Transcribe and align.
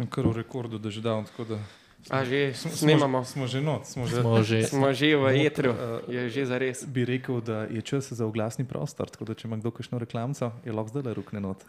Sem 0.00 0.08
kar 0.08 0.24
v 0.24 0.40
rekordu, 0.40 0.80
da 0.80 0.88
že 0.88 1.04
dal. 1.04 1.28
A 2.08 2.24
že 2.24 2.56
snimamo. 2.56 3.20
Smo 3.20 3.44
že 3.44 3.60
not, 3.60 3.84
smo 3.84 4.08
že, 4.08 4.24
Smo 4.24 4.40
že. 4.40 4.64
Smo 4.64 4.88
že 4.96 5.12
v 5.12 5.44
etru, 5.44 5.76
eh, 5.76 6.08
je 6.08 6.20
že 6.32 6.42
za 6.48 6.56
res. 6.56 6.88
Bi 6.88 7.04
rekel, 7.04 7.44
da 7.44 7.68
je 7.68 7.84
čas 7.84 8.08
za 8.08 8.24
oglasni 8.24 8.64
prostor, 8.64 9.12
tako 9.12 9.28
da 9.28 9.36
če 9.36 9.44
ima 9.44 9.60
kdo 9.60 9.68
kakšno 9.68 10.00
reklamco, 10.00 10.56
je 10.64 10.72
lahko 10.72 10.88
zdaj 10.88 11.04
le 11.04 11.12
rukne 11.12 11.44
not. 11.44 11.60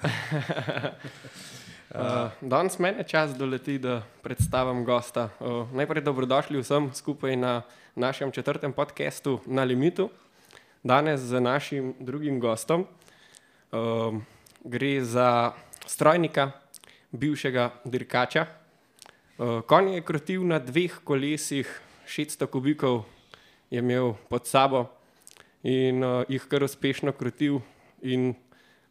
Uh, 1.92 2.32
danes 2.56 2.80
meni 2.80 3.04
je 3.04 3.12
čas 3.12 3.36
doleti, 3.36 3.76
da 3.76 4.08
predstavim 4.24 4.88
gosta. 4.88 5.28
Uh, 5.44 5.68
najprej 5.76 6.08
dobrodošli 6.08 6.64
vsem 6.64 6.88
skupaj 6.96 7.36
na 7.36 7.68
našem 8.00 8.32
četrtem 8.32 8.72
podkastu 8.72 9.44
Na 9.52 9.68
Limitu. 9.68 10.08
Danes 10.80 11.20
z 11.20 11.44
našim 11.44 12.00
drugim 12.00 12.40
gostom 12.40 12.88
um, 13.76 14.24
gre 14.64 15.04
za 15.04 15.52
strojnika, 15.84 16.61
bivšega 17.12 17.70
dirkača. 17.86 18.46
Uh, 19.38 19.62
konj 19.68 19.96
je 19.96 20.02
krotil 20.06 20.46
na 20.48 20.60
dveh 20.60 21.00
kolesih, 21.04 21.68
600 22.08 22.48
kubikov 22.48 23.04
je 23.72 23.80
imel 23.80 24.14
pod 24.30 24.48
sabo 24.48 24.86
in 25.64 26.04
uh, 26.04 26.24
jih 26.30 26.44
kar 26.48 26.64
uspešno 26.64 27.12
krotil. 27.12 27.62
In 28.02 28.34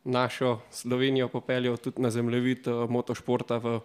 našo 0.05 0.61
Slovenijo 0.71 1.29
popeljal 1.29 1.77
tudi 1.77 2.03
na 2.03 2.11
zemljevid 2.11 2.69
uh, 2.69 2.91
motošporta 2.91 3.59
v 3.59 3.81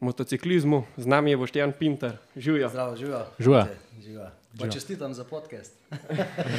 motociklizmu. 0.00 0.84
Z 0.96 1.06
nami 1.06 1.30
je 1.30 1.36
Boštjan 1.36 1.72
Pinter, 1.72 2.18
živijo. 2.36 2.68
Zdravo, 2.68 2.96
živijo. 2.96 3.26
Živijo. 3.38 3.66
Živijo. 4.02 4.30
Pa 4.58 4.68
čestitam 4.68 5.14
za 5.14 5.24
podcast. 5.24 5.72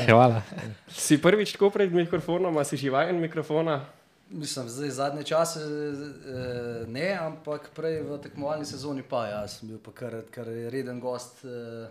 Hvala. 0.10 0.42
Si 0.88 1.22
prvič 1.22 1.52
tako 1.52 1.70
pred 1.70 1.94
mikrofonom, 1.94 2.58
a 2.58 2.64
si 2.64 2.78
živajen 2.78 3.20
mikrofona? 3.20 3.86
Mislim, 4.32 4.70
zdaj 4.70 4.90
zadnje 4.90 5.24
čase 5.24 5.60
eh, 5.60 6.88
ne, 6.88 7.18
ampak 7.22 7.70
prej 7.76 8.02
v 8.02 8.18
tekmovalni 8.24 8.66
sezoni 8.66 9.04
pa. 9.04 9.26
Ja, 9.28 9.48
sem 9.48 9.68
bil 9.70 9.80
pa 9.84 9.92
kar, 9.92 10.22
kar 10.32 10.48
reden 10.48 11.00
gost 11.00 11.44
eh, 11.46 11.90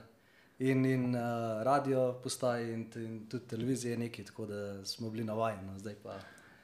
in, 0.58 0.84
in 0.84 1.14
eh, 1.14 1.20
radio 1.64 2.14
postaje 2.22 2.72
in, 2.72 2.86
in 2.96 3.26
tudi 3.28 3.44
televizije 3.46 3.98
neki, 3.98 4.24
tako 4.24 4.46
da 4.46 4.84
smo 4.84 5.10
bili 5.10 5.24
navajeni. 5.24 5.66
No, 5.66 5.78
zdaj 5.78 5.94
pa. 6.02 6.16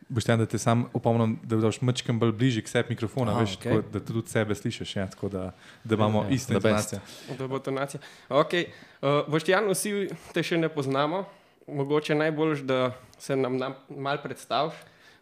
Boštjan, 0.09 0.39
da 0.39 0.47
te 0.47 0.59
sam 0.59 0.84
opomnim, 0.95 1.39
da 1.45 1.56
boš 1.56 1.81
mačkam 1.81 2.19
bolj 2.19 2.33
bližje 2.33 2.62
k 2.62 2.69
sebi 2.69 2.95
mikrofona, 2.95 3.33
Aha, 3.33 3.41
veš, 3.41 3.56
okej. 3.56 3.73
tako, 3.73 3.89
da 3.92 4.01
tudi 4.01 4.29
sebe 4.31 4.55
slišiš, 4.55 4.97
ja, 4.97 5.06
tako 5.11 5.29
da, 5.29 5.53
da 5.84 5.95
imamo 5.95 6.23
Ja, 6.23 6.31
iste 6.31 6.55
the 6.55 6.61
best. 6.61 6.92
informacije. 6.92 7.36
Da 7.39 7.48
bo 7.48 7.58
to 7.58 7.70
nacija. 7.70 8.01
Okay. 8.29 8.69
Uh, 9.03 9.27
Boštjan, 9.29 9.67
vsi 9.70 10.08
te 10.33 10.42
še 10.42 10.56
ne 10.58 10.69
poznamo. 10.69 11.25
Mogoče 11.67 12.14
najbolj, 12.14 12.62
da 12.62 12.92
se 13.19 13.36
nam, 13.36 13.56
nam 13.58 13.75
mal 13.91 14.23
predstaviš, 14.23 14.75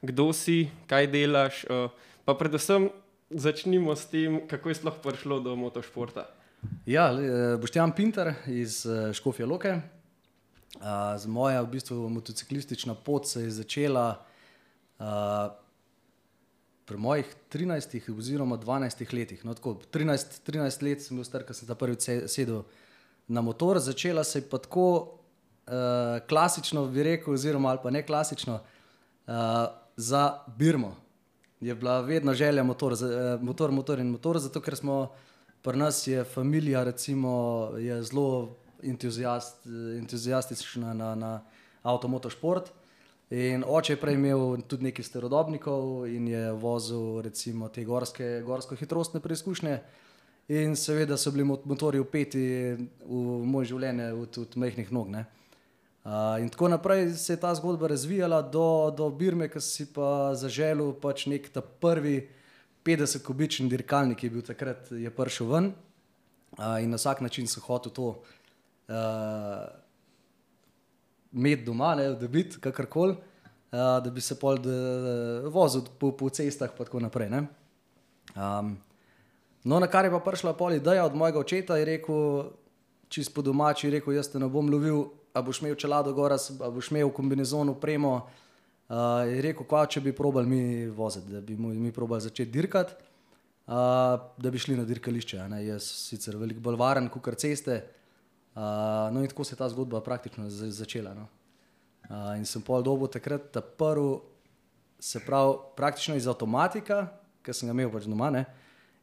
kdo 0.05 0.33
si, 0.33 0.69
kaj 0.87 1.09
delaš. 1.09 1.65
Uh, 1.65 1.89
pa 2.25 2.35
predvsem 2.35 2.91
začnimo 3.31 3.97
s 3.97 4.07
tem, 4.07 4.45
kako 4.47 4.69
je 4.69 4.75
sploh 4.75 4.97
prišlo 5.03 5.41
do 5.41 5.57
motošporta. 5.57 6.29
Ja, 6.87 7.11
le- 7.11 7.57
Boštjan 7.59 7.93
Pinter 7.93 8.35
iz 8.47 8.87
eh, 8.87 9.13
Škofje 9.13 9.45
Loke. 9.45 9.81
A, 10.81 11.15
z 11.15 11.27
moja 11.27 11.63
v 11.63 11.71
bistvu 11.71 12.09
motociklistična 12.09 12.95
pot 12.95 13.29
se 13.29 13.43
je 13.43 13.51
začela 13.53 14.25
a, 14.99 15.55
pri 16.85 16.97
mojih 16.97 17.29
13 17.49 18.11
oziroma 18.11 18.57
12 18.57 19.15
letih. 19.15 19.45
No, 19.45 19.55
tako, 19.55 19.77
13, 19.93 20.41
13 20.43 20.83
let 20.83 21.03
sem 21.03 21.17
bil 21.17 21.25
star, 21.25 21.45
ko 21.45 21.55
sem 21.55 21.69
ta 21.69 21.75
prvi 21.75 21.97
se- 22.01 22.29
sedel 22.29 22.65
na 23.29 23.41
motor. 23.41 23.79
Začela 23.79 24.25
se 24.25 24.39
je 24.39 24.49
pa 24.49 24.59
tako 24.59 24.87
uh, 25.65 25.73
klasično, 26.29 26.87
bi 26.87 27.03
rekel, 27.03 27.35
oziroma 27.35 27.71
ali 27.71 27.81
pa 27.83 27.91
ne 27.91 28.03
klasično, 28.03 28.59
uh, 29.27 29.33
za 29.97 30.39
Birmo. 30.57 30.97
Je 31.61 31.75
bila 31.75 32.01
vedno 32.01 32.35
želja 32.35 32.63
motor, 32.63 32.93
eh, 32.93 33.39
motor, 33.43 33.71
motor 33.71 33.99
in 33.99 34.11
motor, 34.11 34.39
zato 34.39 34.61
ker 34.61 34.77
smo 34.77 35.11
pri 35.65 35.79
nas 35.79 36.07
je 36.07 36.25
familija, 36.25 36.85
recimo, 36.85 37.71
je 37.79 38.03
zelo 38.03 38.57
entuzijast, 38.83 39.67
entuzijastična 39.99 40.95
na, 40.95 41.15
na 41.15 41.41
avtomotošport. 41.83 42.71
In 43.31 43.65
oče 43.67 43.93
je 43.93 44.01
prej 44.01 44.15
imel 44.15 44.61
tudi 44.69 44.85
nekaj 44.85 45.05
sterodobnikov 45.05 46.05
in 46.07 46.29
je 46.29 46.53
vozil 46.53 47.23
recimo 47.25 47.69
te 47.69 47.85
gorske, 47.85 48.43
gorsko 48.45 48.77
hitrostne 48.77 49.21
preizkušnje. 49.21 49.79
In 50.49 50.77
seveda 50.77 51.17
so 51.17 51.31
bili 51.33 51.45
mot- 51.45 51.65
motorji 51.65 52.01
upeti 52.01 52.45
v 53.07 53.47
moje 53.49 53.73
življenje 53.73 54.13
od, 54.13 54.39
od 54.39 54.57
mehkih 54.57 54.93
nog. 54.93 55.09
Ne. 55.09 55.25
Uh, 56.05 56.37
in 56.41 56.49
tako 56.49 56.69
naprej 56.69 57.15
se 57.17 57.33
je 57.33 57.41
ta 57.41 57.55
zgodba 57.55 57.87
razvijala 57.89 58.43
do, 58.43 58.93
do 58.97 59.09
Birme, 59.11 59.49
ki 59.49 59.61
si 59.61 59.87
pa 59.89 60.35
zaželel 60.37 60.93
pač 61.01 61.25
nek 61.33 61.49
ta 61.49 61.63
prvi 61.65 62.29
50-kubični 62.85 63.71
dirkalnik, 63.73 64.21
ki 64.21 64.27
je 64.27 64.35
bil 64.35 64.45
takrat 64.45 64.93
je 64.93 65.09
prišel 65.11 65.49
ven. 65.49 65.71
Uh, 66.59 66.77
in 66.85 66.93
na 66.93 67.01
vsak 67.01 67.25
način 67.25 67.49
sem 67.49 67.65
hotel 67.65 67.93
to 67.97 68.11
uh, 68.13 69.65
imeti 71.33 71.65
doma, 71.65 71.95
ne, 71.97 72.11
da 72.21 72.29
biti 72.29 72.61
kakorkoli, 72.61 73.17
uh, 73.17 73.97
da 74.05 74.13
bi 74.13 74.21
se 74.21 74.37
pol 74.37 74.61
vozil 75.49 75.89
po, 75.99 76.13
po 76.13 76.29
cestah 76.29 76.69
in 76.69 76.85
tako 76.85 77.01
naprej. 77.01 77.33
ne. 77.33 77.47
Um, 78.37 78.77
no, 79.65 79.81
na 79.81 79.89
kar 79.89 80.05
je 80.05 80.13
pa 80.13 80.21
prišla 80.21 80.53
pol 80.53 80.77
ideja 80.77 81.09
od 81.09 81.17
mojega 81.17 81.41
očeta, 81.41 81.81
je 81.81 81.85
rekel, 81.85 82.51
čist 83.09 83.35
po 83.35 83.43
domači, 83.43 83.91
rekel, 83.91 84.13
jaz 84.13 84.29
te 84.29 84.39
ne 84.39 84.53
bom 84.53 84.69
lovil, 84.69 85.07
a 85.35 85.43
boš 85.43 85.61
imel 85.63 85.75
čelado 85.75 86.13
gor, 86.13 86.33
a 86.33 86.71
boš 86.71 86.91
imel 86.91 87.11
kombinezon 87.11 87.69
upremo. 87.69 88.15
Uh, 88.89 89.25
je 89.27 89.41
rekel, 89.43 89.67
kva, 89.67 89.87
če 89.89 90.01
bi 90.05 90.13
probali 90.13 90.47
mi 90.47 90.87
voziti, 90.87 91.33
da 91.33 91.41
bi 91.41 91.57
mi 91.57 91.93
probali 91.93 92.23
začeti 92.23 92.53
dirkati, 92.53 92.93
uh, 93.67 93.73
da 94.39 94.51
bi 94.53 94.61
šli 94.61 94.77
na 94.77 94.85
dirkališče. 94.85 95.41
Ne? 95.49 95.63
Jaz 95.67 95.89
sicer 96.11 96.37
veliko 96.37 96.61
bolj 96.63 96.77
varen, 96.79 97.09
kot 97.09 97.33
ceste. 97.41 97.81
Uh, 98.55 99.11
no 99.11 99.25
in 99.25 99.27
tako 99.33 99.45
se 99.45 99.57
je 99.57 99.59
ta 99.59 99.69
zgodba 99.69 100.01
praktično 100.01 100.47
za- 100.51 100.71
začela. 100.71 101.15
No? 101.15 101.27
Uh, 102.11 102.37
in 102.39 102.45
sem 102.47 102.63
pol 102.63 102.85
dobo 102.85 103.09
takrat 103.11 103.49
ta 103.51 103.61
prvi, 103.61 104.21
se 105.01 105.19
pravi, 105.25 105.57
praktično 105.77 106.15
iz 106.15 106.29
avtomatika, 106.29 107.09
ki 107.43 107.53
sem 107.53 107.67
ga 107.69 107.75
imel 107.75 107.91
pač 107.91 108.07
doma, 108.07 108.31
ne? 108.31 108.45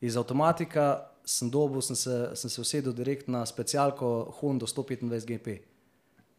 iz 0.01 0.15
avtomatika 0.17 1.09
sem 1.25 1.49
dobil, 1.49 1.81
sem 1.81 1.95
se, 1.95 2.31
sem 2.35 2.49
se 2.49 2.61
usedel 2.61 2.93
direkt 2.93 3.27
na 3.27 3.43
specialko 3.45 4.31
Honda 4.39 4.65
125 4.65 5.27
GP. 5.27 5.70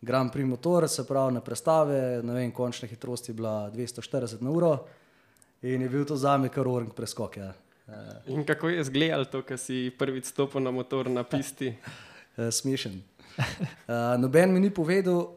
Grand 0.02 0.32
Prix 0.32 0.48
motor, 0.48 0.88
se 0.88 1.04
pravi 1.06 1.34
na 1.34 1.40
prestave, 1.40 2.22
ne 2.22 2.34
vem, 2.34 2.50
končna 2.52 2.88
hitrost 2.88 3.28
je 3.28 3.34
bila 3.34 3.70
240 3.70 4.42
na 4.42 4.50
uro 4.50 4.72
in 5.62 5.82
je 5.82 5.88
bil 5.88 6.04
to 6.04 6.16
za 6.16 6.36
me 6.38 6.48
kar 6.48 6.66
orang 6.68 6.90
preskok. 6.90 7.36
Ja. 7.36 7.52
Uh, 7.86 7.94
In 8.34 8.44
kako 8.44 8.68
je 8.68 8.80
izgledalo 8.80 9.24
to, 9.24 9.42
ko 9.46 9.56
si 9.56 9.92
prvič 9.98 10.24
stopil 10.34 10.62
na 10.62 10.70
motor 10.70 11.10
na 11.10 11.22
pisti? 11.24 11.74
uh, 12.36 12.50
smešen. 12.58 13.02
Uh, 13.38 14.18
noben 14.18 14.52
mi 14.52 14.60
ni 14.60 14.70
povedal, 14.74 15.28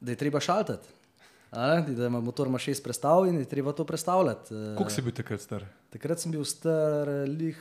da 0.00 0.12
je 0.12 0.16
treba 0.16 0.40
šaltati. 0.40 0.88
Da 1.50 2.06
ima 2.06 2.20
motor 2.20 2.46
ima 2.46 2.58
šest 2.58 2.84
prestav 2.84 3.26
in 3.26 3.38
je 3.38 3.44
treba 3.44 3.72
to 3.72 3.84
predstavljati. 3.84 4.54
Uh, 4.54 4.76
Koliko 4.76 4.90
si 4.90 5.02
bil 5.02 5.12
takrat 5.12 5.40
star? 5.40 5.64
Takrat 5.90 6.20
sem 6.20 6.32
bil 6.32 6.44
star 6.44 7.08
eh, 7.08 7.24
lih 7.26 7.58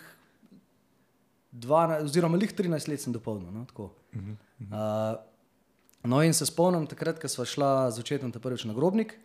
12, 1.51 2.03
oziroma 2.05 2.37
lih 2.37 2.53
13 2.53 2.89
let 2.89 3.01
sem 3.01 3.13
dopolnil. 3.13 3.49
No, 3.51 3.65
tako. 3.65 3.89
uh, 4.13 5.17
no 6.03 6.21
in 6.23 6.33
se 6.33 6.45
spomnim 6.45 6.87
takrat, 6.87 7.19
ko 7.19 7.27
sva 7.27 7.45
šla 7.45 7.71
z 7.91 8.03
očetom 8.03 8.31
ta 8.31 8.39
prvič 8.39 8.65
na 8.65 8.73
grobnik, 8.73 9.17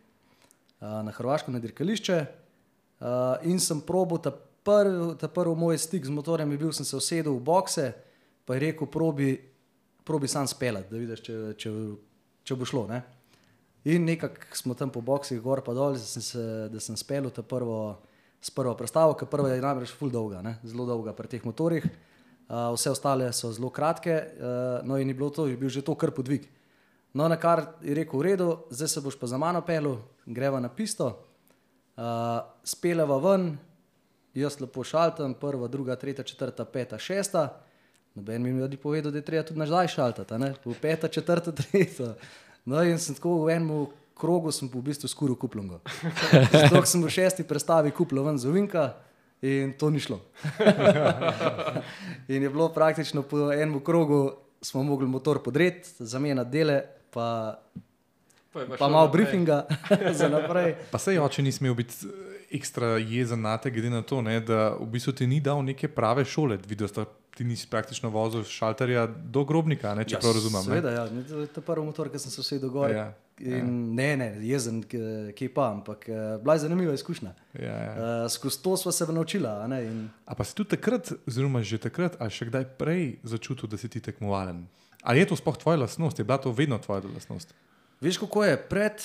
uh, 0.80 1.02
na 1.06 1.12
Hrvaško 1.14 1.54
na 1.54 1.62
dirkališče 1.62 2.18
uh, 2.24 3.44
in 3.46 3.60
sem 3.60 3.80
probil 3.80 4.18
ta 4.18 4.34
prvi, 4.64 5.14
ta 5.20 5.28
prvi 5.28 5.54
moj 5.56 5.78
stik 5.78 6.06
z 6.06 6.10
motorjem, 6.10 6.50
je 6.50 6.58
bil, 6.58 6.72
sem 6.72 6.86
se 6.86 6.96
usedel 6.96 7.36
v 7.36 7.44
bokse, 7.44 7.92
pa 8.44 8.56
je 8.56 8.64
rekel, 8.66 8.88
probi, 8.88 9.36
probi 10.04 10.28
sam 10.28 10.48
speljati, 10.48 10.90
da 10.90 11.00
vidiš, 11.00 11.22
če, 11.24 11.36
če, 11.60 11.74
če 12.44 12.56
bo 12.56 12.68
šlo. 12.68 12.86
Ne? 12.88 13.02
In 13.84 14.06
nekako 14.08 14.56
smo 14.56 14.74
tam 14.74 14.90
po 14.90 15.04
boksih, 15.04 15.40
gor 15.44 15.60
pa 15.64 15.76
dol, 15.76 15.98
da 15.98 16.00
sem, 16.00 16.24
se, 16.24 16.44
da 16.72 16.80
sem 16.80 16.96
speljal 16.96 17.32
ta 17.32 17.44
prvo, 17.44 18.00
prvo 18.56 18.74
predstavo, 18.78 19.16
ker 19.20 19.28
prva 19.28 19.52
je 19.52 19.62
namreč 19.64 19.92
full 19.92 20.12
dolga, 20.12 20.40
ne? 20.44 20.56
zelo 20.64 20.88
dolga 20.88 21.12
pri 21.16 21.36
teh 21.36 21.44
motorjih. 21.44 21.86
Uh, 22.44 22.74
vse 22.74 22.90
ostale 22.92 23.30
so 23.32 23.48
zelo 23.56 23.70
kratke, 23.72 24.16
uh, 24.20 24.82
no 24.84 24.98
in 25.00 25.08
je 25.08 25.16
bilo 25.16 25.30
to, 25.32 25.46
je 25.48 25.56
bil 25.56 25.72
že 25.72 25.80
to 25.84 25.94
kar 25.96 26.12
podvig. 26.12 26.44
No, 27.14 27.28
na 27.28 27.36
kar 27.38 27.62
je 27.82 27.94
rekel, 27.94 28.18
v 28.18 28.22
redu, 28.26 28.48
zdaj 28.74 28.88
se 28.88 29.00
boš 29.00 29.14
pa 29.18 29.26
za 29.30 29.38
mano 29.38 29.60
pelil, 29.62 30.00
greva 30.26 30.58
na 30.60 30.68
pisto, 30.68 31.12
uh, 31.94 32.42
speleva 32.66 33.20
ven, 33.22 33.52
jaz 34.34 34.58
lepo 34.60 34.82
šaltam, 34.82 35.36
prva, 35.38 35.68
druga, 35.70 35.94
tretja, 35.96 36.24
četrta, 36.26 36.64
peta, 36.64 36.98
šesta. 36.98 37.60
Noben 38.14 38.42
mi 38.42 38.50
je 38.62 38.76
povedal, 38.76 39.12
da 39.12 39.18
je 39.18 39.24
treba 39.24 39.46
tudi 39.46 39.58
nazaj 39.58 39.88
šaltati, 39.88 40.34
v 40.64 40.74
peta, 40.82 41.08
četrta, 41.08 41.52
tretja. 41.52 42.14
No, 42.64 42.82
in 42.82 42.98
sem 42.98 43.14
tako 43.14 43.44
v 43.44 43.54
enem 43.54 43.86
krogu, 44.18 44.50
sem 44.54 44.70
v 44.70 44.82
bistvu 44.82 45.08
skuril 45.08 45.36
kuplongo. 45.38 45.80
Zato 46.66 46.82
sem 46.86 47.02
v 47.02 47.10
šesti 47.10 47.46
predstavi 47.46 47.94
kupil 47.94 48.22
ven 48.24 48.38
za 48.38 48.50
Vinka 48.50 48.94
in 49.42 49.74
to 49.78 49.90
ni 49.90 50.00
šlo. 50.00 50.18
in 52.32 52.42
je 52.42 52.50
bilo 52.50 52.70
praktično 52.74 53.22
po 53.22 53.52
enem 53.52 53.78
krogu, 53.84 54.32
smo 54.62 54.82
mogli 54.82 55.06
motor 55.06 55.42
podreti, 55.42 55.90
zamenjati 55.98 56.50
dele, 56.50 56.82
pa 57.14 57.28
Pa 58.52 58.66
pa 58.78 58.86
malo 58.86 59.06
naprej. 59.06 59.24
briefinga 59.24 59.66
za 60.14 60.28
naprej. 60.28 60.74
Pa 60.86 60.98
sej 61.00 61.18
oče 61.18 61.42
ni 61.42 61.50
smel 61.50 61.74
biti 61.74 61.94
eh, 62.00 62.10
ekstra 62.52 62.86
jezen 62.98 63.40
na 63.40 63.56
te, 63.56 63.66
glede 63.68 63.90
na 63.90 63.98
to, 64.00 64.20
ne, 64.20 64.38
da 64.40 64.58
v 64.72 64.86
bistvu 64.88 65.10
ti 65.12 65.26
ni 65.26 65.40
dal 65.40 65.58
neke 65.60 65.88
prave 65.88 66.22
šole. 66.24 66.58
Videl 66.60 66.86
sta, 66.86 67.02
ti 67.32 67.42
nisi 67.42 67.66
praktično 67.66 68.10
vozil 68.10 68.42
s 68.42 68.52
šalterja 68.52 69.06
do 69.08 69.42
grobnika, 69.42 69.90
ne, 69.92 70.04
če 70.04 70.14
ja, 70.14 70.20
prav 70.20 70.32
razumem. 70.32 70.60
ne. 70.60 70.66
Seveda, 70.68 70.90
ja. 70.92 71.04
to 71.24 71.40
je 71.40 71.48
to 71.48 71.60
prvi 71.62 71.82
motor, 71.82 72.06
ki 72.06 72.18
sem 72.20 72.30
se 72.30 72.40
vsedel 72.40 72.70
gor. 72.70 72.90
Ja, 72.92 73.10
In, 73.36 73.66
ne, 73.90 74.14
ne, 74.14 74.28
jezen, 74.40 74.78
k- 74.80 75.02
kje 75.32 75.48
pa, 75.50 75.72
ampak 75.72 76.06
eh, 76.06 76.14
bila 76.38 76.54
je 76.54 76.60
zanimiva 76.60 76.94
izkušnja. 76.94 77.32
Ja, 77.56 77.74
ja. 77.74 77.92
Uh, 77.92 78.30
skozi 78.30 78.62
to 78.62 78.76
smo 78.76 78.92
se 78.92 79.02
naučila. 79.08 79.58
a 79.58 79.66
ne, 79.66 79.82
In, 79.82 80.06
A 80.24 80.36
pa 80.36 80.44
si 80.44 80.54
tudi 80.54 80.70
takrat, 80.70 81.10
oziroma 81.26 81.58
že 81.60 81.78
takrat, 81.80 82.14
ali 82.16 82.30
še 82.30 82.46
kdaj 82.46 82.64
prej 82.78 83.18
začutil, 83.24 83.66
da 83.66 83.74
si 83.74 83.88
ti 83.88 83.98
tekmovalen? 84.00 84.62
Ali 85.04 85.20
je 85.20 85.28
to 85.28 85.36
sploh 85.36 85.56
tvoja 85.60 85.76
lastnost, 85.84 86.18
je 86.18 86.24
bila 86.24 86.40
to 86.40 86.52
vedno 86.52 86.78
tvoja 86.80 87.02
lastnost? 87.14 87.52
Veš, 88.00 88.18
kako 88.24 88.44
je 88.44 88.56
pred 88.56 89.04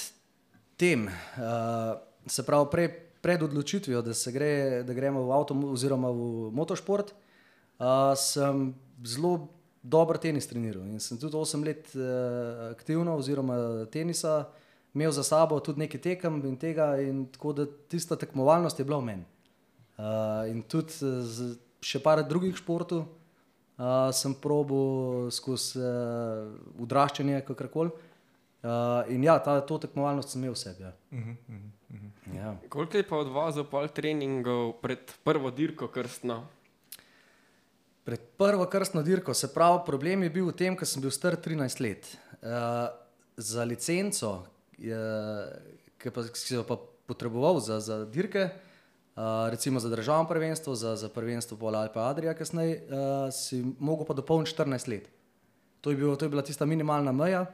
tem, 0.79 1.05
uh, 1.11 1.99
se 2.27 2.45
pravi 2.47 2.67
prej, 2.71 2.89
pred 3.21 3.43
odločitvijo, 3.43 4.01
da, 4.01 4.15
gre, 4.31 4.83
da 4.87 4.95
gremo 4.95 5.25
v 5.27 5.35
avto 5.35 5.57
oziroma 5.67 6.11
v 6.11 6.51
motošport, 6.55 7.11
uh, 7.11 8.15
sem 8.15 8.71
zelo 9.03 9.49
dober 9.83 10.19
tenis 10.19 10.47
treniral 10.47 10.87
in 10.87 10.99
sem 11.03 11.19
tudi 11.19 11.35
8 11.35 11.67
let 11.67 11.91
uh, 11.95 12.71
aktivno 12.71 13.15
oziroma 13.19 13.85
tenisa 13.91 14.47
imel 14.95 15.11
za 15.11 15.23
sabo 15.23 15.59
tudi 15.59 15.83
nekaj 15.83 16.01
tekem 16.01 16.41
in 16.47 16.57
tega 16.57 16.95
in 16.99 17.25
tako 17.31 17.53
da 17.53 17.67
tista 17.91 18.15
tekmovalnost 18.15 18.79
je 18.79 18.85
bila 18.85 18.99
v 18.99 19.07
meni. 19.11 19.25
Uh, 19.99 20.47
in 20.47 20.63
tudi 20.63 20.95
z, 20.95 21.53
še 21.83 21.99
par 21.99 22.23
drugih 22.23 22.55
športov 22.55 23.05
uh, 23.79 24.11
sem 24.13 24.35
probil 24.35 25.29
skozi 25.33 25.79
uh, 25.79 26.51
odraščanje, 26.83 27.41
kakorkoli. 27.47 27.91
Uh, 28.59 29.07
in 29.13 29.23
ja, 29.23 29.37
ta, 29.39 29.61
to 29.63 29.77
tekmovalnost 29.79 30.35
sem 30.35 30.43
imel 30.43 30.53
v 30.53 30.59
sebi. 30.59 30.83
Ja. 30.83 30.93
Uh 31.11 31.19
-huh, 31.19 31.35
uh 31.47 31.55
-huh. 31.55 32.37
Ja. 32.37 32.55
Koliko 32.69 32.97
je 32.97 33.07
pa 33.07 33.17
odvozil 33.17 33.63
pol 33.63 33.87
treningov 33.87 34.73
pred 34.81 34.99
prvo 35.23 35.51
dirko 35.51 35.87
krstno? 35.87 36.47
Pred 38.03 38.19
prvo 38.37 38.65
krstno 38.65 39.01
dirko, 39.01 39.33
se 39.33 39.53
pravi, 39.53 39.79
problem 39.85 40.23
je 40.23 40.29
bil 40.29 40.45
v 40.45 40.53
tem, 40.53 40.77
ker 40.77 40.87
sem 40.87 41.01
bil 41.01 41.11
star 41.11 41.35
13 41.35 41.79
let. 41.81 42.17
Uh, 42.41 42.89
za 43.37 43.63
licenco, 43.63 44.45
je, 44.77 44.97
ki 45.97 46.09
pa, 46.09 46.23
ki 46.23 46.37
so 46.37 46.63
pa 46.63 46.77
potreboval 47.05 47.59
za, 47.59 47.79
za 47.79 48.05
dirke, 48.05 48.43
uh, 48.43 48.69
recimo 49.50 49.80
za 49.80 49.89
državno 49.89 50.27
prvenstvo, 50.27 50.75
za, 50.75 50.95
za 50.95 51.10
prvenstvo 51.10 51.57
Pola 51.57 51.80
Alpe 51.80 52.00
Adrija, 52.00 52.33
kasneje, 52.33 52.83
uh, 52.88 53.33
si 53.33 53.63
mogel 53.80 54.06
pa 54.06 54.13
dopolniti 54.13 54.51
14 54.56 54.89
let. 54.89 55.10
To 55.81 55.89
je, 55.92 55.98
bil, 55.98 56.16
to 56.16 56.25
je 56.25 56.30
bila 56.30 56.42
tista 56.42 56.66
minimalna 56.66 57.12
meja. 57.12 57.45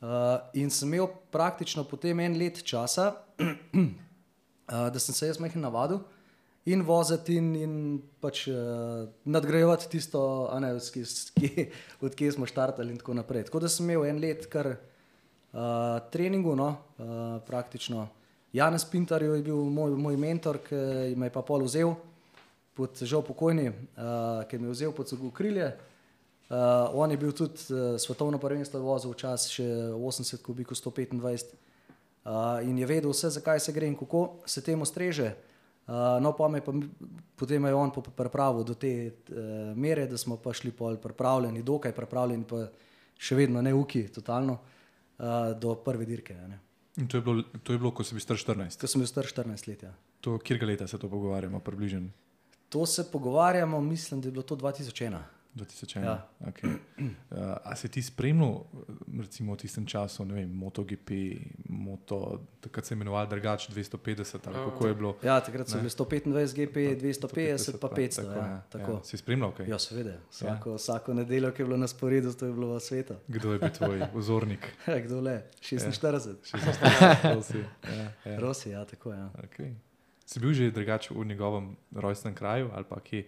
Uh, 0.00 0.08
in 0.54 0.70
sem 0.70 0.88
imel 0.94 1.06
praktično 1.32 1.84
potem 1.84 2.20
en 2.20 2.38
let 2.38 2.62
časa, 2.64 3.14
uh, 3.40 4.88
da 4.92 4.98
sem 4.98 5.14
se 5.14 5.26
jaz 5.26 5.40
mehko 5.40 5.58
navadil 5.58 5.98
in 6.66 6.82
voziti 6.82 7.36
in, 7.38 7.52
in 7.56 7.74
pač 8.20 8.46
uh, 8.50 9.06
nadgrajevati 9.24 9.88
tisto, 9.88 10.20
ne, 10.60 10.74
s 10.80 10.90
ki- 10.90 11.04
s 11.06 11.30
ki- 11.30 11.68
odkje 12.02 12.32
smo 12.32 12.46
štartali 12.46 12.90
in 12.92 12.98
tako 12.98 13.14
naprej. 13.14 13.44
Tako 13.48 13.60
da 13.62 13.68
sem 13.68 13.86
imel 13.90 14.04
en 14.08 14.20
let 14.20 14.48
kar 14.50 14.72
uh, 14.74 15.60
treningu, 16.12 16.56
no, 16.58 16.72
uh, 16.98 17.38
praktično. 17.46 18.08
Janez 18.56 18.84
Pintar 18.88 19.22
je 19.22 19.42
bil 19.44 19.58
moj, 19.68 19.92
moj 20.00 20.16
mentor, 20.16 20.56
ki 20.64 21.12
me 21.16 21.28
je 21.28 21.32
pa 21.34 21.42
pol 21.44 21.66
vzel, 21.66 21.90
pod, 22.72 23.02
žal 23.04 23.20
pokojni, 23.20 23.68
uh, 23.68 24.46
ki 24.48 24.56
me 24.56 24.70
je 24.70 24.76
vzel 24.78 24.94
pod 24.96 25.12
krilje. 25.36 25.74
Uh, 26.48 26.88
on 26.96 27.10
je 27.10 27.18
bil 27.20 27.34
tudi 27.36 27.66
uh, 27.74 27.98
svetovno 28.00 28.40
prvenstvo 28.40 28.80
vozil 28.80 29.12
včasih 29.12 29.58
še 29.58 29.68
80 29.98 30.40
kubikov, 30.46 30.78
125 30.78 31.52
uh, 31.52 32.64
in 32.64 32.80
je 32.80 32.88
vedel 32.88 33.12
vse, 33.12 33.34
zakaj 33.36 33.60
se 33.60 33.76
gre 33.76 33.90
in 33.90 33.98
kako 33.98 34.40
se 34.48 34.64
temu 34.64 34.88
streže. 34.88 35.34
Uh, 35.86 36.16
no, 36.24 36.32
pa 36.32 36.48
me 36.48 36.64
pa, 36.64 36.72
potem 37.36 37.66
je 37.66 37.76
on 37.76 37.92
pripravil 37.92 38.64
do 38.64 38.74
te 38.74 38.94
uh, 39.10 39.74
mere, 39.76 40.06
da 40.08 40.16
smo 40.16 40.40
pa 40.40 40.56
šli 40.56 40.72
pol 40.72 40.96
pripravljeni, 40.96 41.66
dokaj 41.66 41.92
pripravljeni, 41.92 42.48
pa 42.48 42.70
še 43.18 43.36
vedno 43.36 43.60
ne 43.60 43.74
uki, 43.76 44.06
totalno, 44.08 44.56
uh, 44.56 45.52
do 45.60 45.76
prve 45.84 46.08
dirke. 46.08 46.40
Ne. 46.46 46.65
In 46.96 47.08
to 47.08 47.16
je, 47.16 47.22
bilo, 47.22 47.42
to 47.62 47.72
je 47.72 47.78
bilo, 47.78 47.90
ko 47.92 48.04
si 48.04 48.16
bil 48.16 48.24
star 48.24 48.38
14. 48.40 48.80
Ko 48.80 48.88
sem 48.88 49.02
bil 49.02 49.08
star 49.08 49.26
14 49.28 49.68
let. 49.68 49.82
Ja. 49.84 49.92
To, 50.24 50.38
kjerga 50.38 50.66
leta 50.66 50.86
se 50.86 50.98
to 50.98 51.10
pogovarjamo, 51.12 51.60
približno 51.60 52.08
To 52.68 52.86
se 52.86 53.04
pogovarjamo, 53.12 53.80
mislim, 53.80 54.20
da 54.20 54.28
je 54.28 54.32
bilo 54.32 54.42
to 54.42 54.56
2001. 54.56 55.18
2001. 55.54 56.04
Ja. 56.04 56.28
Okay. 56.40 56.76
Uh, 57.30 57.38
a 57.64 57.76
si 57.76 57.88
ti 57.88 58.02
spremljal, 58.02 58.64
recimo 59.20 59.52
v 59.52 59.56
tistem 59.56 59.86
času, 59.86 60.24
ne 60.24 60.34
vem, 60.34 60.50
MotoGP, 60.50 61.10
Moto, 61.68 62.40
takrat 62.60 62.84
se 62.84 62.94
je 62.94 62.96
imenoval 62.96 63.26
drugače 63.26 63.72
250 63.72 64.36
ali 64.44 64.54
kako 64.54 64.86
je 64.86 64.94
bilo? 64.94 65.16
Ja, 65.22 65.40
takrat 65.40 65.68
so 65.68 65.76
bili 65.76 65.88
125 65.88 66.54
GP, 66.54 66.76
250 66.76 67.78
pa 67.80 67.88
500. 67.88 68.16
Tako, 68.16 68.38
ja, 68.38 68.46
ja. 68.46 68.62
tako. 68.68 68.92
Ja. 68.92 69.02
Si 69.04 69.16
spremljal 69.16 69.52
kaj? 69.52 69.68
Ja, 69.68 69.78
seveda. 69.78 70.12
Vsako, 70.30 70.70
ja. 70.70 70.76
vsako 70.76 71.14
nedeljo, 71.14 71.50
ki 71.52 71.62
je 71.62 71.66
bilo 71.66 71.76
na 71.76 71.86
sporedu, 71.86 72.32
to 72.32 72.46
je 72.46 72.52
bilo 72.52 72.74
v 72.74 72.80
svetu. 72.80 73.14
Kdo 73.28 73.52
je 73.52 73.58
bil 73.58 73.70
tvoj 73.70 74.02
vzornik? 74.14 74.72
Kdo 75.04 75.20
le? 75.20 75.42
46. 75.60 76.34
Ja. 77.24 77.42
si. 77.42 77.58
Ja, 77.96 78.32
ja. 78.32 78.38
Rosi, 78.40 78.70
ja, 78.70 78.84
tako 78.84 79.12
je. 79.12 79.18
Ja. 79.18 79.30
Okay. 79.42 79.74
Si 80.26 80.40
bil 80.40 80.52
že 80.52 80.70
drugače 80.70 81.14
v 81.14 81.24
njegovem 81.24 81.76
rojstnem 81.94 82.34
kraju 82.34 82.70
ali 82.74 82.84
pa 82.84 83.00
kje? 83.00 83.24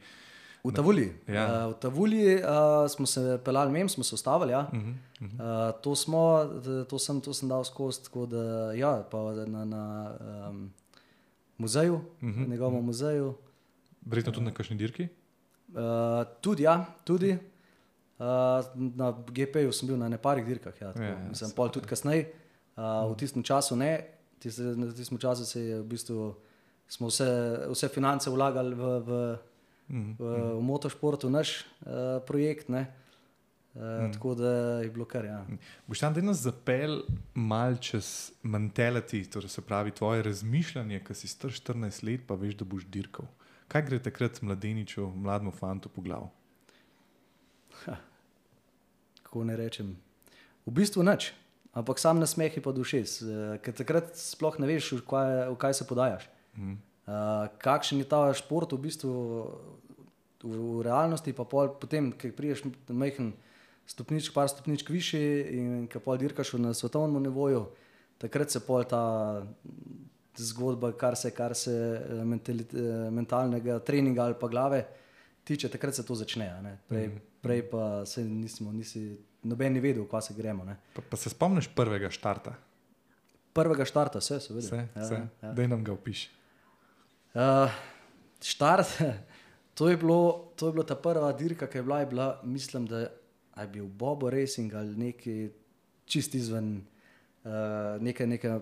V 0.69 0.75
Tavuli. 0.77 1.07
Ja. 1.27 1.67
Uh, 1.67 1.73
v 1.73 1.79
Tavuli 1.81 2.23
uh, 2.37 2.87
smo 2.89 3.07
se 3.07 3.39
pelali 3.45 3.73
mem, 3.73 3.89
smo 3.89 4.05
se 4.05 4.15
ustavili. 4.15 4.53
Ja. 4.53 4.69
Uh 4.73 4.79
-huh, 4.79 4.95
uh 5.21 5.29
-huh. 5.29 5.69
Uh, 5.69 5.81
to, 5.81 5.97
smo, 5.97 6.45
to, 6.89 6.99
sem, 6.99 7.21
to 7.21 7.35
sem 7.35 7.49
dal 7.49 7.65
skozi, 7.65 8.05
tako 8.05 8.27
da 8.27 8.73
ja, 8.73 9.05
na, 9.47 9.65
na 9.65 10.15
um, 10.51 10.71
muzeju, 11.59 12.01
Mhm, 12.21 12.41
na 12.43 12.47
njegovem 12.47 12.85
muzeju. 12.85 13.35
Verjetno 14.07 14.33
tudi 14.33 14.45
na 14.45 14.55
kakšni 14.55 14.77
dirki? 14.77 15.09
Uh, 15.69 15.79
tudi, 16.41 16.63
ja, 16.63 16.85
tudi. 17.05 17.39
Uh, 18.19 18.27
na 18.75 19.15
GP-ju 19.33 19.73
sem 19.73 19.89
bil 19.89 19.97
na 19.97 20.09
neparih 20.09 20.47
dirkah, 20.47 20.75
ja, 20.81 20.93
tako, 20.93 21.03
Ja, 21.03 21.09
ja, 21.09 21.35
sem 21.35 21.51
pol 21.57 21.69
tudi 21.69 21.87
kasneje. 21.87 22.33
Uh, 22.77 23.13
v 23.13 23.17
tistem 23.17 23.43
času 23.43 23.77
ne, 23.77 24.19
Tiste, 24.39 24.63
na 24.63 24.93
tistem 24.93 25.19
času 25.19 25.45
se 25.45 25.61
je 25.61 25.81
v 25.81 25.85
bistvu, 25.85 26.35
smo 26.89 27.11
vse, 27.11 27.27
vse 27.69 27.89
finance 27.89 28.31
vlagali 28.31 28.75
v, 28.75 28.83
v, 29.03 29.11
Mhm. 29.89 30.15
v, 30.19 30.25
v 30.59 30.63
motošportu, 30.63 31.31
naš 31.31 31.65
uh, 31.81 32.21
projekt. 32.27 32.69
Ne, 32.69 32.87
uh, 33.75 33.81
mm. 33.81 34.13
Tako 34.13 34.35
da 34.35 34.53
je 34.85 34.91
bilo 34.91 35.05
kar. 35.05 35.25
Ja. 35.25 35.47
Boš 35.87 36.05
tam 36.05 36.15
danes 36.15 36.43
zapel 36.45 37.03
mal 37.35 37.79
čez 37.81 38.33
mentality, 38.43 39.25
torej 39.31 39.49
se 39.49 39.65
pravi 39.65 39.91
tvoje 39.91 40.23
razmišljanje, 40.23 41.01
ki 41.05 41.15
si 41.15 41.29
star 41.29 41.51
14 41.51 42.05
let, 42.05 42.27
pa 42.27 42.35
veš, 42.35 42.59
da 42.61 42.69
boš 42.69 42.85
dirkal. 42.85 43.29
Kaj 43.69 43.85
gre 43.85 43.99
takrat 44.03 44.43
mladeniču, 44.43 45.11
mlademu 45.15 45.53
fantu 45.53 45.89
po 45.89 46.03
glavu? 46.03 46.31
Kako 49.23 49.45
ne 49.45 49.57
rečem. 49.57 49.97
V 50.67 50.73
bistvu 50.73 51.05
nič, 51.05 51.33
ampak 51.77 52.01
sam 52.01 52.21
nasmeh 52.21 52.57
je 52.57 52.63
pa 52.65 52.73
dušes, 52.73 53.21
ker 53.65 53.77
takrat 53.77 54.17
sploh 54.17 54.57
ne 54.61 54.69
veš, 54.69 54.93
v 55.01 55.05
kaj, 55.05 55.33
v 55.53 55.57
kaj 55.61 55.81
se 55.81 55.89
podajaš. 55.89 56.29
Mhm. 56.57 56.77
Uh, 57.09 57.49
kakšen 57.57 58.03
je 58.03 58.05
ta 58.05 58.29
šport 58.37 58.69
v 58.69 58.85
bistvu 58.85 59.13
v, 60.43 60.55
v 60.79 60.83
realnosti, 60.87 61.33
pa 61.33 61.45
pol, 61.45 61.73
potem, 61.81 62.13
ki 62.13 62.33
priješ 62.33 62.65
majhen 62.89 63.33
stopničk, 63.89 64.35
par 64.35 64.49
stopničk 64.49 64.91
više 64.93 65.21
in 65.51 65.87
ki 65.91 65.99
pol 66.05 66.19
dirkaš 66.21 66.53
na 66.61 66.75
svetovnem 66.75 67.23
nivoju, 67.23 67.67
takrat 68.19 68.51
se 68.51 68.61
pol 68.61 68.85
ta 68.85 69.03
zgodba, 70.39 70.93
kar 70.93 71.17
se, 71.17 71.31
kar 71.31 71.55
se 71.55 71.73
eh, 71.73 72.39
eh, 72.55 73.11
mentalnega 73.11 73.79
treninga 73.79 74.23
ali 74.25 74.35
pa 74.41 74.49
glave 74.49 74.85
tiče, 75.45 75.69
takrat 75.69 75.95
se 75.95 76.07
to 76.07 76.15
začne. 76.15 76.49
a 76.51 76.61
ne. 76.63 76.79
Prej, 76.89 77.11
prej 77.41 77.63
pa 77.71 78.07
se 78.07 78.25
nismo, 78.25 78.73
nisi, 78.73 79.17
noben 79.43 79.73
ni 79.73 79.81
vedel, 79.81 80.05
kaj 80.05 80.23
se 80.23 80.35
gremo. 80.37 80.65
Ne. 80.65 80.77
Pa, 80.95 81.03
pa 81.11 81.17
se 81.17 81.31
spomniš 81.31 81.71
prvega 81.75 82.11
štarta? 82.11 82.55
Prvega 83.53 83.85
štarta, 83.89 84.21
vse, 84.21 84.41
seveda. 84.41 84.67
Vse, 84.67 84.77
Ja, 84.95 85.03
vse. 85.03 85.21
ja. 85.43 85.53
Daj 85.53 85.69
nam 85.69 85.85
ga 85.85 85.93
opiši. 85.93 86.29
Uh, 87.35 87.73
štart, 88.45 88.93
to 89.79 89.89
je, 89.89 89.97
bilo, 89.97 90.51
to 90.57 90.67
je 90.67 90.73
bila 90.73 90.85
ta 90.87 90.95
prva 90.99 91.33
dirka, 91.33 91.69
ki 91.71 91.79
je 91.79 91.83
bila, 91.83 92.01
je 92.01 92.07
bila 92.07 92.41
mislim, 92.45 92.87
da 92.87 92.99
je 92.99 93.67
bil 93.73 93.87
Bobo 93.87 94.31
Racing 94.31 94.75
ali 94.75 94.97
neki 94.97 95.51
čist 96.05 96.35
izven, 96.35 96.83
uh, 97.45 97.51
neka, 98.03 98.27
neka 98.27 98.61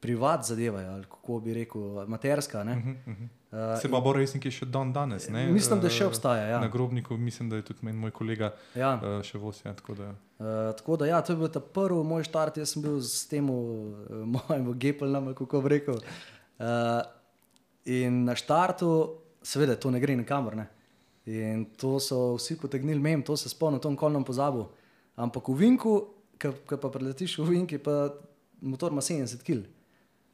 privat 0.00 0.44
zadeva, 0.44 0.80
ali 0.80 1.04
kako 1.04 1.40
bi 1.40 1.54
rekel, 1.54 2.06
materska. 2.06 2.64
Ne? 2.64 2.72
Uh 2.72 2.78
-huh, 2.78 2.96
uh 3.06 3.16
-huh. 3.18 3.28
Uh, 3.52 3.80
Se 3.80 3.90
pa 3.90 4.00
bo 4.00 4.14
resnik 4.16 4.44
je 4.44 4.50
še 4.50 4.66
dan 4.72 4.94
danes. 4.96 5.26
Ne? 5.28 5.42
Mislim, 5.52 5.80
da 5.80 5.90
še 5.92 6.04
Eh, 6.04 6.08
obstaja, 6.08 6.46
ja. 6.54 6.60
Na 6.60 6.68
grobniku 6.72 7.16
mislim, 7.20 7.50
da 7.50 7.56
je 7.56 7.62
tudi 7.68 7.92
moj 7.92 8.10
kolega 8.10 8.54
ja. 8.74 8.94
uh, 8.96 9.20
še 9.22 9.38
vozi. 9.38 9.66
Ja, 9.68 9.74
tako 9.76 9.94
da, 9.94 10.14
Uh, 10.42 10.72
tako 10.74 10.96
da, 10.96 11.06
ja, 11.06 11.20
to 11.22 11.32
je 11.32 11.36
bil 11.36 11.48
ta 11.48 11.60
prvi 11.60 12.02
moj 12.02 12.24
štart, 12.26 12.56
jaz 12.58 12.72
sem 12.72 12.82
bil 12.82 12.96
s 12.98 13.28
tem, 13.30 13.46
uh, 13.46 14.24
mojim 14.34 14.72
gepelnom, 14.74 15.28
kako 15.38 15.60
bi 15.62 15.68
rekel. 15.68 16.00
Uh, 16.58 17.02
in 17.84 18.24
na 18.24 18.34
štartu, 18.34 19.21
seveda, 19.42 19.76
to 19.76 19.90
ne 19.90 20.00
gre 20.00 20.16
nikamor. 20.16 20.56
Ne? 20.56 20.66
In 21.30 21.64
to 21.78 22.00
so 22.02 22.34
vsi 22.34 22.56
potegnili 22.58 23.00
mem, 23.00 23.22
to 23.22 23.36
se 23.36 23.48
spomnim, 23.48 23.80
to 23.80 23.90
ne 23.90 24.24
pozabil. 24.24 24.66
Ampak 25.16 25.48
v 25.48 25.54
Vinku, 25.54 25.94
ki 26.38 26.76
pa 26.80 26.90
preletiš 26.90 27.38
v 27.38 27.48
Vinki, 27.50 27.78
pa 27.78 28.10
motor 28.60 28.92
ima 28.92 29.00
70 29.00 29.44
kg. 29.46 29.62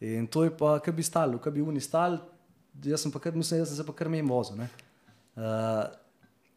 In 0.01 0.27
to 0.27 0.45
je 0.45 0.51
pa, 0.55 0.79
kaj 0.81 0.95
bi 0.95 1.03
stalo, 1.03 1.39
kaj 1.43 1.53
bi 1.53 1.61
uni 1.61 1.81
stal, 1.81 2.21
jaz 2.85 3.03
sem 3.03 3.13
pa 3.13 3.21
kar, 3.21 3.35
mislim, 3.35 3.61
jaz 3.61 3.73
sem 3.73 3.81
se 3.81 3.87
pa 3.87 3.93
kar 3.93 4.09
mejem 4.09 4.29
vozil. 4.29 4.57
ne. 4.57 4.69
Uh, 5.39 5.87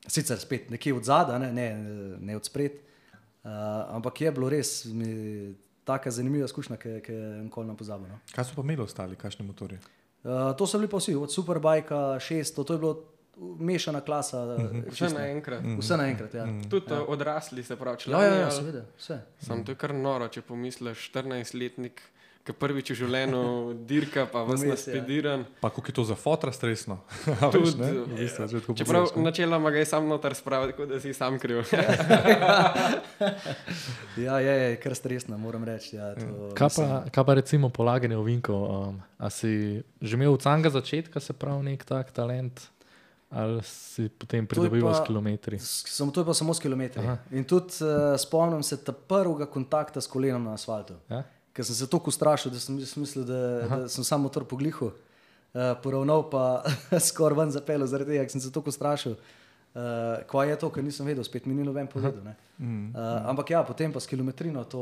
sicer 0.07 0.39
spet 0.39 0.69
nekje 0.69 0.93
od 0.93 1.05
zadaj, 1.05 1.39
ne, 1.39 1.51
ne, 1.53 1.67
ne 2.21 2.35
od 2.35 2.45
spred, 2.45 2.79
uh, 3.43 3.51
ampak 3.93 4.21
je 4.21 4.31
bilo 4.31 4.49
res 4.49 4.85
mi, 4.85 5.53
taka 5.85 6.11
zanimiva 6.11 6.45
izkušnja, 6.49 6.77
ki 6.77 6.89
je 6.89 7.43
nikoli 7.43 7.67
ne 7.67 7.75
pozabim. 7.77 8.09
No. 8.09 8.21
Kaj 8.33 8.49
so 8.49 8.57
pa 8.57 8.65
imeli 8.65 8.81
ostali, 8.81 9.17
kakšne 9.19 9.45
motorje? 9.45 9.77
Uh, 9.77 10.00
to 10.57 10.67
so 10.67 10.77
bili 10.77 10.89
pa 10.89 10.97
vsi, 10.97 11.15
od 11.15 11.33
Superbajka 11.33 11.95
600, 11.95 12.65
to 12.65 12.73
je 12.73 12.79
bilo 12.79 13.03
mešana 13.59 14.01
klasa. 14.01 14.43
Uh 14.43 14.61
-huh. 14.61 14.91
Vse 14.91 15.09
naenkrat. 15.09 15.61
Vse 15.79 15.97
naenkrat, 15.97 16.33
ja. 16.33 16.45
Tudi 16.69 16.93
ja. 16.93 17.01
odrasli, 17.01 17.63
se 17.63 17.75
pravi, 17.75 17.93
Ja, 17.93 17.97
člani. 17.97 18.25
ja, 18.25 18.35
ja, 18.35 18.45
ali- 18.45 18.55
seveda, 18.55 18.81
vse. 18.97 19.21
Sam 19.39 19.65
to 19.65 19.71
je 19.71 19.75
kar 19.75 19.93
noro, 19.95 20.27
če 20.27 20.41
pomisliš, 20.41 21.11
14-letnik, 21.13 22.01
ki 22.41 22.53
prvič 22.53 22.89
v 22.89 22.97
življenju 22.97 23.41
dirka, 23.83 24.25
pa 24.25 24.41
vas 24.41 24.57
Vmes, 24.57 24.65
ja. 24.83 24.93
naspediran. 24.93 25.45
Pa 25.59 25.69
kako 25.69 25.85
je 25.85 25.93
to 25.93 26.03
za 26.03 26.15
fotra 26.15 26.49
stresno? 26.49 26.97
A 27.39 27.47
veš, 27.47 27.75
ne? 27.75 27.89
Tako 28.51 28.73
Čeprav 28.73 29.11
ne. 29.11 29.23
načeloma 29.23 29.69
ga 29.69 29.77
je 29.77 29.85
sam 29.85 30.05
noter 30.05 30.33
spravil, 30.33 30.69
tako 30.69 30.85
da 30.87 30.97
si 30.97 31.13
sam 31.13 31.37
kriv. 31.37 31.61
Ja, 34.17 34.39
je, 34.39 34.51
je 34.65 34.75
kar 34.77 34.91
stresno, 34.93 35.37
moram 35.37 35.63
reči. 35.63 35.95
Ja, 35.95 36.15
to, 36.15 36.49
Kaj 36.51 36.65
mislim- 36.67 36.89
pa, 36.89 37.09
kaj 37.09 37.23
pa 37.23 37.33
recimo 37.33 37.69
polaganje 37.69 38.15
v 38.15 38.23
Vinko? 38.25 38.53
Um, 38.55 39.01
a 39.17 39.29
si 39.29 39.51
že 39.99 40.13
imel 40.15 40.33
od 40.33 40.41
samega 40.41 40.69
začetka, 40.71 41.19
se 41.19 41.33
pravi, 41.33 41.63
nek 41.63 41.83
tak 41.83 42.11
talent, 42.11 42.59
ali 43.29 43.61
si 43.63 44.09
potem 44.09 44.43
pridobival 44.43 44.91
pa- 44.91 44.97
s 44.97 45.07
kilometri? 45.07 45.55
S- 45.57 45.85
Samo, 45.87 46.11
to 46.11 46.21
je 46.21 46.25
pa 46.25 46.33
samo 46.33 46.51
s 46.51 46.59
kilometri. 46.59 46.99
Aha. 46.99 47.17
In 47.31 47.43
tudi 47.45 47.79
uh, 47.79 47.87
spomnim 48.15 48.59
se 48.61 48.77
ta 48.77 48.91
prvega 48.91 49.45
kontakta 49.45 50.01
s 50.01 50.07
kolenom 50.07 50.43
na 50.43 50.53
asfaltu. 50.53 50.93
Ja? 51.07 51.23
Ker 51.53 51.65
sem 51.65 51.75
se 51.75 51.87
tako 51.87 52.07
ustrašil, 52.07 52.51
da 52.51 52.59
sem 52.59 52.77
mislil, 52.77 53.25
da, 53.27 53.39
da 53.67 53.77
sem 53.89 54.03
samo 54.03 54.29
motor 54.29 54.45
poglihal, 54.47 54.93
uh, 54.93 55.73
poravnal 55.83 56.29
pa 56.29 56.63
skoraj 57.09 57.37
ven 57.37 57.51
zapel, 57.51 57.83
zaradi 57.85 58.15
tega, 58.15 58.29
sem 58.29 58.41
se 58.41 58.51
tako 58.51 58.69
ustrašil. 58.69 59.17
Uh, 59.71 59.79
kaj 60.27 60.49
je 60.49 60.55
to, 60.59 60.69
ker 60.69 60.83
nisem 60.83 61.07
vedel, 61.07 61.23
spet 61.23 61.45
mi 61.45 61.55
ni 61.55 61.63
noben 61.63 61.87
povedal. 61.87 62.23
ne. 62.23 62.35
Uh, 62.59 62.95
ampak 63.25 63.49
ja, 63.49 63.63
potem 63.63 63.87
pa 63.87 63.99
s 63.99 64.07
kilometrino 64.07 64.63
to 64.63 64.81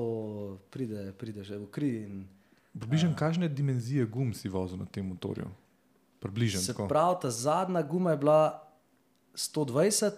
pride, 0.70 1.12
pride 1.14 1.44
že 1.44 1.58
v 1.58 1.68
kri. 1.70 1.92
In, 2.06 2.26
Približno 2.74 3.14
kakšne 3.14 3.50
dimenzije 3.50 4.06
gum 4.06 4.30
si 4.34 4.50
vozil 4.50 4.78
na 4.78 4.86
tem 4.86 5.06
motorju? 5.06 5.50
Približno 6.20 6.62
se 6.62 6.74
pravi, 6.74 7.18
ta 7.22 7.30
zadnja 7.30 7.82
guma 7.82 8.12
je 8.12 8.18
bila 8.18 8.42
120, 9.34 10.12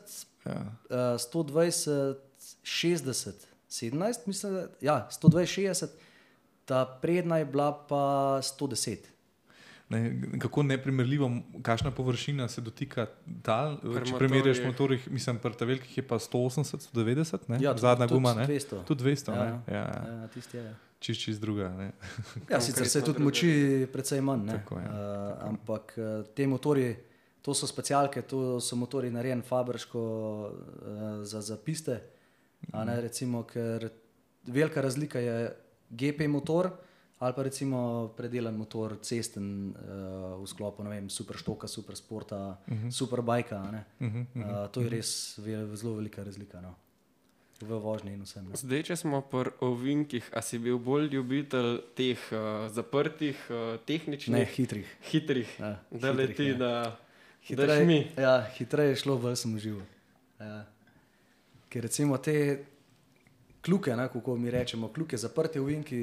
Ja. 0.46 0.58
uh, 0.90 1.16
120, 1.16 2.16
60, 2.64 3.32
17, 3.70 4.28
mislim, 4.28 4.54
da, 4.54 4.68
ja, 4.82 5.08
120, 5.12 5.46
60, 5.70 5.88
ta 6.66 6.86
prednja 7.02 7.38
je 7.38 7.46
bila 7.48 7.72
pa 7.84 8.04
110. 8.40 8.98
Ne, 9.90 10.00
kako 10.40 10.64
neprimerljivo, 10.64 11.32
kakšna 11.62 11.92
površina 11.92 12.48
se 12.48 12.62
dotika 12.62 13.08
tal. 13.42 13.78
Pri 13.80 14.06
Če 14.06 14.16
primerjaš 14.16 14.46
motorjih. 14.58 14.68
motorjih, 14.68 15.12
mislim, 15.12 15.38
pri 15.38 15.54
ta 15.54 15.66
velikih 15.66 15.98
je 15.98 16.04
pa 16.04 16.16
180, 16.18 16.64
190, 16.88 17.50
ne? 17.50 17.58
Ja, 17.60 17.74
zadnja 17.76 18.08
tudi- 18.08 18.14
guma, 18.14 18.34
ne? 18.34 18.46
200. 18.46 18.84
Tudi 18.86 19.04
200, 19.04 19.30
Ja, 19.30 19.44
ne? 19.44 19.52
Ja, 19.68 19.84
Ja, 20.08 20.28
tisti 20.30 20.58
je. 20.58 20.76
čist, 21.00 21.22
čist 21.22 21.42
druga. 21.42 21.70
Ne? 21.72 21.92
Ja, 22.50 22.62
sicer 22.62 22.88
se 22.88 23.02
tudi 23.02 23.12
druga. 23.14 23.24
moči 23.26 23.52
precej 23.88 24.22
manj, 24.22 24.46
ne? 24.46 24.52
Tako, 24.54 24.76
ja, 24.78 24.88
uh, 24.88 25.50
ampak 25.50 25.94
uh, 25.98 26.04
te 26.30 26.48
motorji, 26.48 26.96
to 27.42 27.54
so 27.54 27.68
specialke, 27.68 28.22
to 28.24 28.40
so 28.62 28.76
motorji 28.78 29.12
narejeni 29.12 29.42
fabrško 29.44 30.00
uh, 30.00 30.52
za, 31.24 31.42
za 31.42 31.58
piste. 31.58 32.00
a 32.72 32.86
Ne, 32.86 33.02
recimo, 33.02 33.44
ker 33.44 33.90
velika 34.46 34.82
razlika 34.82 35.20
je 35.20 35.52
GP 35.92 36.28
motor 36.28 36.72
ali 37.22 37.34
pa 37.38 37.44
recimo 37.44 38.10
predelan 38.18 38.58
motor 38.58 38.98
cesten 38.98 39.70
uh, 39.70 40.42
v 40.42 40.46
sklopu 40.50 40.82
ne 40.82 40.90
vem, 40.90 41.10
super 41.10 41.38
štoka, 41.38 41.68
super 41.68 41.96
sporta, 41.96 42.58
uh 42.66 42.74
-huh. 42.74 42.92
super 42.92 43.22
bajka. 43.22 43.62
a 43.62 43.72
ne. 43.72 43.86
Uh 44.00 44.08
-huh, 44.08 44.20
uh 44.20 44.42
-huh. 44.42 44.64
Uh, 44.64 44.70
to 44.72 44.82
je 44.82 44.90
res 44.90 45.38
ve, 45.38 45.76
zelo 45.76 45.96
velika 45.96 46.24
razlika 46.24 46.62
no. 46.62 46.76
v 47.62 47.80
vožnji 47.80 48.14
in 48.14 48.24
vsem. 48.24 48.46
no. 48.46 48.56
Zdaj, 48.56 48.84
če 48.84 48.96
smo 48.96 49.22
pri 49.22 49.52
ovinkih, 49.60 50.30
a 50.34 50.42
si 50.42 50.58
bil 50.60 50.78
bolj 50.78 51.08
ljubitelj 51.08 51.80
teh 51.96 52.20
uh, 52.32 52.72
zaprtih, 52.72 53.38
uh, 53.50 53.80
tehničnih, 53.86 54.40
Ne 54.40 54.46
hitrih. 54.46 54.98
hitrih, 55.12 55.60
Ja, 55.60 55.80
da 55.92 56.12
hitrih, 56.12 56.30
leti, 56.30 56.46
ja. 56.46 56.58
da 56.58 56.98
Hitreje, 57.42 57.86
Hitrej, 57.86 58.24
ja, 58.24 58.48
hitreje 58.58 58.90
je 58.90 58.96
šlo, 58.96 59.18
bolj 59.18 59.36
sem 59.36 59.56
užival. 59.56 59.82
Ja. 60.40 60.66
Ker 61.70 61.84
recimo 61.84 62.18
te 62.18 62.66
kljuke, 63.62 63.96
ne, 63.96 64.08
kako 64.10 64.36
mi 64.38 64.52
rečemo, 64.52 64.90
kljuke 64.94 65.18
zaprte 65.18 65.60
v 65.60 65.66
Vinki 65.66 66.02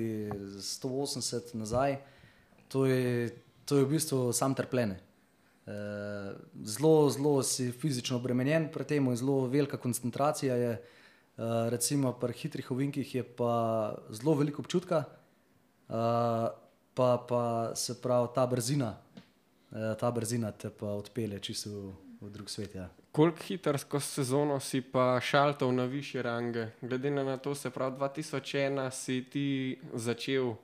180 0.61 1.55
nazaj, 1.55 1.99
to 2.69 2.87
je, 2.87 3.31
to 3.65 3.77
je 3.77 3.85
v 3.85 3.89
bistvu 3.89 4.33
sam 4.33 4.55
trpljenje. 4.55 5.01
Eh, 5.69 6.35
Zelo, 6.65 7.11
zelo 7.11 7.43
si 7.43 7.73
fizično 7.73 8.17
obremenjen 8.17 8.71
pri 8.73 8.85
tem, 8.85 9.17
zelo 9.17 9.47
velika 9.47 9.77
koncentracija 9.77 10.55
je. 10.55 10.71
Eh, 10.73 11.71
Recimo 11.71 12.13
pri 12.13 12.33
hitrih 12.33 12.71
ovinkih 12.71 13.15
je 13.15 13.23
pa 13.23 13.95
zelo 14.11 14.35
veliko 14.35 14.63
občutka, 14.63 15.05
eh, 15.05 15.93
pa, 16.95 17.27
pa 17.29 17.73
se 17.75 18.01
pravi 18.03 18.29
ta 18.35 18.47
brzina, 18.47 18.97
ta 20.01 20.11
brzina 20.11 20.51
te 20.53 20.71
pa 20.71 20.87
odpelje 20.87 21.39
čisto 21.41 21.71
v, 21.71 21.93
v 22.21 22.31
drug 22.31 22.51
svet. 22.51 22.75
Ja. 22.75 22.89
Koliko 23.13 23.43
hitro 23.43 23.79
skozi 23.79 24.07
sezono 24.07 24.61
si 24.61 24.81
pa 24.81 25.21
šaltov 25.21 25.73
na 25.73 25.85
više 25.85 26.23
range? 26.23 26.67
Glede 26.81 27.11
na 27.11 27.37
to, 27.37 27.55
se 27.55 27.71
pravi, 27.71 27.97
2001 27.97 28.91
si 28.91 29.25
ti 29.33 29.79
začel 29.95 30.55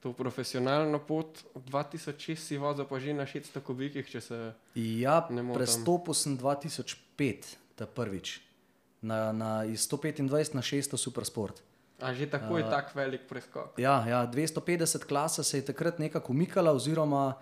to 0.00 0.12
profesionalno 0.12 0.98
pot, 0.98 1.44
2006 1.54 2.36
si 2.36 2.58
vozil 2.58 2.84
pa 2.84 2.98
že 3.00 3.14
na 3.16 3.24
600 3.24 3.60
kubikih, 3.60 4.04
če 4.10 4.20
se 4.20 4.52
Ja, 4.74 5.26
Ne 5.30 5.42
motam. 5.42 5.56
prestopil 5.58 6.14
sem 6.14 6.38
2005, 6.38 7.56
ta 7.74 7.86
prvič, 7.86 8.40
na, 9.02 9.32
na, 9.32 9.64
iz 9.64 9.88
125 9.88 10.54
na 10.54 10.60
600 10.60 10.96
supersport. 10.96 11.62
A 12.00 12.12
že 12.12 12.26
tako 12.26 12.58
je 12.58 12.64
tak 12.68 12.92
velik 12.94 13.24
preskok. 13.28 13.78
Ja, 13.78 14.04
ja, 14.04 14.26
250 14.28 15.08
klasa 15.08 15.42
se 15.42 15.58
je 15.58 15.64
takrat 15.64 15.98
nekako 15.98 16.32
umikala, 16.32 16.72
oziroma 16.72 17.34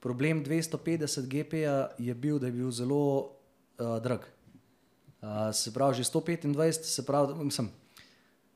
problem 0.00 0.44
250 0.44 1.26
GP-ja 1.26 1.90
je 1.98 2.14
bil, 2.14 2.38
da 2.38 2.46
je 2.46 2.52
bil 2.52 2.70
zelo 2.70 3.33
uh, 3.78 3.98
drag. 4.02 4.26
Uh, 5.22 5.50
se 5.52 5.72
pravi, 5.72 5.94
že 5.94 6.04
125, 6.04 6.72
se 6.84 7.06
pravi, 7.06 7.44
mislim, 7.44 7.70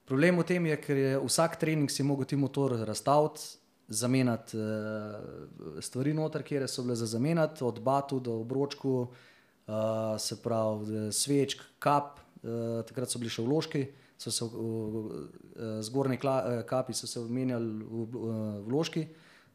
problem 0.05 0.39
v 0.39 0.45
tem 0.45 0.67
je, 0.67 0.77
ker 0.77 0.97
je 0.97 1.13
vsak 1.21 1.57
trening 1.57 1.91
si 1.91 2.03
mogel 2.03 2.29
ti 2.29 2.37
motor 2.37 2.77
razstaviti, 2.87 3.41
zamenjati 3.89 4.57
uh, 4.57 5.81
stvari 5.81 6.13
noter, 6.15 6.43
kjer 6.43 6.69
so 6.69 6.83
bile 6.85 6.97
za 6.97 7.07
zamenjati, 7.07 7.65
od 7.65 7.81
batu 7.81 8.21
do 8.21 8.41
obročku, 8.41 9.09
uh, 9.09 10.17
se 10.19 10.43
pravi, 10.43 11.13
svečk, 11.13 11.63
kap, 11.79 12.21
uh, 12.43 12.85
takrat 12.85 13.11
so 13.11 13.19
bili 13.19 13.33
še 13.33 13.43
vložki, 13.43 13.87
so 14.19 14.31
se 14.31 14.45
v 14.45 15.81
zgornji 15.81 16.19
kla, 16.19 16.45
eh, 16.47 16.63
kapi 16.67 16.93
so 16.95 17.07
se 17.07 17.21
menjali 17.21 17.67
v, 17.85 18.07
v, 18.13 18.63
vložki, 18.67 19.07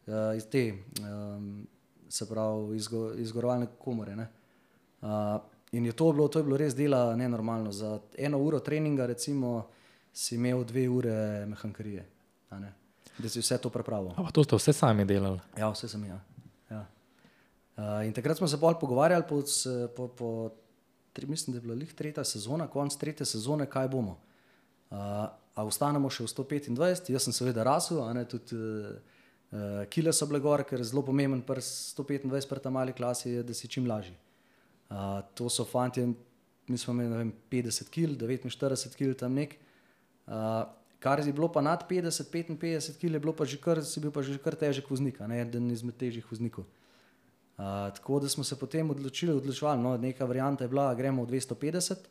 uh, 0.08 0.36
iz 0.38 0.46
te, 0.46 0.74
um, 1.04 1.68
se 2.10 2.30
pravi, 2.30 2.78
izgo, 2.78 3.12
izgorovalne 3.14 3.68
komore. 3.80 4.16
ne. 4.16 4.28
Uh, 5.02 5.10
in 5.74 5.86
je 5.86 5.94
to, 5.94 6.12
bilo, 6.14 6.28
to 6.28 6.40
je 6.40 6.46
bilo 6.46 6.58
res 6.58 6.76
dela 6.78 7.16
nenormalno. 7.18 7.72
Za 7.72 8.00
eno 8.18 8.38
uro 8.38 8.60
treninga, 8.60 9.06
recimo, 9.10 9.68
si 10.14 10.36
imel 10.36 10.64
dve 10.64 10.88
ure 10.90 11.46
mehankarije, 11.50 12.06
da 13.18 13.30
si 13.30 13.42
vse 13.42 13.58
to 13.58 13.70
prepravil. 13.74 14.14
A 14.14 14.24
pa 14.24 14.32
to 14.32 14.44
ste 14.46 14.56
vse 14.56 14.74
sami 14.74 15.06
delali. 15.06 15.42
Ja, 15.58 15.72
vse 15.74 15.90
sem 15.90 16.06
ja. 16.06 16.20
ja. 16.70 16.86
Uh, 17.78 18.06
in 18.06 18.14
takrat 18.14 18.38
smo 18.38 18.48
se 18.48 18.58
bolj 18.58 18.78
pogovarjali, 18.82 19.26
po, 19.30 19.42
po, 19.96 20.08
po 20.08 20.30
tri, 21.14 21.26
mislim, 21.26 21.54
da 21.54 21.58
je 21.58 21.62
bila 21.62 21.76
lih 21.76 21.94
tretja 21.94 22.24
sezona, 22.24 22.68
konc 22.68 22.96
tretje 22.96 23.26
sezone, 23.26 23.66
kaj 23.66 23.90
bomo. 23.90 24.20
Uh, 24.94 24.98
a 25.54 25.66
ostanemo 25.66 26.10
še 26.10 26.26
v 26.26 26.30
125, 26.30 27.10
jaz 27.14 27.26
sem 27.26 27.34
seveda 27.34 27.66
rasel, 27.66 28.02
a 28.06 28.14
ne 28.14 28.26
tudi 28.30 28.58
uh, 28.58 28.94
uh, 29.54 29.82
kile 29.90 30.14
so 30.14 30.30
bile 30.30 30.42
gor, 30.42 30.62
ker 30.66 30.82
je 30.82 30.90
zelo 30.92 31.02
pomemben 31.06 31.42
pri 31.46 31.62
125 31.66 32.50
pri 32.50 32.62
ta 32.62 32.70
mali 32.74 32.94
klasi, 32.94 33.34
je, 33.38 33.44
da 33.46 33.58
si 33.58 33.70
čim 33.70 33.90
lažji. 33.90 34.14
Uh, 34.94 35.26
to 35.34 35.50
so 35.50 35.66
fanti, 35.66 36.06
mi 36.68 36.78
smo 36.78 36.94
imeli 36.94 37.18
vem, 37.18 37.34
50 37.52 37.90
kg, 37.90 38.14
49 38.22 38.94
kg 38.94 39.16
tam 39.18 39.34
nek. 39.34 39.56
Uh, 40.28 40.70
kar 41.02 41.20
je 41.20 41.34
bilo 41.34 41.50
pa 41.52 41.62
nad 41.62 41.82
50, 41.90 42.30
55 42.30 43.00
kg, 43.02 43.14
je 43.14 43.20
bilo 43.20 43.34
pa 43.34 43.46
že 43.46 43.58
kar, 43.58 43.82
si 43.82 44.00
bil 44.00 44.14
pa 44.14 44.22
že 44.22 44.38
kar 44.38 44.56
težek 44.56 44.86
voznik, 44.90 45.18
ne 45.20 45.42
eden 45.42 45.72
izmed 45.74 45.98
težjih 45.98 46.28
voznikov. 46.30 46.70
Uh, 47.58 47.90
tako 47.98 48.20
da 48.20 48.30
smo 48.30 48.44
se 48.44 48.60
potem 48.60 48.90
odločili, 48.90 49.34
odločili, 49.34 49.78
no, 49.82 49.98
neka 49.98 50.26
varianta 50.26 50.64
je 50.64 50.70
bila, 50.70 50.94
gremo 50.94 51.26
v 51.26 51.34
250 51.42 52.06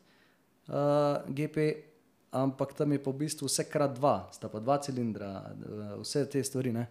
uh, 0.67 1.23
GP, 1.27 1.57
ampak 2.31 2.73
tam 2.73 2.91
je 2.91 2.99
pa 3.03 3.11
v 3.11 3.23
bistvu 3.23 3.47
vse 3.47 3.63
krat 3.71 3.95
dva, 3.95 4.27
sta 4.35 4.51
pa 4.51 4.59
dva 4.59 4.77
cilindra, 4.83 5.31
uh, 5.39 5.95
vse 6.03 6.25
te 6.27 6.43
stvari. 6.43 6.75
Ne. 6.75 6.87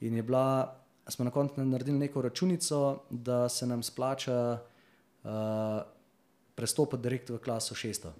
In 0.00 0.16
je 0.16 0.24
bila, 0.24 0.72
smo 1.08 1.28
na 1.28 1.30
koncu 1.30 1.60
naredili 1.60 2.08
neko 2.08 2.24
računico, 2.24 3.04
da 3.10 3.48
se 3.48 3.66
nam 3.66 3.82
splača 3.82 4.58
uh, 5.26 5.82
prestopiti 6.54 7.02
direkt 7.02 7.30
v 7.30 7.42
klaso 7.42 7.74
600. 7.74 8.14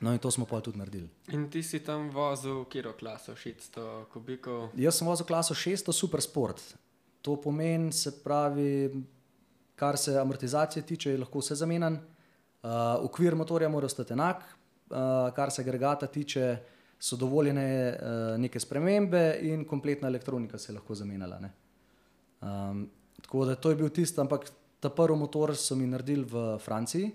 No, 0.00 0.12
in 0.12 0.20
to 0.20 0.30
smo 0.30 0.44
pa 0.44 0.60
tudi 0.60 0.78
naredili. 0.78 1.08
In 1.32 1.48
ti 1.50 1.62
si 1.64 1.80
tam 1.80 2.10
vozil, 2.12 2.66
kjer 2.68 2.90
klaso, 2.98 3.32
600 3.32 4.04
kubikov. 4.12 4.68
Jaz 4.76 5.00
sem 5.00 5.08
vozil 5.08 5.26
klaso 5.26 5.56
600 5.56 5.92
Super 5.92 6.20
Sport. 6.20 6.60
To 7.24 7.38
pomeni, 7.40 7.92
se 7.92 8.12
pravi, 8.22 8.92
kar 9.74 9.96
se 9.96 10.18
amortizacije 10.20 10.84
tiče, 10.86 11.10
je 11.10 11.22
lahko 11.24 11.40
vse 11.40 11.56
zamenjan. 11.56 11.96
Uh, 11.96 12.70
okvir 13.06 13.34
motorja 13.34 13.68
mora 13.68 13.86
ostati 13.86 14.12
enak, 14.12 14.42
uh, 14.90 15.32
kar 15.34 15.50
se 15.50 15.62
agregata 15.62 16.06
tiče, 16.06 16.56
so 16.98 17.16
dovoljene 17.16 17.66
uh, 17.92 18.40
neke 18.40 18.60
spremembe 18.60 19.38
in 19.42 19.64
kompletna 19.64 20.08
elektronika 20.08 20.58
se 20.58 20.72
je 20.72 20.76
lahko 20.76 20.94
zamenjala. 20.94 21.38
ne. 21.40 21.52
Um, 22.40 22.90
tako 23.22 23.44
da 23.44 23.54
to 23.54 23.70
je 23.70 23.76
bil 23.76 23.88
tisti, 23.88 24.20
ampak 24.20 24.50
ta 24.86 24.94
prvi 24.94 25.18
motor 25.18 25.56
so 25.58 25.74
mi 25.74 25.86
naredili 25.86 26.22
v 26.24 26.58
Franciji. 26.62 27.10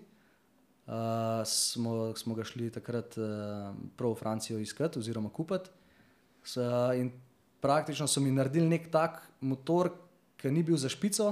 Uh, 0.91 1.45
smo, 1.47 2.11
smo 2.15 2.35
ga 2.35 2.43
šli 2.43 2.67
takrat 2.73 3.15
uh, 3.15 3.71
prav 3.95 4.11
v 4.11 4.19
Francijo 4.19 4.59
iskati 4.59 4.99
oziroma 4.99 5.29
kupiti. 5.31 5.71
S, 6.43 6.57
in 6.99 7.11
praktično 7.63 8.09
so 8.11 8.19
mi 8.19 8.33
naredili 8.33 8.67
nek 8.67 8.89
tak 8.91 9.21
motor, 9.39 9.93
ki 10.41 10.51
ni 10.51 10.65
bil 10.67 10.75
za 10.75 10.89
špico, 10.91 11.29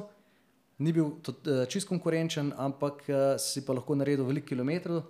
ni 0.80 0.94
bil 0.96 1.10
uh, 1.12 1.66
čist 1.68 1.90
konkurenčen, 1.90 2.54
ampak 2.56 3.04
uh, 3.10 3.36
si 3.42 3.66
pa 3.66 3.76
lahko 3.76 3.98
naredil 4.00 4.30
veliko 4.30 4.54
kilometrov 4.54 5.02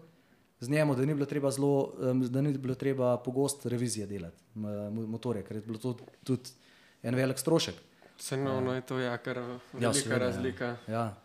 z 0.59 0.71
njemu, 0.74 0.95
da 0.95 1.05
ni 1.05 1.13
bilo 1.13 1.29
treba, 1.29 1.51
zelo, 1.51 1.93
um, 2.00 2.24
da 2.25 2.41
ni 2.41 2.55
bilo 2.57 2.75
treba 2.75 3.17
pogosto 3.21 3.69
revizije 3.69 4.07
delati 4.07 4.41
m- 4.55 5.05
motorja, 5.13 5.43
ker 5.45 5.59
je 5.59 5.67
bilo 5.67 5.77
to 5.77 5.93
tudi 6.24 6.57
en 7.03 7.15
velik 7.15 7.38
strošek. 7.38 7.75
Cenovno 8.19 8.73
je 8.75 8.81
to 8.81 8.99
ja, 8.99 9.17
kar 9.17 9.39
velika 9.73 9.93
seveda, 9.93 10.15
ja. 10.15 10.19
razlika. 10.19 10.75
Ja. 10.88 11.15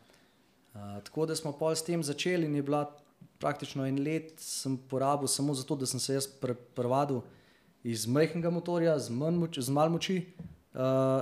Uh, 0.74 0.80
tako 1.04 1.26
da 1.26 1.36
smo 1.36 1.52
pol 1.52 1.74
s 1.74 1.82
tem 1.84 2.02
začeli 2.02 2.46
in 2.46 2.54
je 2.54 2.62
bila 2.62 2.84
praktično 3.38 3.86
en 3.86 3.98
let, 4.02 4.32
sem 4.40 4.76
porabil 4.90 5.28
samo 5.28 5.54
zato, 5.54 5.76
da 5.76 5.86
sem 5.86 6.00
se 6.00 6.14
jaz 6.14 6.26
pre, 6.40 6.54
prevadil 6.54 7.20
iz 7.84 8.06
majhnega 8.06 8.50
motorja, 8.50 8.98
z, 8.98 9.10
moč, 9.12 9.58
z 9.58 9.74
malo 9.74 9.98
moči, 9.98 10.22
uh, 10.74 10.80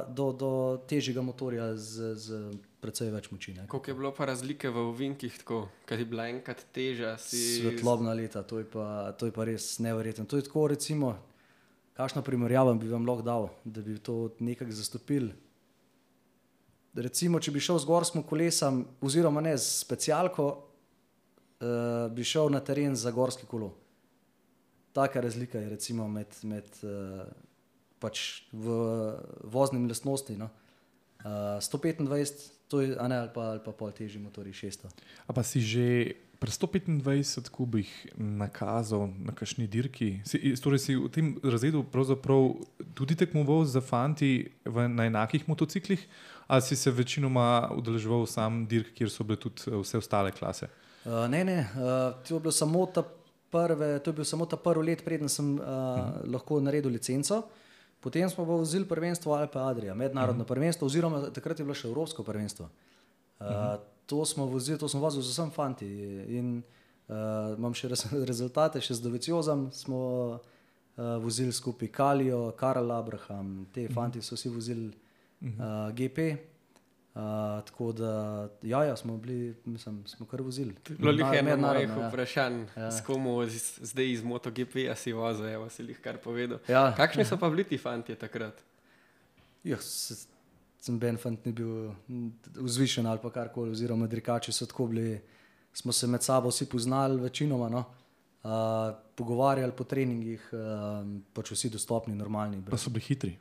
do, 0.09 0.31
do 0.33 0.53
težjega 0.89 1.25
motorja 1.25 1.73
z, 1.77 2.13
z 2.15 2.43
precej 2.83 3.11
več 3.15 3.31
moči. 3.33 3.55
ne. 3.57 3.67
Koliko 3.67 3.91
je 3.91 3.95
bilo 3.95 4.13
pa 4.15 4.29
razlike 4.31 4.71
v 4.71 4.87
ovinkih, 4.93 5.39
tako, 5.43 5.65
ker 5.89 6.05
je 6.05 6.09
bila 6.09 6.29
enkrat 6.31 6.65
teža? 6.75 7.17
Si... 7.19 7.63
Svetlobna 7.63 8.15
leta, 8.19 8.43
to 8.43 8.61
je, 8.63 8.69
pa, 8.69 9.13
to 9.19 9.31
je 9.31 9.35
pa 9.35 9.49
res 9.49 9.79
neverjetno. 9.83 10.29
To 10.31 10.37
je 10.37 10.47
tako, 10.47 10.69
recimo, 10.75 11.17
kakšno 11.99 12.23
primerjavo 12.23 12.75
bi 12.75 12.91
vam 12.93 13.09
lahko 13.09 13.27
dal, 13.27 13.49
da 13.65 13.83
bi 13.83 13.99
to 13.99 14.35
nekako 14.39 14.75
zastopili. 14.75 15.33
Recimo, 16.93 17.41
če 17.41 17.55
bi 17.55 17.61
šel 17.63 17.79
z 17.81 17.89
gorskim 17.89 18.25
kolesom, 18.29 18.83
oziroma 19.01 19.41
ne 19.41 19.55
z 19.57 19.65
specialko, 19.81 20.49
uh, 20.53 22.11
bi 22.13 22.25
šel 22.25 22.53
na 22.53 22.61
teren 22.61 22.97
za 22.97 23.11
gorski 23.11 23.49
kolo. 23.49 23.71
Taka 24.93 25.23
razlika 25.25 25.59
je 25.59 25.71
recimo 25.73 26.09
med, 26.09 26.37
med 26.45 26.69
uh, 26.85 27.23
pač 28.03 28.43
v 28.53 28.77
voznim 29.49 29.89
lastnosti. 29.89 30.37
No. 30.37 30.51
Uh, 31.25 31.57
125, 31.65 32.45
to 32.69 32.83
je, 32.85 32.93
ne, 32.93 33.23
ali 33.25 33.31
pa, 33.33 33.55
ali 33.55 33.65
pa 33.65 33.73
pol 33.73 33.95
težji 33.97 34.21
motori 34.21 34.53
600. 34.53 34.93
A 35.29 35.33
pa 35.33 35.47
si 35.47 35.65
že 35.65 35.87
pri 36.43 36.51
125 36.51 37.51
kubih 37.55 37.87
nakazal 38.19 39.07
na 39.23 39.31
kakšni 39.31 39.69
dirki? 39.71 40.19
Si, 40.27 40.41
torej 40.59 40.83
si 40.83 40.97
v 40.99 41.07
tem 41.07 41.27
razredu 41.39 41.87
tudi 42.99 43.15
tekmoval 43.15 43.63
za 43.63 43.79
fanti 43.79 44.51
v, 44.67 44.89
na 44.91 45.07
enakih 45.07 45.47
motociklih, 45.47 46.03
ali 46.51 46.63
si 46.67 46.75
se 46.75 46.91
večinoma 46.91 47.71
udeleževal 47.79 48.27
sam 48.27 48.67
dirk, 48.67 48.91
kjer 48.91 49.07
so 49.07 49.23
bile 49.23 49.39
tudi 49.39 49.71
eh, 49.71 49.79
vse 49.79 50.03
ostale 50.03 50.35
klase? 50.35 50.67
Uh, 51.07 51.31
ne, 51.31 51.45
ne, 51.47 51.63
uh, 51.79 52.19
to 52.27 52.35
je 52.35 52.41
bilo 52.43 52.51
samo 52.51 52.91
ta 52.91 53.07
prve, 53.51 54.03
to 54.03 54.11
je 54.11 54.15
bil 54.19 54.27
samo 54.27 54.47
ta 54.47 54.59
prvi 54.59 54.91
let, 54.91 55.07
preden 55.07 55.31
sem 55.31 55.55
uh, 55.55 55.63
uh. 55.63 56.27
lahko 56.27 56.59
naredil 56.59 56.91
licenco. 56.91 57.45
Potem 58.03 58.27
smo 58.27 58.43
pa 58.43 58.59
vozili 58.59 58.83
prvenstvo 58.83 59.39
Alpe 59.39 59.63
Adria, 59.63 59.95
mednarodno 59.95 60.43
uh 60.43 60.47
-huh. 60.47 60.55
prvenstvo, 60.55 60.87
oziroma 60.87 61.31
takrat 61.31 61.59
je 61.59 61.65
bilo 61.65 61.75
še 61.75 61.87
Evropsko 61.89 62.27
prvenstvo. 62.27 62.67
Uh, 62.67 63.47
uh 63.47 63.53
-huh. 63.53 63.92
To 64.07 64.25
smo 64.25 64.47
vozili, 64.47 64.79
to 64.79 64.89
smo 64.89 65.01
vozili 65.01 65.25
z 65.25 65.31
vsem 65.31 65.51
fanti. 65.51 65.87
In 66.29 66.63
uh, 67.09 67.59
imam 67.59 67.75
še 67.75 67.89
rez, 67.89 68.07
rezultate, 68.31 68.81
še 68.81 68.99
z 68.99 69.05
Doveciozom 69.05 69.71
smo 69.73 70.03
uh, 70.39 71.17
vozili 71.23 71.53
skupaj 71.53 71.89
Kalijo, 71.89 72.51
Karl 72.57 72.91
Abraham, 72.93 73.67
te 73.73 73.87
-huh. 73.87 73.95
fanti 73.95 74.23
so 74.23 74.35
vsi 74.35 74.49
vozili 74.49 74.89
uh 74.89 75.49
-huh. 75.49 75.89
uh, 75.89 75.95
GP. 75.95 76.53
Uh, 77.15 77.21
tako 77.65 77.93
da, 77.93 78.49
ja, 78.63 78.85
ja 78.85 78.97
smo 78.97 79.17
bili, 79.17 79.55
mislim, 79.65 80.07
smo 80.07 80.27
kar 80.27 80.43
vozili. 80.43 80.75
Bilo 80.89 81.13
je 81.13 81.39
eno 81.39 81.57
mojih 81.57 81.89
ja. 81.89 82.09
vprašanj, 82.09 82.65
ja. 82.77 82.91
s 82.91 83.05
komu 83.05 83.47
z, 83.47 83.79
zdaj 83.83 84.13
iz 84.13 84.23
MotoGP-ja 84.25 84.95
si 84.97 85.13
vozil, 85.13 85.47
evo 85.47 85.69
si 85.69 85.83
jih 85.83 86.01
kar 86.01 86.17
povedal. 86.19 86.59
Ja. 86.69 86.95
Kakšni 86.97 87.25
so 87.25 87.37
pa 87.41 87.51
bili 87.51 87.65
ti 87.65 87.79
fanti 87.79 88.15
takrat? 88.15 88.65
Ja, 89.65 89.77
sem 90.83 90.99
Ben 90.99 91.17
fant 91.21 91.45
ni 91.47 91.53
bil 91.55 91.93
vzvišen 92.59 93.07
ali 93.07 93.23
pa 93.23 93.31
karkoli, 93.31 93.71
oziroma 93.71 94.09
dirkači 94.11 94.53
so 94.53 94.67
tako 94.67 94.89
bili, 94.91 95.21
smo 95.73 95.93
se 95.93 96.07
med 96.11 96.23
sabo 96.23 96.51
vsi 96.51 96.67
poznali 96.69 97.21
večinoma, 97.23 97.69
no? 97.69 97.85
uh, 98.43 98.51
pogovarjali 99.15 99.73
po 99.79 99.85
treningih, 99.85 100.49
uh, 100.53 101.07
pač 101.33 101.53
vsi 101.55 101.71
dostopni, 101.71 102.15
normalni. 102.19 102.59
Pa 102.65 102.73
Brez. 102.75 102.83
so 102.83 102.91
bili 102.91 103.07
hitri. 103.07 103.37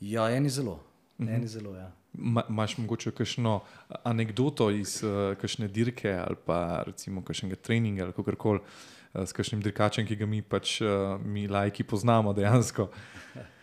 Ja, 0.00 0.28
eni 0.30 0.50
zelo, 0.50 0.72
uh 0.72 1.26
-huh. 1.26 1.34
eni 1.36 1.48
zelo, 1.48 1.76
ja. 1.76 1.90
Ma, 2.12 2.42
Imaš 2.48 2.76
mogoče 2.78 3.10
kakšno 3.10 3.60
anegdoto 4.04 4.70
iz 4.70 5.02
uh, 5.02 5.36
kakšne 5.40 5.68
dirke 5.68 6.12
ali 6.12 6.36
pa 6.46 6.82
recimo 6.86 7.22
kakšnega 7.24 7.56
treninga 7.56 8.04
ali 8.04 8.12
kako 8.12 8.36
koli 8.36 8.60
uh, 8.60 9.24
s 9.24 9.32
kakšnim 9.32 9.62
dirkačem, 9.62 10.06
ki 10.06 10.16
ga 10.16 10.26
mi 10.26 10.42
pač 10.42 10.80
uh, 10.80 10.88
mi 11.24 11.48
lajki 11.48 11.84
poznamo 11.84 12.32
dejansko. 12.32 12.88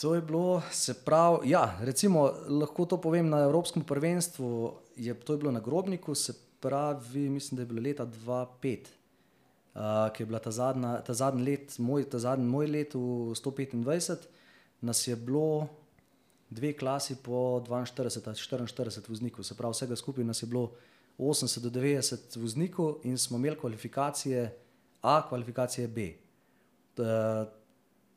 To 0.00 0.14
je 0.14 0.20
bilo, 0.20 0.62
se 0.70 0.94
pravi, 0.94 1.50
ja, 1.50 1.78
recimo, 1.80 2.32
lahko 2.48 2.86
to 2.86 2.96
povem 2.96 3.28
na 3.28 3.42
Evropskem 3.44 3.84
prvenstvu. 3.84 4.72
Je, 4.96 5.14
to 5.14 5.32
je 5.32 5.38
bilo 5.38 5.52
na 5.52 5.60
Grobniku, 5.60 6.14
se 6.14 6.32
pravi, 6.60 7.28
mislim, 7.28 7.56
da 7.56 7.62
je 7.62 7.66
bilo 7.66 7.82
leta 7.82 8.06
2005, 8.06 8.78
uh, 9.74 9.82
ki 10.16 10.22
je 10.22 10.26
bila 10.26 10.38
ta, 10.38 10.50
zadnja, 10.50 11.00
ta 11.04 11.14
zadnji 11.14 11.44
let, 11.44 11.78
moj, 11.78 12.08
ta 12.10 12.18
zadnji 12.18 12.48
moj 12.48 12.66
let 12.66 12.94
v 12.94 13.36
125, 13.36 14.16
nas 14.80 15.06
je 15.08 15.16
bilo 15.16 15.68
dve 16.50 16.72
klasi 16.72 17.16
po 17.22 17.60
42 17.68 18.26
ali 18.26 18.66
44 18.66 19.08
voznikov, 19.08 19.44
se 19.44 19.56
pravi, 19.56 19.72
vsega 19.72 19.96
skupaj 19.96 20.24
nas 20.24 20.42
je 20.42 20.46
bilo 20.46 20.70
80 21.18 21.60
do 21.60 21.70
90 21.70 22.40
voznikov 22.40 23.04
in 23.04 23.18
smo 23.18 23.36
imeli 23.36 23.58
kvalifikacije 23.58 24.58
A, 25.02 25.28
kvalifikacije 25.28 25.88
B. 25.88 26.12
Uh, 26.96 27.59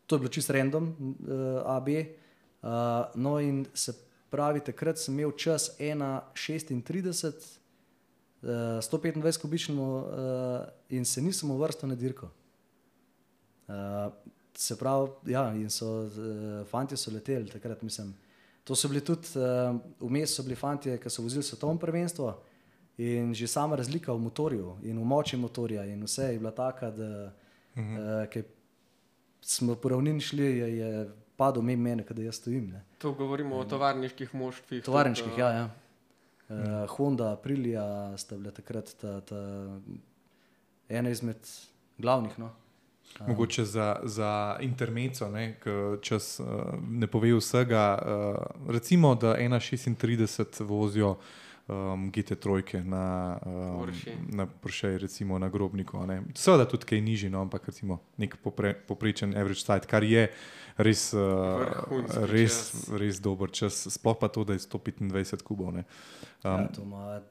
To 0.07 0.15
je 0.15 0.19
bilo 0.19 0.29
čist 0.29 0.49
random, 0.49 0.89
uh, 0.89 1.75
AB. 1.75 1.87
Uh, 1.89 2.69
no, 3.15 3.39
in 3.39 3.65
se 3.73 3.93
pravi, 4.29 4.59
takrat 4.59 4.99
sem 4.99 5.13
imel 5.13 5.31
čas 5.37 5.71
1,36, 5.79 7.57
uh, 8.41 8.49
125 8.81 9.41
kubičnemu 9.41 9.87
uh, 9.97 10.05
in 10.89 11.05
se 11.05 11.21
nisem 11.21 11.51
uvrstil 11.51 11.89
na 11.89 11.95
dirko. 11.95 12.29
Uh, 13.67 14.13
se 14.55 14.77
pravi, 14.79 15.11
ja, 15.31 15.53
in 15.55 15.69
so 15.69 16.05
uh, 16.05 16.67
fanti 16.67 16.97
so 16.97 17.11
leteli 17.11 17.49
takrat, 17.49 17.81
mislim. 17.81 18.13
To 18.63 18.75
so 18.75 18.87
bili 18.87 19.01
tudi, 19.03 19.27
uh, 19.35 19.75
vmes 19.99 20.35
so 20.35 20.43
bili 20.43 20.55
fanti, 20.55 20.97
ki 20.97 21.09
so 21.09 21.23
vozili 21.23 21.43
svetovno 21.43 21.79
prvenstvo 21.79 22.33
in 22.97 23.33
že 23.33 23.47
sama 23.47 23.75
razlika 23.75 24.13
v 24.13 24.21
motorju 24.21 24.77
in 24.83 24.99
v 24.99 25.05
moči 25.05 25.37
motorja 25.37 25.85
in 25.85 26.03
vse 26.03 26.33
je 26.33 26.39
bila 26.39 26.51
taka, 26.51 26.91
da 26.91 27.33
uh 27.75 27.83
-huh. 27.83 28.23
uh, 28.23 28.43
smo 29.43 29.75
po 29.75 29.89
ravnini 29.89 30.21
šli, 30.21 30.43
je, 30.43 30.77
je 30.77 31.09
padel 31.35 31.61
mimo 31.61 31.83
mene, 31.83 32.05
da 32.09 32.21
jaz 32.21 32.35
stojim. 32.35 32.69
Ne. 32.69 32.83
To 32.97 33.11
govorimo 33.11 33.55
o 33.55 33.63
tovarniških 33.65 34.35
moštvih. 34.35 34.83
Tovarniških, 34.83 35.29
tudi, 35.29 35.41
ja. 35.41 35.49
ja. 35.49 35.69
Uh, 36.49 36.89
Honda, 36.89 37.31
Aprilia 37.33 38.17
sta 38.17 38.37
bile 38.37 38.51
takrat 38.51 38.95
ta, 39.01 39.21
ta, 39.21 39.39
ena 40.89 41.09
izmed 41.09 41.49
glavnih. 41.97 42.39
No. 42.39 42.51
Mogoče 43.27 43.65
za, 43.65 43.99
za 44.03 44.57
intermeco, 44.61 45.29
ne, 45.29 45.59
ker 45.63 45.99
čas 46.01 46.39
uh, 46.39 46.47
ne 46.89 47.07
pove 47.07 47.33
vsega. 47.37 47.85
Uh, 48.01 48.71
recimo, 48.71 49.15
da 49.15 49.35
1,36 49.37 50.63
vozijo 50.63 51.17
um, 51.67 52.11
GT3 52.11 52.45
na, 52.83 53.03
um, 53.41 53.79
Porsche. 53.79 54.15
na 54.27 54.45
Porsche, 54.47 54.97
recimo 54.97 55.39
na 55.39 55.49
Grobniku. 55.49 55.97
a 55.97 56.05
ne. 56.05 56.21
Seveda 56.33 56.65
tudi 56.65 56.85
kaj 56.85 57.01
nižji, 57.01 57.29
no, 57.29 57.41
ampak 57.41 57.65
recimo 57.65 57.99
nek 58.17 58.37
popre, 58.37 58.73
poprečen 58.77 59.31
average 59.31 59.61
site, 59.61 59.87
kar 59.87 60.03
je 60.03 60.27
res, 60.77 61.13
uh, 61.13 61.19
Vrhunski 61.89 62.25
res, 62.25 62.51
čas. 62.71 62.89
res 62.91 63.19
dober 63.19 63.51
čas. 63.51 63.87
Sploh 63.89 64.17
pa 64.17 64.27
to, 64.27 64.43
da 64.43 64.53
je 64.53 64.59
125 64.61 65.11
kubov. 65.41 65.71
Ne. 65.71 65.83
Um, 66.43 66.51
ja, 66.53 66.67
to 66.67 66.81
ima, 66.81 67.21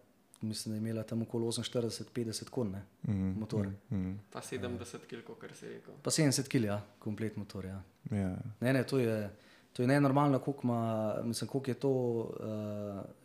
mislim, 0.42 0.72
da 0.72 0.76
je 0.76 0.80
imela 0.80 1.02
tam 1.02 1.22
okoli 1.22 1.44
48-50 1.46 2.48
konj, 2.48 2.70
ne, 2.70 2.82
Mm, 3.04 3.38
motor. 3.38 3.68
mm, 3.90 4.18
Pa 4.30 4.40
70 4.40 4.78
kg, 5.06 5.38
kar 5.38 5.54
si 5.54 5.68
rekel. 5.68 5.94
Pa 6.02 6.10
70 6.10 6.48
kg, 6.48 6.64
ja, 6.64 6.80
komplet 6.98 7.36
motor. 7.36 7.64
Ja. 7.64 7.82
ja. 8.10 8.36
Ne, 8.60 8.72
ne, 8.72 8.82
to 8.84 8.98
je, 8.98 9.30
to 9.72 9.82
je 9.82 9.88
nenormalno, 9.88 10.38
koliko, 10.38 10.60
ima, 10.64 10.80
mislim, 11.24 11.48
koliko 11.48 11.70
je 11.70 11.74
to 11.74 11.90
uh, 11.90 12.30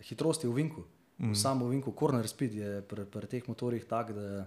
hitrosti 0.02 0.48
v 0.48 0.54
vinku. 0.54 0.82
Mm. 0.82 0.97
Samo 1.34 1.66
v 1.66 1.72
vinku, 1.72 1.92
corner 1.92 2.28
speed 2.28 2.54
je 2.54 2.82
pri, 2.84 3.06
pri 3.06 3.28
teh 3.28 3.44
motorjih 3.44 3.86
tak, 3.86 4.12
da 4.12 4.46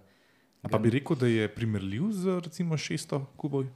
A 0.63 0.69
pa 0.69 0.79
bi 0.79 0.91
rekel, 0.91 1.17
da 1.17 1.27
je 1.27 1.49
primerljiv 1.49 2.13
z 2.13 2.41
recimo 2.41 2.75
600 2.77 3.25
kuboj? 3.37 3.67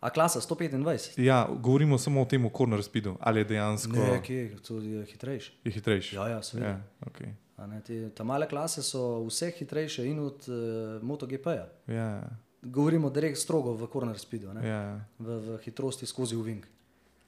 A 0.00 0.08
klasa 0.08 0.40
125. 0.40 1.18
Ja, 1.18 1.48
govorimo 1.50 1.98
samo 1.98 2.22
o 2.22 2.24
tem, 2.24 2.40
v 2.40 2.50
korner 2.50 2.80
speedu, 2.80 3.16
ali 3.20 3.40
je 3.40 3.44
dejansko 3.46 3.92
Ne, 3.92 4.22
kje, 4.22 4.56
to 4.58 4.78
je 4.78 5.04
hitrejši. 5.04 5.52
je 5.64 5.72
hitrejši. 5.72 6.16
Ja, 6.16 6.28
ja, 6.28 6.42
seveda. 6.42 6.68
ja, 6.68 6.80
okay. 7.02 7.32
A 7.56 7.66
Ne, 7.66 7.80
te, 7.80 8.08
ta 8.10 8.24
male 8.24 8.48
klase 8.48 8.82
so 8.82 9.26
vse 9.26 9.50
hitrejše 9.50 10.06
in 10.06 10.18
od 10.18 10.48
uh, 10.48 10.54
MotoGP-ja. 11.02 11.66
ja, 11.86 12.22
Govorimo 12.62 13.10
direkt 13.10 13.38
strogo 13.38 13.72
v 13.74 13.88
corner 13.88 14.18
speedu, 14.18 14.52
ne? 14.52 14.62
ja. 14.62 15.00
v, 15.18 15.26
v 15.38 15.58
hitrosti 15.58 16.06
skozi 16.06 16.36
uvink. 16.36 16.66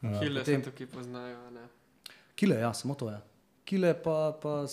Ja. 0.03 0.20
Kile 0.20 0.40
potem- 0.40 0.61
se 0.61 0.70
tukaj 0.70 0.87
poznajo. 0.87 1.37
a 1.38 1.51
Ne? 1.51 1.64
Kile, 2.35 2.57
ja, 2.57 2.72
samo 2.72 2.94
to 2.94 3.11
je. 3.11 3.20
Kile 3.64 3.94
pa, 4.03 4.38
pa 4.42 4.66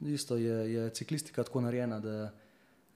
isto 0.00 0.36
je, 0.36 0.72
je 0.72 0.90
ciklistika 0.90 1.44
tako 1.44 1.60
narejena, 1.60 2.00
da, 2.00 2.32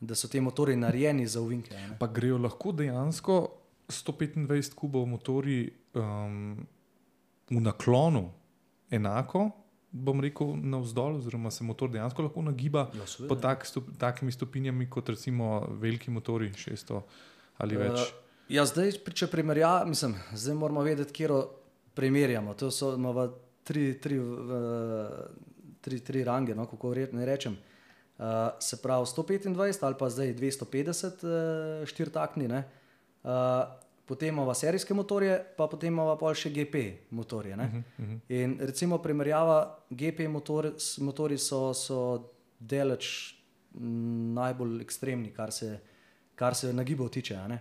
da 0.00 0.14
so 0.14 0.28
ti 0.28 0.40
motori 0.40 0.76
narejeni 0.76 1.26
za 1.26 1.40
uvinke. 1.40 1.74
ne. 1.74 1.96
Pa 1.98 2.06
grejo 2.06 2.38
lahko 2.38 2.72
dejansko 2.72 3.48
125 3.88 4.74
kubov 4.74 5.06
motori 5.06 5.72
um, 5.94 6.66
v 7.50 7.60
naklonu 7.60 8.30
enako, 8.90 9.50
bom 9.90 10.20
rekel, 10.20 10.54
navzdol, 10.56 11.16
oziroma 11.18 11.50
se 11.50 11.64
motor 11.64 11.90
dejansko 11.90 12.22
lahko 12.22 12.42
nagiba 12.42 12.86
Ja, 12.94 13.06
seveda. 13.06 13.28
pod 13.28 13.42
tak, 13.42 13.66
stup, 13.66 13.88
takimi 13.98 14.32
stopinjami, 14.32 14.90
kot 14.90 15.08
recimo 15.08 15.66
veliki 15.80 16.10
motori, 16.10 16.52
600 16.54 17.00
ali 17.58 17.76
več. 17.76 17.98
Uh, 17.98 18.06
ja, 18.48 18.64
zdaj, 18.66 18.92
če 19.14 19.26
primerjamo, 19.26 19.86
mislim, 19.90 20.14
zdaj 20.32 20.54
moramo 20.54 20.82
vedeti, 20.82 21.12
kje 21.12 21.28
primerjamo. 21.94 22.54
To 22.54 22.70
so 22.70 22.94
imamo 22.94 23.26
tri, 23.64 24.00
tri, 24.00 24.18
uh, 24.18 24.26
tri, 25.80 26.00
tri 26.00 26.24
range, 26.24 26.54
no, 26.54 26.66
kako 26.66 26.94
re, 26.94 27.08
ne 27.12 27.26
rečem. 27.26 27.56
Uh, 28.18 28.26
se 28.60 28.76
pravi 28.82 29.06
125 29.06 29.84
ali 29.86 29.94
pa 29.98 30.10
zdaj 30.10 30.34
250 30.34 31.24
uh, 31.24 31.86
štirtakni. 31.86 32.48
ne. 32.48 32.64
Uh, 33.24 33.30
potem 34.06 34.28
imamo 34.28 34.54
serijske 34.54 34.94
motorje, 34.94 35.44
pa 35.56 35.66
potem 35.66 35.92
imamo 35.92 36.16
pa 36.18 36.34
še 36.34 36.50
GP 36.50 36.74
motorje. 37.10 37.54
Uh 37.54 37.60
-huh, 37.60 37.82
uh 37.98 38.04
-huh. 38.04 38.18
In 38.28 38.58
recimo 38.60 38.98
primerjava 38.98 39.78
GP 39.90 40.28
motor, 40.28 40.72
motorji 40.98 41.38
so, 41.38 41.74
so 41.74 42.30
deleč 42.58 43.34
najbolj 44.34 44.80
ekstremni, 44.82 45.30
kar 45.30 45.52
se, 45.52 45.78
kar 46.34 46.54
se 46.54 46.72
nagibov 46.72 47.08
tiče. 47.08 47.36
a 47.36 47.48
ne. 47.48 47.60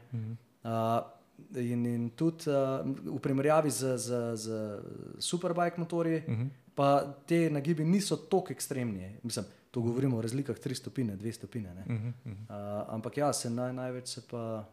Uh, 0.64 1.19
in, 1.56 1.86
in 1.86 2.10
tudi 2.10 2.50
uh, 2.50 2.84
v 3.16 3.20
primerjavi 3.22 3.70
z, 3.70 3.98
z, 3.98 4.36
z 4.36 4.46
superbike 5.20 5.80
motorji, 5.80 6.24
uh 6.28 6.34
-huh. 6.34 6.50
pa 6.76 7.16
te 7.26 7.50
nagibi 7.50 7.86
niso 7.86 8.16
tako 8.16 8.54
ekstremni. 8.54 9.18
Mislim, 9.24 9.46
to 9.72 9.82
govorimo 9.82 10.18
o 10.18 10.22
razlikah 10.22 10.58
3 10.58 10.74
stopinje, 10.74 11.18
2 11.18 11.32
stopinje. 11.32 11.70
Uh 11.70 11.92
-huh, 11.92 12.12
uh 12.26 12.32
Uh, 12.50 12.56
ampak 12.88 13.18
ja, 13.18 13.34
se 13.34 13.50
naj, 13.50 13.74
največ 13.74 14.08
se 14.08 14.22
pa, 14.32 14.66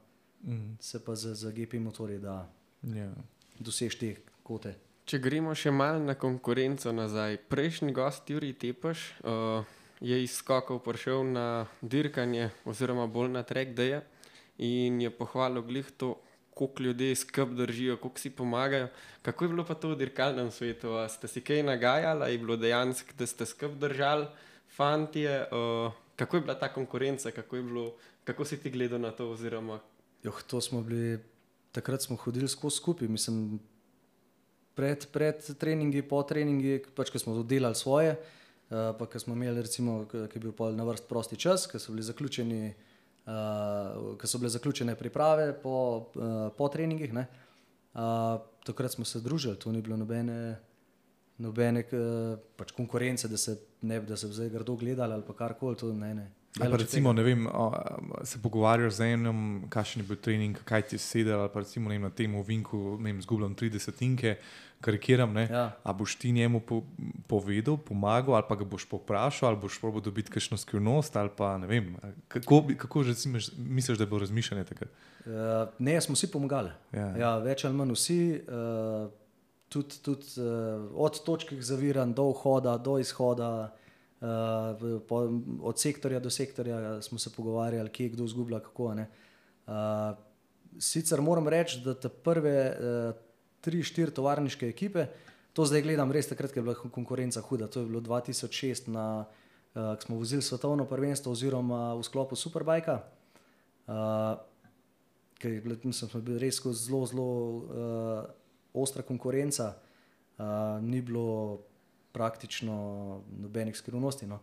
-huh. 0.47 0.77
se 0.81 1.05
pa 1.05 1.15
z, 1.15 1.35
z 1.35 1.53
GP 1.53 1.75
motorji 1.75 2.19
da 2.19 2.49
Ja. 2.83 3.11
dosež 3.59 3.97
te 3.99 4.17
kote. 4.47 4.77
Če 5.07 5.19
gremo 5.23 5.55
še 5.55 5.71
malo 5.71 6.03
na 6.03 6.15
konkurenco 6.19 6.93
nazaj. 6.93 7.39
Prejšnji 7.51 7.95
gost, 7.95 8.31
Juri 8.31 8.53
Tepeš, 8.59 9.15
uh, 9.23 9.63
je 10.03 10.19
iz 10.23 10.39
skokov 10.39 10.83
prišel 10.85 11.25
na 11.31 11.67
dirkanje, 11.81 12.51
oziroma 12.67 13.07
bolj 13.07 13.31
na 13.39 13.43
trek 13.47 13.75
deje 13.75 14.03
in 14.59 15.01
je 15.01 15.11
pohvalil 15.11 15.63
glih 15.63 15.89
to, 15.97 16.17
koliko 16.57 16.83
ljudi 16.83 17.15
skrb 17.15 17.53
držijo, 17.53 17.99
koliko 18.01 18.19
si 18.19 18.31
pomagajo. 18.31 18.89
Kako 19.23 19.45
je 19.45 19.49
bilo 19.49 19.65
pa 19.65 19.75
to 19.75 19.93
v 19.93 19.99
dirkalnem 20.01 20.49
svetu? 20.51 20.95
A 20.97 21.05
ste 21.09 21.29
si 21.29 21.43
kaj 21.45 21.61
nagajali, 21.63 22.25
ali 22.25 22.33
je 22.33 22.39
bilo 22.41 22.57
dejansko, 22.57 23.13
da 23.19 23.29
ste 23.29 23.45
skrb 23.47 23.75
držali, 23.77 24.25
fantje? 24.73 25.45
Uh, 25.53 25.93
kako 26.17 26.37
je 26.37 26.41
bila 26.41 26.57
ta 26.57 26.73
konkurenca, 26.73 27.31
kako, 27.31 27.61
bilo, 27.61 27.85
kako 28.25 28.49
si 28.49 28.57
ti 28.57 28.73
gledal 28.73 29.01
na 29.05 29.13
to? 29.13 29.29
Oziroma, 29.37 29.83
Joh, 30.25 30.43
to 30.49 30.61
smo 30.61 30.81
bili, 30.81 31.19
takrat 31.77 32.03
smo 32.03 32.17
hodili 32.17 32.49
skozi 32.49 32.81
skupaj. 32.81 33.09
Mislim, 33.09 33.61
pred, 34.75 35.07
pred 35.13 35.45
treningi, 35.61 36.03
po 36.09 36.23
treningi, 36.23 36.81
pač, 36.97 37.13
ko 37.13 37.21
smo 37.21 37.43
delali 37.45 37.77
svoje, 37.77 38.17
uh, 38.17 38.97
pa 38.97 39.05
ko 39.05 39.21
smo 39.21 39.37
imeli, 39.37 39.61
recimo, 39.61 40.07
ko 40.09 40.25
je 40.25 40.41
bil 40.41 40.57
na 40.73 40.89
vrst 40.89 41.05
prosti 41.05 41.37
čas, 41.37 41.69
ko 41.69 41.77
so, 41.77 41.93
bili 41.93 42.09
zaključeni, 42.09 42.73
uh, 43.27 44.17
ko 44.19 44.27
so 44.27 44.39
bile 44.39 44.51
zaključene 44.51 44.95
priprave 44.95 45.53
po, 45.63 46.07
uh, 46.15 46.53
po 46.57 46.69
treningih. 46.69 47.13
ne, 47.13 47.27
Uh, 47.97 48.41
takrat 48.65 48.93
smo 48.93 49.05
se 49.05 49.21
družili, 49.25 49.57
tu 49.57 49.73
ni 49.73 49.81
bilo 49.81 49.97
nobene, 49.97 50.59
nobene 51.39 51.83
k- 51.83 51.97
pač 52.57 52.73
konkurence, 52.73 53.29
da 53.29 53.37
se 53.37 53.55
ne 53.83 54.01
da 54.01 54.17
se 54.17 54.29
zdaj 54.29 54.49
grdo 54.49 54.77
gledali 54.77 55.13
ali 55.13 55.23
karkoli. 55.39 55.77
Ne, 55.95 56.15
ne. 56.15 56.31
Ali 56.61 56.71
pa 56.71 56.77
recimo, 56.77 57.13
ne 57.13 57.23
vem, 57.23 57.49
se 58.25 58.39
pogovarjaš 58.43 58.93
z 58.93 59.01
enim, 59.01 59.67
kakšen 59.69 60.03
je 60.03 60.07
bil 60.09 60.17
trening, 60.17 60.57
kaj 60.65 60.83
ti 60.83 60.95
je 60.95 60.99
sedel, 60.99 61.41
ali 61.41 61.51
pa 61.53 61.61
recimo 61.61 61.91
vem, 61.91 62.01
na 62.03 62.11
tem 62.11 62.35
ovinku, 62.35 62.97
ne 62.97 63.13
vem, 63.13 63.21
zgubljam 63.23 63.53
30 63.55 63.93
tinke, 63.93 64.39
karikiram. 64.81 65.33
Ne? 65.33 65.49
Ja. 65.53 65.77
A 65.85 65.93
boš 65.93 66.17
ti 66.17 66.33
njemu 66.33 66.61
po, 66.61 66.81
povedal, 67.27 67.77
pomagal, 67.77 68.35
ali 68.35 68.45
pa 68.49 68.57
ga 68.57 68.65
boš 68.65 68.89
povprašal, 68.89 69.49
ali 69.49 69.61
boš 69.61 69.77
probil 69.81 70.01
dobiti 70.01 70.33
kakšno 70.33 70.57
skrivnost, 70.57 71.17
ali 71.17 71.31
pa 71.37 71.59
ne 71.59 71.67
vem. 71.67 71.93
Kako, 72.29 72.65
kako 72.77 73.03
že 73.03 73.13
recimo, 73.13 73.39
misliš, 73.59 73.99
da 73.99 74.05
je 74.05 74.09
bilo 74.09 74.25
razmišljanje 74.25 74.65
takrat? 74.65 74.89
Uh, 75.27 75.33
ne, 75.79 76.01
smo 76.01 76.15
vsi 76.15 76.33
pomagali. 76.33 76.71
Ja. 76.93 77.17
Ja, 77.17 77.39
več 77.39 77.65
ali 77.65 77.77
manj 77.77 77.93
vsi, 77.93 78.41
uh, 78.49 79.11
tudi, 79.69 79.99
tudi 80.03 80.27
uh, 80.41 80.91
od 80.95 81.21
točk 81.25 81.53
zaviranj 81.53 82.15
do 82.15 82.29
vhoda, 82.31 82.77
do 82.79 82.99
izhoda, 82.99 83.75
uh, 84.21 85.01
po, 85.09 85.23
od 85.63 85.81
sektorja 85.81 86.21
do 86.21 86.31
sektorja 86.31 87.03
smo 87.03 87.19
se 87.19 87.31
pogovarjali, 87.37 87.91
kje 87.91 88.09
kdo 88.09 88.27
zgublja, 88.27 88.61
kako. 88.61 88.95
ne. 88.95 89.09
Uh, 89.67 90.17
sicer 90.79 91.21
moram 91.21 91.49
reči, 91.49 91.81
da 91.85 91.95
te 91.95 92.09
prve 92.09 92.59
uh, 92.71 93.15
tri, 93.61 93.83
štiri 93.83 94.15
tovarniške 94.15 94.69
ekipe, 94.69 95.07
to 95.53 95.65
zdaj 95.67 95.83
gledam 95.83 96.13
res 96.13 96.29
takrat, 96.29 96.53
ker 96.53 96.61
je 96.61 96.67
bila 96.69 96.77
konkurenca 96.77 97.41
huda. 97.41 97.67
To 97.73 97.81
je 97.81 97.89
bilo 97.89 98.01
2006, 98.05 98.91
na, 98.93 99.25
uh, 99.75 99.95
ko 99.97 100.03
smo 100.03 100.17
vozili 100.21 100.43
svetovno 100.43 100.85
prvenstvo 100.85 101.33
oziroma 101.33 101.95
v 101.97 102.05
sklopu 102.05 102.37
Superbajka. 102.37 103.01
Uh, 103.87 104.37
ker 105.39 105.53
je 105.53 105.61
bila, 105.61 105.77
mislim, 105.83 106.11
smo 106.11 106.21
bili 106.21 106.39
res 106.47 106.61
zelo, 106.61 107.07
zelo 107.07 107.31
uh, 107.49 108.46
ostra 108.77 109.03
konkurenca, 109.03 109.75
uh, 110.39 110.45
ni 110.83 111.01
bilo 111.03 111.61
praktično 112.13 112.75
nobenih 113.39 113.77
skrivnosti. 113.77 114.27
No. 114.27 114.39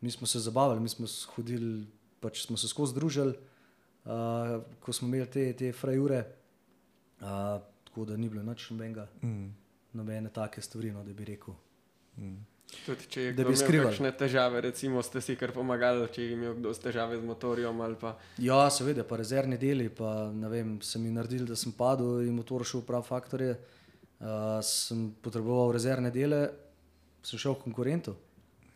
Mi 0.00 0.10
smo 0.10 0.26
se 0.26 0.40
zabavali, 0.40 0.80
mi 0.80 0.88
smo 0.88 1.06
hodili, 1.34 1.86
pač 2.20 2.46
smo 2.46 2.56
se 2.56 2.68
skozi 2.68 2.94
družili, 2.94 3.34
uh, 4.04 4.10
ko 4.80 4.92
smo 4.92 5.08
imeli 5.08 5.26
te, 5.30 5.52
te 5.52 5.72
frajure, 5.72 6.24
uh, 7.20 7.26
tako 7.84 8.04
da 8.04 8.16
ni 8.16 8.28
bilo 8.28 8.42
nič 8.42 8.70
nobenega, 8.70 9.08
Mm. 9.22 9.50
nobene 9.92 10.30
take 10.30 10.62
stvari, 10.62 10.92
no, 10.92 11.04
da 11.04 11.12
bi 11.12 11.24
rekel. 11.24 11.54
Tudi 12.86 13.08
če 13.10 13.22
je 13.22 13.32
kdo 13.34 13.50
imel 13.50 13.84
kakšne 13.88 14.12
težave, 14.16 14.60
recimo 14.64 15.02
ste 15.02 15.20
si 15.24 15.36
kar 15.38 15.52
pomagali, 15.54 16.06
če 16.12 16.22
je 16.22 16.36
imel 16.36 16.54
kdo 16.58 16.72
težave 16.74 17.18
z 17.18 17.26
motorjem 17.26 17.82
ali 17.84 17.98
pa 18.00 18.14
Ja, 18.38 18.62
seveda, 18.70 19.04
pa 19.04 19.18
rezervni 19.20 19.58
deli, 19.60 19.88
pa 19.88 20.30
ne 20.32 20.48
vem, 20.52 20.78
se 20.82 20.98
mi 20.98 21.10
naredili, 21.10 21.48
da 21.50 21.58
sem 21.58 21.74
padel 21.76 22.24
in 22.26 22.34
motor 22.36 22.64
šel 22.64 22.84
v 22.84 22.88
prav 22.92 23.06
faktorje. 23.06 23.58
Uh, 24.20 24.58
sem 24.60 25.08
potreboval 25.24 25.72
rezervne 25.72 26.10
dele, 26.12 26.50
sem 27.24 27.40
šel 27.40 27.56
v 27.56 27.64
konkurentu. 27.70 28.16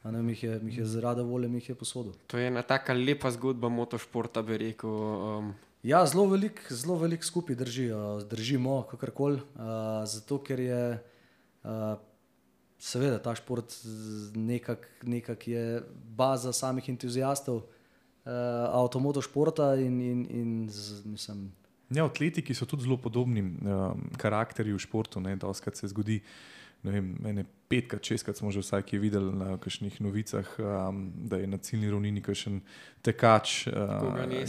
A 0.05 0.11
Ne, 0.13 0.23
mi 0.23 0.37
je, 0.37 0.59
mi 0.61 0.75
je 0.77 0.85
zaradi 0.85 1.23
volje 1.25 1.49
mi 1.49 1.63
je 1.65 1.75
posodil. 1.75 2.13
To 2.27 2.39
je 2.39 2.47
ena 2.47 2.63
taka 2.63 2.93
lepa 2.93 3.31
zgodba 3.31 3.69
motošporta, 3.69 4.43
bi 4.43 4.59
rekel. 4.59 4.91
Um, 4.91 5.55
Ja, 5.85 6.07
zelo 6.07 6.25
veliko 6.27 6.97
velik 7.01 7.25
skupaj 7.25 7.57
držijo, 7.57 8.21
držimo, 8.25 8.83
kakorkoli. 8.91 9.37
Uh, 9.37 10.05
zato, 10.05 10.39
ker 10.41 10.61
je 10.61 10.99
uh, 11.65 11.97
seveda 12.79 13.19
ta 13.23 13.35
šport 13.35 13.75
nekako 14.35 14.85
nekak 15.03 15.49
je 15.49 15.83
baza 16.17 16.53
samih 16.53 16.89
entuzijastov 16.89 17.57
uh, 17.57 17.65
avtomotošporta 18.73 19.75
in, 19.75 20.01
in, 20.01 20.27
in 20.31 20.69
z, 20.71 21.05
mislim, 21.05 21.53
Ja, 21.93 22.07
atletiki 22.09 22.55
so 22.57 22.67
tudi 22.67 22.87
zelo 22.87 22.97
podobni 22.97 23.43
um, 23.45 24.09
karakterji 24.19 24.73
v 24.73 24.81
športu. 24.81 25.21
Doskrat 25.41 25.77
se 25.77 25.89
zgodi, 25.89 26.17
ne 26.17 26.64
vem, 26.93 27.15
mene 27.21 27.45
petkrat, 27.69 28.05
šestkrat 28.05 28.37
smo 28.37 28.51
že 28.53 28.61
vsaj 28.61 28.83
kje 28.87 28.99
videli 29.01 29.33
na 29.33 29.57
kakšnih 29.59 30.01
novicah, 30.05 30.49
um, 30.59 31.13
da 31.17 31.41
je 31.41 31.47
na 31.47 31.59
ciljni 31.59 31.91
ravnini 31.91 32.23
kakšen 32.23 32.61
tekač, 33.03 33.67
uh, 33.67 33.75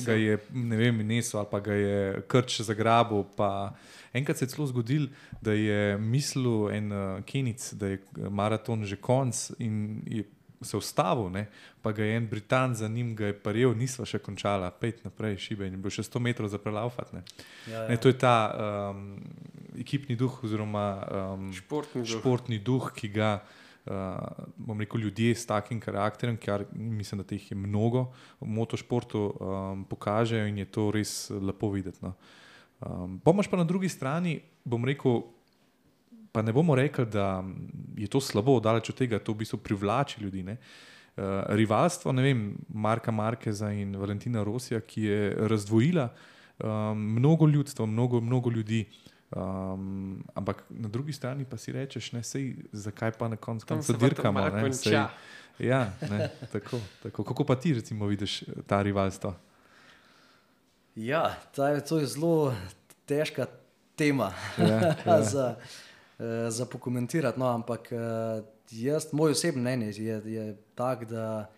ga 0.06 0.18
je 0.20 0.38
ne 0.54 0.78
vem, 0.78 1.00
nesel 1.08 1.40
ali 1.40 1.50
pa 1.52 1.60
ga 1.60 1.74
je 1.74 2.22
krč 2.28 2.62
zagrabil. 2.62 3.24
Pa 3.38 3.76
enkrat 4.14 4.38
se 4.38 4.46
je 4.46 4.54
celo 4.56 4.68
zgodil, 4.68 5.08
da 5.42 5.54
je 5.54 5.98
mislil 5.98 6.70
en 6.76 6.92
uh, 6.92 7.24
Kenic, 7.26 7.74
da 7.74 7.96
je 7.96 8.00
maraton 8.30 8.86
že 8.86 9.00
konc 9.00 9.52
in 9.60 10.02
je 10.06 10.24
se 10.62 10.78
ustavil, 10.78 11.30
ne? 11.30 11.48
pa 11.82 11.92
ga 11.92 12.04
je 12.04 12.18
en 12.18 12.28
Britan 12.28 12.76
za 12.76 12.88
njim, 12.88 13.16
ga 13.16 13.30
je 13.30 13.36
paril, 13.40 13.76
nisva 13.78 14.06
še 14.06 14.20
končala, 14.20 14.72
pet 14.72 15.04
naprej, 15.06 15.38
šibe 15.38 15.68
in 15.68 15.78
bilo 15.82 15.94
še 15.94 16.06
100 16.06 16.22
metrov 16.22 16.50
za 16.50 16.58
prelaufati. 16.62 17.16
Ne? 17.18 17.24
ja, 17.72 17.86
Ne, 17.90 17.98
to 18.02 18.10
je 18.10 18.18
ta 18.18 18.36
um, 18.50 19.20
ekipni 19.80 20.16
duh, 20.16 20.34
oziroma 20.44 20.88
um, 21.36 21.52
športni 21.54 22.02
duh. 22.02 22.10
športni 22.16 22.60
duh, 22.64 22.90
ki 22.96 23.12
ga 23.14 23.32
uh, 23.42 24.48
bom 24.58 24.82
rekel, 24.82 25.06
ljudje 25.06 25.36
s 25.36 25.46
takim 25.46 25.80
karakterjem, 25.84 26.40
ker 26.42 26.66
mislim, 26.74 27.22
da 27.22 27.28
teh 27.28 27.52
je 27.52 27.58
mnogo 27.58 28.08
v 28.42 28.50
motošportu, 28.58 29.28
um, 29.30 29.86
pokažejo 29.90 30.50
in 30.50 30.64
je 30.64 30.72
to 30.72 30.90
res 30.96 31.30
lepo 31.30 31.70
videti. 31.76 32.02
No. 32.02 32.16
Um, 32.82 33.20
Pomoč 33.24 33.48
pa 33.52 33.58
na 33.58 33.68
drugi 33.68 33.90
strani, 33.90 34.40
bom 34.66 34.86
rekel, 34.86 35.24
pa 36.36 36.44
ne 36.44 36.52
bomo 36.52 36.76
rekli, 36.76 37.06
da 37.08 37.40
je 37.96 38.08
to 38.08 38.20
slabo, 38.20 38.60
daleč 38.60 38.90
od 38.90 38.98
tega, 38.98 39.20
to 39.20 39.32
v 39.32 39.42
bistvu 39.42 39.58
privlači 39.58 40.20
ljudi. 40.20 40.44
Ne. 40.44 40.58
Uh, 41.16 41.24
rivalstvo, 41.50 42.12
ne 42.12 42.22
vem, 42.22 42.40
Marka 42.68 43.08
Markeza 43.10 43.70
in 43.72 43.96
Valentina 43.96 44.44
Rosija, 44.44 44.82
ki 44.82 45.04
je 45.04 45.20
razdvojila 45.48 46.10
um, 46.60 46.68
mnogo 47.16 47.48
ljudstva, 47.48 47.86
mnogo, 47.86 48.20
mnogo 48.20 48.52
ljudi. 48.52 48.84
Um, 49.32 50.20
ampak 50.34 50.64
na 50.70 50.88
drugi 50.88 51.14
strani 51.14 51.46
pa 51.46 51.58
si 51.58 51.72
rečeš, 51.72 52.12
ne, 52.12 52.22
sej, 52.24 52.52
zakaj 52.72 53.12
pa 53.12 53.28
na 53.28 53.36
koncu 53.38 53.66
Tam 53.66 53.78
konca 53.78 53.96
dirkamo. 53.96 54.40
ne, 54.42 54.70
sej- 54.70 55.08
Ja, 55.60 55.88
ne, 56.04 56.30
tako, 56.52 56.80
tako. 57.04 57.24
Kako 57.24 57.44
pa 57.44 57.56
ti, 57.56 57.74
recimo, 57.74 58.06
vidiš 58.06 58.44
ta 58.68 58.82
rivalstva? 58.82 59.34
Ja, 60.96 61.32
ta 61.56 61.70
je, 61.70 61.80
to 61.80 62.00
je 62.00 62.08
zelo 62.08 62.52
težka 63.06 63.48
tema 63.96 64.34
Ja, 64.58 64.96
ja. 65.06 65.22
za, 65.34 65.56
za 66.50 66.66
pokomentirati. 66.66 67.40
No, 67.40 67.46
ampak 67.48 67.92
eh, 67.92 67.98
jaz, 68.72 69.08
moj 69.12 69.32
osebni 69.32 69.62
mnenje 69.62 69.88
je, 69.88 70.22
je 70.26 70.44
tak, 70.76 71.06
da 71.06 71.50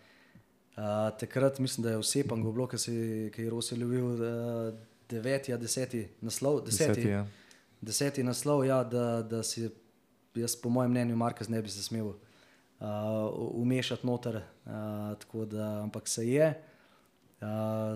uh, 0.70 0.82
takrat 1.18 1.58
mislim, 1.58 1.82
da 1.82 1.90
je 1.90 1.98
vsepan 1.98 2.42
go 2.42 2.52
bilo, 2.52 2.66
ki 2.66 2.78
si- 2.78 2.92
je 3.36 3.50
lovil 3.76 4.04
uh, 4.06 4.74
deveti, 5.08 5.52
a 5.52 5.56
deseti 5.56 6.08
naslov. 6.20 6.60
Deseti, 6.60 6.88
Deseti, 6.90 7.08
ja. 7.08 7.26
deseti 7.80 8.22
naslov, 8.22 8.64
ja, 8.64 8.84
da, 8.84 9.22
da 9.22 9.42
si 9.42 9.70
jaz, 10.34 10.56
po 10.56 10.68
mojem 10.68 10.90
mnenju, 10.90 11.16
Markez 11.16 11.48
ne 11.48 11.62
bi 11.62 11.68
se 11.68 11.82
smel 11.82 12.06
uh, 12.06 12.16
umešati 13.52 14.06
noter. 14.06 14.36
Uh, 14.36 14.72
tako 15.16 15.44
da, 15.44 15.82
ampak 15.82 16.08
se 16.08 16.28
je. 16.28 16.62
Uh, 17.40 17.46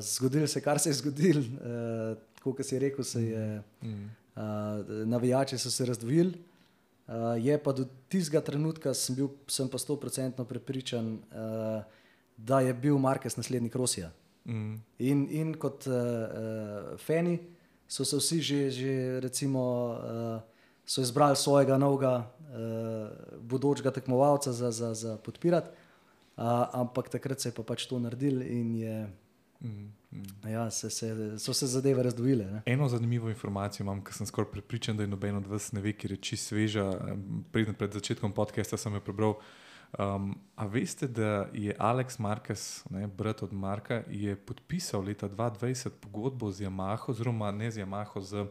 zgodilo 0.00 0.46
se, 0.46 0.60
kar 0.60 0.78
se 0.78 0.88
je 0.88 0.94
zgodilo, 0.94 1.40
uh, 1.40 2.18
tako 2.34 2.52
kot 2.52 2.66
si 2.66 2.78
rekel, 2.78 3.04
se 3.04 3.22
je, 3.24 3.62
Mm. 3.82 4.10
uh, 4.34 4.42
navijači 5.06 5.58
so 5.58 5.70
se 5.70 5.86
razdvojili. 5.86 6.32
Uh, 7.02 7.34
je 7.36 7.58
pa 7.58 7.72
do 7.72 7.84
tistega 8.08 8.40
trenutka 8.40 8.94
sem 8.94 9.16
bil 9.18 9.28
sem 9.50 9.68
pa 9.68 9.78
stoprocentno 9.78 10.44
prepričan, 10.44 11.18
uh, 11.18 11.82
da 12.36 12.60
je 12.60 12.74
bil 12.74 12.98
Markes 12.98 13.36
naslednik 13.36 13.74
Rosija. 13.74 14.12
Mm. 14.44 14.78
In, 14.98 15.26
in 15.30 15.54
kot 15.54 15.86
uh, 15.86 15.94
uh, 15.94 16.98
fani 16.98 17.40
so 17.86 18.04
se 18.04 18.16
vsi 18.16 18.40
že, 18.40 18.70
že 18.70 19.20
recimo, 19.20 19.62
uh, 19.92 20.40
so 20.86 21.02
izbrali 21.02 21.36
svojega 21.36 21.78
novega 21.78 22.22
uh, 22.22 23.10
bodočega 23.38 23.90
tekmovalca 23.90 24.52
za, 24.52 24.70
za, 24.70 24.94
za 24.94 25.16
podpirati, 25.16 25.68
uh, 26.36 26.44
ampak 26.72 27.08
takrat 27.08 27.40
se 27.40 27.50
je 27.50 27.54
pa 27.58 27.62
pač 27.62 27.86
to 27.86 27.98
naredil 27.98 28.42
in 28.42 28.74
je, 28.78 28.96
Mm. 29.62 29.92
Ja, 30.48 30.70
se, 30.70 30.90
se, 30.90 31.38
so 31.38 31.54
se 31.54 31.66
zadeve 31.66 32.02
razdvojile. 32.02 32.44
ne. 32.44 32.62
Eno 32.66 32.88
zanimivo 32.88 33.28
informacijo 33.28 33.84
imam, 33.84 34.04
ker 34.04 34.14
sem 34.14 34.26
skoraj 34.26 34.50
prepričan, 34.52 34.96
da 34.96 35.02
je 35.02 35.08
noben 35.08 35.36
od 35.36 35.46
vas 35.46 35.72
ne 35.72 35.80
ve, 35.80 35.92
ker 35.92 36.10
je 36.10 36.16
čisto 36.16 36.48
sveža. 36.48 36.84
Em, 37.08 37.44
Preden 37.52 37.74
pred 37.74 37.92
začetkom 37.92 38.32
podcasta 38.32 38.76
sem 38.76 38.94
jo 38.94 39.00
prebral. 39.00 39.34
Um, 39.98 40.34
a 40.56 40.66
veste, 40.66 41.08
da 41.08 41.48
je 41.52 41.76
Alex 41.78 42.18
Marquez, 42.18 42.84
ne, 42.90 43.06
brat 43.06 43.42
od 43.42 43.52
Marka, 43.52 44.02
podpisal 44.46 45.04
leta 45.04 45.28
2020 45.28 45.90
pogodbo 46.00 46.50
z 46.50 46.64
Yamaho, 46.64 47.12
oziroma 47.12 47.50
ne 47.50 47.70
z 47.70 47.84
Yamaho, 47.84 48.20
z 48.20 48.46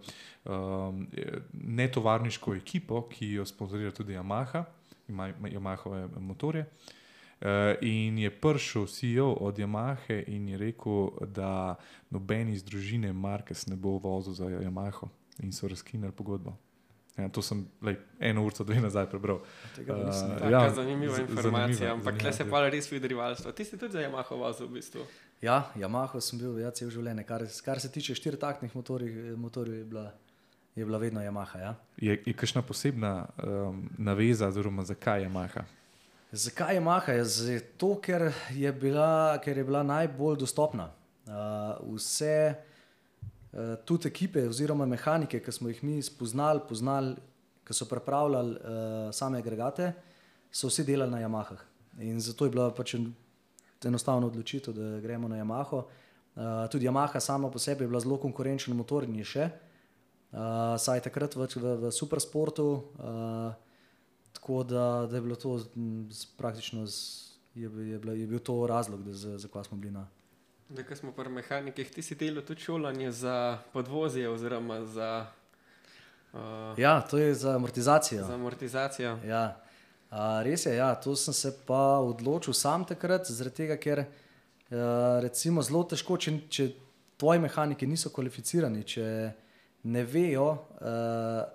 um, 0.45 1.08
netovarniško 1.54 2.56
ekipo, 2.56 3.02
ki 3.10 3.32
jo 3.32 3.45
sponzorira 3.45 3.91
tudi 3.91 4.13
Yamaha, 4.13 4.65
ima 5.08 5.34
Yamahove 5.50 6.08
motorje. 6.19 6.62
Uh, 6.62 7.00
in 7.82 8.17
je 8.17 8.30
prišel 8.30 8.86
CEO 8.88 9.32
od 9.34 9.58
Yamahe 9.58 10.23
in 10.27 10.47
je 10.49 10.58
rekel, 10.58 11.10
da 11.25 11.75
noben 12.10 12.49
iz 12.49 12.63
družine 12.63 13.13
Marques 13.13 13.67
ne 13.67 13.75
bo 13.75 13.97
vozil 13.97 14.34
za 14.34 14.45
Yamaho 14.45 15.10
in 15.41 15.51
so 15.51 15.67
razkinili 15.67 16.12
pogodbo. 16.12 16.58
Ja, 17.17 17.30
to 17.30 17.41
sem 17.41 17.65
lej, 17.82 17.97
eno 18.19 18.45
uro, 18.45 18.63
dve 18.63 18.80
nazaj 18.80 19.10
prebral. 19.12 19.41
Tega 19.75 19.97
nisem 19.99 20.30
Uh, 20.30 20.36
vedel. 20.36 20.39
Taka 20.39 20.51
ja, 20.51 20.63
ja, 20.63 20.73
zanimiva 20.73 21.17
informacija, 21.19 21.93
ampak 21.93 22.17
tle 22.17 22.34
se 22.34 22.43
ja. 22.43 22.49
pa 22.49 22.62
res 22.69 22.91
vidi 22.91 23.08
rivalstvo. 23.08 23.51
Ti 23.51 23.65
si 23.65 23.77
tudi 23.77 23.91
za 23.91 23.99
Yamaha 23.99 24.36
vozil 24.36 24.67
v 24.67 24.80
bistvu. 24.80 25.04
Ja, 25.41 25.71
Yamaha 25.75 26.21
sem 26.21 26.39
bil 26.39 26.60
ja, 26.62 26.71
cel 26.71 26.89
življenje. 26.89 27.25
Kar, 27.27 27.43
kar 27.65 27.82
se 27.84 27.91
tiče 27.91 28.15
štiritaktnih 28.15 28.75
motorjev, 28.75 29.36
motorjev 29.38 29.77
je, 29.77 29.86
bila, 29.86 30.08
je 30.75 30.86
bila 30.86 30.97
vedno 30.97 31.21
Yamaha. 31.21 31.60
Ja. 31.60 31.75
Je, 31.97 32.15
je 32.25 32.34
kakšna 32.34 32.62
posebna 32.62 33.27
um, 33.43 33.89
naveza, 33.97 34.47
oziroma 34.47 34.88
zakaj 34.88 35.25
je 35.25 35.30
Maha? 35.30 35.67
Zakaj 36.31 36.75
je 36.75 36.79
Maha? 36.79 37.11
Je 37.11 37.23
zato, 37.25 37.95
ker 37.99 38.31
je 38.55 38.71
bila, 38.71 39.37
ker 39.43 39.57
je 39.57 39.63
bila 39.63 39.83
najbolj 39.83 40.37
dostopna. 40.39 40.87
Uh, 41.27 41.95
vse, 41.95 42.55
uh, 43.51 43.73
tudi 43.85 44.07
ekipe, 44.07 44.45
oziroma 44.47 44.85
mehanike, 44.87 45.41
ki 45.43 45.51
smo 45.51 45.67
jih 45.67 45.81
mi 45.83 45.97
spoznali, 46.01 46.63
poznali, 46.69 47.17
ki 47.67 47.75
so 47.75 47.85
pripravljali 47.85 48.55
uh, 48.55 49.09
same 49.11 49.41
agregate, 49.43 49.89
so 50.51 50.69
vsi 50.71 50.85
delali 50.87 51.11
na 51.11 51.19
Yamahah. 51.19 51.65
In 51.99 52.21
zato 52.23 52.47
je 52.47 52.51
bila 52.51 52.69
pač 52.71 52.93
en- 52.95 53.11
enostavna 53.83 54.27
odločitev, 54.31 54.73
da 54.73 55.01
gremo 55.03 55.27
na 55.27 55.41
Yamaho. 55.41 55.83
Uh, 56.35 56.63
tudi 56.71 56.87
Yamaha 56.87 57.19
sama 57.19 57.51
po 57.51 57.59
sebi 57.59 57.83
je 57.83 57.87
bila 57.91 57.99
zelo 57.99 58.17
konkurenčen 58.17 58.75
motor 58.75 59.03
in 59.03 59.19
je 59.19 59.27
še. 59.27 59.49
Uh, 60.31 60.79
saj 60.79 61.03
takrat 61.03 61.35
v, 61.35 61.49
v, 61.59 61.75
v 61.75 61.91
supersportu. 61.91 62.69
Uh, 62.95 63.70
Tako 64.33 64.63
da, 64.63 64.83
da 65.05 65.15
je 65.15 65.21
bilo 65.21 65.35
to 65.35 65.57
z- 65.57 65.67
praktično, 66.37 66.85
z, 66.85 66.97
je, 67.55 67.63
je, 67.63 67.99
bila, 67.99 68.13
je 68.13 68.27
bil 68.27 68.39
to 68.39 68.67
razlog, 68.67 69.03
da 69.03 69.13
za- 69.13 69.37
zakaj 69.37 69.63
smo 69.63 69.77
bili 69.77 69.91
na. 69.93 70.07
Da, 70.69 70.83
ko 70.83 70.95
smo 70.95 71.11
pri 71.11 71.29
mehanikih, 71.31 71.91
ti 71.91 72.01
si 72.01 72.15
delal 72.15 72.43
tudi 72.43 72.61
šolanje 72.61 73.11
za 73.11 73.35
podvozje 73.73 74.29
oziroma 74.29 74.85
za, 74.85 75.27
uh, 76.33 76.39
Ja, 76.77 77.01
to 77.01 77.17
je 77.17 77.33
za 77.35 77.51
amortizacijo. 77.51 78.23
za 78.23 78.33
amortizacijo. 78.33 79.17
Ja. 79.25 79.61
A, 80.09 80.41
res 80.43 80.65
je, 80.65 80.75
ja, 80.75 80.95
to 80.95 81.15
sem 81.15 81.33
se 81.33 81.57
pa 81.65 81.75
odločil 81.97 82.53
sam 82.53 82.85
takrat, 82.85 83.25
zaradi 83.27 83.55
tega, 83.57 83.77
ker 83.77 83.99
a, 83.99 84.05
recimo 85.21 85.61
zelo 85.61 85.83
težko, 85.85 86.17
če, 86.17 86.39
če 86.49 86.69
tvoji 87.17 87.39
mehaniki 87.39 87.87
niso 87.87 88.09
kvalificirani, 88.09 88.83
če 88.85 89.31
ne 89.85 90.03
vejo, 90.05 90.49
a, 90.81 91.45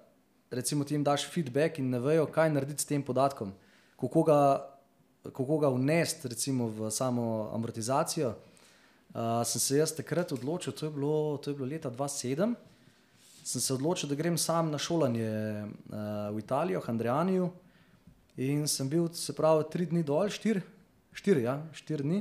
recimo 0.57 0.85
ti 0.85 0.95
jim 0.95 1.05
daš 1.05 1.29
feedback 1.31 1.79
in 1.79 1.90
ne 1.92 2.01
vejo, 2.01 2.27
kaj 2.33 2.51
narediti 2.51 2.83
s 2.83 2.88
tem 2.88 3.03
podatkom, 3.05 3.53
kako 4.01 4.23
ga, 4.27 4.40
kako 5.29 5.59
ga 5.62 5.71
vnesti 5.75 6.29
recimo 6.33 6.69
v 6.73 6.90
samo 6.90 7.51
amortizacijo. 7.55 8.35
Uh, 9.16 9.40
sem 9.49 9.61
se 9.61 9.77
jaz 9.79 9.95
takrat 9.97 10.33
odločil, 10.33 10.75
to 10.77 10.87
je 10.87 10.92
bilo, 10.92 11.37
to 11.40 11.51
je 11.51 11.57
bilo 11.57 11.69
leta 11.69 11.90
2007, 11.90 12.55
sem 13.45 13.61
se 13.61 13.75
odločil, 13.75 14.11
da 14.11 14.19
grem 14.19 14.37
sam 14.38 14.71
na 14.71 14.79
šolanje 14.79 15.31
uh, 15.64 16.35
v 16.35 16.42
Italijo, 16.42 16.83
v 16.85 16.90
Andrijaniju. 16.90 17.51
In 18.37 18.66
sem 18.69 18.88
bil, 18.88 19.09
se 19.16 19.33
pravi, 19.33 19.64
tri 19.73 19.87
dni 19.88 20.03
dol, 20.05 20.29
štiri, 20.29 20.61
štiri, 21.16 21.47
ja, 21.47 21.55
štiri 21.73 22.05
dni. 22.05 22.19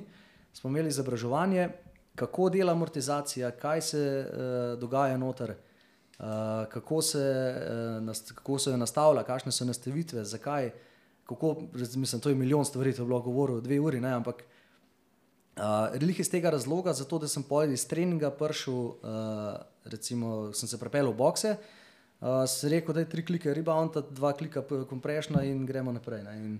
Smo 0.55 0.69
imeli 0.69 0.93
izobraževanje, 0.93 1.67
kako 2.15 2.47
dela 2.53 2.71
amortizacija, 2.71 3.51
kaj 3.59 3.81
se 3.81 4.03
uh, 4.23 4.79
dogaja 4.79 5.17
noter, 5.17 5.55
kako, 6.71 7.01
se, 7.01 7.23
nast, 8.01 8.31
kako 8.31 8.59
se 8.59 8.71
jo 8.71 8.77
nastavlja, 8.77 9.23
kakšne 9.23 9.51
so 9.51 9.65
nastavitve, 9.65 10.23
zakaj. 10.23 10.71
Kako, 11.25 11.55
mislim, 11.73 12.21
to 12.21 12.29
je 12.29 12.35
milijon 12.35 12.65
stvari, 12.65 12.93
to 12.93 13.01
je 13.01 13.05
bilo 13.05 13.21
govorilo 13.21 13.61
dve 13.61 13.79
uri, 13.79 14.01
ne, 14.01 14.13
ampak 14.13 14.43
Uh, 15.55 15.87
Relih 15.95 16.19
iz 16.19 16.27
tega 16.27 16.49
razloga, 16.51 16.93
zato 16.93 17.15
da 17.19 17.27
sem 17.31 17.43
pojedel 17.43 17.73
iz 17.73 17.85
treninga 17.87 18.27
prišel, 18.35 18.73
uh, 18.75 18.95
recimo, 19.85 20.51
sem 20.51 20.67
se 20.67 20.75
prepeljal 20.77 21.13
v 21.13 21.15
bokse, 21.15 21.53
uh, 21.55 22.43
sem 22.43 22.73
rekel, 22.73 22.91
da 22.91 22.99
je 22.99 23.09
tri 23.09 23.23
klike 23.23 23.53
rebounda, 23.55 24.03
dva 24.03 24.33
klika 24.35 24.65
komprešna 24.89 25.45
in 25.47 25.63
gremo 25.65 25.93
naprej. 25.95 26.25
Ne. 26.27 26.33
In 26.41 26.57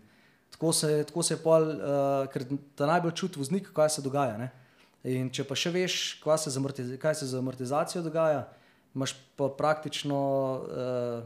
tako 0.56 0.72
se, 0.74 1.04
tako 1.12 1.24
se 1.28 1.34
je 1.36 1.41
pol, 1.44 1.68
uh, 1.76 2.30
ker 2.32 2.48
ta 2.80 2.88
najbolj 2.88 3.12
čuti 3.20 3.39
voznik, 3.44 3.68
kaj 3.76 3.98
se 3.98 4.06
dogaja. 4.06 4.38
Ne. 4.39 4.48
In 5.12 5.28
če 5.28 5.44
pa 5.44 5.60
še 5.60 5.76
veš, 5.76 5.98
kaj 6.24 6.46
se, 6.46 6.56
z 6.56 6.63
amortiz- 6.63 6.96
kaj 6.96 7.20
se 7.20 7.28
z 7.28 7.44
amortizacijo 7.44 8.06
dogaja, 8.08 8.46
imaš 8.95 9.13
pa 9.36 9.49
praktično 9.49 10.17
uh, 10.55 11.23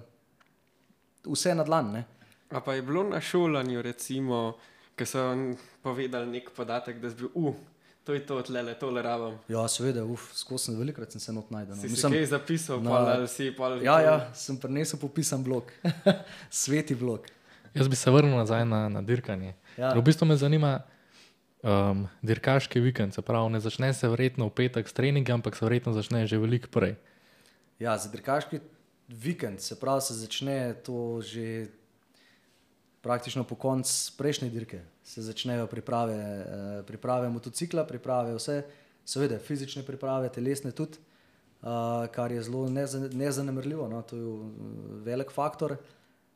vse 1.26 1.56
na 1.56 1.64
dlan. 1.64 1.92
Ne. 1.92 2.04
A 2.50 2.60
pa 2.60 2.74
je 2.74 2.82
bilo 2.82 3.04
na 3.04 3.22
šolanju, 3.22 3.82
recimo, 3.82 4.58
ki 4.96 5.06
so 5.06 5.22
povedali 5.82 6.28
nek 6.28 6.50
podatek, 6.50 7.00
da 7.00 7.10
si 7.10 7.16
bil, 7.16 7.30
uh, 7.36 7.54
to 8.04 8.14
je 8.14 8.26
to, 8.26 8.42
tle, 8.42 8.74
tole 8.74 9.02
rabim. 9.02 9.38
Ja, 9.48 9.68
seveda, 9.68 10.02
uf, 10.04 10.32
skozi 10.34 10.66
sem 10.66 10.80
velikrat 10.80 11.12
sem 11.12 11.22
se 11.22 11.34
not 11.34 11.52
najdel. 11.52 11.76
no. 11.76 11.82
Si 11.82 11.88
Mislim- 11.88 12.12
kaj 12.14 12.26
zapisal, 12.26 12.82
na- 12.82 12.90
pol, 12.90 13.08
ali 13.08 13.28
si 13.28 13.52
pol, 13.52 13.78
Ja, 13.84 14.00
ja, 14.02 14.16
sem 14.34 14.58
prinesel 14.58 15.00
popisan 15.00 15.44
blok, 15.44 15.70
sveti 16.52 16.96
blok. 16.96 17.30
Jaz 17.74 17.88
bi 17.88 17.96
se 17.96 18.12
vrnil 18.12 18.34
nazaj 18.34 18.66
na, 18.66 18.90
na 18.90 19.02
dirkanje. 19.02 19.54
Ja. 19.78 19.94
V 19.94 20.02
bistvu 20.02 20.26
me 20.26 20.36
zanima 20.36 20.82
um, 21.62 22.08
dirkaški 22.22 22.80
vikend. 22.80 23.14
Se 23.14 23.22
pravi, 23.22 23.50
ne 23.50 23.60
začne 23.60 23.94
se 23.94 24.08
verjetno 24.08 24.48
v 24.48 24.54
petek 24.54 24.90
s 24.90 24.94
treningom, 24.94 25.34
ampak 25.36 25.56
se 25.56 25.66
verjetno 25.66 25.94
začne 25.94 26.26
že 26.28 26.38
veliko 26.38 26.68
prej. 26.68 26.96
Ja, 27.80 27.98
za 27.98 28.10
dirkaški 28.12 28.60
vikend, 29.08 29.62
se 29.62 29.80
pravi, 29.80 30.02
se 30.02 30.14
začne 30.14 30.74
to 30.84 31.22
že 31.22 31.68
praktično 33.02 33.44
po 33.44 33.56
koncu 33.56 34.18
prejšnje 34.18 34.50
dirke 34.50 34.82
se 35.10 35.22
začnejo 35.22 35.68
priprave, 35.68 36.16
uh, 36.16 36.86
priprave 36.86 37.30
motocikla, 37.30 37.86
priprave 37.88 38.36
vse, 38.36 38.62
seveda 39.06 39.40
fizične 39.40 39.82
priprave, 39.88 40.30
telesne 40.30 40.72
tudi, 40.72 41.00
uh, 41.62 42.06
kar 42.14 42.32
je 42.32 42.44
zelo 42.44 42.68
neza, 42.70 43.00
nezanemrljivo, 43.00 43.88
no, 43.90 44.02
to 44.02 44.18
je 44.18 44.26
uh, 44.26 44.44
velik 45.06 45.32
faktor. 45.32 45.78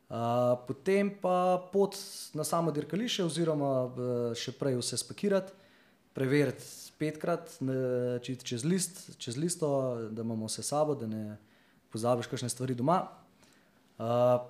Uh, 0.09 0.55
potem 0.67 1.11
pa 1.21 1.59
pot 1.73 1.97
na 2.33 2.43
samo 2.43 2.71
dirkališče, 2.71 3.27
oziroma 3.27 3.73
uh, 3.83 3.93
še 4.33 4.55
prej 4.57 4.79
vse 4.79 4.97
spakirati, 5.03 5.53
preveriti 6.17 6.65
petkrat 6.99 7.57
ne, 7.61 7.75
če, 8.23 8.35
čez, 8.43 8.65
list, 8.65 9.03
čez 9.21 9.37
listo, 9.37 9.69
da 10.11 10.25
imamo 10.25 10.49
vse 10.49 10.63
sabo, 10.63 10.95
da 10.95 11.07
ne 11.09 11.37
pozabiš 11.93 12.29
kakšne 12.31 12.49
stvari 12.49 12.75
doma. 12.75 13.01
Uh, 13.97 14.41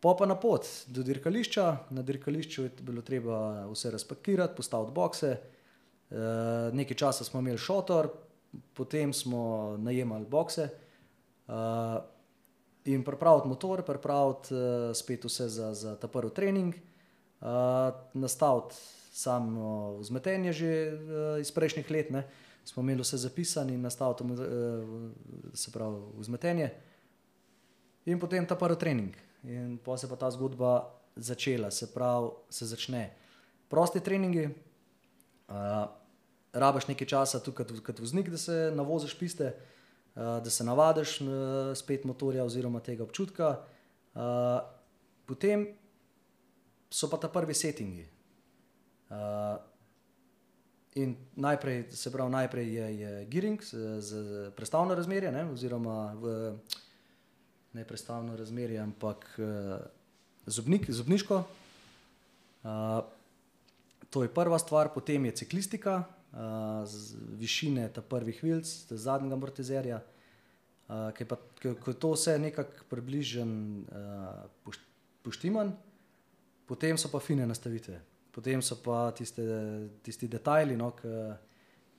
Po 0.00 0.14
pa 0.16 0.24
na 0.26 0.34
pot 0.34 0.64
do 0.88 1.02
dirkališča, 1.04 1.92
na 1.92 2.02
dirkališču 2.02 2.62
je 2.62 2.70
bilo 2.80 3.02
treba 3.04 3.66
vse 3.68 3.90
razpakirati, 3.92 4.56
postaviti 4.56 4.92
bokse. 4.96 5.30
E, 5.30 5.40
nekaj 6.72 6.96
časa 6.96 7.24
smo 7.24 7.40
imeli 7.40 7.58
šotor, 7.58 8.08
potem 8.74 9.12
smo 9.12 9.76
najemali 9.76 10.24
bokse 10.24 10.62
e, 10.64 10.72
in 12.84 13.04
pripraviti 13.04 13.48
motor, 13.48 13.82
pripraviti 13.84 14.54
e, 14.54 14.94
spet 14.94 15.24
vse 15.28 15.48
za, 15.48 15.74
za 15.74 15.94
ta 16.00 16.08
prvi 16.08 16.32
trening, 16.34 16.74
e, 16.74 16.80
nastaviti 18.14 18.80
samo 19.10 19.98
vzmetenje 19.98 20.52
že 20.52 20.66
e, 20.66 20.92
iz 21.40 21.50
prejšnjih 21.50 21.90
let, 21.90 22.10
ne. 22.10 22.24
smo 22.64 22.82
imeli 22.82 23.02
vse 23.02 23.16
zapisano 23.16 23.72
in 23.72 23.80
nastaviti 23.82 24.24
e, 24.24 24.36
se 25.54 25.70
pravi 25.72 25.98
vzmetenje 26.18 26.70
in 28.04 28.18
potem 28.18 28.46
ta 28.46 28.56
prvi 28.56 28.78
trening. 28.78 29.16
In 29.44 29.78
pa 29.78 29.96
se 29.96 30.08
pa 30.08 30.16
ta 30.16 30.30
zgodba 30.30 31.00
začela, 31.16 31.70
se 31.70 31.92
pravi, 31.94 32.30
se 32.50 32.66
začne. 32.66 33.10
Prosti 33.68 34.00
treningi, 34.00 34.48
uh, 35.48 35.86
rabaš 36.52 36.88
nekaj 36.88 37.06
časa 37.06 37.40
tukaj 37.40 37.66
kot 37.86 38.00
voznik, 38.02 38.30
da 38.30 38.38
se 38.38 38.72
navoziš 38.74 39.14
piste, 39.18 39.52
uh, 39.54 40.40
da 40.42 40.50
se 40.50 40.64
navadiš 40.64 41.20
uh, 41.20 41.28
spet 41.74 42.04
motorja 42.04 42.44
oziroma 42.44 42.80
tega 42.80 43.04
občutka. 43.04 43.60
Uh, 44.14 44.60
potem 45.26 45.68
so 46.90 47.08
pa 47.10 47.16
ta 47.16 47.28
prvi 47.28 47.54
settingi. 47.54 48.08
Uh, 49.10 49.16
in 50.94 51.16
najprej, 51.36 51.84
se 51.90 52.12
pravi, 52.12 52.30
najprej 52.30 52.74
je, 52.74 52.86
je 53.00 53.24
gearing 53.30 53.62
z, 53.62 54.00
z 54.00 54.50
prestavno 54.56 54.94
razmerje, 54.94 55.32
ne, 55.32 55.44
oziroma 55.50 56.12
v 56.14 56.54
ne 57.72 57.84
predstavljeno 57.84 58.36
razmerje, 58.36 58.78
ampak 58.78 59.26
uh, 59.38 59.78
zobnik, 60.46 60.90
zobniško. 60.90 61.42
Uh, 62.62 62.70
to 64.10 64.22
je 64.22 64.34
prva 64.34 64.58
stvar, 64.58 64.90
potem 64.94 65.24
je 65.24 65.36
ciklistika, 65.42 66.02
uh, 66.32 66.38
z 66.86 67.16
višine 67.38 67.88
ta 67.94 68.02
prvih 68.02 68.42
vilc, 68.42 68.66
zadnjega 68.90 69.34
amortizerja. 69.34 70.00
Uh, 70.88 71.10
ko 71.82 71.90
je 71.90 71.98
to 71.98 72.12
vse 72.12 72.38
nekako 72.38 72.86
približen, 72.90 73.84
uh, 73.86 74.74
poštiman, 75.22 75.72
potem 76.66 76.98
so 76.98 77.10
pa 77.12 77.20
fine 77.20 77.46
nastavitve, 77.46 78.00
potem 78.32 78.62
so 78.62 78.78
pa 78.82 79.10
tiste, 79.16 79.42
tisti 80.02 80.28
detajli, 80.28 80.76
no, 80.76 80.92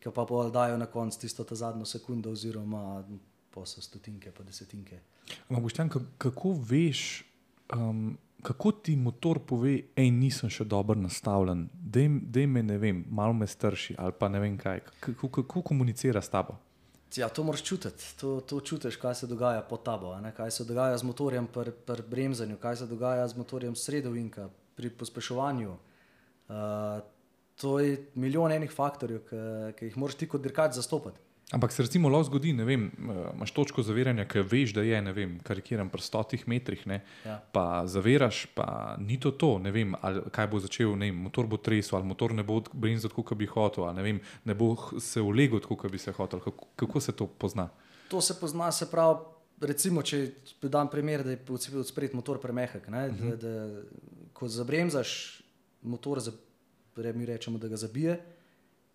ki 0.02 0.14
pa 0.16 0.26
dajo 0.54 0.78
na 0.78 0.86
koncu 0.86 1.20
tisto 1.20 1.46
zadnjo 1.52 1.86
sekundo, 1.86 2.32
oziroma 2.32 3.04
pa 3.52 3.66
so 3.66 3.82
stotinke, 3.82 4.32
pa 4.32 4.44
desetinke. 4.44 5.00
Boštjan, 5.50 5.90
kako 6.18 6.56
veš, 6.70 7.24
um, 7.76 8.18
kako 8.42 8.72
ti 8.72 8.96
motor 8.96 9.40
pove, 9.40 9.78
da 9.96 10.04
nisem 10.04 10.50
še 10.50 10.66
dobro 10.66 11.00
nastavljen, 11.00 11.68
da 11.72 12.48
me 12.48 12.64
ne 12.64 12.78
vem, 12.78 13.06
malo 13.10 13.34
me 13.34 13.48
strši 13.48 13.96
ali 13.98 14.16
pa 14.18 14.30
ne 14.30 14.40
vem 14.40 14.58
kaj. 14.58 14.82
Kako, 15.00 15.30
kako 15.30 15.62
komunicira 15.62 16.22
s 16.22 16.30
tabo? 16.30 16.58
Ja, 17.16 17.28
to 17.28 17.44
moraš 17.44 17.66
čutiti, 17.68 18.06
to, 18.20 18.40
to 18.48 18.62
čutiš, 18.64 18.96
kaj 18.96 19.16
se 19.20 19.28
dogaja 19.28 19.62
pod 19.68 19.84
tabo, 19.84 20.14
ne? 20.24 20.32
kaj 20.32 20.52
se 20.52 20.64
dogaja 20.64 20.98
z 20.98 21.04
motorjem 21.04 21.48
pri 21.52 21.74
pr 21.86 22.02
bremzanju, 22.08 22.56
kaj 22.58 22.76
se 22.80 22.88
dogaja 22.88 23.28
z 23.28 23.36
motorjem 23.36 23.76
sredovinka, 23.76 24.48
pri 24.76 24.90
pospeševanju. 24.90 25.76
Uh, 26.52 27.02
to 27.56 27.80
je 27.80 27.98
milijon 28.16 28.52
enih 28.52 28.72
faktorjev, 28.74 29.22
ki 29.78 29.86
jih 29.86 29.98
moraš 29.98 30.18
ti 30.20 30.28
kot 30.28 30.42
dirkač 30.42 30.76
zastopati. 30.76 31.20
Ampak 31.52 31.72
se 31.72 31.84
recimo 31.84 32.10
lahko 32.10 32.24
zgodi, 32.24 32.54
da 32.54 32.64
eh, 32.64 32.78
imaš 33.34 33.52
točko 33.52 33.84
zaviranja, 33.84 34.24
ki 34.26 34.40
veš, 34.40 34.74
da 34.74 34.82
je, 34.88 35.02
ne 35.02 35.12
vem, 35.12 35.34
karikiram 35.44 35.90
pri 35.92 36.02
stotih 36.02 36.48
metrih, 36.48 36.86
ne, 36.88 37.02
ja. 37.26 37.42
pa 37.52 37.84
zaviraš, 37.88 38.46
pa 38.56 38.96
ni 39.00 39.20
to 39.20 39.32
to, 39.32 39.58
ne 39.60 39.72
vem, 39.76 39.96
kaj 40.32 40.48
bo 40.48 40.62
začel, 40.64 40.96
ne 40.96 41.12
vem, 41.12 41.20
motor 41.28 41.50
bo 41.52 41.60
tresel, 41.60 41.98
ali 42.00 42.08
motor 42.08 42.32
ne 42.34 42.46
bo 42.48 42.62
brenzil, 42.72 43.12
kot 43.12 43.36
bi 43.38 43.50
hotel, 43.52 43.90
ali 43.90 44.00
ne, 44.00 44.08
vem, 44.08 44.22
ne 44.48 44.56
bo 44.56 44.72
se 45.00 45.22
ulegel, 45.22 45.60
kot 45.60 45.92
bi 45.92 46.00
se 46.00 46.16
hotel. 46.16 46.40
Kako, 46.40 46.72
kako 46.80 47.04
se 47.04 47.12
to 47.12 47.28
pozna? 47.28 47.68
To 48.10 48.22
se 48.22 48.40
pozna, 48.40 48.72
se 48.72 48.88
pravi, 48.92 49.20
recimo, 49.68 50.06
če 50.08 50.24
dam 50.64 50.88
primer, 50.88 51.26
da 51.28 51.36
je 51.36 51.44
od 51.52 51.88
spred 51.88 52.16
motor 52.16 52.40
premehek, 52.40 52.88
ne, 52.88 53.10
uh 53.10 53.16
-huh. 53.16 53.36
da, 53.36 53.60
da 53.60 54.32
ko 54.34 54.48
zabremzaš 54.48 55.41
motor, 55.82 56.20
za, 56.20 56.32
mi 57.16 57.26
rečemo, 57.26 57.58
da 57.58 57.68
ga 57.68 57.78
zabije 57.78 58.20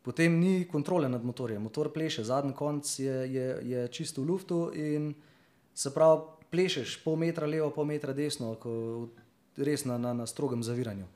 potem 0.06 0.38
ni 0.38 0.68
kontrole 0.70 1.08
nad 1.08 1.24
motorjem, 1.24 1.62
motor 1.62 1.90
pleše, 1.92 2.22
zadnji 2.24 2.52
konc 2.54 2.98
je, 2.98 3.14
je, 3.34 3.46
je 3.66 3.88
čisto 3.88 4.22
v 4.22 4.26
luftu 4.30 4.58
in 4.74 5.14
se 5.74 5.90
pravi, 5.94 6.20
plešeš 6.50 7.00
pol 7.02 7.16
metra 7.18 7.46
levo, 7.46 7.72
pol 7.74 7.88
metra 7.90 8.14
desno, 8.14 8.52
res 9.58 9.82
na, 9.84 9.98
na, 9.98 10.12
na 10.14 10.26
strogem 10.30 10.62
zaviranju. 10.62 11.08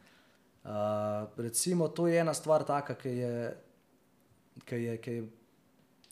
Uh, 0.64 1.30
recimo, 1.38 1.86
to 1.88 2.08
je 2.10 2.18
ena 2.18 2.34
stvar, 2.34 2.66
taka, 2.66 2.96
ki, 2.98 3.12
je, 3.14 3.30
ki, 4.66 4.80
je, 4.82 4.96
ki 4.98 5.14
je, 5.14 5.22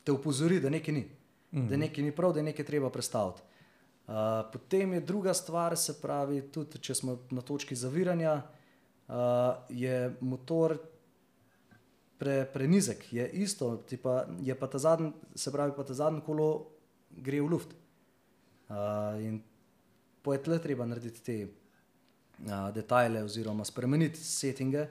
te 0.06 0.14
upozori, 0.14 0.60
da 0.62 0.70
nekaj 0.70 0.94
ni, 0.94 1.02
mm 1.02 1.10
-hmm. 1.50 1.68
da 1.68 1.74
mhm. 1.74 1.80
nekaj 1.80 2.04
ni 2.04 2.12
prav, 2.14 2.32
da 2.32 2.42
nekaj 2.42 2.64
treba 2.64 2.90
predstaviti. 2.90 3.42
Uh, 4.06 4.14
potem 4.52 4.92
je 4.92 5.00
druga 5.00 5.34
stvar, 5.34 5.76
se 5.76 5.98
pravi, 6.00 6.42
tudi 6.54 6.78
če 6.78 6.94
smo 6.94 7.18
na 7.30 7.42
točki 7.42 7.74
zaviranja, 7.74 8.42
je 9.68 10.16
motor 10.20 10.76
pre, 12.18 12.44
prenizek, 12.52 13.12
je 13.12 13.28
isto, 13.30 13.84
pa, 14.02 14.26
je 14.42 14.54
pa 14.54 14.66
ta 14.66 14.78
zadnji, 14.78 15.12
se 15.34 15.52
pravi, 15.52 15.72
pa 15.76 15.84
ta 15.84 15.94
zadnji 15.94 16.20
kolo 16.26 16.66
gre 17.10 17.40
v 17.40 17.46
luft. 17.46 17.74
Uh, 18.68 19.16
in 19.22 19.40
po 20.22 20.34
je 20.34 20.42
tle 20.42 20.58
treba 20.60 20.86
narediti 20.86 21.22
te 21.24 21.36
uh, 21.46 22.68
detajle, 22.74 23.22
oziroma 23.24 23.64
spremeniti 23.64 24.20
settinge. 24.20 24.88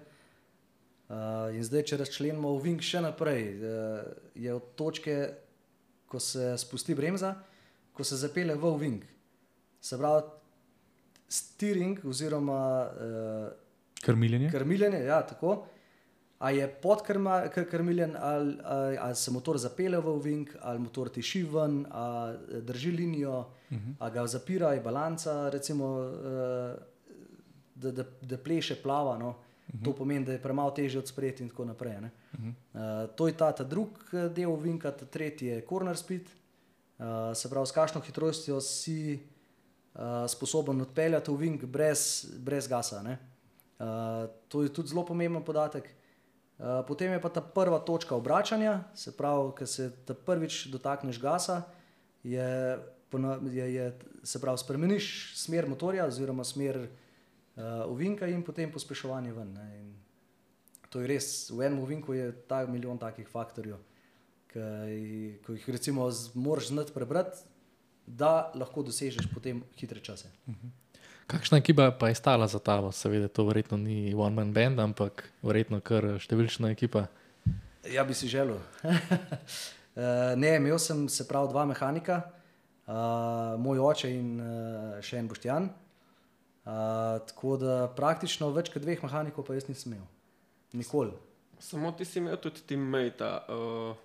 Uh, 1.07 1.53
in 1.55 1.63
zdaj, 1.63 1.83
če 1.91 1.99
razčlenimo 2.01 2.55
v 2.55 2.63
Vink 2.63 2.81
še 2.83 3.03
naprej, 3.03 3.43
uh, 3.59 4.07
je 4.33 4.55
od 4.55 4.73
točke, 4.79 5.19
ko 6.07 6.19
se 6.23 6.55
spusti 6.57 6.95
bremza, 6.95 7.35
ko 7.93 8.03
se 8.07 8.17
zapele 8.17 8.55
v 8.55 8.73
Vink. 8.79 9.05
Se 9.83 9.99
pravi, 9.99 10.25
steering 11.27 11.99
oziroma 12.07 12.63
uh, 12.87 13.66
krmiljenje. 14.07 14.51
krmiljenje 14.51 14.99
ja, 14.99 15.21
tako, 15.27 15.65
Ali 16.39 16.57
je 16.57 16.67
podkrmiljen, 16.67 18.15
ali, 18.19 18.57
ali, 18.63 18.97
ali 18.97 19.15
se 19.15 19.31
motor 19.31 19.57
zapele 19.57 19.97
v 19.97 20.07
uvink, 20.07 20.49
ali 20.61 20.79
motor 20.79 21.09
tiši 21.09 21.43
ven, 21.43 21.85
ali 21.89 22.61
drži 22.61 22.91
linijo, 22.91 23.39
uh 23.39 23.77
-huh. 23.77 23.93
ali 23.99 24.11
ga 24.11 24.27
zapira, 24.27 24.73
je 24.73 24.81
balanca, 24.81 25.49
recimo, 25.49 26.03
eh, 26.03 26.75
da, 27.75 27.91
da, 27.91 28.03
da 28.21 28.37
pleše 28.37 28.75
plava. 28.75 29.17
No. 29.17 29.29
Uh 29.29 29.35
-huh. 29.73 29.85
To 29.85 29.93
pomeni, 29.93 30.25
da 30.25 30.31
je 30.31 30.41
premalo 30.41 30.71
teže 30.71 30.99
od 30.99 31.07
sprejeti 31.07 31.43
in 31.43 31.49
tako 31.49 31.65
naprej. 31.65 31.97
Uh 31.97 32.03
-huh. 32.39 32.53
uh, 33.07 33.15
to 33.15 33.27
je 33.27 33.33
ta, 33.33 33.51
ta 33.51 33.63
drugi 33.63 33.91
eh, 34.13 34.29
del 34.29 34.49
uvinka, 34.49 34.91
ta 34.91 35.05
tretji 35.05 35.47
je 35.47 35.65
corner 35.69 35.97
speed. 35.97 36.21
Uh, 36.99 37.05
se 37.33 37.49
pravi, 37.49 37.67
s 37.67 37.71
kakšno 37.71 38.01
hitrostjo 38.01 38.61
si 38.61 39.19
uh, 39.93 40.01
sposoben 40.27 40.81
odpeljati 40.81 41.31
uvink 41.31 41.65
brez, 41.65 42.25
brez 42.39 42.67
gasa. 42.67 43.17
Uh, 43.77 44.29
to 44.47 44.63
je 44.63 44.73
tudi 44.73 44.89
zelo 44.89 45.05
pomemben 45.05 45.43
podatek. 45.43 45.97
Eh, 46.57 46.83
potem 46.89 47.13
je 47.13 47.21
pa 47.21 47.29
ta 47.29 47.41
prva 47.41 47.77
točka 47.79 48.15
obračanja, 48.17 48.89
se 48.97 49.13
pravi, 49.13 49.51
ko 49.53 49.65
se 49.65 49.91
prvič 50.25 50.67
dotakneš 50.73 51.19
gasa, 51.21 51.61
je, 52.23 52.79
je, 53.51 53.73
je, 53.73 53.99
se 54.23 54.41
pravi, 54.41 54.57
spremeniš 54.57 55.37
smer 55.37 55.69
motorja 55.69 56.07
oziroma 56.09 56.43
smer 56.43 56.79
uh, 56.81 57.85
ovinka 57.85 58.27
in 58.27 58.41
potem 58.43 58.71
pospeševanje 58.73 59.33
ven. 59.33 59.53
To 60.89 60.99
je 60.99 61.07
res, 61.07 61.49
v 61.53 61.61
enem 61.61 61.79
ovinku 61.83 62.17
je 62.17 62.31
ta 62.49 62.65
milijon 62.65 62.97
takih 62.97 63.29
faktorjev, 63.29 63.77
ki 64.49 64.65
jih 65.45 65.69
recimo 65.69 66.09
moraš 66.33 66.73
znati 66.73 66.93
prebrati, 66.95 67.45
da 68.07 68.51
lahko 68.55 68.81
dosežeš 68.81 69.29
potem 69.29 69.61
hitre 69.77 70.01
čase. 70.01 70.33
Uh 70.47 70.53
mhm. 70.53 70.67
-huh. 70.67 70.86
Kakšna 71.27 71.59
ekipa 71.59 71.91
pa 71.91 72.07
je 72.07 72.15
stala 72.15 72.47
za 72.47 72.59
tabo? 72.59 72.91
Seveda, 72.91 73.27
to 73.27 73.43
verjetno 73.43 73.77
ni 73.77 74.13
one 74.15 74.35
man 74.35 74.53
band, 74.53 74.79
ampak 74.79 75.25
verjetno 75.43 75.81
kar 75.83 76.15
številčna 76.23 76.71
ekipa. 76.71 77.07
Ja, 77.87 78.05
bi 78.07 78.15
si 78.15 78.31
želel. 78.31 78.61
Eh, 79.97 80.35
ne, 80.37 80.51
imel 80.59 80.77
sem 80.77 81.07
se 81.09 81.23
prav 81.25 81.47
dva 81.49 81.63
mehanika, 81.65 82.19
uh, 82.85 83.55
moj 83.57 83.79
oče 83.81 84.11
in 84.13 84.27
uh, 84.37 84.99
še 85.01 85.17
en 85.17 85.25
Boštjan. 85.31 85.65
Uh, 85.65 87.15
tako 87.25 87.55
da 87.57 87.77
praktično 87.97 88.51
več 88.53 88.69
kot 88.69 88.85
dveh 88.85 89.01
mehanikov 89.01 89.47
pa 89.47 89.57
jaz 89.57 89.65
nisem 89.65 89.95
imel. 89.95 90.05
Nikoli. 90.77 91.17
Samo 91.57 91.89
ti 91.97 92.05
si 92.05 92.21
imel 92.21 92.37
tudi 92.37 92.61
teammate, 92.69 93.31
uh, 93.49 93.97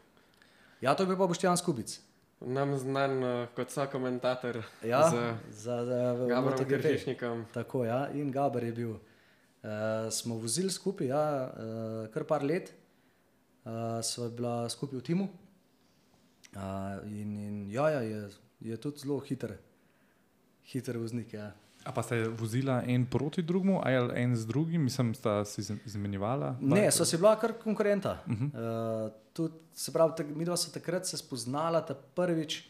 Ja, 0.82 0.94
to 0.94 1.04
je 1.04 1.06
bil 1.06 1.16
pa 1.16 1.28
Boštjan 1.30 1.56
Skubic. 1.56 2.00
Nam 2.46 2.76
znan 2.78 3.22
uh, 3.22 3.48
kot 3.56 3.70
so 3.70 3.86
komentator 3.92 4.62
Ja, 4.84 5.10
z 5.10 5.14
za, 5.50 5.84
za 5.84 6.14
Gabrom 6.28 6.44
MotoGP. 6.44 6.82
Kržišnikom. 6.82 7.46
Tako, 7.52 7.84
ja, 7.84 8.08
in 8.14 8.32
Gaber 8.32 8.64
je 8.64 8.72
bil. 8.72 8.90
Uh, 8.90 10.10
smo 10.10 10.34
vozili 10.34 10.70
skupaj, 10.70 11.06
ja, 11.06 11.52
uh, 11.54 12.10
kar 12.14 12.24
par 12.24 12.42
let, 12.42 12.72
uh, 13.64 14.02
sva 14.02 14.28
bila 14.28 14.68
skupaj 14.68 14.98
v 14.98 15.02
timu. 15.02 15.28
Uh, 16.56 16.98
in, 17.06 17.36
in 17.38 17.70
ja, 17.70 17.88
ja 17.90 18.00
je, 18.00 18.28
je 18.60 18.76
tudi 18.76 18.98
zelo 18.98 19.20
hiter, 19.20 19.56
hiter 20.62 20.98
voznik. 20.98 21.32
Ja. 21.32 21.52
A 21.84 21.90
pa 21.90 22.02
ste 22.02 22.28
vozila 22.28 22.82
en 22.86 23.06
proti 23.06 23.42
drugemu, 23.42 23.80
ali 23.84 24.22
en 24.22 24.36
z 24.36 24.46
drugim, 24.46 24.82
mislim, 24.82 25.14
sta 25.14 25.44
se 25.44 25.62
izm- 25.62 25.78
izmenjevala? 25.86 26.56
Ne, 26.60 26.90
so 26.90 27.04
si 27.04 27.16
bila 27.16 27.36
kar 27.38 27.52
konkurenta. 27.52 28.18
Uh 28.26 28.32
-huh. 28.32 29.06
uh, 29.06 29.21
tudi, 29.32 29.54
se 29.74 29.92
pravi, 29.92 30.12
tak, 30.16 30.26
mi 30.36 30.44
dva 30.44 30.56
smo 30.56 30.72
takrat 30.72 31.06
se 31.06 31.16
spoznala 31.16 31.80
ta 31.80 31.94
prvič, 31.94 32.62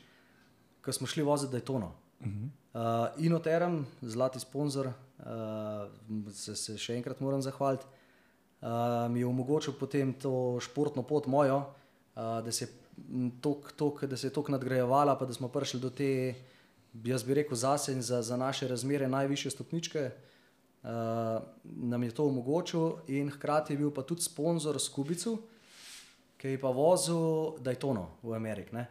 ko 0.85 0.93
smo 0.93 1.07
šli 1.07 1.23
voziti 1.23 1.57
Daytono. 1.57 1.93
Uh 2.21 2.27
-huh. 2.27 2.49
uh, 2.75 3.25
Inoterem, 3.25 3.87
zlati 4.03 4.41
sponzor, 4.41 4.87
uh, 4.87 6.33
se, 6.33 6.57
se 6.57 6.79
še 6.79 6.97
enkrat 6.97 7.21
moram 7.21 7.43
zahvaliti, 7.43 7.85
uh, 8.61 8.69
mi 9.11 9.21
je 9.21 9.27
omogočil 9.27 9.75
potem 9.81 10.13
to 10.13 10.61
športno 10.61 11.03
pot 11.03 11.27
mojo, 11.27 11.57
uh, 11.57 12.45
da 12.45 12.53
se 12.53 12.69
je 14.27 14.33
tok 14.33 14.49
nadgrajevala, 14.49 15.19
pa 15.19 15.27
da 15.27 15.33
smo 15.33 15.49
prišli 15.49 15.81
do 15.81 15.91
te, 15.91 16.35
jaz 17.05 17.23
bi 17.23 17.35
rekel, 17.35 17.57
zase 17.57 17.93
in 17.93 18.03
za, 18.03 18.23
za 18.23 18.37
naše 18.37 18.69
razmere 18.69 19.09
najvišje 19.09 19.51
stopničke. 19.51 20.11
Uh, 20.83 20.89
nam 21.65 22.03
je 22.03 22.11
to 22.11 22.27
omogočil, 22.27 22.93
in 23.07 23.31
hkrati 23.31 23.73
je 23.73 23.79
bil 23.79 23.91
pa 23.91 24.03
tudi 24.03 24.23
sponzor 24.23 24.81
Skubicu, 24.81 25.39
ki 26.43 26.49
je 26.49 26.59
pa 26.59 26.69
vozil 26.69 27.17
Daytono 27.61 28.09
v 28.21 28.35
Ameriki. 28.35 28.75
ne. 28.75 28.89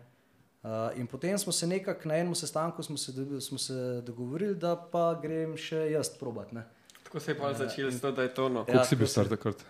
Uh, 0.64 0.70
in 0.96 1.08
potem 1.08 1.36
smo 1.36 1.52
se 1.52 1.68
nekako 1.68 2.08
na 2.08 2.16
enem 2.16 2.36
sestanku 2.36 2.84
smo 2.84 2.98
se, 2.98 3.12
do- 3.12 3.42
smo 3.42 3.58
se 3.58 3.74
dogovorili, 4.02 4.56
da 4.56 4.76
pa 4.78 5.14
grem 5.16 5.58
še 5.58 5.90
jaz 5.92 6.10
probat. 6.10 6.52
Ne. 6.52 6.64
Tako 7.04 7.20
se 7.20 7.32
je 7.32 7.38
pa 7.38 7.54
začel 7.54 7.92
s 7.92 8.00
to, 8.00 8.12
da 8.12 8.22
je 8.22 8.30
to 8.30 8.46
no. 8.50 8.64
Koliko 8.64 8.78
Ja, 8.78 8.86
si 8.86 8.96
bil 8.96 9.08
star 9.08 9.26
se- 9.26 9.30
takrat? 9.30 9.66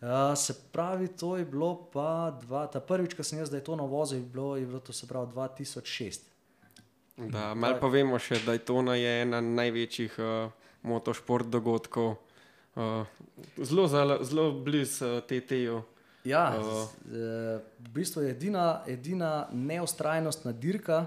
Uh, 0.00 0.08
se 0.34 0.54
pravi, 0.72 1.08
to 1.10 1.36
je 1.36 1.44
bilo 1.44 1.76
pa 1.92 2.32
dva, 2.32 2.66
ta 2.66 2.80
prvič, 2.80 3.14
ko 3.14 3.22
sem 3.22 3.38
jaz 3.38 3.50
Daytono 3.50 3.86
vozil, 3.86 4.18
je 4.18 4.24
bilo, 4.24 4.56
je 4.56 4.66
bilo 4.66 4.80
to 4.80 4.92
se 4.92 5.06
pravi 5.06 5.26
2006. 5.28 6.20
Da, 7.20 7.54
malo 7.54 7.76
povemo 7.76 8.18
še, 8.18 8.40
da 8.40 8.52
je 8.52 8.64
to 8.64 8.80
je 8.90 9.22
ena 9.22 9.40
največjih 9.40 10.16
uh, 10.18 10.48
motošport 10.82 11.46
dogodkov. 11.46 12.16
Uh, 12.72 13.04
zelo, 13.58 13.84
zelo, 13.86 14.24
zelo 14.24 14.52
blizu 14.54 15.04
uh, 15.06 15.20
TT-ju. 15.20 15.82
Ja, 16.24 16.52
Uh. 16.52 16.66
uh, 16.66 16.86
v 17.80 17.88
bistvu 17.90 18.22
je 18.22 18.30
edina, 18.30 18.64
edina 18.86 19.48
neustrajnostna 19.50 20.52
dirka, 20.52 21.06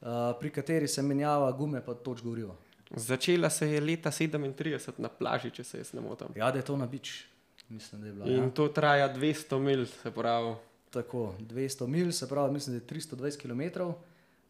uh, 0.00 0.06
pri 0.38 0.50
kateri 0.50 0.88
se 0.88 1.02
menjava 1.02 1.52
gume 1.52 1.80
pa 1.80 1.94
toč 1.94 2.22
gorivo. 2.22 2.56
Začela 2.92 3.50
se 3.50 3.66
je 3.66 3.80
leta 3.80 4.10
37 4.10 4.92
na 4.98 5.08
plaži, 5.08 5.50
če 5.50 5.64
se 5.64 5.78
jaz 5.78 5.92
ne 5.92 6.00
motim. 6.00 6.28
Ja, 6.36 6.50
da 6.50 6.58
je 6.58 6.64
to 6.64 6.76
na 6.76 6.86
bič, 6.86 7.24
mislim, 7.68 8.00
da 8.00 8.06
je 8.06 8.12
bila. 8.12 8.26
In 8.28 8.44
Ja. 8.44 8.50
to 8.50 8.68
traja 8.68 9.08
200 9.08 9.58
mil, 9.58 9.86
se 9.86 10.10
pravi. 10.10 10.54
Tako, 10.90 11.34
200 11.40 11.86
mil, 11.86 12.12
se 12.12 12.28
pravi, 12.28 12.52
mislim, 12.52 12.78
da 12.78 12.84
je 12.84 12.88
320 12.90 13.36
km, 13.38 13.90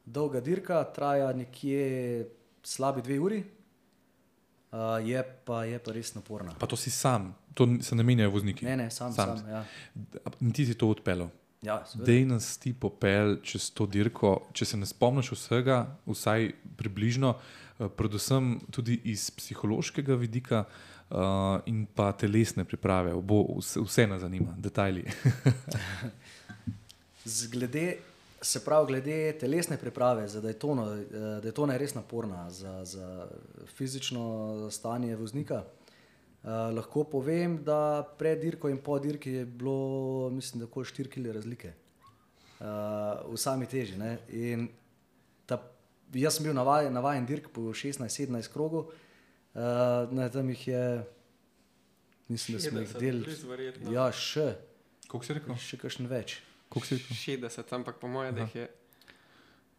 dolga 0.04 0.40
dirka, 0.40 0.84
traja 0.86 1.32
nekje 1.32 2.26
slabi 2.62 3.02
dve 3.02 3.20
uri, 3.20 3.44
uh, 4.72 5.08
je, 5.08 5.22
pa, 5.44 5.64
je 5.64 5.78
pa 5.78 5.92
res 5.92 6.14
naporna. 6.14 6.54
Pa 6.58 6.66
to 6.66 6.76
si 6.76 6.90
sam, 6.90 7.34
to 7.54 7.68
se 7.80 7.94
ne 7.94 8.02
menjajo 8.02 8.30
vozniki. 8.30 8.64
Ne, 8.64 8.76
ne, 8.76 8.90
sam, 8.90 9.12
Sam. 9.12 9.38
sam. 9.38 9.48
ja. 9.48 9.64
Ti 10.54 10.66
si 10.66 10.74
to 10.74 10.88
odpeljal. 10.88 11.30
Ja. 11.62 11.84
Dej 11.94 12.24
nas 12.26 12.56
ti 12.58 12.72
popel 12.74 13.36
čez 13.46 13.68
to 13.70 13.86
dirko, 13.86 14.48
če 14.50 14.66
se 14.66 14.78
ne 14.80 14.86
spomniš 14.86 15.30
vsega, 15.36 15.84
vsaj 16.10 16.50
približno, 16.76 17.36
eh, 17.36 17.86
predvsem 17.86 18.56
tudi 18.74 18.98
iz 19.04 19.28
psihološkega 19.30 20.16
vidika 20.18 20.64
uh, 20.66 21.62
in 21.70 21.86
pa 21.86 22.10
telesne 22.18 22.64
priprave. 22.66 23.14
Obo, 23.14 23.44
vse, 23.60 23.80
vse 23.80 24.06
nas 24.10 24.24
zanima, 24.26 24.56
detajli. 24.58 25.04
Z 27.24 27.52
Glede, 27.52 27.96
se 28.43 28.64
pravi, 28.64 28.86
glede 28.86 29.38
telesne 29.38 29.76
priprave, 29.76 30.28
za 30.28 30.40
da 30.40 30.49
je 30.49 30.59
to, 30.59 30.74
da 31.43 31.49
je 31.49 31.53
to 31.53 31.66
res 31.66 31.95
naporna 31.95 32.51
za, 32.51 32.84
za 32.84 33.28
fizično 33.76 34.68
stanje 34.70 35.16
voznika. 35.16 35.62
Uh, 36.43 36.49
lahko 36.74 37.05
povem, 37.05 37.61
da 37.62 38.03
pred 38.18 38.40
dirko 38.40 38.68
in 38.68 38.80
po 38.82 38.99
dirki 38.99 39.30
je 39.30 39.45
bilo, 39.47 40.30
mislim, 40.30 40.59
da 40.59 40.64
okoli 40.64 40.86
4 40.86 41.09
kg 41.09 41.34
razlike 41.36 41.70
uh, 41.70 42.66
v 43.30 43.36
sami 43.36 43.66
teži. 43.66 43.99
ne. 43.99 44.18
In 44.28 44.68
Ta, 45.47 45.59
jaz 46.14 46.36
sem 46.38 46.47
bil 46.47 46.55
navajen, 46.55 46.93
navajen 46.95 47.26
dirk 47.26 47.51
po 47.55 47.72
16-17 47.74 48.51
krogov, 48.53 48.90
uh, 48.90 50.11
na 50.11 50.28
tam 50.28 50.49
jih 50.51 50.68
je, 50.68 50.84
mislim, 52.28 52.59
da 52.59 52.62
smo 52.62 52.80
jih 52.80 52.88
60 52.88 53.01
delili. 53.01 53.95
Ja, 53.95 54.11
še, 54.12 54.55
Koliko 55.09 55.26
si 55.26 55.38
rekel? 55.38 55.59
še 55.59 55.78
kakšen 55.82 56.11
več. 56.11 56.38
Koliko 56.72 56.86
si 56.86 56.96
rekel? 56.96 57.16
60, 57.42 57.74
ampak 57.74 57.96
po 57.96 58.08
mojem, 58.08 58.34
da 58.34 58.40
jih 58.42 58.54
je. 58.56 58.68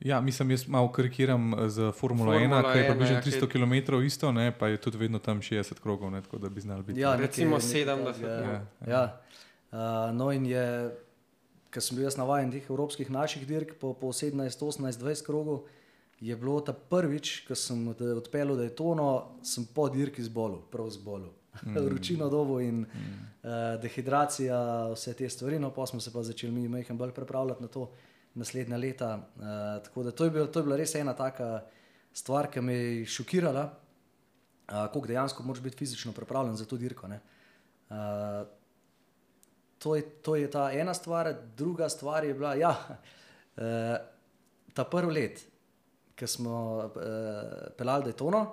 Ja, 0.01 0.21
mislim, 0.21 0.51
jaz 0.51 0.67
malo 0.67 0.89
karikiram 0.89 1.53
eh, 1.55 1.69
z 1.69 1.91
Formulo 1.91 2.31
1, 2.31 2.39
Formula 2.41 2.61
ki 2.63 2.77
je 2.77 2.83
1, 2.83 2.87
približno 2.87 3.15
ja, 3.15 3.21
300 3.21 3.39
kaj- 3.39 3.51
km 3.87 4.03
isto, 4.03 4.31
ne, 4.31 4.51
pa 4.51 4.67
je 4.67 4.77
tudi 4.77 4.97
vedno 4.97 5.19
tam 5.19 5.39
60 5.39 5.79
krogov, 5.79 6.11
ne, 6.11 6.21
tako 6.21 6.37
da 6.37 6.49
bi 6.49 6.61
znali 6.61 6.83
biti. 6.83 6.99
Ja, 6.99 7.15
Recimo 7.15 7.57
nekaj- 7.57 7.79
nekaj 7.79 7.95
70, 7.95 8.03
takega, 8.13 8.37
no. 8.37 8.51
Ja, 8.83 8.89
ja. 8.89 9.03
Uh, 9.71 9.79
no, 10.13 10.31
in 10.31 10.45
je, 10.45 10.65
ker 11.69 11.81
sem 11.81 11.95
bil 11.95 12.05
jaz 12.05 12.17
navaden 12.17 12.51
teh 12.51 12.61
evropskih 12.63 13.09
naših 13.09 13.47
dirk, 13.47 13.73
po, 13.75 13.93
po 13.93 14.07
17, 14.09 14.37
18, 14.61 14.99
20 14.99 15.23
krogov, 15.23 15.63
je 16.19 16.35
bilo 16.35 16.59
ta 16.61 16.73
prvič, 16.73 17.47
ko 17.47 17.55
sem 17.55 17.87
od- 17.87 18.01
odpeljal, 18.17 18.55
da 18.55 18.63
je 18.63 18.75
tono, 18.75 19.07
sem 19.43 19.65
po 19.65 19.89
dirki 19.89 20.21
zbolel, 20.21 20.59
prav 20.63 20.89
zbolel. 20.89 21.31
Vročino 21.86 22.30
dobo 22.30 22.60
in 22.60 22.82
mm. 22.82 22.88
uh, 23.43 23.82
dehidracija, 23.82 24.58
vse 24.93 25.14
te 25.14 25.30
stvari, 25.30 25.60
no 25.60 25.72
pa 25.74 25.86
smo 25.86 25.99
se 25.99 26.14
pa 26.14 26.24
začeli 26.24 26.54
mi 26.54 26.68
majhen 26.68 26.97
bolj 26.97 27.12
pripravljati 27.12 27.62
na 27.62 27.68
to 27.68 27.91
naslednja 28.34 28.78
leta. 28.78 29.16
Uh, 29.36 29.43
tako 29.84 30.04
da 30.04 30.12
to 30.12 30.26
je, 30.26 30.32
bil, 30.32 30.47
to 30.47 30.60
je 30.60 30.64
bila 30.64 30.78
res 30.78 30.95
ena 30.95 31.14
taka 31.14 31.62
stvar, 32.14 32.49
ki 32.51 32.62
me 32.62 32.74
je 32.74 33.06
šokirala, 33.06 33.64
uh, 33.70 34.88
koliko 34.93 35.08
dejansko 35.08 35.43
moraš 35.43 35.64
biti 35.64 35.78
fizično 35.78 36.14
pripravljen 36.14 36.56
za 36.56 36.66
to 36.66 36.78
dirko. 36.78 37.08
ne. 37.08 37.20
Uh, 37.89 38.47
to, 39.84 39.95
je, 39.95 40.01
to 40.24 40.36
je 40.36 40.51
ta 40.51 40.72
ena 40.72 40.93
stvar, 40.93 41.34
druga 41.58 41.89
stvar 41.89 42.26
je 42.26 42.34
bila, 42.34 42.56
da 42.56 42.70
uh, 42.70 43.97
ta 44.74 44.84
prvi 44.84 45.14
let, 45.14 45.45
ki 46.16 46.28
smo 46.28 46.56
uh, 46.78 46.91
pelali 47.78 48.06
Daytono, 48.06 48.45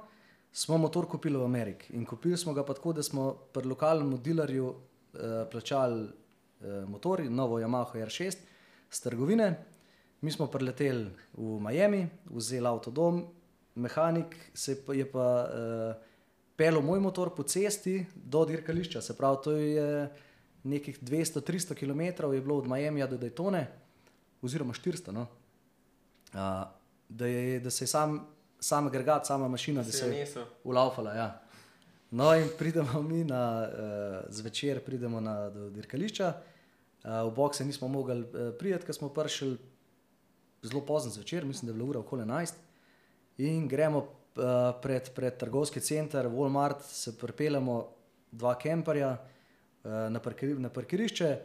smo 0.53 0.79
motor 0.79 1.07
kupili 1.09 1.39
v 1.39 1.45
Ameriki. 1.45 1.93
In 1.97 2.05
kupili 2.07 2.37
smo 2.37 2.53
ga 2.53 2.65
tako, 2.65 2.93
da 2.93 3.03
smo 3.03 3.35
pri 3.53 3.69
lokalnem 3.69 4.17
dilerju 4.23 4.67
uh, 4.67 4.79
plačali 5.51 6.03
uh, 6.03 6.89
motor, 6.89 7.23
novo 7.31 7.59
Yamaha 7.61 8.07
R6 8.07 8.37
z 8.91 9.01
trgovine. 9.01 9.55
Mi 10.21 10.33
smo 10.33 10.47
prileteli 10.47 11.11
v 11.33 11.61
Miami, 11.61 12.09
vzeli 12.31 12.67
avtodom, 12.67 13.25
mehanik 13.75 14.37
se 14.55 14.77
pa, 14.87 14.95
je 14.95 15.07
pa 15.11 15.27
uh, 15.45 15.95
pelil 16.57 16.83
moj 16.83 17.01
motor 17.01 17.31
po 17.35 17.43
cesti 17.43 18.05
do 18.15 18.45
dirkališča. 18.45 19.01
Se 19.01 19.17
pravi, 19.17 19.39
to 19.45 19.53
je 19.53 20.11
nekih 20.63 21.03
200-300 21.03 21.75
km 21.75 22.33
je 22.35 22.41
bilo 22.41 22.59
od 22.59 22.69
Miamija 22.69 23.07
do 23.07 23.17
Daytone, 23.19 23.65
oziroma 24.43 24.75
400. 24.75 25.13
No? 25.13 25.27
Uh, 26.35 26.69
da, 27.09 27.27
je, 27.27 27.61
da 27.61 27.71
se 27.71 27.85
je 27.85 27.89
sam, 27.89 28.27
sam 28.61 28.87
agregat, 28.87 29.27
sama 29.27 29.49
mašina, 29.49 29.83
da 29.83 29.93
Se 29.93 30.07
je 30.07 30.27
ulaufala. 30.65 31.15
Ja. 31.15 31.41
No, 32.11 32.35
in 32.35 32.49
pridemo 32.59 33.03
mi 33.03 33.25
na 33.25 33.69
uh, 33.69 34.35
zvečer, 34.35 34.81
pridemo 34.85 35.21
na, 35.21 35.51
do 35.51 35.71
dirkališča. 35.71 36.33
Uh, 37.05 37.31
v 37.31 37.35
bokse 37.37 37.65
nismo 37.65 37.89
mogli 37.89 38.21
uh, 38.21 38.51
priti, 38.59 38.87
ker 38.87 38.95
smo 38.95 39.09
prišli 39.09 39.57
zelo 40.63 40.83
pozno 40.87 41.11
zvečer, 41.11 41.45
mislim, 41.45 41.67
da 41.67 41.73
je 41.73 41.79
bila 41.79 41.91
ura 41.91 42.01
okoli 42.01 42.25
11. 42.25 42.55
In 43.39 43.69
gremo 43.69 43.99
uh, 43.99 44.75
pred, 44.83 45.11
pred 45.15 45.37
trgovski 45.37 45.81
center, 45.81 46.27
Walmart, 46.27 46.83
se 46.83 47.19
pripeljemo 47.19 47.87
dva 48.33 48.59
kemperja 48.59 49.13
uh, 49.13 49.91
na, 50.11 50.21
parkiri, 50.21 50.59
na 50.59 50.69
parkirišče, 50.69 51.39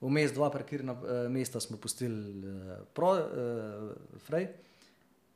vmes 0.00 0.34
dva 0.34 0.50
parkirna 0.50 0.92
uh, 0.92 1.30
mesta 1.30 1.60
smo 1.60 1.78
pustili 1.78 2.42
uh, 2.42 2.74
pro, 2.94 3.14
uh, 3.14 4.18
frej, 4.26 4.50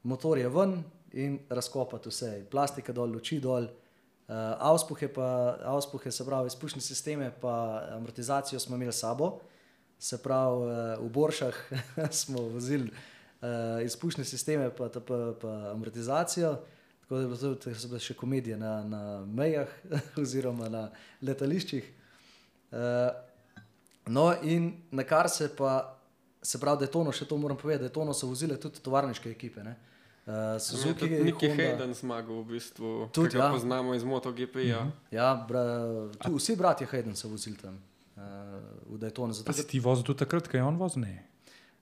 motor 0.03 0.39
je 0.39 0.49
ven 0.49 0.83
in 1.13 1.39
razkopati 1.49 2.09
vse, 2.09 2.33
plastika 2.51 2.93
dol, 2.93 3.13
luči 3.13 3.41
dol. 3.41 3.69
Uh, 4.33 4.37
auspuhe, 4.59 5.09
pa, 5.13 5.59
auspuhe, 5.75 6.11
se 6.11 6.25
pravi, 6.25 6.47
izpušne 6.47 6.81
sisteme, 6.81 7.33
pa 7.41 7.83
amortizacijo 7.93 8.61
smo 8.61 8.77
imeli 8.77 8.93
sabo, 8.93 9.41
se 9.99 10.19
pravi, 10.23 10.63
uh, 10.63 11.05
v 11.05 11.11
Boršah 11.13 11.59
smo 12.23 12.43
vozili 12.55 12.89
uh, 12.89 13.83
izpušne 13.85 14.25
sisteme, 14.25 14.71
pa, 14.71 14.89
ta- 14.89 15.01
pa, 15.01 15.35
pa 15.41 15.73
amortizacijo. 15.73 16.57
Tako 17.03 17.15
da 17.15 17.21
je 17.21 17.27
bilo 17.27 17.55
to 17.55 17.75
so 17.75 17.89
bile 17.89 18.01
še 18.01 18.15
komedije 18.15 18.57
na, 18.57 18.85
na 18.85 19.03
mejah 19.27 19.69
oziroma 20.23 20.69
na 20.69 20.87
letališčih. 21.21 21.91
Uh, 22.73 23.11
no, 24.07 24.31
in 24.43 24.73
na 24.91 25.05
kar 25.05 25.29
se 25.29 25.51
pa, 25.57 25.99
se 26.43 26.61
pravi, 26.61 26.79
da 26.79 26.89
je 26.89 26.95
tono, 26.95 27.13
še 27.13 27.29
to 27.29 27.37
moram 27.37 27.59
povedati, 27.59 27.85
da 27.85 27.91
je 27.91 27.99
tono 27.99 28.15
so 28.15 28.31
vozile 28.31 28.57
tudi 28.57 28.81
tovarniške 28.81 29.31
ekipe. 29.31 29.67
Ne? 29.67 29.77
Uh, 30.23 30.33
Suzuki, 30.57 31.09
Niki 31.11 31.49
Honda. 31.49 31.63
Hayden 31.65 31.91
zmagal, 31.93 32.37
v 32.39 32.47
bistvu, 32.49 33.09
Tudi, 33.11 33.35
ja. 33.35 33.51
poznamo 33.51 33.91
iz 33.91 34.05
MotoGP-ja. 34.05 34.87
Ja, 35.11 35.35
bra, 35.35 35.63
tu, 36.17 36.37
vsi 36.37 36.55
bratje 36.55 36.87
Hayden 36.87 37.13
so 37.13 37.27
vozili 37.27 37.57
tam 37.57 37.75
uh, 37.75 38.23
v 38.87 38.99
Daytonu. 38.99 39.33
Zato, 39.33 39.43
Pa 39.43 39.53
si 39.53 39.61
ker- 39.61 39.69
ti 39.69 39.79
vozil 39.81 40.05
tudi 40.05 40.19
takrat, 40.21 40.47
ko 40.47 40.55
je 40.55 40.63
on 40.63 40.77
vozil? 40.77 41.03
Ne. 41.03 41.27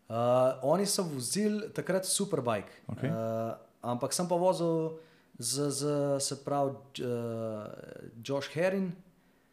Uh, 0.06 0.16
oni 0.64 0.84
so 0.84 1.04
vozili 1.04 1.68
takrat 1.68 2.02
superbike, 2.02 2.72
Okej. 2.88 3.06
uh, 3.06 3.52
ampak 3.82 4.10
sem 4.10 4.24
pa 4.24 4.34
vozil 4.34 4.96
z, 5.36 5.68
z 5.70 5.80
se 6.18 6.34
pravi, 6.38 6.72
uh, 6.98 7.68
Josh 8.18 8.48
Herring, 8.50 8.88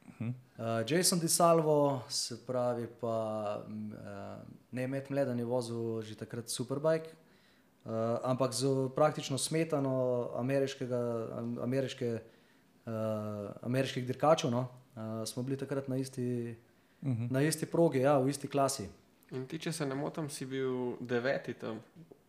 Mhm. 0.10 0.32
uh, 0.56 0.82
Jason 0.82 1.20
DiSalvo, 1.20 2.02
se 2.08 2.40
pravi 2.40 2.88
pa 2.90 3.18
uh, 3.60 4.40
ne 4.72 4.88
Met 4.88 5.10
Mleden 5.10 5.36
je 5.36 5.46
vozil 5.46 5.78
že 6.02 6.16
takrat 6.16 6.48
superbike, 6.48 7.12
uh, 7.88 7.92
ampak 8.24 8.52
z 8.54 8.68
praktično 8.96 9.38
smetano 9.38 10.30
ameriške, 10.36 10.86
uh, 12.86 12.92
ameriških 13.62 14.06
dirkačev. 14.06 14.52
No? 14.52 14.68
Uh, 14.96 15.24
smo 15.26 15.44
bili 15.44 15.58
takrat 15.58 15.88
na 15.88 15.98
isti, 15.98 16.56
Mhm. 17.02 17.28
na 17.30 17.42
isti 17.42 17.66
progi, 17.66 18.00
ja, 18.00 18.18
v 18.18 18.30
isti 18.30 18.48
klasi. 18.48 18.90
In 19.32 19.46
ti, 19.48 19.60
če 19.60 19.72
se 19.72 19.86
ne 19.86 19.96
motim, 19.96 20.30
si 20.30 20.46
bil 20.46 20.96
deveti 21.00 21.54
tam, 21.54 21.78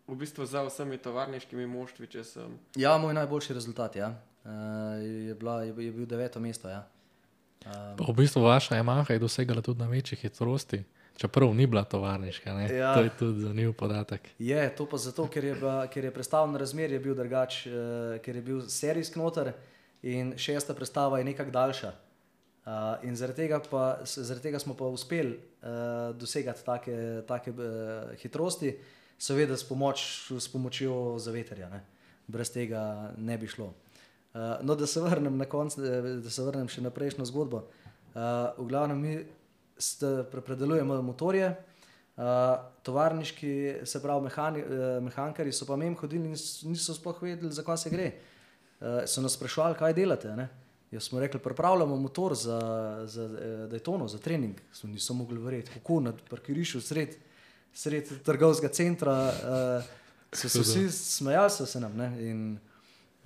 v 0.07 0.15
bistvu 0.15 0.45
za 0.47 0.63
vsemi 0.67 0.99
tovarniškimi 0.99 1.67
moštvi, 1.67 2.25
sem. 2.25 2.59
Ja, 2.77 2.99
moj 2.99 3.15
najboljši 3.15 3.55
rezultat 3.55 3.97
ja. 3.97 4.09
uh, 4.45 4.51
je, 5.01 5.35
bila, 5.35 5.63
je, 5.63 5.75
je 5.79 5.93
bil 5.93 6.07
deveto 6.07 6.41
mesto. 6.41 6.69
Ja. 6.69 6.85
Pa 7.97 8.05
v 8.09 8.15
bistvu 8.17 8.43
vaša 8.43 8.77
Yamaha 8.77 9.13
je 9.13 9.19
dosegala 9.19 9.63
tudi 9.63 9.81
na 9.81 9.87
večjih 9.87 10.21
hitrosti, 10.21 10.85
čeprav 11.19 11.55
ni 11.55 11.67
bila 11.67 11.85
tovarniška. 11.85 12.55
ne. 12.55 12.77
Ja. 12.77 12.95
To 12.95 13.03
je 13.03 13.11
tudi 13.19 13.41
zanimiv 13.41 13.73
podatek. 13.73 14.31
Je 14.39 14.77
to 14.77 14.87
pa 14.87 14.97
zato, 14.97 15.27
ker 15.27 15.45
je, 15.45 15.55
bila, 15.55 15.87
ker 15.87 16.05
je 16.05 16.15
predstavljen 16.15 16.57
razmer 16.57 16.93
je 16.93 17.01
bil 17.01 17.15
drugač, 17.15 17.67
uh, 17.67 17.73
ker 18.23 18.37
je 18.37 18.43
bil 18.43 18.61
serijski 18.69 19.19
noter 19.19 19.53
in 20.03 20.37
šesta 20.39 20.75
predstava 20.75 21.19
je 21.19 21.25
nekako 21.25 21.51
daljša. 21.51 21.93
Uh, 22.69 22.73
in 23.03 23.17
zaradi 23.17 23.43
tega, 23.43 23.59
pa, 23.71 23.99
zaradi 24.05 24.43
tega 24.43 24.59
smo 24.59 24.77
pa 24.77 24.85
uspeli 24.85 25.35
uh, 25.35 26.15
dosegati 26.17 26.65
take, 26.65 26.97
take 27.27 27.51
uh, 27.51 28.15
hitrosti, 28.21 28.77
seveda 29.19 29.57
s, 29.57 29.65
pomoč, 29.65 30.05
s 30.39 30.49
pomočjo 30.53 31.17
zaveterja. 31.19 31.71
Ne. 31.73 31.81
Brez 32.29 32.53
tega 32.53 33.11
ne 33.17 33.39
bi 33.39 33.49
šlo. 33.49 33.73
Uh, 34.35 34.61
no, 34.63 34.77
da 34.77 34.87
se 34.87 35.01
vrnem 35.01 35.37
na 35.37 35.49
konec, 35.49 35.75
da 36.23 36.31
se 36.31 36.45
vrnem 36.45 36.69
še 36.69 36.85
na 36.85 36.93
prejšnjo 36.95 37.25
zgodbo. 37.33 37.65
Uh, 38.13 38.53
v 38.59 38.69
glavnem 38.69 39.01
mi 39.01 39.17
predelujemo 40.33 41.03
motorje, 41.03 41.49
uh, 42.17 42.25
tovarniški, 42.83 43.53
se 43.85 44.03
pravi, 44.03 44.27
mehani, 44.29 44.63
uh, 44.63 44.87
mehanikari 45.05 45.53
so 45.53 45.67
pa 45.67 45.77
mem 45.77 45.97
hodili 45.97 46.33
in 46.33 46.39
niso 46.71 46.95
sploh 46.95 47.23
vedeli, 47.23 47.53
za 47.53 47.63
kaj 47.63 47.85
se 47.85 47.91
gre. 47.91 48.09
Uh, 48.81 49.05
so 49.07 49.23
nas 49.23 49.39
sprašvali, 49.39 49.79
kaj 49.79 49.95
delate. 49.95 50.35
Ne? 50.37 50.49
Jaz 50.91 51.03
smo 51.03 51.21
rekli, 51.21 51.41
pripravljamo 51.41 51.97
motor 51.97 52.35
za, 52.35 52.61
za 53.07 53.25
eh, 53.25 53.69
Daytono, 53.69 54.09
za 54.09 54.19
trening. 54.19 54.57
Smo 54.73 54.91
niso 54.91 55.15
mogli 55.15 55.39
verjeti, 55.39 55.71
kako 55.71 56.01
na 56.01 56.13
parkirišču 56.31 56.81
sred, 56.81 57.17
sred 57.73 58.09
trgovskega 58.25 58.73
centra. 58.73 59.13
Uh, 59.13 59.85
so 60.33 60.49
se 60.49 60.61
vsi 60.61 60.91
smejali, 60.91 61.51
so 61.51 61.67
se 61.67 61.81
nam. 61.81 61.97
Ne? 61.97 62.31
In, 62.31 62.59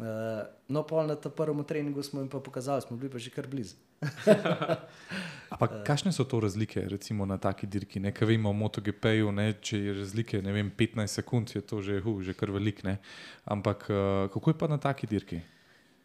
uh, 0.03 0.43
no, 0.69 0.83
pol 0.83 1.07
na 1.07 1.15
tem 1.17 1.33
prvem 1.33 1.65
treningu 1.65 2.03
smo 2.03 2.21
jim 2.21 2.29
pa 2.29 2.41
pokazali, 2.43 2.83
smo 2.83 2.97
bili 2.97 3.11
pa 3.11 3.19
že 3.23 3.31
kar 3.31 3.47
blizu. 3.47 3.79
Ampak 5.53 5.87
kakšne 5.87 6.11
so 6.13 6.27
to 6.27 6.41
razlike, 6.43 6.81
recimo 6.91 7.27
na 7.27 7.39
taki 7.39 7.67
dirki? 7.67 8.01
Ne? 8.03 8.11
Kaj 8.11 8.27
vemo 8.29 8.51
o 8.51 8.57
MotoGP-ju, 8.57 9.31
če 9.63 9.79
je 9.79 9.95
razlike 9.95 10.43
ne 10.43 10.53
vem, 10.53 10.71
15 10.71 11.07
sekund, 11.07 11.55
je 11.55 11.63
to 11.63 11.81
že, 11.81 12.01
hu, 12.03 12.19
že 12.23 12.35
kar 12.35 12.51
velik. 12.51 12.83
Ne? 12.83 12.99
Ampak 13.47 13.87
uh, 13.89 14.29
kako 14.35 14.51
je 14.51 14.59
pa 14.59 14.67
na 14.69 14.79
taki 14.83 15.07
dirki? 15.07 15.43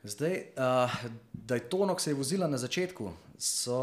Zdaj, 0.08 0.54
uh, 0.56 0.94
da 1.34 1.58
je 1.58 1.68
to, 1.68 1.84
ko 1.88 2.00
se 2.00 2.12
je 2.12 2.16
vozila 2.16 2.48
na 2.48 2.58
začetku, 2.58 3.12
so, 3.38 3.80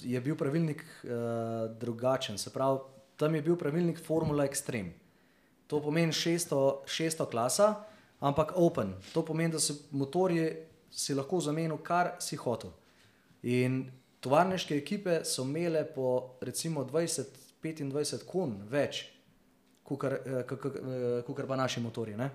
je 0.00 0.20
bil 0.20 0.36
pravilnik 0.36 0.84
uh, 1.04 1.70
drugačen. 1.80 2.38
Se 2.38 2.52
pravi, 2.52 2.78
tam 3.16 3.34
je 3.34 3.42
bil 3.42 3.56
pravilnik 3.56 3.98
Formula 3.98 4.44
Extreme. 4.46 4.92
To 5.66 5.80
pomeni 5.80 6.12
šesto, 6.12 6.82
šesto 6.86 7.26
klasa, 7.26 7.84
ampak 8.20 8.52
open. 8.56 8.94
To 9.12 9.24
pomeni, 9.24 9.52
da 9.52 9.60
si 9.60 9.74
motorji 9.90 10.50
si 10.90 11.14
lahko 11.14 11.40
zamenil, 11.40 11.78
kar 11.82 12.16
si 12.20 12.36
hotel. 12.36 12.72
In 13.42 13.84
tovarniške 14.20 14.76
ekipe 14.76 15.22
so 15.24 15.46
imele 15.46 15.84
po 15.94 16.36
recimo 16.44 16.84
20-25 16.84 18.26
kon 18.28 18.58
več, 18.68 19.04
kot 19.84 21.46
pa 21.48 21.56
naši 21.56 21.80
motorji. 21.80 22.16
ne. 22.16 22.30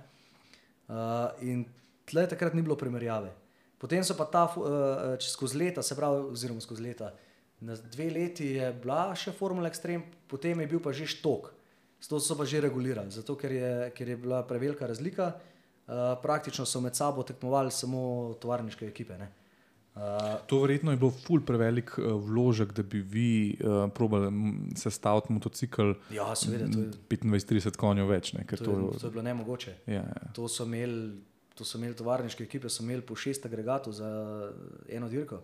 Uh, 0.85 1.31
in 1.41 1.65
tle 2.05 2.27
takrat 2.29 2.53
ni 2.53 2.61
bilo 2.61 2.75
primerjave. 2.77 3.31
Potem 3.77 4.03
so 4.03 4.13
pa 4.15 4.25
ta 4.25 4.45
uh, 4.45 5.17
skozi 5.19 5.57
leta, 5.57 5.81
se 5.83 5.95
pravi, 5.95 6.29
oziroma 6.31 6.61
skozi 6.61 6.83
leta, 6.83 7.11
na 7.61 7.75
dve 7.75 8.09
leti 8.13 8.51
je 8.57 8.69
bila 8.81 9.15
še 9.15 9.33
Formula 9.33 9.69
Extreme, 9.69 10.03
potem 10.29 10.59
je 10.61 10.67
bil 10.67 10.79
pa 10.79 10.93
že 10.93 11.07
štok. 11.09 11.51
To 12.05 12.19
so 12.21 12.35
pa 12.37 12.45
že 12.45 12.61
regulirali, 12.61 13.09
zato 13.09 13.33
ker 13.33 13.51
je, 13.51 13.71
ker 13.97 14.09
je 14.09 14.17
bila 14.21 14.43
prevelika 14.45 14.85
razlika. 14.85 15.33
Uh, 15.33 15.54
praktično 16.21 16.65
so 16.65 16.81
med 16.81 16.95
sabo 16.95 17.23
tekmovali 17.23 17.71
samo 17.71 18.33
tovarniške 18.41 18.87
ekipe. 18.87 19.17
Ne? 19.17 19.31
Uh, 19.95 20.01
To 20.47 20.59
verjetno 20.61 20.91
je 20.91 20.97
bilo 20.97 21.11
ful 21.11 21.39
prevelik 21.45 21.93
uh, 21.97 22.05
vložek, 22.19 22.73
da 22.75 22.83
bi 22.83 22.99
vi 22.99 23.57
uh, 23.63 23.91
probali 23.95 24.31
mm, 24.31 24.73
sestaviti 24.75 25.33
motocikl 25.33 25.93
ja, 26.11 26.35
seveda, 26.35 26.67
to 26.71 26.79
je, 26.79 26.89
25-30 27.09 27.77
konjev 27.79 28.09
več. 28.11 28.33
Ne? 28.35 28.43
To, 28.43 28.55
je, 28.55 28.97
to 28.99 29.07
je 29.07 29.11
bilo 29.11 29.23
nemogoče. 29.23 29.75
ja, 29.85 30.01
ja. 30.03 30.31
To 30.35 30.49
so 30.51 30.65
imeli, 30.67 31.21
to 31.55 31.63
so 31.63 31.77
imeli 31.77 31.95
tovarniške 31.95 32.43
ekipe, 32.43 32.69
so 32.69 32.83
imeli 32.83 33.05
po 33.07 33.15
šest 33.15 33.45
agregatov 33.47 33.95
za 33.95 34.09
eno 34.89 35.07
dirko. 35.09 35.39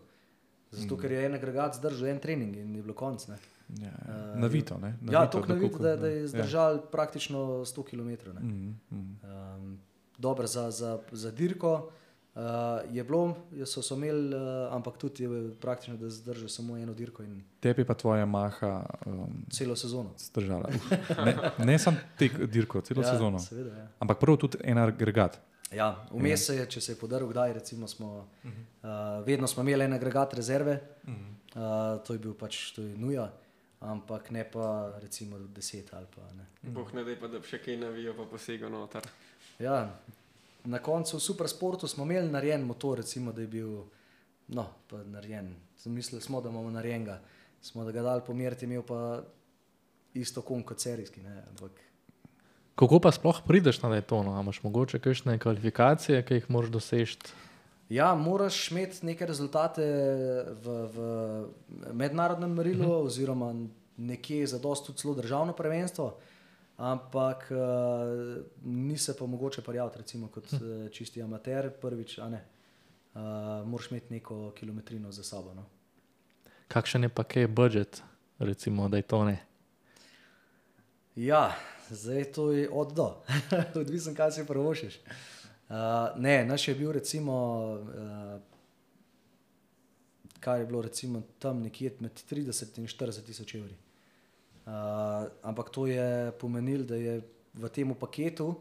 Zato, 0.72 0.98
ker 1.00 1.12
je 1.12 1.24
en 1.30 1.36
agregat 1.36 1.76
zdržal 1.80 2.10
en 2.12 2.20
trening 2.20 2.56
in 2.60 2.76
je 2.76 2.82
bilo 2.84 2.96
konc. 2.96 3.24
Ne? 3.28 3.38
Ja, 3.80 3.88
ja. 3.88 4.18
Uh, 4.34 4.40
Navito, 4.40 4.78
ne? 4.84 4.98
Ja, 5.00 5.22
Navito, 5.22 5.32
to 5.32 5.46
tako 5.46 5.54
navito, 5.54 5.80
da, 5.80 5.96
da 5.96 6.12
je 6.12 6.22
ja. 6.26 6.28
zdržal 6.28 6.76
ja. 6.76 6.84
praktično 6.92 7.64
100 7.64 7.88
km. 7.88 8.36
Ne? 8.36 8.42
Mm, 8.42 8.76
mm. 8.92 9.20
Um, 9.24 9.80
dobro 10.22 10.48
za, 10.48 10.70
za, 10.72 11.00
za 11.12 11.32
dirko 11.32 11.74
uh, 12.36 12.42
je 12.96 13.04
bilo, 13.04 13.36
so, 13.66 13.82
so 13.82 13.96
imeli, 13.96 14.36
uh, 14.36 14.74
ampak 14.76 14.98
tudi 14.98 15.24
je 15.24 15.52
praktično, 15.62 15.98
da 15.98 16.10
zdržijo 16.10 16.50
samo 16.50 16.78
eno 16.78 16.94
dirko 16.94 17.24
in 17.24 17.42
Tebi 17.60 17.86
pa 17.86 17.94
tvoja 17.94 18.26
maha 18.26 18.86
um, 19.06 19.46
celo 19.52 19.76
sezono. 19.76 20.14
zdržala. 20.18 20.70
Ne, 21.26 21.66
ne 21.66 21.80
samo 21.80 21.98
tek 22.18 22.38
dirko, 22.38 22.82
celo 22.82 23.02
ja, 23.02 23.12
sezono. 23.12 23.40
Seveda, 23.40 23.78
ja. 23.78 23.88
Ampak 24.00 24.20
prvo 24.20 24.38
tudi 24.38 24.58
en 24.64 24.78
agregat. 24.78 25.40
Ja, 25.72 25.96
vmes 26.12 26.46
se 26.46 26.56
je, 26.56 26.66
če 26.68 26.82
se 26.82 26.92
je 26.92 27.00
podaril, 27.00 27.30
kdaj, 27.32 27.54
recimo, 27.54 27.88
smo, 27.88 28.28
uh, 28.44 28.90
vedno 29.26 29.48
smo 29.48 29.64
imeli 29.64 29.86
en 29.86 29.94
agregat 29.94 30.34
rezerve, 30.34 30.80
uh, 31.08 32.02
to 32.04 32.14
je 32.14 32.20
bil 32.20 32.34
pač 32.36 32.74
to 32.76 32.84
je 32.84 32.98
nuja, 32.98 33.30
ampak 33.80 34.32
ne 34.36 34.44
pa 34.52 34.92
recimo 35.00 35.40
deset 35.40 35.94
ali 35.94 36.08
pa 36.16 36.28
ne. 36.36 36.46
Bog 36.74 36.92
ne 36.94 37.06
da, 37.08 37.16
pa 37.16 37.32
da 37.32 37.40
še 37.40 37.62
kaj 37.64 37.80
navijo, 37.80 38.14
pa 38.18 38.28
posega 38.28 38.70
noter. 38.70 39.08
Ja, 39.62 40.00
na 40.66 40.80
koncu 40.80 41.18
v 41.18 41.22
supersportu 41.22 41.88
smo 41.88 42.04
imeli 42.04 42.32
narejen 42.32 42.66
motor, 42.66 42.98
recimo, 42.98 43.32
da 43.32 43.42
je 43.42 43.48
bil 43.48 43.70
no, 44.48 44.68
narejen. 45.06 45.56
Mislili 45.86 46.22
smo, 46.22 46.42
da 46.42 46.50
imamo 46.50 46.72
narejenega, 46.72 47.20
smo 47.62 47.84
da 47.84 47.92
ga 47.92 48.02
dali 48.02 48.22
pomeriti, 48.28 48.66
imel 48.66 48.82
pa 48.82 49.22
isto 50.14 50.42
kon 50.42 50.64
kot 50.64 50.80
serijski. 50.80 51.22
Ne, 51.22 51.44
ampak, 51.50 51.72
Kako 52.76 52.98
pa 53.00 53.12
sploh 53.12 53.44
prideš 53.46 53.82
na 53.84 53.92
Daytono? 53.94 54.34
Imaš 54.42 54.64
mogoče 54.64 55.00
kakšne 55.00 55.38
kvalifikacije, 55.40 56.24
ki 56.26 56.40
jih 56.40 56.48
moraš 56.50 56.72
doseči? 56.74 57.18
Ja, 57.94 58.16
moraš 58.16 58.72
imeti 58.72 59.06
neke 59.06 59.28
rezultate 59.28 59.86
v, 60.64 60.78
v 60.96 61.94
mednarodnem 61.94 62.54
merilu, 62.56 62.88
uh 62.88 62.92
-huh. 62.92 63.06
oziroma 63.06 63.54
nekje 63.98 64.48
za 64.48 64.60
dosto 64.60 64.94
celo 64.94 65.14
državno 65.14 65.54
prvenstvo, 65.54 66.18
ampak 66.82 67.52
uh, 67.52 68.44
ni 68.64 68.98
se 68.98 69.18
pa 69.18 69.26
mogoče 69.26 69.62
prijaviti, 69.62 69.98
recimo 69.98 70.28
kot 70.28 70.54
uh, 70.54 70.60
čisti 70.92 71.22
amater, 71.22 71.70
prvič, 71.82 72.18
a 72.20 72.30
ne. 72.30 72.46
Uh, 73.14 73.22
moraš 73.68 73.92
imeti 73.92 74.14
neko 74.14 74.52
kilometrino 74.56 75.12
za 75.12 75.24
sabo. 75.24 75.54
No. 75.54 75.66
Kakšen 76.68 77.04
je 77.04 77.10
pa 77.10 77.24
kaj 77.24 77.48
budžet, 77.48 78.02
recimo 78.40 78.88
Daytone? 78.90 79.38
Ja, 81.16 81.52
zdaj 81.90 82.32
to 82.32 82.52
je 82.52 82.70
od 82.72 82.94
do, 82.96 83.10
odvisen, 83.82 84.16
kaj 84.16 84.32
si 84.32 84.48
prvošiš. 84.48 85.00
Uh, 85.70 85.76
ne, 86.18 86.46
naš 86.46 86.68
je 86.68 86.76
bil 86.76 86.92
recimo, 86.92 87.36
uh, 87.78 88.42
kaj 90.40 90.60
je 90.60 90.66
bilo 90.66 90.82
recimo 90.82 91.22
tam 91.40 91.62
nekje 91.62 91.94
med 92.00 92.12
30 92.32 92.80
in 92.80 92.88
40 92.88 93.26
tisoč 93.26 93.56
evri. 93.56 93.76
Uh, 94.62 95.26
ampak 95.42 95.70
to 95.74 95.88
je 95.90 96.32
pomenilo, 96.38 96.86
da 96.86 96.96
je 96.96 97.22
v 97.54 97.70
tem 97.70 97.90
paketu 97.96 98.56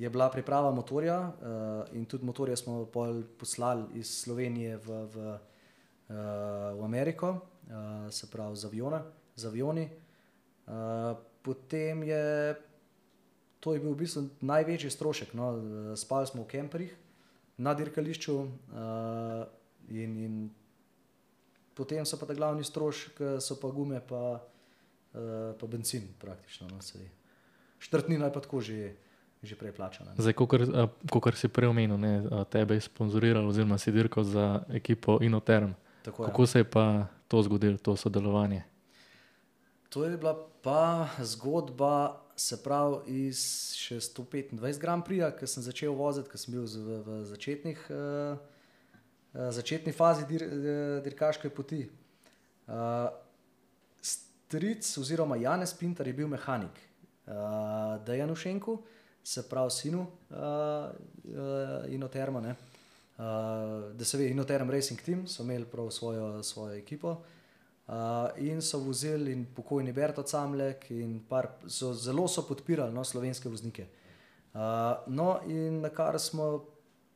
je 0.00 0.10
bila 0.10 0.30
priprava 0.30 0.70
motorja 0.70 1.28
uh, 1.28 1.96
in 1.96 2.04
tudi 2.04 2.24
motorje 2.24 2.56
smo 2.56 2.86
poslali 3.38 3.84
iz 3.94 4.22
Slovenije 4.24 4.76
v, 4.76 4.88
v, 5.12 5.16
uh, 5.16 6.16
v 6.80 6.84
Ameriko, 6.84 7.28
uh, 7.30 8.10
se 8.10 8.30
pravi 8.30 8.56
z, 8.56 8.64
aviona, 8.64 9.02
z 9.36 9.46
avioni. 9.46 9.88
Uh, 10.66 11.16
potem 11.42 12.02
je 12.02 12.56
to 13.60 13.74
je 13.74 13.80
bil 13.80 13.92
v 13.92 14.00
bistvu 14.00 14.22
največji 14.40 14.90
strošek. 14.90 15.34
No. 15.36 15.52
Spali 15.96 16.26
smo 16.26 16.48
v 16.48 16.48
kemperjih 16.48 16.96
na 17.60 17.74
dirkališču 17.76 18.36
uh, 18.40 18.48
in, 19.92 20.16
in 20.16 20.34
potem 21.76 22.08
so 22.08 22.16
pa 22.16 22.24
ta 22.24 22.32
glavni 22.32 22.64
strošek, 22.64 23.20
so 23.36 23.60
pa 23.60 23.68
gume, 23.68 24.00
pa, 24.00 24.40
uh, 24.40 24.59
pa 25.60 25.66
benzin 25.66 26.08
praktično. 26.18 26.68
No, 26.70 26.78
Štrtnina 27.80 28.28
je 28.28 28.32
pa 28.32 28.40
tako 28.40 28.60
že 28.60 28.96
že 29.40 29.56
prej 29.56 29.72
plačana. 29.72 30.12
Zdaj, 30.20 30.36
kot 31.08 31.32
si 31.32 31.48
prej 31.48 31.72
omenil, 31.72 31.96
ne, 31.96 32.28
tebe 32.52 32.76
je 32.76 32.84
sponzoriral, 32.84 33.48
oziroma 33.48 33.80
si 33.80 33.88
dirkal 33.88 34.24
za 34.24 34.68
ekipo 34.68 35.16
Inoterm. 35.24 35.72
Tako, 36.04 36.28
Kako 36.28 36.46
se 36.46 36.60
je 36.60 36.64
pa 36.68 37.08
to 37.28 37.40
zgodilo, 37.42 37.80
to 37.80 37.96
sodelovanje? 37.96 38.64
To 39.88 40.04
je 40.04 40.16
bila 40.16 40.36
pa 40.62 41.08
zgodba, 41.20 42.20
se 42.36 42.62
pravi, 42.62 43.24
iz 43.24 43.40
125 43.88 44.80
Grand 44.80 45.04
Prix, 45.04 45.32
ki 45.40 45.46
sem 45.48 45.64
začel 45.64 45.92
voziti, 45.96 46.28
ki 46.28 46.38
sem 46.40 46.52
bil 46.54 46.64
v, 46.64 47.00
v 47.04 47.08
začetnih, 47.24 47.80
uh, 47.92 48.36
začetni 49.32 49.92
fazi 49.92 50.28
dir, 50.28 50.44
dirkaške 51.04 51.48
poti. 51.48 51.88
Uh, 52.68 53.08
stric, 54.50 54.98
oziroma 54.98 55.36
Janes 55.38 55.70
Pinter, 55.78 56.06
je 56.06 56.12
bil 56.12 56.28
mehanik, 56.28 56.80
uh, 57.30 58.14
Janušenko. 58.18 58.72
Uh, 58.72 58.80
se 59.22 59.48
pravi, 59.48 59.70
sinu 59.70 60.00
uh, 60.00 60.36
uh, 60.36 61.92
Inoterma, 61.92 62.40
uh, 62.40 62.54
da 63.94 64.04
se 64.04 64.18
ve, 64.18 64.30
Inoterm 64.30 64.70
Racing 64.70 65.00
Team, 65.02 65.26
so 65.26 65.42
imeli 65.42 65.64
prav 65.64 65.90
svojo, 65.90 66.42
svojo 66.42 66.74
ekipo. 66.74 67.20
Uh, 67.86 67.94
in 68.36 68.62
so 68.62 68.78
vozili, 68.78 69.32
in 69.32 69.46
pokojni 69.54 69.92
Berto 69.92 70.22
Camlek, 70.22 70.90
in 70.90 71.20
par, 71.28 71.48
so, 71.66 71.92
zelo 71.94 72.28
so 72.28 72.42
podpirali 72.48 72.94
no, 72.94 73.04
slovenske 73.04 73.48
voznike. 73.48 73.86
Uh, 74.54 74.60
no, 75.06 75.40
in 75.46 75.80
na 75.80 75.90
kar 75.90 76.18
smo 76.18 76.64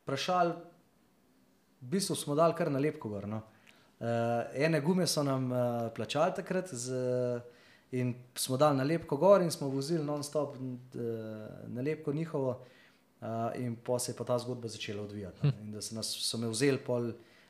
vprašali, 0.03 0.53
v 1.81 1.91
bistvu 1.91 2.15
smo 2.15 2.35
dali 2.35 2.55
kar 2.55 2.71
na 2.71 2.79
lepko 2.79 3.09
gor. 3.09 3.27
No. 3.27 3.37
Uh, 3.37 3.54
ene 4.55 4.81
gume 4.81 5.07
so 5.07 5.23
nam 5.23 5.51
uh, 5.51 5.57
plačali 5.95 6.33
takrat, 6.35 6.73
z, 6.73 6.91
uh, 6.91 7.41
In 7.91 8.13
smo 8.35 8.57
dali 8.57 8.77
nalepko 8.77 9.17
gor 9.17 9.41
in 9.41 9.51
smo 9.51 9.69
vozili 9.69 10.03
non-stop 10.03 10.55
nalepko 11.67 12.13
njihovo, 12.13 12.49
uh, 13.21 13.27
in 13.55 13.75
pa 13.75 13.99
se 13.99 14.11
je 14.11 14.15
pa 14.15 14.23
ta 14.23 14.39
zgodba 14.39 14.67
začela 14.67 15.03
odvijati. 15.03 15.39
No. 15.43 15.51
In 15.61 15.71
da 15.71 15.81
so 15.81 15.95
nas 15.95 16.07
so 16.07 16.37
me 16.37 16.47
vzeli 16.47 16.79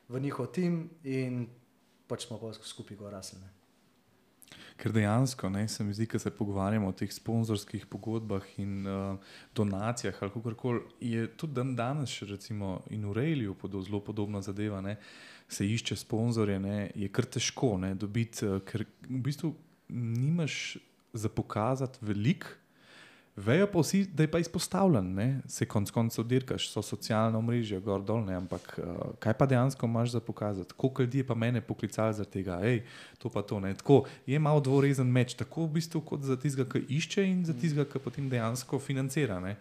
v 0.09 0.19
njihov 0.19 0.51
tim 0.51 0.89
in 1.03 1.47
pač 2.07 2.27
smo 2.27 2.39
pa 2.39 2.53
skupaj 2.53 2.97
gorasli. 2.97 3.39
Ker 4.75 4.91
dejansko, 4.91 5.49
ne, 5.49 5.67
se 5.71 5.83
mi 5.83 5.93
zdi, 5.95 6.07
da 6.11 6.19
se 6.19 6.31
pogovarjamo 6.35 6.89
o 6.91 6.95
teh 6.95 7.11
sponzorskih 7.11 7.85
pogodbah 7.87 8.43
in 8.59 8.87
uh, 8.87 9.15
donacijah, 9.55 10.17
ali 10.21 10.31
kako 10.31 10.53
koli, 10.59 10.81
je 10.99 11.27
tudi 11.37 11.55
dan 11.55 11.75
danes, 11.75 12.11
še 12.11 12.27
recimo 12.33 12.81
in 12.91 13.05
v 13.07 13.15
Reiliju, 13.15 13.55
pod, 13.55 13.77
zelo 13.87 14.01
podobna 14.03 14.41
zadeva, 14.43 14.81
ne, 14.83 14.97
se 15.47 15.67
išče 15.67 15.95
sponzorje, 15.95 16.59
ne, 16.59 16.89
je 16.95 17.07
kar 17.07 17.25
težko 17.25 17.77
dobiti, 17.95 18.43
uh, 18.45 18.59
ker 18.67 18.83
v 19.07 19.21
bistvu 19.23 19.53
nimaš 19.95 20.77
za 21.15 21.31
pokazati 21.31 22.03
veliko, 22.03 22.51
vejo 23.35 23.67
pa 23.67 23.79
vsi, 23.79 24.05
da 24.05 24.23
je 24.23 24.31
pa 24.31 24.39
izpostavljen, 24.39 25.13
ne? 25.13 25.41
se 25.47 25.65
konc 25.65 25.91
koncev 25.91 26.23
dirkaš, 26.25 26.69
so 26.71 26.81
socialna 26.81 27.41
mreža, 27.41 27.79
gor 27.83 28.03
dol, 28.03 28.23
ne? 28.25 28.35
ampak 28.39 28.79
uh, 28.79 28.85
kaj 29.19 29.33
pa 29.37 29.45
dejansko 29.45 29.85
imaš 29.85 30.15
za 30.15 30.19
pokazati? 30.19 30.73
Koliko 30.77 31.01
ljudi 31.01 31.17
je 31.17 31.27
pa 31.27 31.35
mene 31.35 31.61
poklicalo 31.61 32.13
za 32.13 32.25
tega, 32.25 32.59
hej, 32.63 32.83
to 33.17 33.29
pa 33.29 33.41
to 33.41 33.59
ne. 33.59 33.73
Tako 33.73 34.03
je 34.25 34.39
malo 34.39 34.59
dvorezen 34.59 35.07
meč, 35.07 35.33
tako 35.33 35.65
v 35.65 35.79
bistvu 35.79 36.01
kot 36.01 36.23
za 36.23 36.39
tistega, 36.39 36.69
ki 36.71 36.85
išče 36.97 37.27
in 37.27 37.45
za 37.45 37.53
tistega, 37.53 37.85
ki 37.91 37.99
potem 37.99 38.29
dejansko 38.29 38.79
financira. 38.79 39.39
Ne? 39.39 39.57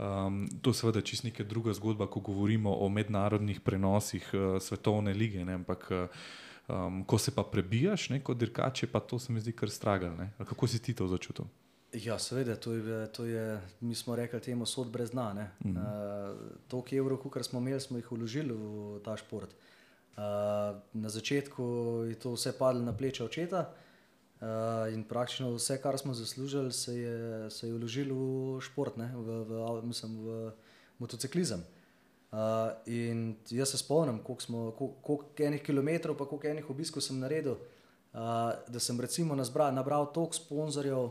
Um, 0.00 0.46
to 0.62 0.72
je 0.72 0.80
seveda 0.80 1.04
čist 1.04 1.24
neka 1.28 1.44
druga 1.44 1.76
zgodba, 1.76 2.06
ko 2.06 2.20
govorimo 2.24 2.72
o 2.72 2.88
mednarodnih 2.88 3.60
prenosih 3.60 4.30
uh, 4.32 4.56
svetovne 4.60 5.12
lige. 5.12 5.44
Ne? 5.44 5.60
Ampak 5.60 5.90
uh, 5.90 6.22
Um, 6.70 7.04
ko 7.04 7.18
se 7.18 7.32
pa 7.34 7.42
prebijaš, 7.42 8.10
ne, 8.10 8.20
kot 8.22 8.38
dirkač, 8.38 8.84
pa 8.92 9.00
to 9.00 9.18
se 9.18 9.32
mi 9.32 9.40
zdi 9.40 9.50
kar 9.52 9.70
stragal. 9.70 10.14
Kako 10.38 10.68
si 10.70 10.78
ti 10.78 10.94
to 10.94 11.08
začutil? 11.10 11.48
Ja, 11.92 12.18
seveda, 12.18 12.54
to 12.56 12.72
je, 12.72 13.06
to 13.12 13.24
je, 13.24 13.60
mi 13.80 13.94
smo 13.94 14.16
rekli 14.16 14.40
temu 14.40 14.66
sod 14.66 14.90
brez 14.90 15.10
dna. 15.10 15.32
Mm 15.32 15.48
-hmm. 15.64 15.76
uh, 15.76 16.38
Toliko 16.68 16.96
evrov, 16.96 17.18
kot 17.18 17.46
smo 17.46 17.58
imeli, 17.58 17.80
smo 17.80 17.96
jih 17.96 18.12
vložili 18.12 18.52
v 18.52 19.00
ta 19.04 19.16
šport. 19.16 19.50
Uh, 19.50 20.22
na 20.92 21.08
začetku 21.08 21.62
je 22.08 22.14
to 22.14 22.32
vse 22.32 22.52
padlo 22.58 22.82
na 22.82 22.96
pleče 22.96 23.24
očeta 23.24 23.72
uh, 24.40 24.94
in 24.94 25.04
praktično 25.04 25.54
vse, 25.54 25.82
kar 25.82 25.98
smo 25.98 26.14
zaslužili, 26.14 26.72
se 26.72 26.94
je, 26.98 27.50
se 27.50 27.66
je 27.66 27.74
vložilo 27.74 28.16
v 28.56 28.60
šport, 28.60 28.96
ne, 28.96 29.12
v, 29.16 29.44
v, 29.44 29.82
mislim, 29.82 30.18
v 30.18 30.52
motociklizem. 30.98 31.64
Uh, 32.32 32.38
in 32.86 33.36
jaz 33.50 33.68
se 33.70 33.78
spomnim, 33.78 34.18
koliko, 34.18 34.42
smo, 34.42 34.70
koliko 35.02 35.26
enih 35.38 35.62
kilometrov, 35.62 36.16
pa 36.16 36.26
koliko 36.26 36.46
enih 36.46 36.70
obiskov 36.70 37.02
sem 37.02 37.18
naredil, 37.18 37.52
uh, 37.52 38.52
da 38.68 38.80
sem 38.80 39.00
recimo 39.00 39.34
nazbral, 39.34 39.74
nabral 39.74 40.12
toliko 40.12 40.34
sponzorjev, 40.34 41.10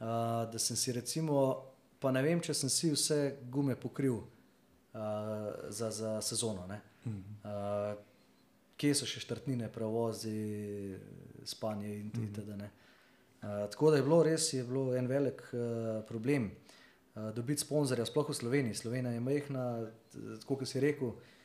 da 0.00 0.58
sem 0.58 0.76
si 0.76 0.92
recimo, 0.92 1.64
pa 2.00 2.10
ne 2.10 2.22
vem, 2.24 2.40
če 2.40 2.54
sem 2.56 2.72
si 2.72 2.90
vse 2.92 3.18
gume 3.52 3.76
pokril 3.76 4.16
uh, 4.16 4.30
za, 5.68 5.90
za 5.92 6.14
sezono. 6.24 6.64
Uh, 7.04 7.98
kje 8.80 8.94
so 8.96 9.08
še 9.08 9.20
štrtnine, 9.20 9.68
prevozi, 9.72 10.96
spanje 11.44 11.98
in 12.00 12.12
tako 12.32 12.56
naprej. 12.56 12.76
Uh, 13.40 13.66
tako 13.72 13.90
da 13.92 14.00
je 14.00 14.04
bilo 14.04 14.22
res 14.24 14.50
je 14.52 14.64
bilo 14.64 14.90
en 14.96 15.06
velik 15.08 15.44
uh, 15.52 16.00
problem. 16.08 16.50
Uh, 17.14 17.28
dobiti 17.36 17.64
sponzorja, 17.64 18.08
sploh 18.08 18.28
v 18.28 18.36
Sloveniji. 18.36 18.80
Slovenija 18.80 19.12
je 19.12 19.22
majhna, 19.24 19.66
kot 20.48 20.64
si 20.68 20.80
rekel, 20.80 21.12
Uh, 21.12 21.39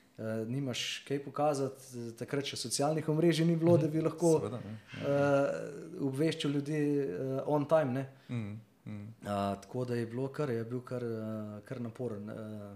nimaš 0.48 1.04
kaj 1.08 1.20
pokazati, 1.26 2.06
takrat 2.20 2.48
še 2.48 2.60
socialnih 2.60 3.10
omrežij 3.12 3.46
ni 3.46 3.58
bilo, 3.60 3.76
mm, 3.76 3.82
da 3.82 3.88
bi 3.92 4.04
lahko 4.04 4.32
seveda, 4.38 4.62
uh, 4.62 6.06
obveščal 6.08 6.56
ljudi 6.56 6.80
uh, 7.04 7.36
on 7.52 7.68
time. 7.68 8.06
Mm, 8.30 8.56
mm. 8.86 9.04
Uh, 9.26 9.30
tako 9.66 9.86
da 9.86 10.00
je 10.00 10.08
bilo 10.08 10.30
kar, 10.32 10.50
je 10.50 10.64
bil 10.64 10.82
kar, 10.88 11.04
uh, 11.04 11.60
kar 11.68 11.84
naporen. 11.84 12.32
Uh, 12.32 12.72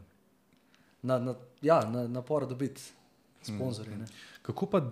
na, 1.02 1.20
na, 1.20 1.36
ja, 1.64 1.80
na, 1.88 2.08
napor 2.12 2.48
dobiti 2.48 2.84
sponzorje. 3.42 3.96
Mm, 3.96 4.06
Kako 4.42 4.66
pa 4.66 4.84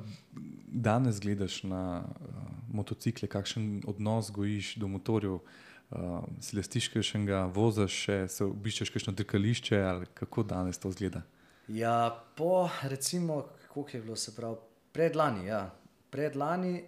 danes 0.67 1.19
gledaš 1.19 1.63
na 1.67 2.03
uh, 2.03 2.43
motocikle, 2.71 3.27
kakšen 3.27 3.81
odnos 3.87 4.31
gojiš 4.31 4.75
do 4.75 4.87
motorjev? 4.87 5.41
Uh, 5.87 6.23
si 6.43 6.55
lestiš 6.55 6.89
še 6.91 7.15
enega, 7.15 7.45
voziš 7.51 8.03
še, 8.05 8.15
se 8.31 8.43
obiščeš 8.43 8.91
kakšno 8.91 9.13
dirkališče 9.15 9.77
ali 9.87 10.07
kako 10.15 10.43
danes 10.43 10.79
to 10.79 10.91
izgleda? 10.91 11.23
Ja, 11.67 12.23
po, 12.35 12.69
recimo, 12.83 13.45
kako 13.67 13.85
je 13.93 14.01
bilo, 14.01 14.15
se 14.15 14.35
pravi, 14.35 14.55
predlani. 14.91 15.45
Ja. 15.45 15.71
Predlani 16.09 16.83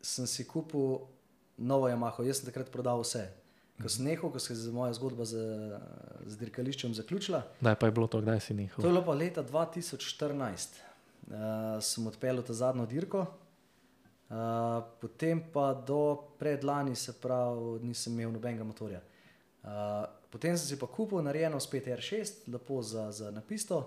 sem 0.00 0.26
si 0.26 0.46
kupil 0.48 0.98
novo 1.58 1.88
Yamaha, 1.88 2.24
jaz 2.24 2.40
sem 2.40 2.48
takrat 2.48 2.70
prodal 2.70 3.02
vse. 3.02 3.26
Ko 3.80 3.88
sem 3.88 4.04
nehal, 4.04 4.30
ko 4.30 4.38
se 4.38 4.54
je 4.54 4.72
moja 4.72 4.92
zgodba 4.92 5.24
z, 5.24 5.40
z 6.26 6.38
dirkališčem 6.40 6.94
zaključila. 6.94 7.42
Kdaj 7.60 7.76
pa 7.80 7.88
je 7.88 7.94
bilo 7.96 8.06
to, 8.12 8.20
kdaj 8.20 8.40
si 8.44 8.54
nehal? 8.54 8.76
To 8.76 8.86
je 8.86 8.92
bilo 8.92 9.04
pa 9.04 9.16
leta 9.16 9.44
2014. 9.44 10.80
Uh, 11.30 11.34
eh, 11.34 11.80
sem 11.84 12.06
odpeljal 12.06 12.42
ta 12.44 12.56
zadnjo 12.56 12.86
dirko, 12.90 13.20
uh, 13.24 14.36
potem 15.00 15.40
pa 15.52 15.72
do 15.74 16.18
predlani, 16.38 16.96
se 16.96 17.12
pravi, 17.12 17.78
nisem 17.86 18.12
imel 18.18 18.32
nobenega 18.34 18.64
motorja. 18.64 19.00
Uh, 19.62 20.20
Potem 20.30 20.56
sem 20.56 20.66
si 20.66 20.78
pa 20.78 20.86
kupil 20.86 21.22
narejeno 21.26 21.58
spet 21.60 21.90
R6, 21.90 22.46
lepo 22.54 22.78
za, 22.86 23.10
za 23.10 23.32
napisto, 23.34 23.80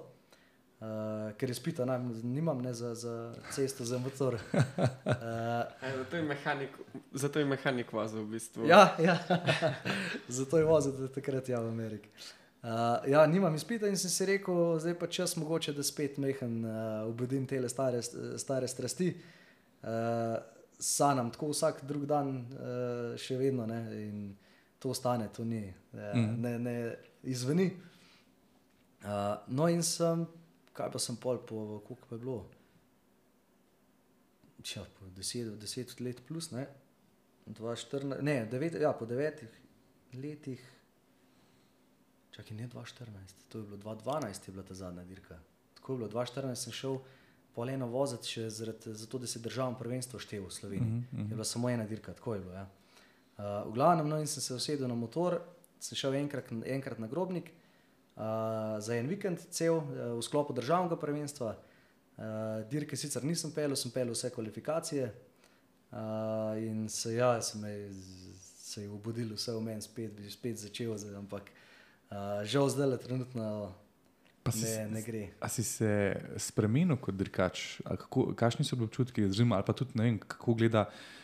uh, 0.83 1.31
ker 1.39 1.49
je 1.49 1.55
spita, 1.55 1.85
ne, 1.87 1.95
nimam 2.23 2.59
ne 2.61 2.73
za, 2.75 2.91
za 2.95 3.31
cesto, 3.51 3.87
za 3.87 3.97
motor. 3.97 4.37
Uh, 5.03 5.89
e, 5.89 5.97
zato, 5.97 6.15
je 6.15 6.23
mehanik, 6.23 6.69
zato 7.13 7.39
je 7.39 7.45
mehanik 7.45 7.91
vozil 7.93 8.23
v 8.23 8.31
bistvu. 8.35 8.67
Ja, 8.67 8.95
ja. 8.99 9.17
zato 10.27 10.57
je 10.57 10.65
vozil 10.65 11.07
takrat 11.15 11.49
ja, 11.49 11.59
v 11.61 11.67
Ameriki. 11.67 12.09
Uh, 12.63 13.03
ja, 13.07 13.25
nimam 13.27 13.55
izpita 13.55 13.87
in 13.87 13.97
sem 13.99 14.11
si 14.11 14.25
rekel, 14.25 14.79
zdaj 14.79 14.95
pa 14.99 15.07
čas 15.07 15.35
mogoče, 15.35 15.73
da 15.75 15.83
spet 15.83 16.17
mehen 16.17 16.63
uh, 16.65 17.07
obudim 17.07 17.47
te 17.47 17.59
stare, 17.69 18.01
stare 18.37 18.67
strasti. 18.67 19.13
Uh, 19.83 20.39
sanam 20.79 21.31
tako 21.31 21.51
vsak 21.51 21.83
drug 21.87 22.07
dan, 22.07 22.35
uh, 22.51 23.19
še 23.19 23.37
vedno. 23.39 23.67
Ne, 23.67 23.81
in, 24.03 24.23
to 24.83 24.93
stane, 24.93 25.29
to 25.31 25.45
ni, 25.47 25.63
mm. 25.93 26.41
ne, 26.43 26.59
ne 26.59 26.75
izveni. 27.23 27.69
Uh, 29.03 29.09
no, 29.47 29.67
in 29.71 29.83
sem, 29.83 30.25
kaj 30.75 30.91
pa 30.91 30.99
sem 30.99 31.15
pol, 31.19 31.39
po 31.47 31.79
koliko 31.87 32.09
pa 32.09 32.17
je 32.17 32.19
bilo? 32.19 32.37
Če, 34.63 34.83
po 34.97 35.07
deset, 35.15 35.53
deset 35.59 35.95
let 36.03 36.19
plus, 36.27 36.51
ne, 36.51 36.67
2014, 37.47 38.19
ne, 38.23 38.37
devet, 38.51 38.75
ja, 38.79 38.91
po 38.95 39.07
devetih 39.07 39.59
letih. 40.19 40.61
Čakaj, 42.35 42.57
ne 42.57 42.67
2014, 42.67 43.47
to 43.49 43.63
je 43.63 43.63
bilo 43.63 43.95
2012, 43.95 44.47
je 44.47 44.51
bila 44.51 44.67
ta 44.67 44.73
zadnja 44.73 45.03
dirka. 45.07 45.39
Tako 45.79 45.93
je 45.93 45.97
bilo, 45.97 46.09
2014 46.09 46.55
sem 46.55 46.75
šel 46.75 46.99
po 47.55 47.67
eno 47.69 47.87
voziti, 47.87 48.35
še 48.35 48.47
zaradi, 48.49 48.95
zato 48.97 49.19
da 49.21 49.27
se 49.27 49.39
državno 49.39 49.77
prvenstvo 49.79 50.19
število 50.19 50.49
v 50.49 50.59
Sloveniji. 50.59 50.91
Mm 50.91 51.07
-hmm. 51.11 51.29
Je 51.29 51.35
bila 51.35 51.43
samo 51.43 51.69
ena 51.69 51.85
dirka, 51.85 52.13
tako 52.13 52.33
je 52.33 52.39
bilo. 52.39 52.53
Ja. 52.53 52.69
Uh, 53.33 53.65
v 53.65 53.73
glavnem, 53.73 54.07
no, 54.07 54.19
in 54.21 54.27
sem 54.29 54.41
se 54.41 54.53
usedel 54.53 54.87
na 54.87 54.93
motor, 54.93 55.39
sem 55.81 55.97
šel 55.97 56.19
enkrat, 56.21 56.51
enkrat 56.69 56.99
na 57.01 57.09
grobnik 57.09 57.49
uh, 57.49 58.77
za 58.77 58.93
en 58.93 59.09
vikend, 59.09 59.41
cel 59.49 59.79
uh, 59.79 60.13
v 60.19 60.21
sklopu 60.21 60.53
državnega 60.53 60.99
prvenstva. 61.01 61.55
Uh, 62.13 62.61
dirke 62.69 62.93
sicer 62.93 63.25
nisem 63.25 63.49
pel, 63.49 63.73
sem 63.73 63.89
pel 63.89 64.13
vse 64.13 64.29
kvalifikacije. 64.35 65.07
Uh, 65.93 66.53
in 66.61 66.85
se, 66.89 67.15
ja, 67.15 67.41
se, 67.41 67.57
me, 67.57 67.73
se 68.61 68.85
je 68.85 68.91
obudil, 68.93 69.33
vse 69.33 69.57
v 69.57 69.65
meni, 69.65 69.81
spet 69.81 70.13
bi 70.13 70.29
spet 70.29 70.61
začel, 70.61 70.93
zdaj, 71.01 71.17
ampak 71.17 71.49
uh, 71.49 72.45
žal 72.45 72.69
zdaj 72.69 72.91
le 72.93 73.01
trenutno 73.01 73.47
ne, 74.45 74.77
ne 74.93 75.01
gre. 75.01 75.25
A 75.41 75.49
si 75.49 75.65
se 75.65 75.89
spremenil 76.37 77.01
kot 77.01 77.17
dirkač? 77.17 77.81
Kakšni 78.37 78.61
so 78.61 78.77
bili 78.77 78.93
občutki, 78.93 79.25
ali 79.25 79.65
pa 79.65 79.73
tudi 79.73 79.97
ne 79.97 80.05
vem, 80.05 80.21
kako 80.21 80.57
gleda 80.61 80.85
uh, 80.85 81.22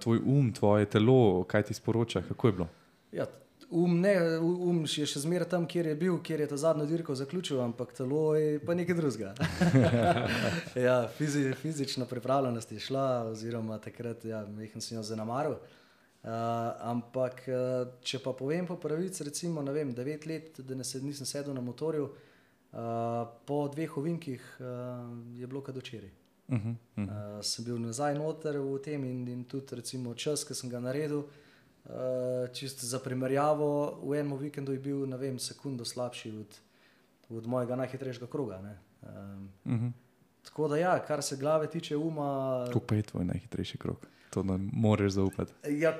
tvoj 0.00 0.22
um, 0.24 0.52
tvoje 0.52 0.86
telo, 0.90 1.44
kaj 1.44 1.62
ti 1.68 1.74
sporoča, 1.74 2.22
kako 2.28 2.48
je 2.48 2.52
bilo? 2.52 2.68
Ja, 3.12 3.26
um, 3.70 4.00
ne, 4.00 4.14
um 4.38 4.84
je 4.86 5.06
še 5.06 5.22
zmeraj 5.24 5.50
tam, 5.54 5.66
kjer 5.70 5.90
je 5.90 5.96
bil, 5.98 6.16
kjer 6.22 6.44
je 6.44 6.48
ta 6.52 6.60
zadnjo 6.60 6.86
dirko 6.90 7.14
zaključil, 7.14 7.60
ampak 7.64 7.92
telo 7.96 8.34
je 8.38 8.58
pa 8.64 8.74
nekaj 8.74 8.98
drugega. 8.98 9.34
ja, 10.86 10.96
fizi, 11.18 11.50
fizična 11.60 12.08
pripravljenost 12.10 12.72
je 12.72 12.80
šla, 12.80 13.06
oziroma 13.34 13.78
takrat 13.78 14.24
ja, 14.24 14.46
sem 14.78 14.96
jo 14.98 15.04
zanemaril. 15.06 15.58
Uh, 16.20 16.30
ampak, 16.84 17.46
uh, 17.48 17.94
če 18.04 18.18
pa 18.20 18.34
povem 18.36 18.66
po 18.68 18.76
pravici, 18.76 19.24
recimo, 19.24 19.62
vem, 19.72 19.94
devet 19.96 20.26
let, 20.28 20.58
da 20.60 20.76
ne 20.76 20.84
se, 20.84 21.00
nisem 21.00 21.26
sedel 21.26 21.56
na 21.56 21.64
motorju, 21.64 22.10
Uh, 22.70 23.26
po 23.46 23.64
dveh 23.66 23.96
ovinkih 23.98 24.42
uh, 24.60 24.66
je 25.34 25.46
bilo 25.46 25.58
kot 25.58 25.74
včeraj. 25.74 26.10
Uh 26.50 26.56
-huh, 26.56 26.70
uh 26.70 27.04
-huh. 27.04 27.36
uh, 27.38 27.44
sem 27.44 27.64
bil 27.64 27.78
nazaj 27.78 28.14
noter 28.14 28.58
v 28.58 28.78
tem 28.82 29.04
in, 29.04 29.28
in 29.28 29.44
tudi 29.44 29.76
recimo, 29.76 30.14
čas, 30.14 30.44
ki 30.44 30.54
sem 30.54 30.70
ga 30.70 30.80
naredil. 30.80 31.22
Uh, 31.84 32.52
čisto 32.52 32.86
za 32.86 32.98
primerjavo, 32.98 34.00
v 34.02 34.20
enem 34.20 34.38
vikendu 34.38 34.72
je 34.72 34.78
bil 34.78 35.06
na 35.06 35.16
vem, 35.16 35.38
sekundo 35.38 35.84
slabši 35.84 36.30
od, 36.30 36.60
od 37.28 37.46
mojega 37.46 37.76
najhitrejšega 37.76 38.26
kroga. 38.26 38.58
Um, 39.02 39.50
uh 39.64 39.72
-huh. 39.72 39.92
Tako 40.42 40.68
da, 40.68 40.76
ja, 40.76 40.98
kar 40.98 41.22
se 41.22 41.36
glave 41.36 41.66
tiče 41.66 41.96
uma. 41.96 42.66
Kako 42.72 42.94
je 42.94 43.02
tvoj 43.02 43.24
najhitrejši 43.24 43.78
krok? 43.78 44.06
To 44.30 44.42
nam 44.42 44.70
moraš 44.72 45.12
zaupati. 45.12 45.52
Ja, 45.68 45.98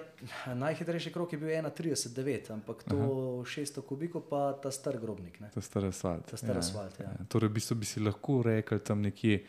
najhitrejši 0.54 1.12
krok 1.12 1.32
je 1.32 1.38
bil 1.38 1.48
1,39, 1.48 2.52
ampak 2.52 2.82
to 2.82 2.96
Aha. 2.96 3.06
600 3.06 3.82
kubikov, 3.82 4.22
pa 4.30 4.52
ta 4.62 4.70
star 4.70 4.98
grobnik. 5.00 5.40
Ne? 5.40 5.50
Ta 5.54 5.60
star 5.60 5.84
asfalt. 5.84 6.30
Ta 6.30 6.36
star 6.36 6.50
ja, 6.56 6.58
asfalt 6.58 7.00
ja. 7.00 7.04
Ja. 7.04 7.24
Torej, 7.28 7.48
bi, 7.48 7.60
bi 7.74 7.86
si 7.86 8.00
lahko 8.00 8.42
rekel 8.42 8.78
tam 8.78 9.02
nekje 9.02 9.44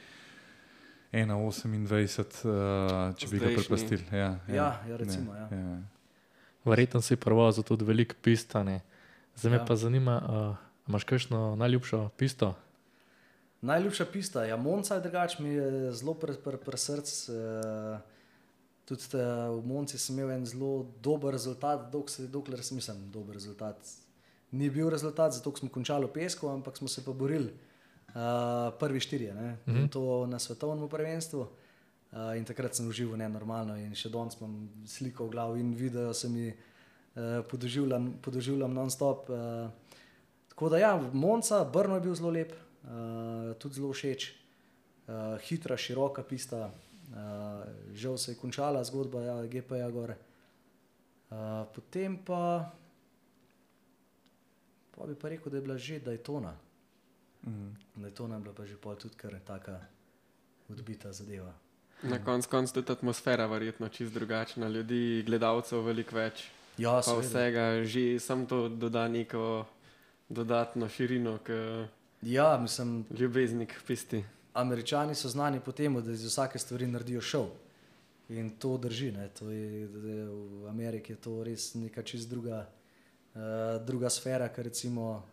1,28, 1.12 2.46
uh, 2.48 3.12
če 3.20 3.28
bi 3.28 3.40
ga 3.42 3.52
prepustili. 3.52 4.04
Ja, 4.12 4.18
ja, 4.48 4.56
ja, 4.56 4.70
ja, 4.88 4.98
recimo. 4.98 5.36
Ja. 5.36 5.48
Ja. 5.52 5.80
Verjetno 6.64 7.02
si 7.04 7.18
prvo 7.20 7.50
za 7.52 7.64
tudi 7.68 7.84
veliko 7.86 8.16
pistane. 8.22 8.80
Zdaj 9.36 9.52
me 9.52 9.58
ja. 9.58 9.66
pa 9.68 9.76
zanima, 9.76 10.16
uh, 10.22 10.62
imaš 10.88 11.04
kakšno 11.10 11.56
najljubšo 11.60 12.10
pisto? 12.18 12.54
Najljubša 13.62 14.06
pista, 14.14 14.46
ja, 14.46 14.56
Monca 14.58 14.96
je 14.96 15.04
drugač, 15.04 15.36
mi 15.40 15.50
je 15.50 15.92
zelo 15.92 16.16
pri 16.18 16.38
pr, 16.44 16.58
pr 16.64 16.80
srcu. 16.80 17.36
Uh, 17.36 18.00
Tudi 18.92 19.08
te, 19.08 19.24
v 19.24 19.62
Monci 19.64 19.96
sem 20.02 20.18
imel 20.18 20.34
en 20.34 20.46
zelo 20.46 20.88
dober 21.00 21.32
rezultat, 21.32 21.86
dokler 21.94 22.64
sem 22.66 22.76
mislil, 22.76 22.98
dober 23.14 23.38
rezultat. 23.38 23.78
Ni 24.52 24.68
bil 24.74 24.90
rezultat, 24.92 25.32
zato 25.38 25.54
smo 25.56 25.70
končali 25.72 26.10
v 26.10 26.12
pesku, 26.12 26.50
ampak 26.52 26.76
smo 26.76 26.90
se 26.92 27.04
pa 27.06 27.14
borili 27.16 27.54
uh, 28.16 28.74
prvi 28.80 29.00
štirje, 29.00 29.34
mm 29.34 29.58
-hmm. 29.68 29.90
to 29.90 30.28
na 30.28 30.40
svetovnem 30.40 30.90
prvenstvu. 30.90 31.48
Uh, 32.12 32.38
in 32.38 32.46
takrat 32.46 32.76
sem 32.76 32.88
užival 32.88 33.18
ne 33.18 33.30
normalno 33.30 33.78
in 33.78 33.96
še 33.96 34.10
danes 34.10 34.36
imam 34.36 34.70
sliko 34.86 35.26
v 35.26 35.30
glavu 35.30 35.56
in 35.58 35.74
video 35.74 36.14
se 36.14 36.30
mi 36.30 36.50
uh, 36.50 37.46
podoživljam, 37.50 38.14
podoživljam 38.22 38.74
non-stop. 38.74 39.30
Uh, 39.30 39.38
tako 40.50 40.70
da 40.70 40.78
ja, 40.78 41.10
Monca, 41.14 41.64
Brno 41.64 41.96
je 41.96 42.02
bil 42.02 42.16
zelo 42.16 42.30
lep, 42.30 42.52
uh, 42.52 43.56
tudi 43.60 43.76
zelo 43.76 43.94
všeč, 43.94 44.34
uh, 45.08 45.40
hitra, 45.40 45.78
široka 45.78 46.24
pista. 46.24 46.72
Uh, 47.12 47.18
žal 47.94 48.18
se 48.18 48.32
je 48.32 48.36
končala 48.36 48.84
zgodba, 48.84 49.22
ja, 49.22 49.46
GPA 49.48 49.90
gore. 49.92 50.18
Uh, 51.32 51.38
potem 51.76 52.18
pa, 52.18 52.72
pa 54.92 55.08
bi 55.08 55.16
pa 55.16 55.30
rekel, 55.30 55.52
da 55.52 55.58
je 55.58 55.62
bila 55.62 55.78
že 55.78 56.00
Daytona. 56.00 56.71
Mm. 57.44 57.76
Daytona 57.96 58.36
je 58.36 58.42
bila 58.42 58.54
pa 58.54 58.66
že 58.66 58.78
pol 58.78 58.96
tudi 58.96 59.16
kar 59.18 59.40
taka 59.46 59.80
odbita 60.70 61.12
zadeva. 61.12 61.54
Na 62.04 62.18
koncu 62.24 62.50
konc 62.50 62.72
tudi 62.72 62.92
atmosfera 62.92 63.46
verjetno 63.46 63.90
čist 63.90 64.14
drugačna, 64.14 64.68
ljudi, 64.68 65.24
gledalcev 65.26 65.86
veliko 65.86 66.16
več. 66.16 66.48
Ja, 66.78 67.02
pa 67.06 67.14
vsega, 67.20 67.84
že 67.84 68.20
sam 68.20 68.46
to 68.46 68.70
doda 68.70 69.08
neko 69.08 69.66
dodatno 70.30 70.90
širino, 70.90 71.38
k 71.44 71.52
ja, 72.22 72.58
mislim, 72.58 73.06
ljubeznik 73.20 73.76
pisti. 73.88 74.24
Američani 74.54 75.16
so 75.16 75.30
znani 75.30 75.60
po 75.60 75.72
tem, 75.72 76.02
da 76.04 76.12
iz 76.12 76.26
vsake 76.26 76.60
stvari 76.60 76.88
naredijo 76.88 77.22
šov. 77.22 77.50
In 78.30 78.50
to 78.50 78.78
drži. 78.78 79.14
To 79.40 79.50
je, 79.50 79.88
v 79.88 80.68
Ameriki 80.70 81.14
je 81.14 81.16
to 81.16 81.44
res 81.44 81.74
neka 81.74 82.04
čist 82.04 82.30
druga, 82.30 82.68
uh, 83.34 83.42
druga 83.86 84.10
sfera, 84.10 84.48
kar 84.48 84.66
recimo 84.66 85.24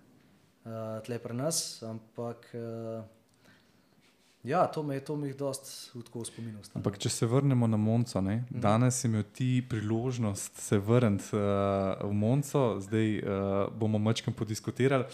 uh, 0.69 0.99
tle 1.07 1.19
pri 1.19 1.35
nas. 1.35 1.83
Ampak 1.83 2.51
uh, 2.55 3.05
ja, 4.45 4.67
to 4.67 4.83
me 4.83 4.95
je 4.95 5.05
to 5.05 5.17
mi 5.17 5.33
dost 5.35 5.91
v 5.95 6.25
spominu. 6.25 6.61
Ampak 6.75 6.99
če 6.99 7.11
se 7.11 7.27
vrnemo 7.27 7.67
na 7.67 7.77
Monco, 7.77 8.21
ne? 8.21 8.45
Mhm. 8.51 8.61
danes 8.61 9.01
si 9.01 9.09
imel 9.09 9.25
ti 9.33 9.65
priložnost 9.69 10.61
se 10.61 10.79
vrniti 10.79 11.37
uh, 11.37 11.41
v 12.03 12.13
Monco, 12.13 12.81
zdaj 12.81 13.19
uh, 13.19 13.25
bomo 13.75 13.99
mačkam 13.99 14.35
podiskutirali. 14.35 15.05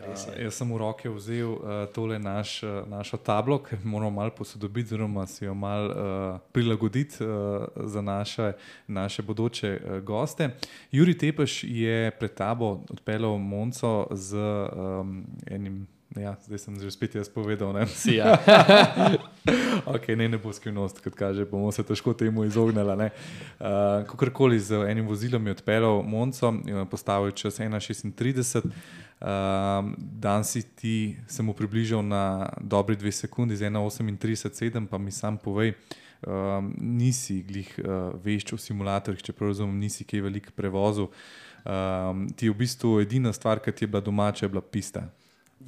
Uh, 0.00 0.42
jaz 0.42 0.54
sem 0.54 0.72
v 0.72 0.78
roke 0.80 1.10
vzel 1.12 1.52
uh, 1.52 1.84
tole 1.94 2.18
naš, 2.18 2.62
uh, 2.62 2.80
našo 2.88 3.16
tablo, 3.16 3.58
ki 3.62 3.76
moramo 3.84 4.10
malo 4.10 4.34
posodobiti, 4.36 4.94
oziroma 4.94 5.26
si 5.26 5.44
jo 5.44 5.54
malo 5.54 5.90
uh, 5.90 6.40
prilagoditi 6.52 7.24
uh, 7.24 7.66
za 7.84 8.02
naše, 8.02 8.52
naše 8.86 9.22
bodoče 9.22 9.70
uh, 9.76 9.98
goste. 10.00 10.50
Juri 10.92 11.18
Tepeš 11.18 11.64
je 11.64 12.10
pred 12.10 12.34
tabo 12.34 12.80
odpeljal 12.90 13.38
Monco 13.38 14.06
z 14.10 14.36
um, 14.36 15.24
enim. 15.46 15.86
Ja, 16.18 16.34
zdaj 16.42 16.58
sem 16.58 16.74
že 16.74 16.90
spet 16.90 17.14
jaz 17.14 17.30
povedal, 17.30 17.70
da 17.70 17.86
si 17.86 18.18
ja. 18.18 18.34
okay, 19.94 20.18
ne, 20.18 20.26
ne 20.26 20.38
bo 20.42 20.50
skrivnost, 20.50 20.98
kot 20.98 21.14
kaže, 21.14 21.46
bomo 21.46 21.70
se 21.70 21.86
težko 21.86 22.10
temu 22.18 22.42
izognili. 22.42 23.06
Uh, 23.62 24.02
Kakorkoli 24.10 24.58
z 24.58 24.90
enim 24.90 25.06
vozilom 25.06 25.46
je 25.46 25.54
odpeljal 25.54 26.02
Monco 26.02 26.50
in 26.66 26.82
postavil 26.90 27.30
čas 27.30 27.62
1,36. 27.62 28.66
Um, 29.20 29.94
dan 29.98 30.42
si 30.42 30.62
ti 30.62 31.14
se 31.28 31.46
mu 31.46 31.54
približal 31.54 32.02
na 32.02 32.50
dobre 32.58 32.96
dve 32.96 33.12
sekunde, 33.12 33.54
z 33.54 33.70
1,38, 33.70 34.90
pa 34.90 34.98
mi 34.98 35.14
sam 35.14 35.38
povej, 35.38 35.78
um, 36.26 36.74
nisi 36.74 37.44
glih 37.46 37.70
uh, 37.78 38.10
vešč 38.18 38.56
v 38.56 38.58
simulatorjih, 38.58 39.22
če 39.22 39.36
prav 39.36 39.54
razumem, 39.54 39.78
nisi 39.78 40.02
kaj 40.02 40.26
velik 40.26 40.50
prevozil. 40.58 41.06
Um, 41.62 42.26
ti 42.34 42.48
je 42.48 42.50
v 42.50 42.58
bistvu 42.64 42.98
edina 43.04 43.30
stvar, 43.30 43.62
ki 43.62 43.70
ti 43.70 43.86
je 43.86 43.92
bila 43.92 44.02
domača, 44.02 44.48
je 44.48 44.56
bila 44.56 44.64
pista. 44.64 45.06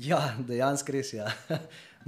Ja, 0.01 0.21
dejansko 0.49 0.93
res 0.93 1.13
je. 1.13 1.19
Ja. 1.19 1.33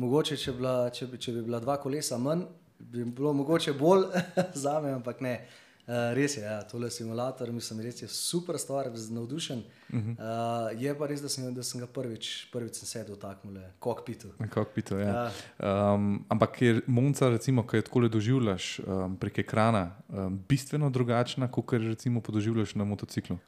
mogoče, 0.02 0.38
če, 0.40 0.52
bila, 0.56 0.76
če, 0.94 1.08
bi, 1.10 1.20
če 1.20 1.36
bi 1.36 1.44
bila 1.44 1.60
dva 1.62 1.76
kolesa 1.82 2.18
manj, 2.18 2.46
bi 2.78 3.04
bilo 3.04 3.34
mogoče 3.36 3.76
bolj 3.78 4.08
za 4.64 4.78
me, 4.80 4.96
ampak 5.00 5.22
ne. 5.24 5.36
Uh, 5.84 6.14
res 6.16 6.38
je, 6.38 6.40
ja, 6.40 6.62
tole 6.64 6.88
simulator, 6.88 7.50
mislim, 7.52 7.82
res 7.84 7.98
je 8.00 8.06
super 8.08 8.56
stvar, 8.56 8.86
navdušen. 8.88 9.58
Uh 9.92 9.98
-huh. 9.98 10.14
uh, 10.16 10.82
je 10.82 10.94
pa 10.98 11.06
res, 11.06 11.20
da 11.20 11.28
sem, 11.28 11.54
da 11.54 11.62
sem 11.62 11.80
ga 11.80 11.86
prvič, 11.86 12.48
prvič 12.52 12.74
sem 12.74 13.04
v 13.08 13.18
takem 13.20 13.58
kokpitu. 13.78 14.28
kokpitu 14.54 14.96
ja. 14.98 15.08
Ja. 15.08 15.94
Um, 15.94 16.24
ampak 16.28 16.62
je 16.62 16.80
Monca, 16.86 17.28
recimo, 17.28 17.66
ki 17.66 17.76
jo 17.76 17.82
tako 17.82 18.08
doživljaš 18.08 18.80
um, 18.80 19.16
prek 19.16 19.38
ekrana, 19.38 19.96
um, 20.08 20.40
bistveno 20.48 20.90
drugačna, 20.90 21.50
kot 21.50 21.66
kar 21.66 21.80
recimo 21.80 22.22
doživljaš 22.28 22.74
na 22.74 22.84
motociklu. 22.84 23.38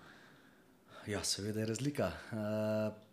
Ja, 1.06 1.24
seveda 1.24 1.60
je 1.60 1.66
razlika. 1.66 2.12
Uh, 2.32 3.05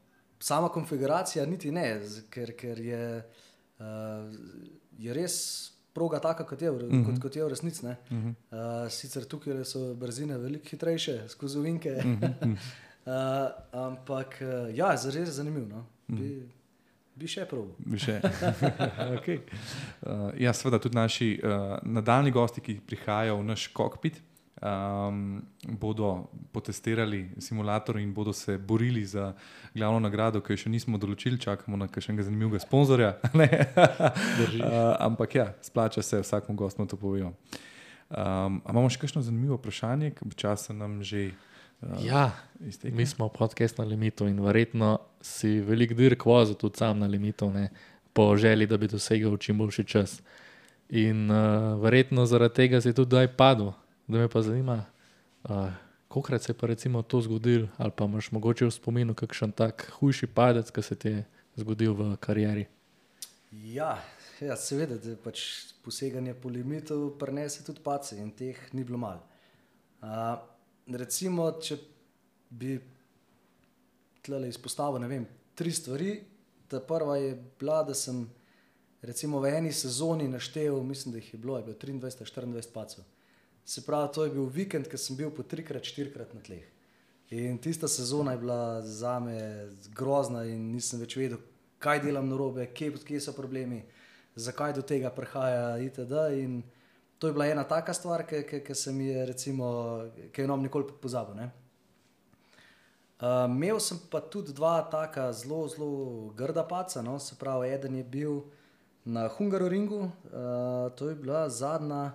sama 0.43 0.69
konfiguracija 0.69 1.45
niti 1.45 1.71
ne, 1.71 2.01
ker, 2.29 2.51
ker 2.59 2.79
je, 2.79 3.03
uh, 3.79 3.85
je 4.99 5.13
res 5.15 5.35
proga 5.93 6.19
taka, 6.19 6.43
kot 6.43 6.61
je, 6.61 6.71
uh 6.71 6.77
-huh. 6.81 7.05
kot, 7.05 7.13
mhm. 7.13 7.21
kot 7.21 7.35
je 7.35 7.45
v 7.45 7.49
resnici. 7.49 7.85
Uh 7.85 7.91
-huh. 8.09 8.29
uh, 8.29 8.91
sicer 8.91 9.25
tukaj 9.25 9.65
so 9.65 9.93
brzine 9.93 10.37
veliko 10.37 10.69
hitrejše, 10.69 11.29
skozi 11.29 11.59
vinke. 11.59 11.91
Uh 11.91 12.03
-huh. 12.03 12.51
uh, 12.51 13.85
ampak 13.87 14.41
uh, 14.41 14.75
ja, 14.75 14.97
res 15.13 15.29
zanimivo. 15.29 15.67
No? 15.67 15.85
Bi, 16.07 16.49
bi 17.15 17.27
še 17.27 17.45
prav. 17.45 17.65
Bi 17.77 17.99
še. 17.99 18.21
okay. 19.17 19.39
uh, 20.01 20.31
ja, 20.39 20.53
seveda 20.53 20.79
tudi 20.79 20.95
naši 20.95 21.39
uh, 21.43 21.77
nadaljni 21.83 22.31
gosti, 22.31 22.61
ki 22.61 22.79
prihajajo 22.87 23.37
v 23.37 23.43
naš 23.43 23.67
kokpit. 23.67 24.21
Um, 24.63 25.41
bodo 25.63 26.29
potestirali 26.51 27.29
simulator 27.37 27.99
in 27.99 28.13
bodo 28.13 28.33
se 28.33 28.57
borili 28.57 29.05
za 29.05 29.33
glavno 29.75 29.99
nagrado, 29.99 30.41
ki 30.41 30.53
jo 30.53 30.63
še 30.63 30.69
nismo 30.69 30.97
določili, 30.97 31.39
čakamo 31.39 31.77
na 31.77 31.87
kakšnega 31.91 32.23
zanimivega 32.23 32.63
sponzorja. 32.63 33.15
uh, 33.33 34.95
ampak 34.99 35.35
ja, 35.35 35.47
splača 35.61 36.01
se, 36.01 36.21
vsakmu 36.23 36.55
gostu 36.55 36.85
to 36.87 36.97
povejo. 36.97 37.33
Um, 38.13 38.61
imamo 38.69 38.89
še 38.89 39.01
kakšno 39.01 39.23
zanimivo 39.25 39.57
vprašanje, 39.59 40.13
ki 40.15 40.31
časa 40.37 40.75
nam 40.77 41.01
že. 41.03 41.31
Uh, 41.83 41.99
Ja, 41.99 42.31
iztekel? 42.63 42.95
mi 42.95 43.03
smo 43.03 43.27
podcast 43.27 43.75
na 43.77 43.83
limitu 43.83 44.23
in 44.29 44.37
verjetno 44.39 45.01
si 45.19 45.59
velik 45.59 45.91
dirk 45.97 46.23
vozil 46.25 46.55
tudi 46.55 46.79
sam 46.79 47.01
na 47.03 47.09
limitu, 47.11 47.49
ne, 47.51 47.73
po 48.13 48.37
želji, 48.39 48.69
da 48.71 48.77
bi 48.79 48.87
dosegel 48.87 49.35
čim 49.37 49.57
boljši 49.59 49.83
čas. 49.83 50.21
In 50.89 51.27
uh, 51.31 51.75
verjetno 51.83 52.23
zaradi 52.25 52.55
tega 52.55 52.81
si 52.81 52.93
tudi 52.93 53.17
daj 53.17 53.33
padel. 53.35 53.73
Da 54.07 54.17
me 54.17 54.29
pa 54.29 54.41
zanima, 54.41 54.85
uh, 55.43 55.69
kolikrat 56.07 56.43
se 56.43 56.51
je 56.51 56.57
pa 56.57 56.67
recimo 56.67 57.01
to 57.01 57.21
zgodilo, 57.21 57.67
ali 57.77 57.91
pa 57.95 58.05
imaš 58.05 58.31
mogoče 58.31 58.65
v 58.65 58.71
spominu 58.71 59.13
kakšen 59.13 59.51
tak 59.51 59.91
hujši 59.99 60.27
padec, 60.27 60.71
ki 60.71 60.81
se 60.81 60.95
ti 60.95 61.09
je 61.09 61.25
zgodil 61.55 61.93
v 61.93 62.15
karieri. 62.17 62.65
Ja, 63.51 64.01
ja 64.41 64.57
seveda, 64.57 64.97
da 64.97 65.15
pač 65.23 65.39
poseganje 65.85 66.33
po 66.33 66.49
limitu 66.49 67.15
prenese 67.19 67.63
tudi 67.63 67.81
pace 67.83 68.17
in 68.17 68.31
teh 68.31 68.57
ni 68.73 68.83
bilo 68.83 68.97
malo. 68.97 69.23
Uh, 70.01 70.35
recimo, 70.87 71.51
če 71.61 71.77
bi 72.49 72.77
tle 74.23 74.47
izpostavil 74.49 75.01
ne 75.01 75.07
vem, 75.07 75.25
tri 75.55 75.71
stvari. 75.71 76.17
Ta 76.67 76.79
prva 76.79 77.17
je 77.17 77.35
bila, 77.59 77.83
da 77.83 77.93
sem 77.93 78.23
recimo 79.01 79.39
v 79.39 79.51
eni 79.57 79.71
sezoni 79.71 80.27
naštel, 80.27 80.79
mislim, 80.83 81.11
da 81.13 81.19
jih 81.19 81.33
je 81.33 81.39
bilo, 81.39 81.57
je 81.57 81.63
bilo 81.63 81.77
23-24 81.77 82.73
pacov. 82.73 83.03
Se 83.65 83.81
pravi, 83.81 84.11
to 84.13 84.25
je 84.25 84.31
bil 84.31 84.45
vikend, 84.45 84.89
ki 84.91 84.97
sem 84.99 85.15
bil 85.15 85.31
po 85.31 85.43
trikrat, 85.43 85.85
štirikrat 85.87 86.33
na 86.35 86.41
tleh. 86.43 86.65
In 87.33 87.57
tista 87.57 87.87
sezona 87.87 88.31
je 88.31 88.37
bila 88.37 88.81
za 88.81 89.19
me 89.19 89.69
grozna 89.95 90.43
in 90.45 90.71
nisem 90.73 90.99
več 90.99 91.15
vedel, 91.17 91.39
kaj 91.79 92.03
delam 92.03 92.27
na 92.29 92.37
robe, 92.37 92.67
kje, 92.75 92.91
kje 93.07 93.21
so 93.23 93.33
problemi, 93.33 93.81
zakaj 94.35 94.75
do 94.77 94.83
tega 94.85 95.09
prihaja 95.09 95.79
itd. 95.81 96.13
In 96.37 96.61
to 97.19 97.27
je 97.27 97.33
bila 97.33 97.47
ena 97.47 97.63
taka 97.63 97.93
stvar, 97.93 98.25
ki, 98.27 98.43
ki, 98.49 98.59
ki 98.67 98.75
se 98.75 98.91
mi 98.91 99.07
je, 99.07 99.25
recimo, 99.25 99.67
ki 100.35 100.43
je 100.43 100.47
nam 100.47 100.61
nikoli 100.61 100.93
pozabil. 101.01 101.39
Ne? 101.39 101.49
Uh, 103.23 103.47
imel 103.47 103.79
sem 103.79 103.97
pa 104.11 104.19
tudi 104.19 104.51
dva 104.53 104.81
taka 104.91 105.31
zelo, 105.31 105.63
zelo 105.71 106.33
grda 106.35 106.65
paca. 106.67 107.01
No? 107.01 107.15
Se 107.19 107.39
pravi, 107.39 107.71
eden 107.71 107.95
je 107.95 108.03
bil 108.03 108.41
na 109.05 109.29
Hungaroringu, 109.31 110.03
uh, 110.03 110.91
to 110.99 111.09
je 111.09 111.15
bila 111.15 111.47
zadnja, 111.49 112.11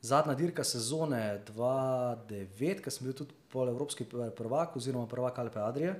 zadnja 0.00 0.34
dirka 0.34 0.64
sezone 0.64 1.40
2009, 1.46 2.82
ki 2.84 2.90
sem 2.90 3.06
bil 3.06 3.16
tudi 3.16 3.34
pol 3.50 3.68
evropski 3.68 4.06
prvak 4.36 4.76
oziroma 4.76 5.08
prvak 5.10 5.38
Alpe 5.38 5.60
Adrije. 5.60 5.96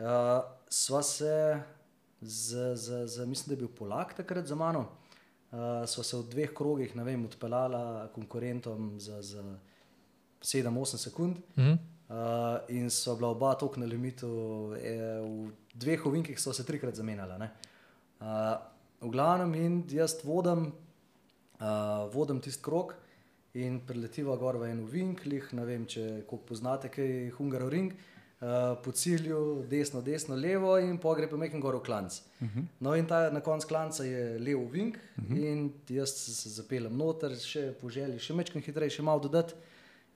Uh, 0.00 0.40
sva 0.68 1.02
se, 1.02 1.60
z, 2.20 2.74
z, 2.76 3.06
z, 3.06 3.26
mislim, 3.26 3.48
da 3.48 3.52
je 3.52 3.66
bil 3.66 3.68
Polak 3.78 4.14
takrat 4.16 4.46
za 4.46 4.54
mano, 4.54 4.86
uh, 5.52 5.84
sva 5.86 6.04
se 6.04 6.16
v 6.16 6.24
dveh 6.30 6.54
krogih, 6.56 6.94
vem, 6.96 7.24
odpeljala 7.28 8.08
konkurentom 8.14 8.94
za, 9.00 9.20
za 9.22 9.44
7-8 10.40 10.96
sekund. 10.96 11.36
Mhm. 11.58 11.78
Uh, 12.10 12.16
in 12.68 12.90
so 12.90 13.14
bila 13.14 13.28
oba 13.30 13.54
tok 13.54 13.76
na 13.76 13.86
limitu, 13.86 14.26
e, 14.74 14.96
v 15.22 15.52
dveh 15.74 16.06
ovinkih 16.06 16.40
so 16.40 16.52
se 16.52 16.64
trikrat 16.66 16.94
zamenjala. 16.94 17.38
ne. 17.38 17.50
Uh, 18.20 18.26
v 19.00 19.10
glavnem, 19.10 19.54
in 19.54 19.84
jaz 19.88 20.16
vodim, 20.24 20.72
uh, 21.60 22.10
vodim 22.10 22.40
tisti 22.40 22.62
krok 22.62 22.96
in 23.54 23.80
preletiva 23.86 24.36
gor 24.36 24.56
v 24.56 24.70
en 24.70 24.80
ovink, 24.84 25.24
lih, 25.26 25.52
ne 25.52 25.64
vem, 25.64 25.86
če 25.86 26.22
koliko 26.26 26.46
poznate, 26.46 26.88
kaj 26.88 27.06
je 27.06 27.30
Hungaroring, 27.38 27.92
uh, 27.92 28.76
po 28.84 28.92
cilju 28.92 29.64
desno, 29.70 30.02
desno, 30.02 30.36
levo 30.36 30.76
in 30.78 30.98
pogre 30.98 31.26
pa 31.28 31.36
meken 31.36 31.60
gor 31.60 31.76
v 31.76 31.82
klanc. 31.82 32.20
Uh 32.40 32.48
-huh. 32.48 32.64
No 32.80 32.94
in 32.94 33.06
ta, 33.06 33.30
na 33.30 33.40
koncu 33.40 33.66
klanca 33.68 34.04
je 34.04 34.38
levo 34.38 34.62
ovink 34.62 34.96
uh 34.96 35.24
-huh. 35.24 35.36
in 35.36 35.72
jaz 35.88 36.10
se 36.10 36.48
zapeljem 36.48 36.96
noter, 36.96 37.36
še 37.36 37.72
po 37.80 37.88
želji, 37.90 38.18
še 38.18 38.34
mečkam 38.34 38.62
hitreje, 38.62 38.90
še 38.90 39.02
malo 39.02 39.20
dodati. 39.20 39.54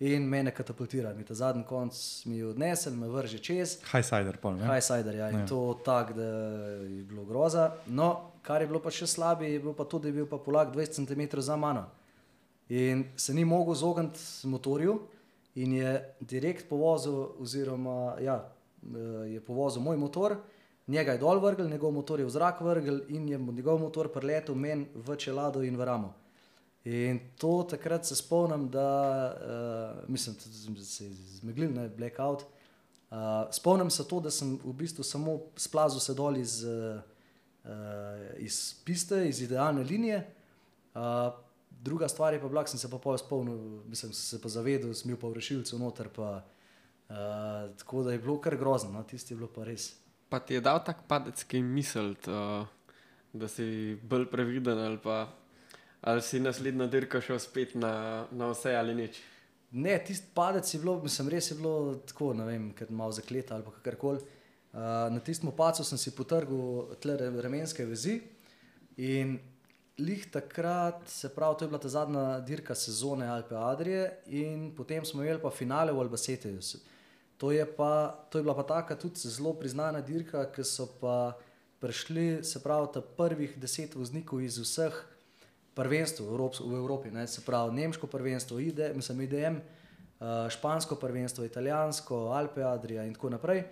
In 0.00 0.22
mene 0.28 0.50
katapultira, 0.50 1.14
mi 1.14 1.24
ta 1.24 1.34
zadnji 1.34 1.64
konc 1.68 2.22
mi 2.26 2.42
odnese, 2.42 2.90
me 2.90 3.08
vrže 3.08 3.38
čez. 3.38 3.78
Highsider, 3.92 4.36
pol, 4.36 4.56
ne? 4.56 4.66
Highsider, 4.66 5.14
ja, 5.14 5.30
in 5.30 5.38
Ja. 5.38 5.46
to 5.46 5.80
tako, 5.84 6.12
da 6.12 6.22
je 6.82 7.02
bilo 7.04 7.24
groza. 7.24 7.72
No, 7.86 8.30
kar 8.42 8.60
je 8.60 8.66
bilo 8.66 8.80
pa 8.82 8.90
še 8.90 9.06
slabše, 9.06 9.52
je 9.52 9.60
bilo 9.60 9.72
pa 9.72 9.84
to, 9.84 9.98
da 9.98 10.08
je 10.08 10.12
bil 10.12 10.26
pa 10.26 10.38
Polak 10.38 10.74
20 10.74 11.06
cm 11.06 11.40
za 11.40 11.56
mano. 11.56 11.86
In 12.68 13.04
se 13.16 13.34
ni 13.34 13.44
mogel 13.44 13.74
izogniti 13.74 14.20
motorju, 14.44 15.00
in 15.54 15.72
je 15.72 16.14
direkt 16.20 16.68
povozil, 16.68 17.28
oziroma 17.38 18.16
ja, 18.20 18.52
eh, 18.82 19.32
je 19.34 19.40
povozil 19.40 19.82
moj 19.82 19.96
motor, 19.96 20.36
njega 20.86 21.12
je 21.12 21.18
dol 21.18 21.38
vrgel, 21.38 21.68
njegov 21.68 21.92
motor 21.92 22.20
je 22.20 22.26
v 22.26 22.30
zrak 22.30 22.60
vrgel 22.60 23.00
in 23.08 23.28
je 23.28 23.38
njegov 23.38 23.80
motor 23.80 24.12
preletel 24.12 24.54
meni 24.54 24.86
v 24.94 25.16
čelado 25.16 25.62
in 25.62 25.76
v 25.76 25.84
ramo. 25.84 26.14
In 26.84 27.20
to 27.38 27.62
takrat 27.64 28.06
se 28.06 28.16
spomnim, 28.16 28.68
da 28.68 28.88
uh, 30.04 30.08
mislim, 30.08 30.36
da 30.68 30.84
se 30.84 31.04
je 31.04 31.10
zmeglil, 31.40 31.72
ne 31.72 31.88
blackout. 31.88 32.44
Uh, 33.10 33.16
spomnim 33.50 33.90
se 33.90 34.04
to, 34.08 34.20
da 34.20 34.30
sem 34.30 34.58
v 34.64 34.72
bistvu 34.72 35.04
samo 35.04 35.38
splazil 35.56 36.00
se 36.00 36.14
dol 36.14 36.36
iz, 36.36 36.60
uh, 36.64 37.00
iz 38.36 38.74
piste, 38.84 39.28
iz 39.28 39.40
idealne 39.40 39.84
linije. 39.84 40.26
Uh, 40.94 41.00
druga 41.84 42.08
stvar 42.08 42.34
je 42.34 42.40
pa 42.40 42.48
bila, 42.48 42.62
da 42.64 42.72
sem 42.72 42.80
se 42.80 42.90
pa 42.90 42.98
pol 42.98 43.18
spomnil, 43.20 43.58
mislim, 43.90 44.12
sem 44.12 44.38
se 44.38 44.42
pa 44.42 44.48
zavedel, 44.48 44.94
sem 44.96 45.12
bil 45.12 45.20
pa 45.20 45.28
v 45.28 45.38
rešilcu 45.38 45.78
noter, 45.78 46.08
pa, 46.08 46.30
uh, 46.40 47.68
tako 47.80 48.06
da 48.06 48.14
je 48.14 48.22
bilo 48.24 48.38
kar 48.40 48.56
grozno, 48.56 48.92
no, 48.94 49.04
tisti 49.04 49.34
je 49.34 49.40
bilo 49.42 49.50
pa 49.52 49.66
res. 49.68 49.92
Pa 50.32 50.40
ti 50.40 50.56
je 50.56 50.64
dal 50.64 50.80
tak 50.84 51.04
padec, 51.08 51.44
ki 51.44 51.60
misel, 51.62 52.14
uh, 52.32 52.64
da 53.34 53.50
si 53.50 53.98
bolj 54.02 54.30
previden 54.32 54.78
ali 54.78 55.00
pa 55.02 55.26
ali 56.04 56.22
si 56.22 56.40
naslednja 56.40 56.86
dirka 56.92 57.20
šel 57.24 57.38
spet 57.40 57.74
na, 57.80 58.26
na 58.30 58.50
vse 58.52 58.74
ali 58.76 58.94
nič. 58.94 59.20
Ne, 59.72 59.96
tisti 60.04 60.28
padec 60.34 60.68
je 60.74 60.80
bilo, 60.80 60.98
mislim, 61.02 61.30
res 61.32 61.50
je 61.50 61.56
bilo 61.56 61.94
tako, 62.06 62.34
ne 62.36 62.44
vem, 62.44 62.66
ker 62.76 62.92
malo 62.92 63.12
zakleta 63.12 63.56
ali 63.56 63.72
karkoli. 63.82 64.20
Uh, 64.74 65.08
na 65.14 65.22
tistem 65.24 65.52
pacu 65.56 65.84
sem 65.86 65.98
si 65.98 66.12
potrgal 66.14 66.92
tle 67.00 67.16
re- 67.16 67.30
remenske 67.42 67.86
vezi 67.86 68.18
in 68.96 69.38
lih 69.98 70.26
takrat, 70.30 71.08
se 71.08 71.28
pravi, 71.34 71.56
to 71.58 71.64
je 71.64 71.68
bila 71.68 71.78
ta 71.78 71.88
zadnja 71.88 72.40
dirka 72.40 72.74
sezone 72.74 73.26
Alpe 73.26 73.54
Adrije 73.54 74.18
in 74.26 74.72
potem 74.76 75.04
smo 75.04 75.22
imeli 75.22 75.40
pa 75.42 75.50
finale 75.50 75.92
v 75.92 76.00
Albaceteju. 76.00 76.60
To 77.36 77.52
je, 77.52 77.66
pa, 77.66 78.26
to 78.30 78.38
je 78.38 78.42
bila 78.42 78.54
pa 78.54 78.62
taka 78.62 78.96
tudi 78.96 79.18
zelo 79.18 79.54
priznana 79.54 80.00
dirka, 80.00 80.46
ki 80.52 80.64
so 80.64 80.86
pa 81.00 81.36
prišli, 81.80 82.44
se 82.44 82.62
pravi, 82.62 82.88
ta 82.94 83.00
prvih 83.00 83.58
deset 83.60 83.94
voznikov 83.94 84.40
iz 84.40 84.58
vseh 84.58 84.94
prvenstv 85.74 86.22
v, 86.22 86.30
Evrops, 86.30 86.60
v 86.60 86.74
Evropi, 86.74 87.10
ne, 87.10 87.26
se 87.26 87.42
pravi 87.44 87.74
nemško 87.74 88.06
prvenstvo, 88.06 88.58
IDE, 88.58 88.92
mislim, 88.94 89.20
IDM, 89.20 89.58
uh, 89.58 90.48
špansko 90.48 90.96
prvenstvo, 90.96 91.44
italijansko, 91.44 92.30
Alpe 92.34 92.62
Adrija 92.62 93.04
in 93.04 93.14
tako 93.14 93.30
naprej. 93.34 93.64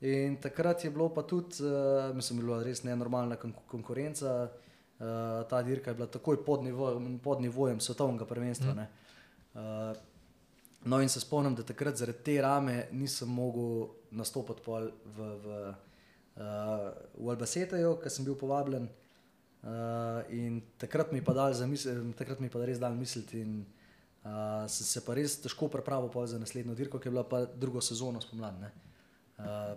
In 0.00 0.36
takrat 0.36 0.84
je 0.84 0.90
bilo 0.90 1.08
pa 1.14 1.22
tudi, 1.22 1.62
uh, 1.62 2.14
mislim, 2.14 2.42
bila 2.42 2.62
res 2.62 2.82
nenormalna 2.82 3.36
kon 3.36 3.54
konkurenca. 3.66 4.50
Uh, 4.94 5.42
ta 5.50 5.62
dirka 5.62 5.90
je 5.90 5.94
bila 5.94 6.06
takoj 6.06 6.44
pod 6.44 6.62
nivojem, 6.62 7.18
pod 7.18 7.40
nivojem 7.42 7.80
svetovnega 7.80 8.24
prvenstva. 8.24 8.74
Mm. 8.74 8.86
Uh, 9.54 9.96
no, 10.84 11.00
in 11.02 11.08
se 11.08 11.20
spomnim, 11.20 11.54
da 11.54 11.62
takrat 11.66 11.96
zaradi 11.96 12.22
te 12.22 12.36
rame 12.42 12.84
nisem 12.92 13.28
mogel 13.28 13.88
nastopati 14.14 14.62
pol 14.62 14.86
v, 15.16 15.30
v, 15.42 15.56
uh, 16.36 16.92
v 17.18 17.34
Albaceteju, 17.34 17.96
ker 18.02 18.12
sem 18.12 18.24
bil 18.24 18.38
povabljen. 18.38 18.86
Uh, 19.64 20.22
in 20.30 20.62
takrat 20.78 21.10
mi 21.10 21.18
je 21.18 21.26
pa 21.26 21.34
dal 21.34 21.54
zamisel, 21.58 21.98
takrat 22.14 22.38
mi 22.38 22.46
je 22.46 22.54
pa 22.54 22.62
res 22.62 22.78
dal 22.78 22.94
misliti. 22.94 23.42
In, 23.42 23.64
uh, 24.22 24.62
sem 24.70 24.86
se 24.86 25.02
pa 25.02 25.18
res 25.18 25.40
težko 25.42 25.72
pripravil 25.74 26.14
za 26.30 26.38
naslednjo 26.38 26.78
dirko, 26.78 27.02
ki 27.02 27.10
je 27.10 27.16
bila 27.18 27.26
pa 27.26 27.44
drugo 27.50 27.82
sezono 27.82 28.22
spomladi. 28.22 28.70
Uh, 29.42 29.74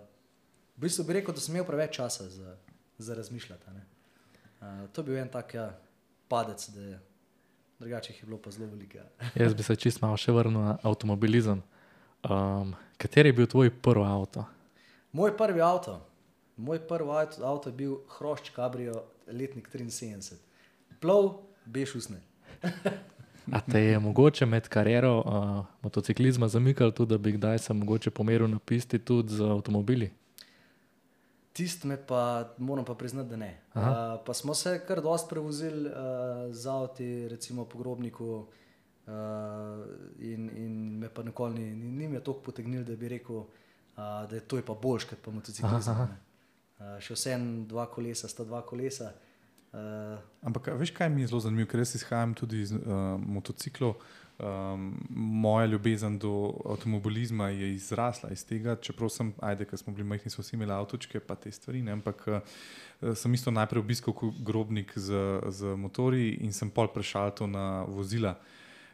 v 0.78 0.86
bistvu 0.86 1.10
bi 1.10 1.18
rekel, 1.18 1.34
da 1.34 1.42
sem 1.42 1.56
imel 1.58 1.66
preveč 1.66 1.98
časa 1.98 2.30
za, 2.30 2.54
za 2.98 3.14
razmišljati. 3.18 3.74
ne. 3.74 3.97
Uh, 4.60 4.88
to 4.92 5.00
je 5.00 5.04
bil 5.04 5.18
en 5.18 5.28
tak 5.28 5.54
ja, 5.54 5.70
padec, 6.28 6.68
da 6.74 6.80
je 6.80 6.98
drugače 7.78 8.12
jih 8.12 8.22
je 8.22 8.26
bilo 8.26 8.38
pa 8.38 8.50
zelo 8.50 8.70
veliko. 8.70 8.98
ja. 8.98 9.04
Jaz 9.44 9.54
bi 9.54 9.62
se 9.62 9.76
čist 9.76 10.02
malo 10.02 10.16
še 10.16 10.32
vrnil 10.32 10.60
na 10.60 10.78
avtomobilizem. 10.82 11.62
Um, 12.26 12.74
kateri 12.98 13.30
je 13.30 13.32
bil 13.32 13.46
tvoj 13.46 13.70
prvi 13.70 14.06
avto? 14.06 14.44
Moj 15.12 15.36
prvi 15.36 15.62
avto, 15.62 16.00
moj 16.56 16.80
prvi 16.88 17.10
avto, 17.10 17.44
avto 17.46 17.70
je 17.70 17.76
bil 17.78 18.00
Hrošč 18.18 18.50
Cabrio, 18.56 19.04
letnik 19.30 19.70
73. 19.72 20.34
Plov, 21.00 21.46
beš 21.64 21.94
usne. 22.02 22.20
A 23.56 23.62
te 23.64 23.80
je 23.80 23.98
mogoče 23.98 24.44
med 24.46 24.66
kariero 24.68 25.12
uh, 25.24 25.60
motociklizma 25.82 26.50
zamikal 26.52 26.90
tudi, 26.92 27.14
da 27.14 27.18
bi 27.18 27.32
kdaj 27.32 27.58
se 27.58 27.72
mogoče 27.72 28.10
pomeril 28.10 28.50
na 28.50 28.58
pisti 28.58 28.98
tudi 28.98 29.38
z 29.38 29.46
avtomobili? 29.54 30.10
Tist 31.52 31.84
me 31.84 31.96
pa, 31.96 32.54
moram 32.58 32.84
pa 32.84 32.94
priznati, 32.94 33.28
da 33.28 33.36
ne. 33.36 33.50
Uh, 33.74 33.82
Aha. 33.82 34.22
pa 34.26 34.34
smo 34.34 34.54
se 34.54 34.80
kar 34.86 35.00
dosti 35.02 35.30
prevozili 35.30 35.90
uh, 35.90 36.54
z 36.54 36.66
avti, 36.70 37.28
recimo 37.28 37.64
po 37.64 37.78
grobniku. 37.78 38.46
Uh, 39.08 39.14
in, 40.18 40.50
in 40.56 40.98
me 40.98 41.08
pa 41.08 41.22
nikoli 41.22 41.54
ni, 41.54 41.74
ni, 41.74 41.90
ni 41.92 42.08
me 42.08 42.20
toliko 42.20 42.42
potegnil, 42.42 42.84
da 42.84 42.96
bi 42.96 43.08
rekel, 43.08 43.36
uh, 43.36 43.46
da 44.30 44.36
je 44.36 44.40
to 44.40 44.56
je 44.56 44.64
pa 44.66 44.74
boljš 44.74 45.04
kot 45.04 45.22
pa 45.24 45.32
motociklizem. 45.32 45.96
Uh, 45.96 46.98
še 47.00 47.16
vsem 47.16 47.46
dva 47.68 47.88
kolesa, 47.90 48.28
sta 48.28 48.44
dva 48.44 48.60
kolesa. 48.62 49.14
Uh, 49.72 50.20
Ampak 50.44 50.68
veš, 50.78 50.92
kaj 50.96 51.08
mi 51.12 51.24
je 51.24 51.32
zelo 51.32 51.40
zanimivo, 51.40 51.70
ker 51.72 51.80
jaz 51.80 51.94
izhajam 51.96 52.34
tudi 52.36 52.62
iz 52.66 52.72
uh, 52.72 53.16
motociklov. 53.20 53.96
Um, 54.38 54.92
moja 55.10 55.66
ljubezen 55.66 56.18
do 56.18 56.54
avtomobilizma 56.70 57.48
je 57.48 57.72
izrasla 57.74 58.30
iz 58.30 58.44
tega, 58.46 58.76
čeprav 58.76 59.10
sem, 59.10 59.32
ajde, 59.42 59.64
ker 59.66 59.80
smo 59.80 59.90
bili 59.92 60.06
majhni, 60.06 60.30
smo 60.30 60.44
vsi 60.44 60.54
imeli 60.54 60.70
avtočke, 60.72 61.18
pa 61.20 61.34
te 61.34 61.50
stvari. 61.50 61.80
Ne, 61.82 61.96
ampak 61.96 62.22
uh, 62.30 62.36
sem 63.18 63.34
isto 63.34 63.50
najprej 63.50 63.82
obiskal 63.82 64.14
grobnik 64.38 64.92
z, 64.94 65.18
z 65.50 65.74
motorji 65.74 66.36
in 66.46 66.54
sem 66.54 66.70
pol 66.70 66.86
prešal 66.94 67.34
to 67.34 67.48
na 67.50 67.82
vozila. 67.90 68.36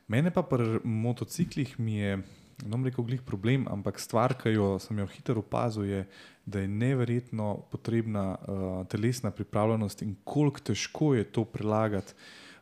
Mene 0.09 0.33
pa 0.33 0.41
pri 0.49 0.81
motociklih 0.81 1.77
mi 1.77 1.99
je, 1.99 2.17
bom 2.65 2.81
rekel, 2.85 3.05
glih 3.05 3.21
problem, 3.21 3.67
ampak 3.69 4.01
stvar, 4.01 4.33
ki 4.41 4.55
jo 4.57 4.71
sem 4.81 4.97
jo 4.99 5.07
hitro 5.13 5.45
opazil, 5.45 5.85
je, 5.85 6.07
da 6.47 6.65
je 6.65 6.73
neverjetno 6.73 7.67
potrebna 7.69 8.25
uh, 8.33 8.73
telesna 8.89 9.29
pripravljenost 9.31 10.03
in 10.09 10.17
koliko 10.25 10.65
težko 10.73 11.13
je 11.21 11.29
to 11.29 11.45
prelagati. 11.45 12.17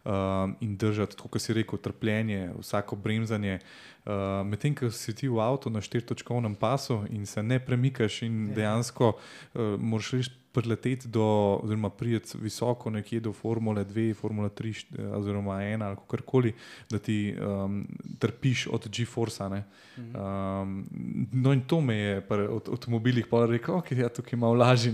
Um, 0.04 0.56
in 0.60 0.76
držati, 0.76 1.16
kot 1.16 1.38
si 1.38 1.54
rekel, 1.54 1.78
trpljenje, 1.78 2.50
vsako 2.58 2.96
bremzanje. 2.96 3.60
Uh, 4.04 4.12
Medtem, 4.42 4.74
ko 4.74 4.90
si 4.90 5.14
ti 5.14 5.28
v 5.28 5.38
avtu 5.38 5.70
na 5.70 5.78
štiritočkovnem 5.78 6.54
pasu 6.54 7.04
in 7.08 7.22
se 7.22 7.38
ne 7.40 7.58
premikaš, 7.58 8.22
in 8.22 8.48
Ja. 8.48 8.54
dejansko 8.54 9.12
uh, 9.14 9.60
moraš 9.78 10.10
res 10.12 10.30
prileteti 10.52 11.08
do, 11.08 11.22
oziroma 11.62 11.88
priti 11.88 12.36
visoko 12.36 12.90
nekje 12.90 13.20
do 13.20 13.32
Formule 13.32 13.84
2, 13.84 14.12
Formule 14.12 14.50
3, 14.50 14.68
št- 14.70 14.98
eh, 14.98 15.06
oziroma 15.08 15.54
1 15.54 15.80
ali 15.80 15.96
karkoli, 16.06 16.52
da 16.90 16.98
ti 16.98 17.32
um, 17.32 17.86
trpiš 18.18 18.66
od 18.66 18.84
G-Forsa. 18.86 19.48
ne. 19.48 19.62
Um, 19.96 20.84
no, 21.32 21.52
in 21.52 21.60
to 21.62 21.80
me 21.80 21.96
je 21.96 22.20
pri 22.20 22.44
avt- 22.48 22.68
avtomobilih 22.68 23.26
pa 23.26 23.46
rekel, 23.46 23.74
ok, 23.74 23.92
ja, 23.92 24.08
tukaj 24.08 24.36
malo 24.36 24.54
lažje. 24.54 24.92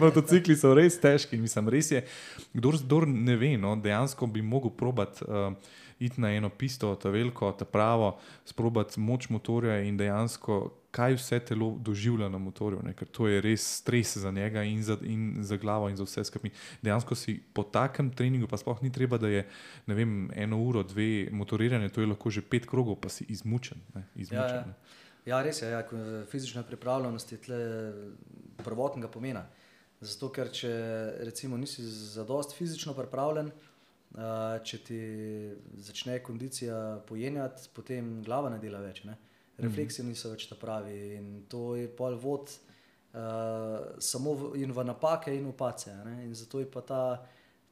Motocikli 0.00 0.56
so 0.58 0.74
res 0.74 0.98
težki 0.98 1.36
mislim, 1.36 1.68
res 1.68 1.90
je. 1.90 2.02
Kdor, 2.52 2.74
kdor 2.78 3.06
ne 3.06 3.36
ve, 3.36 3.54
no, 3.56 3.76
dejansko 3.76 4.26
bi 4.26 4.42
mogel 4.42 4.70
probati. 4.72 5.22
Uh, 5.22 5.52
Iti 5.98 6.20
na 6.20 6.30
eno 6.30 6.48
pisto, 6.48 6.94
ta 6.94 7.10
veliko, 7.10 7.50
ta 7.52 7.64
pravo, 7.64 8.18
sprobati 8.46 9.00
moč 9.00 9.28
motorja 9.28 9.80
in 9.82 9.96
dejansko, 9.98 10.58
kaj 10.94 11.16
vse 11.18 11.40
telo 11.50 11.72
doživlja 11.84 12.28
na 12.28 12.38
motorju, 12.38 12.80
ne? 12.86 12.94
ker 12.96 13.08
to 13.12 13.26
je 13.28 13.40
res 13.44 13.64
stres 13.80 14.16
za 14.16 14.30
njega 14.30 14.62
in 14.62 14.82
za, 14.82 14.96
in 15.02 15.42
za 15.44 15.56
glavo, 15.56 15.88
in 15.90 15.96
za 15.96 16.06
vse 16.06 16.24
skupaj. 16.24 16.50
Dejansko 16.82 17.14
si 17.18 17.36
po 17.54 17.62
takem 17.62 18.10
treningu, 18.10 18.48
pa 18.48 18.56
sploh 18.56 18.80
ni 18.82 18.92
treba, 18.92 19.18
da 19.18 19.28
je 19.28 19.44
vem, 19.86 20.30
eno 20.34 20.62
uro, 20.62 20.82
dve 20.82 21.28
motoriranje, 21.32 21.92
to 21.92 22.00
je 22.00 22.12
lahko 22.14 22.30
že 22.30 22.42
pet 22.42 22.66
krogov, 22.66 23.00
pa 23.02 23.12
si 23.12 23.26
izmučen. 23.28 23.82
Ne? 23.94 24.06
izmučen 24.14 24.62
Ja, 24.62 24.72
ja. 24.72 24.74
Ja, 25.28 25.42
res 25.44 25.62
je. 25.62 25.68
Ja, 25.68 25.82
fizična 26.30 26.62
pripravljenost 26.62 27.32
je 27.32 27.38
tle 27.42 27.58
prvotnega 28.64 29.10
pomena. 29.12 29.44
Zato, 30.00 30.30
ker 30.32 30.48
če 30.54 30.70
recimo 31.26 31.56
nisi 31.58 31.82
zadost 31.84 32.54
fizično 32.56 32.94
pripravljen, 32.94 33.50
uh, 33.50 33.67
če 34.64 34.78
ti 34.84 35.00
začne 35.84 36.18
kondicija 36.24 37.02
pojenjati, 37.06 37.68
potem 37.74 38.22
glava 38.24 38.50
ne 38.50 38.58
dela 38.58 38.80
več. 38.80 39.04
Ne? 39.04 39.16
Refleksi 39.58 40.04
niso 40.06 40.30
več 40.32 40.46
ta 40.48 40.56
pravi 40.56 40.96
in 41.18 41.30
to 41.50 41.74
je 41.76 41.88
pol 41.90 42.14
vod 42.18 42.52
uh, 43.12 43.98
samo 43.98 44.34
v, 44.34 44.52
in 44.62 44.72
v 44.72 44.84
napake 44.86 45.34
in 45.34 45.48
v 45.50 45.56
pace. 45.56 45.94
ne. 46.06 46.22
In 46.24 46.34
zato 46.34 46.62
je 46.62 46.70
pa 46.70 46.80
ta, 46.80 47.02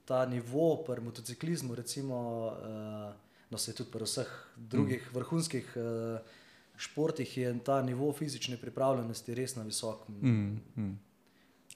ta 0.05 0.24
nivo 0.26 0.82
pri 0.87 1.01
motociklizmu, 1.01 1.74
recimo, 1.74 2.18
uh, 2.51 3.14
no 3.51 3.59
se 3.59 3.72
tudi 3.72 3.91
pri 3.91 4.05
vseh 4.05 4.32
drugih 4.57 5.03
mm. 5.07 5.14
vrhunskih 5.14 5.72
uh, 5.76 6.34
športih, 6.76 7.37
je 7.39 7.59
ta 7.64 7.80
nivo 7.82 8.12
fizične 8.12 8.57
pripravljenosti 8.61 9.34
res 9.34 9.57
na 9.57 9.62
visokem. 9.62 10.18
Mm, 10.20 10.61
mm. 10.76 10.99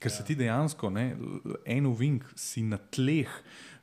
Ker 0.01 0.09
se 0.11 0.23
ti 0.25 0.33
dejansko, 0.35 0.89
ne, 0.89 1.11
en 1.69 1.85
uvink 1.85 2.25
si 2.35 2.63
na 2.65 2.79
tleh, 2.81 3.29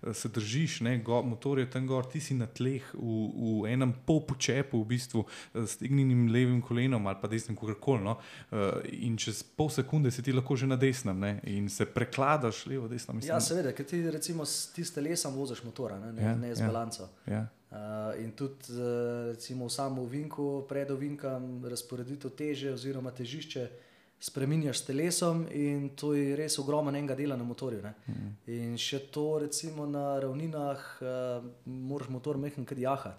eh, 0.02 0.14
se 0.14 0.28
držiš, 0.28 0.80
ne, 0.82 0.96
go, 0.98 1.20
motor 1.22 1.60
je 1.62 1.68
tam 1.70 1.86
gor, 1.86 2.08
ti 2.10 2.18
si 2.20 2.34
na 2.34 2.48
tleh 2.50 2.82
v, 2.94 3.18
v 3.62 3.70
enem 3.70 3.92
pol 4.06 4.24
počepu, 4.26 4.80
v 4.82 4.88
bistvu 4.96 5.22
eh, 5.22 5.62
s 5.62 5.76
stegnjenim 5.78 6.26
levim 6.34 6.58
kolenom 6.62 7.06
ali 7.06 7.22
pa 7.22 7.30
desnim, 7.30 7.54
kakorkoli. 7.56 8.02
No, 8.02 8.16
eh, 8.50 8.90
in 9.06 9.14
čez 9.14 9.44
pol 9.46 9.70
sekunde 9.70 10.10
si 10.10 10.26
ti 10.26 10.34
lahko 10.34 10.58
že 10.58 10.66
na 10.66 10.76
desnem 10.76 11.20
ne, 11.22 11.32
in 11.46 11.70
se 11.70 11.86
prekladaš 11.86 12.66
levo, 12.66 12.88
desno. 12.90 13.14
Mislim, 13.14 13.30
Ja, 13.30 13.40
seveda, 13.40 13.70
ker 13.72 13.86
ti 13.86 14.02
recimo 14.10 14.42
s 14.42 14.72
ti 14.74 14.82
s 14.82 14.90
telesom 14.98 15.38
voziš 15.38 15.62
motora, 15.62 16.00
ne, 16.02 16.12
ne, 16.12 16.22
Ja, 16.22 16.34
ja, 16.34 16.36
ne 16.36 16.54
z 16.54 16.60
ja. 16.60 16.66
ja. 16.66 16.72
balanco. 16.72 17.08
ja. 17.26 17.46
Uh, 17.68 18.24
in 18.24 18.32
tudi 18.32 18.72
uh, 18.72 19.28
recimo 19.36 19.66
v 19.68 19.70
samem 19.70 19.98
ovinku, 20.00 20.64
pred 20.64 20.88
ovinkom, 20.90 21.60
razporeditev 21.68 22.32
teže 22.32 22.72
oziroma 22.72 23.12
težišče 23.12 23.87
spremenjaš 24.20 24.78
s 24.78 24.84
telesom 24.84 25.46
in 25.52 25.90
to 25.96 26.12
je 26.14 26.36
res 26.36 26.58
ogromno 26.58 26.90
enega 26.90 27.14
dela 27.14 27.36
na 27.36 27.44
motorju. 27.44 27.82
Ne? 27.82 27.94
Mhm. 28.08 28.28
In 28.46 28.76
še 28.76 28.98
to 29.14 29.38
recimo 29.38 29.86
na 29.86 30.18
ravninah, 30.20 30.80
uh, 31.00 31.44
moraš 31.66 32.08
motor 32.08 32.36
mehen 32.36 32.64
kad 32.64 32.78
jahati. 32.78 33.18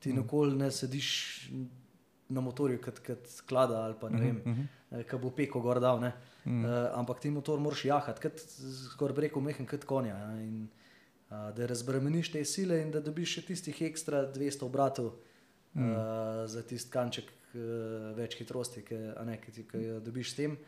Ti 0.00 0.08
Mhm. 0.08 0.18
nikoli 0.22 0.56
ne 0.56 0.70
sediš 0.70 1.48
na 2.28 2.40
motorju 2.40 2.80
kot, 2.80 2.98
kot 3.06 3.26
klada 3.46 3.84
ali 3.84 3.94
pa 4.00 4.08
ne 4.08 4.20
vem, 4.20 4.42
Mhm. 4.46 4.62
eh, 4.90 5.02
ki 5.04 5.16
bo 5.18 5.30
peko 5.30 5.60
gor 5.60 5.80
dal. 5.80 6.00
Ne? 6.00 6.12
Mhm. 6.46 6.64
Uh, 6.64 6.70
ampak 6.94 7.20
ti 7.20 7.30
motor 7.30 7.60
moraš 7.60 7.84
jahati, 7.84 8.20
kot 8.20 8.40
skoraj 8.94 9.14
bi 9.14 9.20
rekel, 9.20 9.42
mehen 9.42 9.66
kot 9.66 9.84
konja. 9.84 10.16
In, 10.40 10.68
uh, 11.30 11.52
da 11.52 11.66
razbremeniš 11.66 12.32
te 12.32 12.44
sile 12.44 12.80
in 12.82 12.90
da 12.90 13.00
dobiš 13.00 13.34
še 13.34 13.42
tistih 13.42 13.82
ekstra 13.82 14.24
200 14.32 14.62
obratov 14.64 15.12
mm. 15.74 15.92
uh, 15.92 16.46
za 16.46 16.62
tisti 16.62 16.90
kanček 16.90 17.24
več 18.16 18.36
hitrosti, 18.38 18.82
ki, 18.82 18.94
ne, 19.26 19.40
ki, 19.40 19.52
ti- 19.52 19.66
ki 19.68 19.78
jo 19.86 20.00
dobiš 20.00 20.30
s 20.32 20.36
tem. 20.36 20.58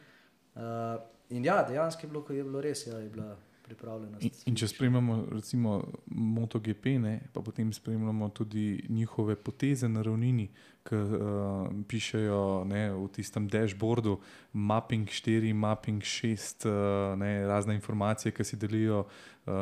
Uh, 0.55 0.99
in 1.31 1.45
ja, 1.45 1.63
dejansko 1.63 2.07
je 2.07 2.11
bilo, 2.11 2.23
ko 2.25 2.33
je 2.33 2.45
bilo 2.45 2.61
res, 2.61 2.87
ja, 2.87 2.99
je 2.99 3.09
bila 3.09 3.37
pripravljenost. 3.63 4.25
In, 4.25 4.31
in 4.47 4.59
če 4.59 4.69
spremljamo 4.69 5.17
recimo 5.33 5.79
MotoGP, 6.07 6.87
ne, 7.03 7.15
pa 7.33 7.43
potem 7.45 7.73
spremljamo 7.73 8.29
tudi 8.29 8.85
njihove 8.89 9.37
poteze 9.37 9.89
na 9.89 10.03
ravnini, 10.03 10.49
ki 10.83 10.99
uh, 10.99 11.69
pišejo 11.89 12.65
ne, 12.67 12.89
v 12.97 13.05
tistem 13.15 13.47
dashboardu, 13.49 14.17
mapping 14.53 15.07
4, 15.07 15.53
mapping 15.55 16.03
6, 16.03 16.67
uh, 16.67 17.19
ne, 17.19 17.47
razne 17.47 17.77
informacije, 17.79 18.35
ki 18.35 18.45
si 18.45 18.59
delijo. 18.59 19.05
Uh, 19.43 19.53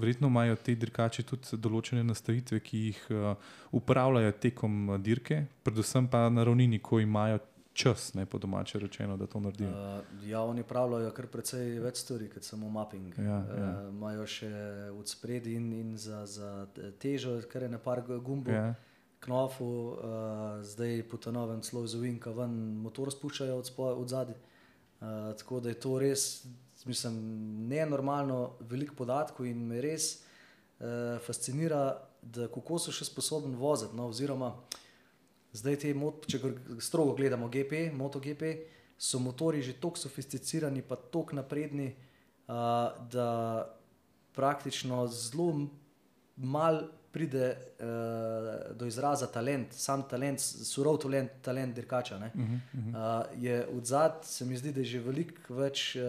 verjetno 0.00 0.28
imajo 0.32 0.56
te 0.56 0.72
dirkači 0.80 1.26
tudi 1.28 1.58
določene 1.60 2.00
nastavitve, 2.08 2.60
ki 2.64 2.78
jih 2.86 3.00
uh, 3.12 3.50
upravljajo 3.76 4.32
tekom 4.40 4.94
dirke, 5.04 5.42
predvsem 5.64 6.08
pa 6.08 6.28
na 6.32 6.44
ravnini, 6.48 6.80
ko 6.80 7.00
imajo 7.04 7.40
čas, 7.80 8.10
ne 8.14 8.26
po 8.26 8.38
domače 8.38 8.78
rečeno, 8.82 9.16
da 9.16 9.26
to 9.26 9.40
naredijo. 9.40 9.70
Uh, 9.70 10.28
ja, 10.28 10.42
oni 10.42 10.62
pravljajo 10.62 11.10
kar 11.16 11.26
precej 11.32 11.78
več 11.80 12.02
stvari, 12.04 12.28
kot 12.32 12.44
samo 12.46 12.68
mapping. 12.70 13.18
Ja, 13.18 13.40
ja. 13.40 13.70
Uh, 13.70 13.88
imajo 13.94 14.26
še 14.28 14.50
od 14.92 15.08
spredi 15.08 15.56
in, 15.56 15.72
in 15.72 15.96
za, 15.98 16.22
za 16.28 16.52
težo, 17.00 17.38
kar 17.50 17.66
je 17.66 17.72
na 17.72 17.82
par 17.82 18.04
gumbov. 18.06 18.54
Ja. 18.54 18.74
knofu, 19.20 19.64
uh, 19.64 20.64
zdaj 20.64 21.02
po 21.10 21.18
ta 21.20 21.30
novem 21.30 21.60
celo 21.60 21.84
iz 21.84 21.94
Uvinka 21.94 22.32
ven 22.32 22.54
motor 22.80 23.10
spuščajo 23.12 23.58
od, 23.60 23.68
spo- 23.68 23.92
od 23.92 24.08
zadaj. 24.08 24.36
Uh, 25.00 25.32
tako 25.36 25.60
da 25.60 25.68
je 25.68 25.80
to 25.80 25.98
res, 26.00 26.44
mislim, 26.84 27.16
nenormalno 27.68 28.56
veliko 28.60 28.96
podatkov 28.96 29.46
in 29.48 29.60
me 29.68 29.80
res 29.80 30.22
uh, 30.80 31.20
fascinira, 31.24 32.00
da 32.22 32.48
kako 32.52 32.78
so 32.78 32.92
še 32.92 33.08
sposobni 33.08 33.56
voziti. 33.56 33.96
No, 33.96 34.08
oziroma, 34.12 34.54
zdaj 35.52 35.76
te, 35.76 35.94
če 36.26 36.38
strogo 36.80 37.14
gledamo 37.14 37.48
GP, 37.48 37.90
MotoGP, 37.92 38.42
so 38.98 39.18
motori 39.18 39.62
že 39.62 39.72
tako 39.80 39.96
sofisticirani, 39.96 40.82
pa 40.82 40.96
tako 40.96 41.36
napredni, 41.36 41.94
uh, 42.48 42.54
da 43.10 43.28
praktično 44.32 45.06
zelo 45.08 45.50
m- 45.50 45.70
mal 46.36 46.82
pride 47.12 47.56
uh, 47.80 48.76
do 48.76 48.86
izraza 48.86 49.26
talent, 49.26 49.72
sam 49.72 50.02
talent, 50.08 50.40
surov 50.40 50.98
talent, 51.02 51.30
talent 51.42 51.74
dirkača. 51.74 52.18
ne. 52.18 52.30
Uh 52.34 52.40
-huh, 52.40 52.54
uh 52.54 52.84
-huh. 52.94 53.20
Uh, 53.34 53.42
je 53.42 53.66
od 53.66 53.84
zadaj, 53.86 54.18
se 54.22 54.44
mi 54.44 54.56
zdi, 54.56 54.72
da 54.72 54.80
je 54.80 54.84
že 54.84 55.00
veliko 55.00 55.54
več, 55.54 55.96
uh, 55.96 56.02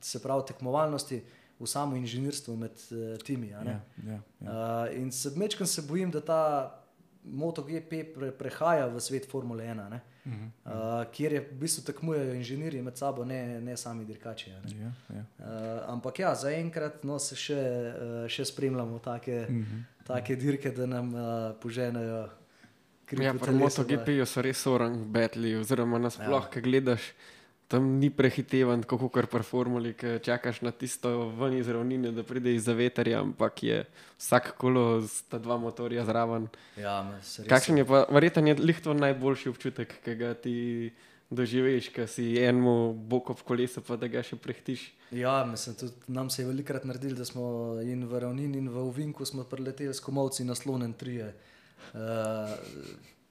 se 0.00 0.22
pravi, 0.22 0.42
tekmovalnosti 0.46 1.22
v 1.60 1.66
samo 1.66 1.96
inženirstvu 1.96 2.56
med 2.56 2.70
uh, 2.90 3.18
timi. 3.18 3.54
a 3.54 3.64
ne. 3.64 3.70
Ja, 3.70 4.12
ja, 4.12 4.20
ja. 4.40 4.84
Uh, 4.90 4.96
in 5.00 5.12
se 5.12 5.30
mečkam 5.36 5.66
se 5.66 5.82
bojim, 5.82 6.10
da 6.10 6.20
ta 6.20 6.79
MotoGP 7.24 8.14
pre, 8.14 8.30
prehaja 8.32 8.86
v 8.86 9.00
svet 9.00 9.26
Formule 9.30 9.64
1, 9.64 9.88
ne? 9.90 10.00
Uh 10.24 10.32
-huh. 10.32 10.48
uh, 10.64 11.10
kjer 11.12 11.32
je 11.32 11.40
v 11.40 11.58
bistvu 11.60 11.84
tekmujejo 11.84 12.34
inženirji 12.34 12.82
med 12.82 12.98
sabo, 12.98 13.24
ne, 13.24 13.60
ne 13.60 13.76
sami 13.76 14.04
dirkači. 14.04 14.50
a 14.50 14.60
Ne? 14.68 14.80
Ja, 14.80 15.16
ja. 15.16 15.24
Uh, 15.38 15.92
ampak 15.92 16.18
ja, 16.18 16.34
zaenkrat 16.34 17.04
no, 17.04 17.18
se 17.18 17.36
še, 17.36 17.54
uh, 17.54 18.28
še 18.28 18.44
spremljamo 18.44 18.98
take, 18.98 19.46
Uh 19.48 19.54
-huh. 19.54 19.82
take 20.06 20.36
dirke, 20.36 20.70
da 20.70 20.86
nam 20.86 21.14
uh, 21.14 21.20
poženejo 21.60 22.28
kri 23.04 23.24
Ja, 23.24 23.34
pri 23.34 23.52
MotoGP-ju 23.52 24.26
so 24.26 24.42
res 24.42 24.66
orang 24.66 25.06
betli, 25.06 25.56
oziroma 25.56 25.98
nasploh, 25.98 26.44
ja. 26.44 26.50
ki 26.50 26.60
gledaš 26.60 27.12
tam 27.70 28.02
ni 28.02 28.10
prehitevan, 28.10 28.82
tako 28.82 29.06
kot 29.14 29.28
pri 29.30 29.46
formuli, 29.46 29.92
ki 29.94 30.18
čakaš 30.26 30.58
na 30.66 30.72
tisto 30.74 31.30
ven 31.38 31.54
iz 31.54 31.68
ravnine, 31.70 32.10
da 32.10 32.24
pride 32.26 32.50
iz 32.54 32.64
zavetarja, 32.66 33.20
ampak 33.22 33.62
je 33.62 33.84
vsak 34.18 34.56
kolo 34.58 34.98
z 35.06 35.22
ta 35.30 35.38
dva 35.38 35.54
motorja 35.54 36.02
zraven. 36.04 36.48
Ja, 36.74 37.06
Kakšen 37.46 37.78
je 37.78 37.84
pa, 37.86 38.08
verjetno 38.10 38.42
je 38.50 38.58
lihto 38.58 38.94
najboljši 38.94 39.52
občutek, 39.54 39.94
ki 40.02 40.14
ga 40.18 40.34
ti 40.34 40.56
doživiš, 41.30 41.92
ko 41.94 42.08
si 42.10 42.34
enemu 42.42 42.90
bok 43.06 43.30
ob 43.36 43.44
kolesu, 43.46 43.84
pa 43.86 43.94
da 43.94 44.10
ga 44.10 44.24
še 44.26 44.34
prehtiš. 44.34 44.88
Ja, 45.14 45.46
mislim, 45.46 45.78
tudi 45.78 46.10
nam 46.10 46.26
se 46.26 46.42
je 46.42 46.50
velikrat 46.50 46.82
naredilo, 46.82 47.14
da 47.22 47.24
smo 47.24 47.78
in 47.86 48.02
v 48.02 48.24
ravnini, 48.26 48.58
in 48.58 48.66
v 48.66 48.82
Ovinku 48.82 49.22
smo 49.22 49.46
preleteli 49.46 49.94
s 49.94 50.02
komovci 50.02 50.42
naslonjen 50.42 50.90
trije. 50.98 51.30
Uh, 51.94 52.50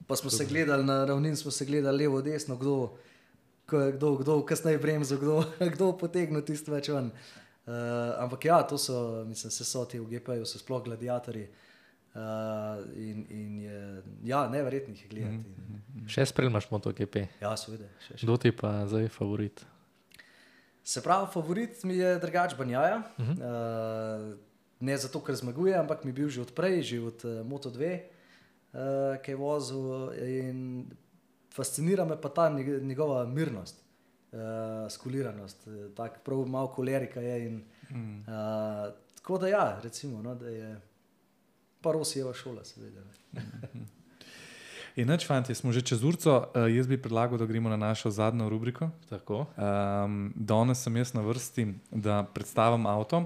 pa 0.08 0.16
smo 0.16 0.32
se 0.32 0.48
gledali 0.48 0.88
na 0.88 1.04
ravnin, 1.06 1.36
smo 1.36 1.52
se 1.52 1.68
gledali 1.68 2.08
levo, 2.08 2.24
desno, 2.24 2.56
kdo, 2.56 2.76
ko- 2.88 3.09
kdo, 3.70 4.16
kdo 4.22 4.42
kasneje 4.46 4.78
bremzo, 4.78 5.18
kdo, 5.18 5.44
kdo 5.76 5.92
potegne 5.98 6.42
tisto 6.46 6.74
več 6.74 6.90
ven. 6.90 7.12
Uh, 7.70 8.18
ampak 8.18 8.46
ja, 8.46 8.64
to 8.66 8.78
so, 8.82 9.24
mislim, 9.30 9.52
se 9.54 9.66
so 9.66 9.86
ti 9.86 10.00
v 10.02 10.08
GP-ju, 10.10 10.46
so 10.46 10.58
sploh 10.58 10.82
gladiatorji. 10.84 11.48
Uh, 12.10 12.82
in, 12.98 13.26
in 13.30 13.60
je, 13.62 13.80
ja, 14.32 14.48
neverjetno 14.50 14.96
jih 14.96 15.04
je 15.04 15.10
gledati. 15.12 15.52
In, 15.54 16.08
Še 16.10 16.26
spremljaš 16.32 16.66
MotoGP. 16.72 17.28
ja, 17.42 17.52
seveda. 17.58 17.86
Kdo 18.18 18.38
ti 18.42 18.52
pa 18.56 18.88
zdaj 18.90 19.12
favorit? 19.14 19.62
Se 20.84 21.04
pravi, 21.06 21.30
favorit 21.30 21.84
mi 21.86 22.00
je 22.00 22.16
drugač 22.20 22.56
Banjaja. 22.58 23.04
Uh 23.18 23.28
-huh. 23.28 23.36
uh, 23.38 24.38
ne 24.80 24.98
zato, 24.98 25.22
ker 25.22 25.36
zmaguje, 25.36 25.76
ampak 25.78 26.04
mi 26.04 26.10
je 26.10 26.14
bil 26.14 26.30
že 26.30 26.42
odprej, 26.42 26.82
že 26.82 27.02
od 27.02 27.26
uh, 27.26 27.46
Moto 27.46 27.70
2, 27.70 28.00
uh, 28.00 29.22
ki 29.22 29.32
je 29.32 29.36
vozil. 29.38 30.12
In 30.18 30.90
fascinira 31.60 32.06
me 32.06 32.16
pa 32.18 32.30
ta 32.30 32.50
njeg- 32.50 32.82
njegova 32.82 33.26
mirnost, 33.28 33.84
uh, 34.32 34.40
skuliranost, 34.90 35.68
uh, 35.68 35.94
tako 35.94 36.16
prav 36.24 36.46
malo 36.48 36.68
kolerika 36.70 37.22
je. 37.22 37.46
In, 37.48 37.64
Mm. 37.92 38.20
uh, 38.20 38.26
tako 39.16 39.38
da 39.38 39.48
ja, 39.48 39.80
recimo, 39.84 40.22
no, 40.22 40.36
da 40.36 40.48
je 40.48 40.82
pa 41.82 41.92
Rosijeva 41.92 42.34
šola, 42.34 42.64
seveda. 42.64 43.02
Inač, 44.96 45.26
fanti, 45.26 45.56
smo 45.56 45.72
že 45.72 45.82
čez 45.82 46.04
urco. 46.04 46.38
Uh, 46.50 46.68
jaz 46.68 46.88
bi 46.88 46.98
predlagal, 46.98 47.38
da 47.38 47.46
gremo 47.46 47.70
na 47.70 47.78
našo 47.78 48.12
zadnjo 48.12 48.50
rubriko. 48.50 48.90
Tako. 49.10 49.46
Um, 49.56 50.34
danes 50.36 50.84
sem 50.84 50.96
jaz 50.96 51.14
na 51.14 51.22
vrsti, 51.22 51.66
da 51.92 52.24
predstavim 52.26 52.86
avto. 52.86 53.26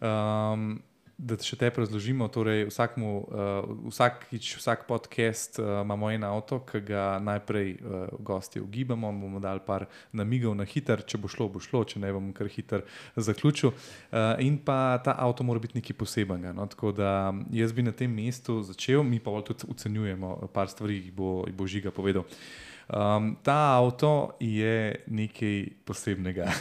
Um, 0.00 0.82
da 1.18 1.36
še 1.40 1.56
te 1.56 1.70
razložimo. 1.72 2.28
Torej, 2.32 2.66
vsakmu, 2.68 3.10
uh, 3.24 3.68
vsakič, 3.88 4.50
vsak 4.60 4.84
podcast 4.88 5.58
uh, 5.58 5.80
imamo 5.80 6.10
en 6.12 6.26
avto, 6.28 6.60
ki 6.68 6.82
ga 6.84 7.04
najprej 7.24 7.72
uh, 7.80 8.04
gosti 8.20 8.60
ugibamo, 8.60 9.12
bomo 9.16 9.40
dali 9.40 9.64
par 9.64 9.86
namigov 10.12 10.54
na 10.58 10.66
hiter, 10.68 11.00
če 11.08 11.20
bo 11.20 11.30
šlo, 11.32 11.48
bo 11.52 11.62
šlo, 11.64 11.86
če 11.88 12.02
ne 12.04 12.12
bom 12.12 12.28
kar 12.36 12.50
hiter 12.52 12.84
zaključil. 13.16 13.72
Uh, 13.72 14.36
in 14.44 14.60
pa 14.60 15.00
ta 15.04 15.16
avto 15.16 15.46
mora 15.46 15.62
biti 15.62 15.80
nekaj 15.80 15.96
posebenega. 15.96 16.52
No? 16.56 16.68
Tako 16.68 16.92
da 16.92 17.32
jaz 17.54 17.72
bi 17.72 17.86
na 17.86 17.96
tem 17.96 18.12
mestu 18.12 18.60
začel, 18.66 19.00
mi 19.06 19.20
pa 19.20 19.32
tudi 19.46 19.68
ocenjujemo 19.72 20.52
par 20.52 20.68
stvari, 20.68 21.00
jih 21.00 21.12
bo, 21.16 21.40
bo 21.48 21.68
žiga 21.70 21.94
povedal. 21.94 22.28
Um, 22.86 23.34
ta 23.42 23.80
avto 23.80 24.36
je 24.40 24.94
nekaj 25.10 25.56
posebnega. 25.84 26.46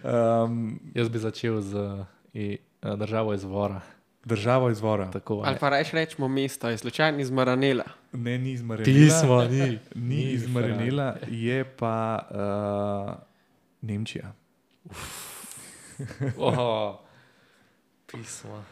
um, 0.00 0.78
Jaz 0.94 1.10
bi 1.12 1.18
začel 1.20 1.60
z 1.60 1.74
eh, 2.32 2.56
državo 2.86 3.34
izvora. 3.34 3.80
državo 4.24 4.70
izvora. 4.70 5.10
Tako, 5.10 5.42
Ali 5.44 5.56
pa 5.60 5.68
rečemo 5.70 6.00
rečemo 6.00 6.28
mesto, 6.28 6.68
je 6.68 6.78
slučajno 6.78 7.20
iz 7.20 7.30
Maranela. 7.30 7.84
Ne, 8.12 8.38
ni 8.38 8.52
iz 8.52 8.62
Marinela. 8.62 8.96
Pismo, 8.98 9.44
ni. 9.44 9.78
Ni 9.94 10.22
iz 10.22 10.48
Marinela, 10.48 11.16
je 11.28 11.64
pa 11.66 12.18
uh, 13.10 13.22
Nemčija. 13.82 14.32
Oh, 16.36 16.94
pismo. 18.06 18.64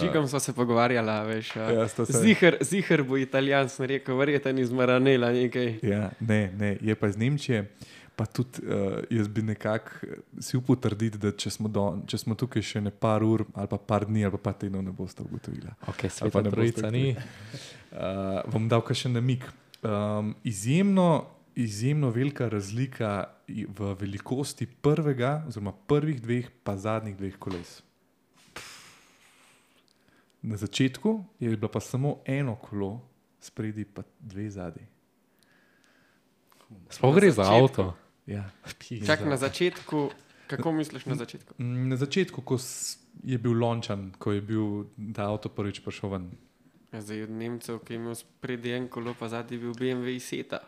Žigom 0.00 0.28
smo 0.28 0.40
se 0.40 0.52
pogovarjali, 0.52 1.26
veš. 1.26 1.56
a, 1.56 1.60
Ja, 1.62 1.88
se- 1.88 2.04
Ziher, 2.04 2.56
ziher 2.60 3.02
bo 3.02 3.16
italijan, 3.16 3.68
sem 3.68 3.86
rekel, 3.86 4.16
verjetno 4.16 4.60
iz 4.60 4.72
Maranela 4.72 5.32
nekaj. 5.32 5.78
Ja, 5.82 6.10
ne, 6.20 6.52
ne, 6.52 6.78
je 6.80 6.94
pa 6.94 7.06
iz 7.06 7.16
Nemčije. 7.16 7.70
Pa 8.14 8.26
tudi 8.30 8.62
uh, 8.62 9.00
jaz 9.10 9.28
bi 9.28 9.42
nekako 9.42 10.06
eh, 10.06 10.18
si 10.38 10.56
upal 10.56 10.76
trditi, 10.78 11.18
da 11.18 11.32
če 11.34 11.50
smo, 11.50 11.68
do, 11.68 11.82
če 12.06 12.20
smo 12.22 12.36
tukaj 12.38 12.62
še 12.62 12.82
ne 12.84 12.92
par 12.94 13.24
ur, 13.26 13.42
ali 13.58 13.70
pa 13.70 13.78
par 13.78 14.06
dni, 14.06 14.22
ali 14.22 14.36
pa 14.36 14.42
par 14.50 14.58
tednov, 14.60 14.84
ne 14.86 14.94
boste 14.94 15.24
ugotovili. 15.24 15.72
Okay, 15.90 16.12
Ali 16.22 16.30
pa 16.30 16.38
sveta 16.38 16.42
ne 16.46 16.52
trojica 16.54 16.84
boste 16.84 16.92
ni. 16.94 17.16
Uh, 17.90 18.38
bom 18.54 18.68
dal 18.70 18.84
še 18.94 19.10
namig. 19.10 19.48
Um, 19.82 20.36
izjemno, 20.46 21.08
izjemno 21.58 22.12
velika 22.14 22.46
razlika 22.48 23.16
v 23.48 23.90
velikosti 23.98 24.66
prvega, 24.66 25.42
oziroma 25.50 25.74
prvih 25.90 26.22
dveh, 26.22 26.54
pa 26.62 26.78
zadnjih 26.78 27.18
dveh 27.18 27.34
koles. 27.42 27.80
Na 30.44 30.56
začetku 30.60 31.24
je 31.40 31.50
bilo 31.56 31.68
pa 31.68 31.80
samo 31.80 32.20
eno 32.24 32.54
kolo, 32.62 33.00
spredi 33.40 33.84
pa 33.84 34.06
dve 34.20 34.50
zadnji. 34.50 34.86
Sploh 36.90 37.14
Na 37.14 37.16
gre 37.16 37.30
za 37.30 37.42
avto. 37.42 37.94
Ja. 38.26 38.50
Čak 39.06 39.24
na 39.28 39.36
začetku, 39.36 40.10
kako 40.46 40.72
misliš 40.72 41.06
na 41.06 41.14
začetku? 41.14 41.54
Na 41.58 41.96
začetku, 41.96 42.40
ko 42.40 42.56
je 43.24 43.38
bil 43.38 43.52
lončan, 43.52 44.12
ko 44.18 44.32
je 44.32 44.40
bil 44.40 44.88
ta 45.12 45.28
avto 45.28 45.48
prvič 45.48 45.84
prišel 45.84 46.08
ven. 46.10 46.30
Ja, 46.92 47.02
zdaj 47.02 47.26
od 47.26 47.30
Nemcev, 47.30 47.82
ki 47.84 47.92
je 47.92 47.98
imel 47.98 48.14
spredi 48.14 48.72
en 48.72 48.88
kolo, 48.88 49.14
pa 49.18 49.28
zadnji 49.28 49.58
bil 49.58 49.74
BMW 49.74 50.16
Seta. 50.22 50.62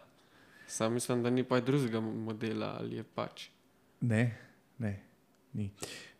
Sam 0.66 0.98
mislim, 0.98 1.22
da 1.22 1.30
ni 1.30 1.44
pa 1.44 1.60
drugega 1.60 2.00
modela 2.00 2.76
ali 2.80 2.96
je 2.96 3.04
pač. 3.06 3.48
Ne, 4.00 4.36
ne, 4.78 4.92
ni. 5.54 5.70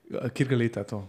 Kjer 0.06 0.48
ga 0.48 0.56
leta 0.56 0.84
to 0.84 1.02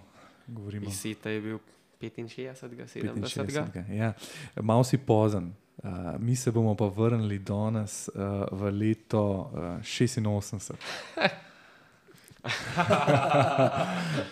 govorimo? 0.48 0.90
Iz 0.90 1.00
Seta 1.00 1.30
je 1.30 1.42
bil 1.42 1.60
65, 2.02 2.54
70. 2.68 3.22
65. 3.22 3.94
Ja. 3.94 4.14
Mal 4.62 4.84
si 4.84 4.98
pozen. 4.98 5.54
Uh, 5.84 5.90
mi 6.20 6.36
se 6.36 6.52
bomo 6.52 6.76
pa 6.76 6.86
vrnili 6.86 7.40
danes 7.40 8.10
uh, 8.10 8.46
v 8.52 8.72
leto 8.72 9.52
uh, 9.54 9.60
86. 9.82 10.74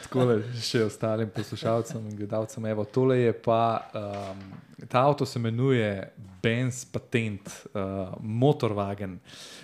Tako 0.03 0.25
da 0.25 0.37
še 0.61 0.83
ostalim 0.87 1.29
poslušalcem 1.29 2.07
in 2.09 2.15
gledalcem. 2.17 2.65
Evo, 2.65 2.85
tole 2.85 3.19
je 3.19 3.33
pa, 3.33 3.91
um, 3.93 4.41
ta 4.87 5.03
avto 5.05 5.25
se 5.25 5.39
imenuje 5.39 6.11
Benz 6.41 6.85
Patent 6.85 7.49
uh, 7.49 8.15
Motorwagen. 8.19 9.19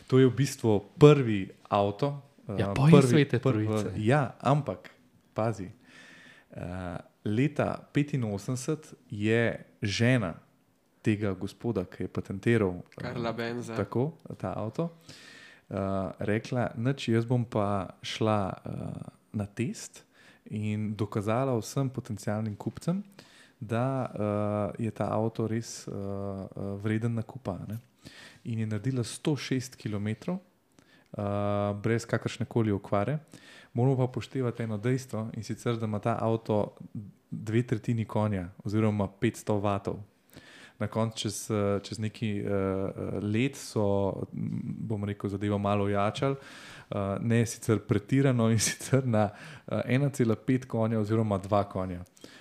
To 0.07 0.19
je 0.19 0.27
v 0.27 0.36
bistvu 0.36 0.79
prvi 0.99 1.49
avto. 1.69 2.07
Uh, 2.47 2.59
Ja, 2.59 2.73
pa 2.75 2.89
je 2.89 3.01
Svete 3.07 3.39
Trojice. 3.39 3.93
Ja, 3.95 4.36
ampak 4.39 4.91
pazi. 5.34 5.69
Uh, 6.51 6.99
leta 7.25 7.88
85 7.93 8.93
je 9.09 9.65
žena 9.82 10.36
tega 11.02 11.34
gospoda, 11.34 11.86
ki 11.86 12.04
je 12.04 12.08
patentiral 12.08 12.82
Karla 12.95 13.34
Benza. 13.34 13.76
tako, 13.76 14.12
ta 14.38 14.54
avto, 14.58 14.89
uh, 15.70 16.12
rekla, 16.20 16.72
noč 16.78 17.10
jaz 17.10 17.26
bom 17.26 17.45
pa 17.45 17.89
šla 18.02 18.39
uh, 18.54 19.12
na 19.34 19.45
test 19.45 20.04
in 20.52 20.93
dokazala 20.95 21.56
vsem 21.60 21.89
potencijalnim 21.89 22.56
kupcem, 22.56 23.04
da 23.60 24.10
uh, 24.10 24.86
je 24.86 24.91
ta 24.91 25.12
avto 25.14 25.47
res 25.47 25.88
uh, 25.88 25.93
uh, 25.93 26.47
vreden 26.82 27.13
nakupa. 27.13 27.59
Ne? 27.70 27.78
In 28.43 28.59
je 28.59 28.67
naredila 28.67 29.04
106 29.04 29.78
km, 29.78 30.08
uh, 30.32 31.78
brez 31.82 32.05
kakršne 32.05 32.46
koli 32.46 32.71
okvare. 32.71 33.20
Moramo 33.74 33.97
pa 33.97 34.04
upoštevati 34.04 34.63
eno 34.63 34.78
dejstvo 34.78 35.30
in 35.38 35.43
sicer, 35.43 35.78
da 35.78 35.86
ima 35.86 36.00
ta 36.00 36.17
avto 36.20 36.75
dve 37.30 37.63
tretjini 37.63 38.05
konja, 38.05 38.50
oziroma 38.66 39.08
500 39.21 39.62
vatov. 39.62 40.01
Na 40.82 40.87
koncu, 40.89 41.28
čez, 41.28 41.37
eh, 41.53 41.79
čez 41.86 41.99
neki 42.01 42.32
uh, 42.41 42.49
let, 43.21 43.55
so, 43.55 43.83
m, 44.33 44.62
bomo 44.89 45.05
rekel, 45.05 45.29
zadevo 45.29 45.59
malo 45.62 45.86
ojačali, 45.86 46.36
uh, 46.36 46.97
ne 47.21 47.43
sicer 47.45 47.83
pretirano 47.86 48.49
in 48.49 48.59
sicer 48.59 49.05
na 49.05 49.28
uh, 49.29 49.83
1,5 49.86 50.66
konja, 50.66 50.99
oziroma 50.99 51.37
2 51.39 51.63
konja. 51.70 52.01
Uh, 52.01 52.41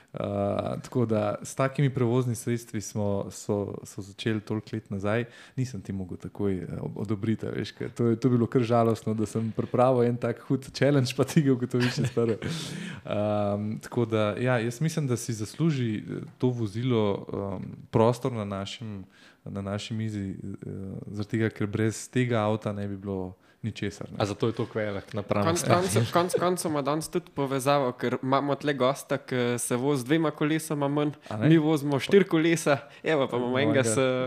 tako 0.82 1.06
da 1.06 1.34
s 1.42 1.54
takimi 1.54 1.94
prevoznimi 1.94 2.34
sredstvi 2.36 2.80
smo 2.80 3.26
so, 3.30 3.74
so 3.84 4.02
začeli 4.02 4.40
toliko 4.40 4.68
let 4.72 4.90
nazaj, 4.90 5.24
nisem 5.56 5.80
ti 5.80 5.92
mogel 5.92 6.16
takoj 6.16 6.56
eh, 6.56 6.66
ob- 6.80 6.98
odobriti. 6.98 7.46
Veš, 7.46 7.72
to, 7.94 8.06
je, 8.06 8.16
to 8.16 8.28
je 8.28 8.32
bilo 8.32 8.46
kar 8.46 8.62
žalostno, 8.62 9.14
da 9.14 9.26
sem 9.26 9.52
pripravil 9.56 10.02
en 10.02 10.16
tak 10.16 10.40
hud 10.40 10.70
challenge, 10.72 11.14
pa 11.16 11.24
ti 11.24 11.42
ga 11.42 11.52
ugotoviš 11.52 11.94
čez 11.94 12.10
prvo. 12.14 12.34
Um, 12.34 13.78
tako 13.82 14.04
da 14.04 14.34
ja, 14.38 14.58
jaz 14.58 14.80
mislim, 14.80 15.06
da 15.06 15.16
si 15.16 15.32
zasluži 15.32 15.96
eh, 15.98 16.02
to 16.38 16.48
vozilo 16.48 17.26
um, 17.32 17.64
prostor 17.90 18.32
na 18.32 18.44
našem, 18.44 19.04
na 19.44 19.62
naši 19.62 19.94
mizi, 19.94 20.34
uh, 20.42 20.98
zaradi 21.06 21.30
tega, 21.30 21.50
ker 21.50 21.66
brez 21.66 22.08
tega 22.10 22.42
avta 22.42 22.72
ne 22.72 22.88
bi 22.88 22.96
bilo 22.96 23.34
ničesar. 23.62 24.10
ne. 24.10 24.16
A 24.18 24.26
zato 24.26 24.46
je 24.46 24.52
to 24.52 24.66
velik 24.74 25.14
napram. 25.14 25.44
Konec 25.44 25.62
koncev 25.64 26.02
konc 26.12 26.34
koncev 26.34 26.70
ima 26.70 26.82
danes 26.82 27.08
tudi 27.08 27.30
povezavo, 27.30 27.92
ker 27.92 28.16
imamo 28.22 28.54
tle 28.54 28.74
gosta, 28.74 29.18
ki 29.18 29.36
se 29.58 29.76
vozi 29.76 30.00
z 30.00 30.04
dvema 30.04 30.30
kolesama 30.30 30.88
manj, 30.88 31.10
mi 31.40 31.58
vozimo 31.58 31.98
štiri 31.98 32.24
kolesa, 32.24 32.78
evo 33.02 33.28
pa 33.28 33.36
imamo 33.36 33.58
enega 33.58 33.82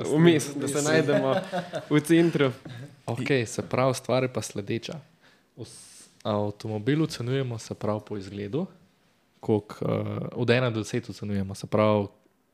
vmes, 0.08 0.56
da 0.56 0.68
se 0.68 0.82
najdemo 0.82 1.36
v 1.90 2.00
centru. 2.02 2.52
Okay, 3.06 3.46
se 3.46 3.62
pravi, 3.62 3.94
stvar 3.94 4.24
je 4.24 4.30
pa 4.30 4.42
sledeča. 4.42 4.94
Os- 5.58 5.92
Avtomobil 6.24 7.04
ocenjujemo 7.04 7.58
se 7.58 7.74
pravi 7.74 8.00
po 8.08 8.18
izgledu, 8.18 8.66
kolik, 9.40 9.74
uh, 9.82 9.90
od 10.32 10.48
1 10.48 10.72
do 10.72 10.80
10 10.80 11.10
ocenjujemo, 11.10 11.56
se 11.56 11.68
pravi, 11.68 12.08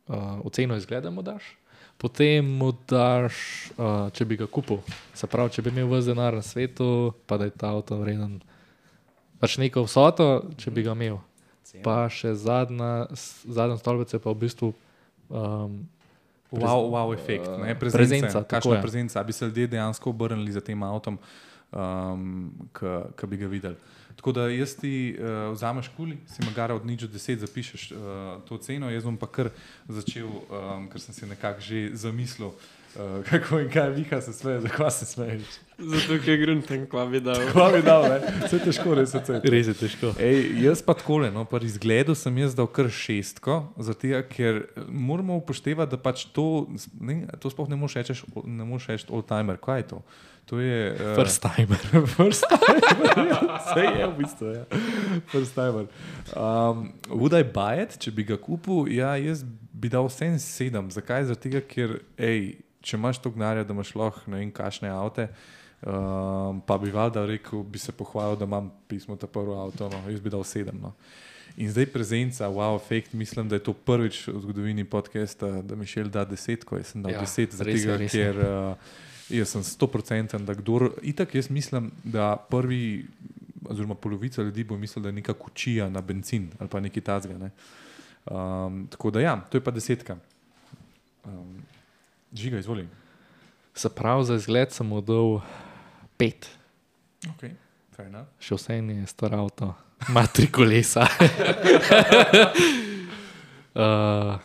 uh, 0.07 0.15
oceno 0.43 0.75
izgleda 0.75 1.09
mu 1.09 1.21
daš, 1.21 1.57
potem 1.99 2.47
mu 2.47 2.71
daš, 2.87 3.35
uh, 3.75 4.07
če 4.15 4.25
bi 4.25 4.39
ga 4.39 4.47
kupil, 4.47 4.79
se 5.13 5.27
pravi, 5.27 5.51
če 5.51 5.65
bi 5.65 5.73
imel 5.75 5.89
vse 5.91 6.13
denar 6.13 6.39
na 6.39 6.43
svetu, 6.45 7.11
pa 7.27 7.37
da 7.37 7.49
je 7.49 7.55
ta 7.59 7.73
avto 7.75 7.99
vreden, 7.99 8.39
pač 9.43 9.59
neko 9.59 9.83
vsoto, 9.83 10.47
če 10.57 10.71
bi 10.71 10.87
ga 10.87 10.95
imel. 10.95 11.19
Pa 11.85 12.07
še 12.09 12.33
zadnja, 12.33 13.11
zadnja 13.45 13.77
stolpica 13.77 14.17
je 14.17 14.23
pa 14.23 14.33
v 14.33 14.41
bistvu. 14.47 14.73
Um, 15.29 15.83
Wow, 16.49 16.89
wow 16.89 17.13
efekt, 17.13 17.45
ne, 17.45 17.75
prezenca, 17.77 17.93
prezenca. 17.93 18.39
Kakšna 18.41 18.75
je. 18.75 18.81
prezenca, 18.81 19.23
bi 19.23 19.33
se 19.37 19.45
ljudje 19.45 19.67
dejansko 19.67 20.09
obrnili 20.09 20.49
za 20.51 20.63
tem 20.65 20.81
avtom, 20.83 21.19
um, 21.69 22.49
ki 23.13 23.27
bi 23.29 23.37
ga 23.37 23.47
videli. 23.47 23.77
Tako 24.19 24.31
da 24.35 24.49
jaz 24.51 24.75
ti 24.75 25.15
uh, 25.15 25.53
vzameš 25.53 25.87
kuli, 25.95 26.17
si 26.27 26.43
magara 26.43 26.75
od 26.75 26.83
nič 26.85 27.05
do 27.05 27.07
deset 27.07 27.39
zapišeš 27.39 27.91
uh, 27.91 27.97
to 28.43 28.57
ceno, 28.59 28.89
jaz 28.91 29.07
bom 29.07 29.15
pa 29.15 29.29
kar 29.31 29.47
začel, 29.87 30.27
um, 30.27 30.89
ker 30.91 30.99
sem 30.99 31.15
si 31.15 31.23
nekako 31.23 31.63
že 31.63 31.95
zamislil, 31.95 32.51
kako 33.29 33.59
in 33.59 33.69
kaj 33.69 33.89
viha 33.89 34.21
se 34.21 34.33
smeje, 34.33 34.61
zakaj 34.61 34.91
se 34.91 35.05
smeješ. 35.05 35.41
Zato, 35.77 36.17
ker 36.19 36.29
je 36.33 36.37
grunten, 36.37 36.85
kva 36.89 37.05
bi 37.05 37.21
dal. 37.23 37.37
Kva 37.51 37.69
bi 37.71 37.81
dal, 37.85 38.03
ne? 38.09 38.33
Vse 38.43 38.59
težko, 38.63 38.95
res 38.97 39.13
je. 39.13 39.21
res 39.43 39.69
je 39.71 39.75
težko. 39.79 40.11
Ej, 40.19 40.41
jaz 40.65 40.81
pa 40.83 40.95
tako, 40.97 41.21
no, 41.31 41.45
pri 41.47 41.69
izgledu 41.69 42.15
sem 42.17 42.41
jaz 42.41 42.57
dal 42.57 42.67
kar 42.67 42.89
šestko, 42.91 43.59
zato 43.77 44.23
ker 44.33 44.65
moramo 44.87 45.37
upoštevati, 45.39 45.93
da 45.93 46.01
pač 46.01 46.25
to, 46.35 46.67
ne, 46.99 47.21
to 47.39 47.53
sploh 47.53 47.69
ne 47.71 47.79
moreš 47.79 48.01
reči, 48.01 48.17
ne 48.43 48.67
moreš 48.67 48.89
reči 48.91 49.07
old-timer. 49.07 49.61
Kaj 49.61 49.83
je 49.83 49.87
to? 49.93 50.03
To 50.49 50.59
je 50.59 50.93
uh, 50.97 51.15
First 51.15 51.45
timer. 51.45 51.77
First 52.17 52.45
timer. 52.49 53.27
ja, 53.29 53.39
Vse 53.61 53.83
je 53.85 54.07
v 54.07 54.13
bistvu. 54.17 54.47
Ja. 54.57 54.63
First 55.29 55.53
timer. 55.53 55.85
Um, 56.33 56.89
would 57.07 57.37
I 57.37 57.45
buy 57.45 57.83
it, 57.83 57.99
če 58.01 58.11
bi 58.11 58.25
ga 58.25 58.35
kupil? 58.41 58.89
Ja, 58.89 59.13
jaz 59.21 59.45
bi 59.45 59.91
dal 59.93 60.09
vsem 60.09 60.39
sedem. 60.41 60.89
Zakaj? 60.89 61.29
Zato, 61.29 61.53
ker 61.69 62.01
ej, 62.17 62.57
če 62.81 62.97
imaš 62.97 63.19
to 63.23 63.31
gnare, 63.35 63.63
da 63.63 63.73
imaš 63.73 63.95
lahko 63.95 64.31
ne 64.31 64.41
vem, 64.41 64.51
kašne 64.51 64.91
avte. 64.93 65.29
Um, 65.79 66.59
pa 66.67 66.75
bi 66.77 66.91
valjda 66.91 67.23
rekel, 67.25 67.63
bi 67.63 67.79
se 67.79 67.93
pohvalil, 67.95 68.35
da 68.35 68.45
imam 68.45 68.67
pismo 68.87 69.15
ta 69.15 69.27
prvo 69.27 69.55
avto, 69.61 69.87
no, 69.89 70.01
jaz 70.11 70.19
bi 70.19 70.31
dal 70.31 70.43
sedem. 70.43 70.79
No. 70.81 70.93
In 71.59 71.71
zdaj 71.71 71.87
prezenca, 71.93 72.49
wow, 72.51 72.75
efekt, 72.75 73.13
mislim, 73.13 73.47
da 73.49 73.55
je 73.55 73.63
to 73.63 73.73
prvič 73.73 74.27
v 74.27 74.41
zgodovini 74.43 74.83
podcasta, 74.85 75.61
da 75.61 75.75
Mišel 75.75 76.11
da 76.11 76.25
deset, 76.27 76.63
ko 76.67 76.77
jaz 76.77 76.91
sem 76.93 77.03
dal 77.03 77.15
Ja, 77.15 77.23
deset, 77.23 77.55
zato 77.55 77.71
ker 78.11 78.43
uh, 78.43 78.91
jaz 79.31 79.55
sem 79.55 79.63
stoprocenten, 79.63 80.45
da 80.45 80.55
kdor, 80.55 80.89
itak 81.01 81.35
jaz 81.35 81.49
mislim, 81.49 81.91
da 82.03 82.35
prvi, 82.35 83.05
oziroma 83.65 83.95
polovica 83.95 84.43
ljudi 84.43 84.63
bo 84.63 84.77
mislila, 84.77 85.03
da 85.03 85.09
je 85.09 85.19
neka 85.21 85.33
kučija 85.33 85.89
na 85.89 86.01
benzin 86.01 86.49
ali 86.59 86.69
pa 86.69 86.79
nekaj 86.79 87.03
tazga. 87.03 87.37
Ne. 87.37 87.51
Um, 88.25 88.87
tako 88.91 89.11
da 89.11 89.21
ja, 89.21 89.35
to 89.49 89.57
je 89.57 89.63
pa 89.63 89.71
desetka. 89.71 90.17
Um, 91.25 91.59
žiga, 92.33 92.59
izvoli. 92.59 92.87
Se 93.73 93.89
pravi, 93.89 94.25
za 94.25 94.35
izgled 94.35 94.71
sem 94.71 94.87
mu 94.87 95.01
dal 95.01 95.39
pet, 96.17 96.49
Okay. 97.27 97.55
Še 98.39 98.55
vse 98.55 98.77
je 98.79 99.07
star 99.11 99.35
avto, 99.35 99.73
ima 100.07 100.23
tri 100.31 100.47
kolesa. 100.47 101.03
uh, 103.75 104.39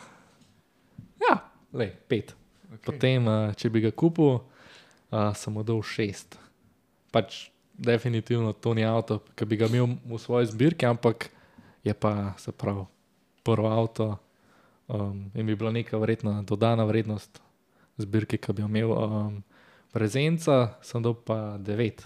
ja, 1.23 1.35
le, 1.71 1.87
pet. 2.11 2.35
Okay. 2.67 2.83
Potem, 2.83 3.29
uh, 3.31 3.55
če 3.55 3.71
bi 3.71 3.79
ga 3.85 3.93
kupil, 3.95 4.41
uh, 4.43 5.31
sem 5.39 5.55
mu 5.55 5.63
dal 5.63 5.79
šest. 5.87 6.35
Pač 7.15 7.47
definitivno 7.79 8.51
to 8.59 8.75
ni 8.75 8.83
avto, 8.83 9.21
ki 9.39 9.47
bi 9.47 9.55
ga 9.59 9.71
imel 9.71 9.95
v 10.03 10.19
svoji 10.19 10.51
zbirki, 10.51 10.83
ampak 10.91 11.31
je 11.87 11.95
pa 11.95 12.35
se 12.41 12.51
pravi 12.51 12.83
prvo 13.45 13.71
avto 13.71 14.17
um, 14.89 15.31
in 15.31 15.47
bi 15.47 15.55
bila 15.55 15.71
neka 15.71 15.95
vredna, 16.01 16.41
dodana 16.43 16.83
vrednost 16.83 17.44
zbirke, 18.01 18.37
ki 18.37 18.53
bi 18.53 18.63
jo 18.63 18.69
imel. 18.71 18.91
Um, 18.91 19.39
prezenca 19.95 20.75
sem 20.83 21.03
dal 21.03 21.15
pa 21.15 21.57
devet. 21.57 22.05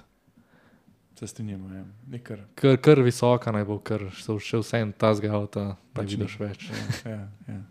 Se 1.19 1.27
strinjamo, 1.27 1.73
ja. 1.75 1.83
nekar. 2.07 2.45
Kar, 2.55 2.77
kar 2.79 3.01
visoka 3.03 3.51
naj 3.51 3.65
bo, 3.67 3.79
ker 3.83 4.07
so 4.15 4.37
še 4.39 4.61
vse 4.61 4.79
en 4.85 4.93
ta 4.95 5.11
zgavta, 5.17 5.73
pa 5.91 6.01
Pač 6.01 6.15
ni. 6.15 6.23
vidiš 6.23 6.39
več. 6.39 6.69
Ja, 7.03 7.25
ja. 7.49 7.61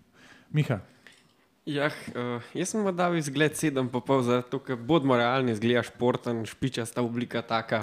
Miha, 0.53 0.81
Jah, 1.69 1.93
uh, 2.17 2.45
jaz 2.57 2.71
sem 2.73 2.87
dal 2.97 3.13
izgled 3.19 3.53
7,5, 3.53 4.23
zato 4.25 4.61
ker 4.65 4.79
bodimo 4.81 5.19
realni, 5.21 5.53
zgleda 5.53 5.83
športen, 5.85 6.41
špičasta 6.49 7.05
oblika, 7.05 7.43
taka 7.45 7.83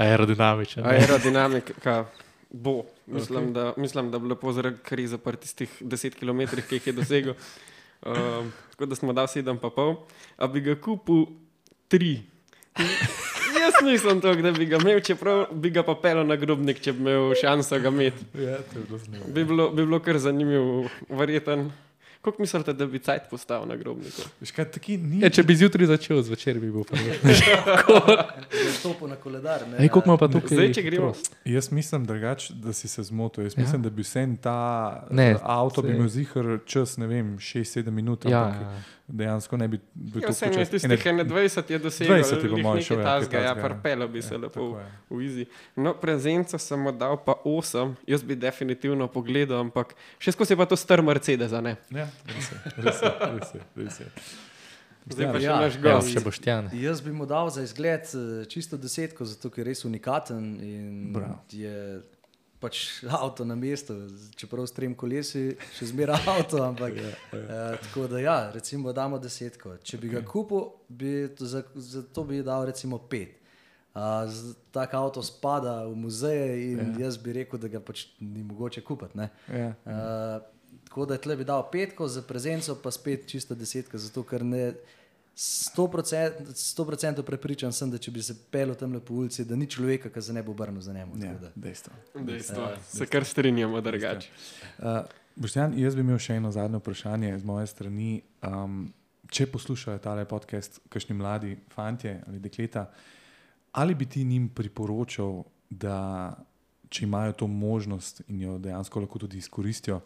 Aerodinamičen. 0.00 0.80
ne. 0.84 0.94
aerodinamika. 0.96 2.06
Bo. 2.48 2.86
Mislim, 3.06 3.50
okay. 3.50 3.52
da, 3.52 3.74
mislim, 3.76 4.10
da 4.10 4.18
bo 4.18 4.28
lepo 4.28 4.52
zaradi 4.52 4.80
krize 4.84 5.18
pri 5.18 5.36
tistih 5.36 5.72
10 5.80 6.16
km, 6.16 6.56
ki 6.68 6.76
jih 6.76 6.86
je 6.86 6.92
dosegel. 6.92 7.34
Um, 8.06 8.52
tako 8.70 8.86
da 8.86 8.94
smo 8.94 9.12
dal 9.12 9.26
7,5, 9.26 9.96
a 10.36 10.46
bi 10.46 10.60
ga 10.60 10.74
kupil 10.80 11.26
3. 11.90 12.18
Jaz 13.58 13.82
nisem 13.82 14.20
to, 14.20 14.34
da 14.34 14.52
bi 14.52 14.66
ga 14.66 14.78
imel, 14.78 15.00
čeprav 15.00 15.46
bi 15.52 15.70
ga 15.70 15.82
pa 15.82 15.96
pel 15.98 16.22
na 16.26 16.36
grobnik, 16.36 16.80
če 16.80 16.92
bi 16.92 17.02
imel 17.02 17.34
šanso 17.40 17.80
ga 17.82 17.88
imeti. 17.88 18.24
ja. 18.38 18.58
Bi 19.26 19.44
bilo, 19.44 19.70
bi 19.70 19.82
bilo 19.82 19.98
kar 20.00 20.18
zanimivo, 20.18 20.86
verjeten. 21.08 21.70
Kako 22.20 22.36
mislite, 22.40 22.72
da 22.72 22.86
bi 22.86 22.98
cajt 22.98 23.22
postavil 23.30 23.68
na 23.68 23.76
grobniku? 23.76 24.22
Veš 24.40 24.50
kaj, 24.50 24.64
taki 24.70 24.96
ni. 24.98 25.20
Ja, 25.20 25.30
če 25.30 25.42
bi 25.42 25.54
zjutraj 25.54 25.86
začel, 25.86 26.22
zvečer 26.22 26.58
bi 26.58 26.66
bil 26.68 26.82
pa 26.82 26.96
že. 26.96 27.14
Je 28.58 28.72
stopil 28.72 29.08
na 29.08 29.16
koledar. 29.16 29.62
ne, 29.62 29.76
Ej, 29.78 29.88
koliko 29.88 30.08
ima 30.08 30.16
pa 30.16 30.28
tukaj? 30.28 30.56
Zdaj, 30.56 30.72
če 30.72 30.82
gremo-? 30.82 31.14
Jaz 31.46 31.70
mislim, 31.70 32.04
drugač, 32.04 32.50
da 32.52 32.72
si 32.72 32.88
se 32.88 33.02
zmotil. 33.04 33.44
Jaz 33.44 33.54
Ja. 33.54 33.62
mislim, 33.62 33.82
da 33.82 33.90
bi 33.90 34.02
vse 34.02 34.26
ta 34.40 34.58
Ne, 35.10 35.36
avto 35.42 35.82
bi 35.82 35.88
saj- 35.88 35.94
imel 35.94 36.08
zihar 36.08 36.44
čas, 36.66 36.96
ne 36.96 37.06
vem, 37.06 37.38
6-7 37.38 37.90
minut. 37.90 38.24
Ja, 38.24 38.44
ampak 38.44 38.60
ja. 38.62 38.82
Dejansko 39.08 39.56
ne 39.56 39.68
bi 39.68 39.78
bil 39.90 40.22
Ja, 40.22 40.28
vse 40.28 40.46
ne, 40.46 40.64
tistih 40.64 40.84
21 40.84 41.24
je 41.68 41.78
dosegel, 41.78 42.16
20 42.16 42.44
je 42.46 42.62
mojem 42.62 42.82
šel, 42.82 42.98
ja, 42.98 43.04
tazga, 43.04 43.38
ja, 43.38 43.44
takega, 43.44 43.60
ja. 43.60 43.62
parpelo 43.62 44.08
bi 44.08 44.22
se 44.22 44.34
Ja, 44.34 44.38
lepo 44.38 44.54
tako 44.54 44.78
je. 44.78 44.86
v 45.10 45.22
izi. 45.22 45.46
No, 45.74 45.94
prezenco 45.94 46.58
sem 46.58 46.78
mu 46.78 46.92
dal 46.92 47.16
pa 47.18 47.34
8, 47.42 47.94
jaz 48.06 48.22
bi 48.22 48.36
definitivno 48.36 49.08
pogledal, 49.08 49.60
ampak 49.60 49.92
še 50.18 50.30
skozi 50.30 50.52
je 50.52 50.56
pa 50.56 50.66
to 50.66 50.76
star 50.76 51.00
Mercedes, 51.02 51.52
ne? 51.54 51.76
Ja, 51.90 52.04
res 52.26 52.46
je, 52.46 52.58
res 52.78 53.00
je. 53.00 53.10
Res 53.32 53.48
je, 53.50 53.60
res 53.76 53.98
je. 53.98 54.08
Zdaj 55.08 55.24
pa 55.26 55.38
še 55.38 55.44
Ja. 55.44 55.56
naš 55.58 55.74
Ja, 55.74 55.80
gost. 55.80 56.10
še 56.10 56.20
boštjan. 56.20 56.68
Jaz 56.74 57.00
bi 57.00 57.08
mu 57.10 57.24
dal 57.24 57.48
za 57.48 57.62
izgled 57.62 58.04
eh, 58.04 58.44
čisto 58.44 58.76
desetko, 58.76 59.24
zato 59.24 59.48
ker 59.48 59.60
je 59.60 59.64
res 59.66 59.80
unikaten 59.82 60.44
in 60.60 61.12
Bravo. 61.12 61.40
je 61.50 62.02
pač 62.60 63.04
avto 63.06 63.44
na 63.44 63.54
mestu, 63.54 63.94
čeprav 64.36 64.66
s 64.66 64.74
trem 64.74 64.94
kolesi, 64.98 65.52
še 65.76 65.90
zmeraj 65.92 66.26
avto. 66.34 66.60
Ampak, 66.64 66.98
ja, 66.98 67.10
ja. 67.10 67.38
Eh, 67.38 67.78
tako 67.86 68.06
da, 68.10 68.20
ja, 68.22 68.38
recimo, 68.54 68.92
damo 68.92 69.20
desetko. 69.22 69.76
Če 69.82 70.00
bi 70.02 70.12
ga 70.12 70.22
kupil, 70.26 70.68
bi 70.88 71.14
to, 71.38 71.48
za, 71.48 71.64
za 71.74 72.04
to 72.14 72.26
bi 72.28 72.42
dal 72.46 72.66
recimo 72.68 72.98
pet. 72.98 73.36
Uh, 73.98 74.30
tak 74.70 74.92
avto 74.94 75.24
spada 75.26 75.80
v 75.88 75.96
muzeje 75.98 76.50
in 76.70 76.78
ja. 76.78 77.08
jaz 77.08 77.16
bi 77.18 77.32
rekel, 77.34 77.58
da 77.58 77.70
ga 77.72 77.80
pač 77.82 78.04
ni 78.22 78.44
mogoče 78.46 78.84
kupiti. 78.86 79.18
ne. 79.18 79.26
Ja. 79.50 79.72
Uh, 79.82 80.84
tako 80.86 81.06
da 81.08 81.16
tle 81.18 81.34
bi 81.40 81.46
dal 81.48 81.64
petko, 81.72 82.06
za 82.06 82.22
prezenco 82.22 82.76
pa 82.78 82.92
spet 82.94 83.26
čisto 83.26 83.56
desetka, 83.58 83.98
zato 83.98 84.22
ker 84.22 84.44
ne. 84.46 84.72
100%, 85.38 86.50
100 86.52 87.22
prepričan 87.22 87.72
sem, 87.72 87.90
da 87.90 87.98
če 87.98 88.10
bi 88.10 88.22
se 88.26 88.34
pel 88.50 88.72
tam 88.74 88.96
po 88.98 89.14
ulici, 89.14 89.44
da 89.46 89.54
ni 89.56 89.68
človeka, 89.70 90.10
ki 90.10 90.22
se 90.22 90.34
ne 90.34 90.42
bo 90.42 90.50
obrnil 90.50 90.82
za 90.82 90.92
njim. 90.92 91.12
Ja, 91.22 91.36
dejstvo. 91.54 91.94
Dejstvo. 92.26 92.64
Se 92.88 93.06
kar 93.06 93.24
strinjamo, 93.24 93.78
drugače. 93.80 94.32
Uh, 94.78 95.06
Boštjan, 95.38 95.76
jaz 95.78 95.94
bi 95.94 96.02
imel 96.02 96.18
še 96.18 96.40
eno 96.40 96.50
zadnje 96.50 96.80
vprašanje 96.82 97.36
z 97.38 97.46
moje 97.46 97.70
strani. 97.70 98.08
Um, 98.42 98.88
če 99.30 99.46
poslušajo 99.52 100.02
tale 100.02 100.26
podcast, 100.26 100.80
kakšni 100.90 101.14
mladi 101.14 101.54
fantje 101.70 102.16
ali 102.26 102.42
dekleta, 102.42 102.88
ali 103.78 103.94
bi 103.94 104.10
ti 104.10 104.24
njim 104.26 104.48
priporočal, 104.50 105.44
da 105.70 106.34
če 106.90 107.04
imajo 107.06 107.38
to 107.44 107.46
možnost 107.46 108.24
in 108.26 108.42
jo 108.42 108.58
dejansko 108.58 109.06
lahko 109.06 109.22
tudi 109.22 109.38
izkoristijo, 109.38 110.00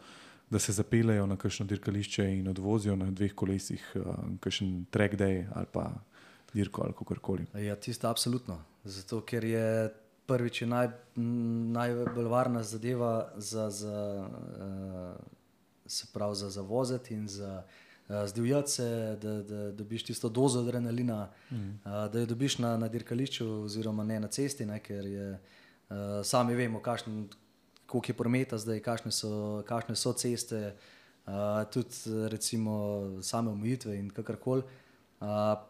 da 0.52 0.58
se 0.58 0.72
zapeljejo 0.72 1.26
na 1.26 1.36
kakšno 1.36 1.66
dirkališče 1.66 2.24
in 2.38 2.48
odvozijo 2.48 2.96
na 2.96 3.10
dveh 3.10 3.32
kolesih, 3.34 3.84
uh, 3.94 4.04
kakšen 4.40 4.84
track 4.90 5.14
day 5.14 5.46
ali 5.54 5.66
pa 5.72 5.90
dirko 6.54 6.82
ali 6.84 6.92
kakorkoli. 6.92 7.46
Ja, 7.54 7.76
tisto 7.76 8.08
absolutno. 8.08 8.58
Zato, 8.84 9.22
ker 9.24 9.44
je 9.44 9.92
prvič 10.26 10.62
je 10.62 10.68
naj, 10.68 10.90
najbolj 11.16 12.28
varna 12.28 12.62
zadeva 12.62 13.32
za, 13.36 13.70
za, 13.70 14.28
uh, 14.28 15.16
se 15.86 16.06
pravi, 16.12 16.36
za, 16.36 16.50
za 16.50 16.62
voziti 16.62 17.14
in 17.14 17.28
za 17.28 17.62
uh, 18.08 18.26
zdivjati 18.26 18.70
se, 18.70 19.18
da, 19.22 19.42
da 19.42 19.72
dobiš 19.72 20.04
tisto 20.04 20.28
dozo 20.28 20.60
adrenalina, 20.60 21.30
mm. 21.50 21.56
uh, 21.56 22.12
da 22.12 22.20
jo 22.20 22.26
dobiš 22.26 22.58
na, 22.58 22.76
na 22.76 22.88
dirkališču, 22.88 23.48
oziroma 23.64 24.04
ne 24.04 24.20
na 24.20 24.28
cesti, 24.28 24.66
ne, 24.66 24.78
ker 24.84 25.06
je, 25.06 25.30
uh, 25.32 25.96
sami 26.24 26.54
vemo, 26.54 26.80
kakšen, 26.80 27.28
koliko 27.92 28.10
je 28.10 28.16
prometa 28.16 28.58
zdaj, 28.58 28.80
kakšne 28.80 29.12
so, 29.12 29.62
kakšne 29.68 29.96
so 29.96 30.14
ceste, 30.16 30.60
uh, 31.26 31.60
tudi 31.68 32.28
recimo 32.32 32.74
same 33.20 33.52
omejitve 33.52 33.98
in 33.98 34.08
kakorkoli. 34.10 34.64
Uh, 35.20 35.60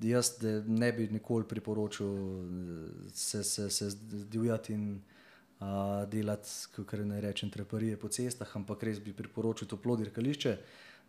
jaz 0.00 0.34
ne 0.66 0.92
bi 0.92 1.08
nikoli 1.08 1.48
priporočil 1.48 2.12
se, 3.14 3.44
se, 3.44 3.70
se 3.70 3.88
divjati 4.10 4.72
in 4.72 5.00
uh, 5.60 6.04
delati, 6.08 6.48
kako 6.76 6.96
naj 6.96 7.20
rečem, 7.20 7.50
treparije 7.50 7.96
po 7.96 8.12
cestah, 8.12 8.56
ampak 8.56 8.84
res 8.84 9.00
bi 9.00 9.16
priporočil 9.16 9.68
toplo 9.68 9.96
dirkališče. 9.96 10.56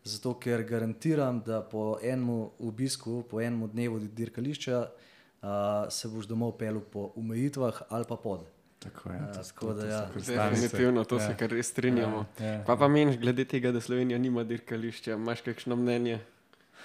Zato, 0.03 0.33
ker 0.39 0.63
garantiram, 0.65 1.43
da 1.45 1.59
po 1.61 1.99
enem 2.01 2.47
obisku, 2.59 3.21
po 3.29 3.41
enem 3.41 3.67
dnevu 3.69 3.99
dirkališča, 3.99 4.79
uh, 4.87 5.51
se 5.91 6.07
boš 6.07 6.31
domov 6.31 6.55
pelil 6.57 6.81
po 6.81 7.11
umejitvah 7.19 7.83
ali 7.89 8.07
pa 8.07 8.15
pod. 8.15 8.47
Tako 8.81 9.09
je. 9.09 9.15
Ja, 9.17 9.27
to- 9.27 9.43
tako 9.43 9.65
to- 9.67 9.73
da 9.73 9.81
to 9.81 9.87
ja. 9.87 10.09
krstanice. 10.13 10.61
Definitivno, 10.61 11.03
to 11.03 11.15
Ja. 11.15 11.21
se 11.21 11.37
kar 11.37 11.49
res 11.49 11.67
strinjamo. 11.67 12.25
Ja, 12.39 12.45
ja. 12.47 12.63
Pa 12.65 12.75
pa 12.75 12.87
meniš, 12.87 13.17
glede 13.17 13.45
tega, 13.45 13.71
da 13.71 13.81
Slovenija 13.81 14.17
nima 14.17 14.43
dirkališča, 14.43 15.13
imaš 15.13 15.41
kakšno 15.41 15.75
mnenje? 15.75 16.19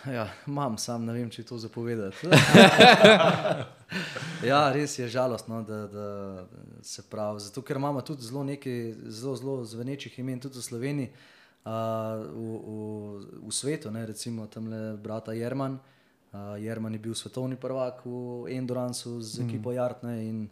Ja, 0.05 0.29
imam, 0.47 0.79
sam 0.79 1.05
ne 1.05 1.13
vem, 1.13 1.31
če 1.31 1.43
to 1.43 1.59
zapovedati. 1.59 2.29
ja, 4.43 4.73
res 4.73 4.99
je 4.99 5.09
žalostno, 5.09 5.63
da, 5.63 5.87
da 5.87 6.45
se 6.83 7.03
pravi. 7.03 7.41
Zato, 7.41 7.63
ker 7.63 7.77
imamo 7.77 8.01
tudi 8.01 8.23
zelo 8.23 8.45
nekaj 8.45 8.95
zelo, 9.07 9.37
zelo 9.37 9.65
zvenečih 9.65 10.19
imen, 10.19 10.41
tudi 10.41 10.59
v 10.59 10.63
Sloveniji, 10.63 11.11
uh, 11.65 11.73
v, 12.27 12.61
v, 12.61 12.73
v 13.41 13.51
svetu, 13.51 13.91
ne, 13.91 14.07
recimo 14.07 14.47
tam 14.47 14.69
le 14.69 14.97
brata 14.97 15.33
Jerman. 15.33 15.79
Uh, 16.33 16.39
Jerman 16.61 16.93
je 16.93 16.99
bil 16.99 17.15
svetovni 17.15 17.57
prvak 17.57 18.05
v 18.05 18.11
Endurancu 18.53 19.21
z 19.23 19.41
ekipo 19.41 19.73
Jartne 19.73 20.21
in 20.23 20.45
uh, 20.45 20.51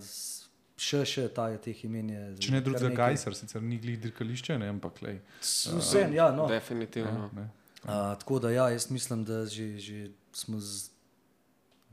s- 0.00 0.48
še, 0.76 1.04
še 1.04 1.28
ta, 1.28 1.56
teh 1.58 1.84
imen 1.84 2.10
je. 2.10 2.22
Če 2.38 2.52
ne 2.52 2.60
drugega. 2.60 2.94
Gajser, 2.94 3.34
sicer 3.34 3.62
ni 3.62 3.78
glih 3.78 3.98
dirkališče, 4.00 4.58
ne, 4.58 4.68
ampak 4.68 5.02
lej. 5.02 5.20
Vse, 5.40 6.08
ja, 6.12 6.30
no. 6.32 6.46
Definitivno. 6.46 7.30
Ne, 7.34 7.48
Uh, 7.78 7.90
tako 8.18 8.40
da, 8.42 8.50
ja, 8.50 8.68
jaz 8.68 8.88
mislim, 8.90 9.20
da 9.24 9.46
že, 9.46 9.78
že 9.78 10.10
smo 10.34 10.58
z 10.58 10.90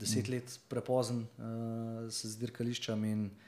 deset 0.00 0.28
let 0.28 0.58
prepozen 0.68 1.20
uh, 1.38 2.10
s 2.10 2.34
dirkališčem 2.36 3.04
in 3.04 3.20
uh, 3.26 3.45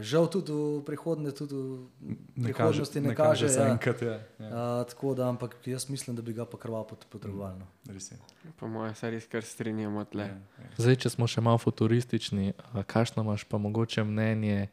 žal 0.00 0.26
tudi 0.26 0.52
v 0.52 0.82
prihodnje, 0.82 1.32
tudi 1.32 1.54
v 1.54 1.88
ne 2.36 2.44
prihodnosti 2.44 3.00
ne 3.00 3.14
kaže. 3.14 3.48
se 3.48 3.60
ja. 3.60 3.68
enkrat, 3.68 4.02
ja. 4.02 4.16
ja. 4.38 4.48
Uh, 4.78 4.84
tako 4.84 5.14
da, 5.14 5.28
ampak 5.28 5.56
jaz 5.64 5.88
mislim, 5.88 6.16
da 6.16 6.22
bi 6.22 6.32
ga 6.32 6.44
pa 6.44 6.56
krvavo 6.56 6.84
pot- 6.84 7.06
potrebovali. 7.06 7.58
No. 7.58 7.66
Je. 7.84 8.18
Po 8.52 8.68
mojem 8.68 8.94
se 8.94 9.10
res 9.10 9.26
kar 9.26 9.42
strinjamo 9.42 10.04
tle. 10.04 10.24
Ja, 10.24 10.38
ja. 10.58 10.70
Zdaj, 10.76 10.96
če 10.96 11.10
smo 11.10 11.26
še 11.26 11.40
malo 11.40 11.58
futuristični, 11.58 12.52
a 12.72 12.82
kakšno 12.82 13.22
imaš 13.22 13.44
pa 13.44 13.58
mogoče 13.58 14.04
mnenje 14.04 14.68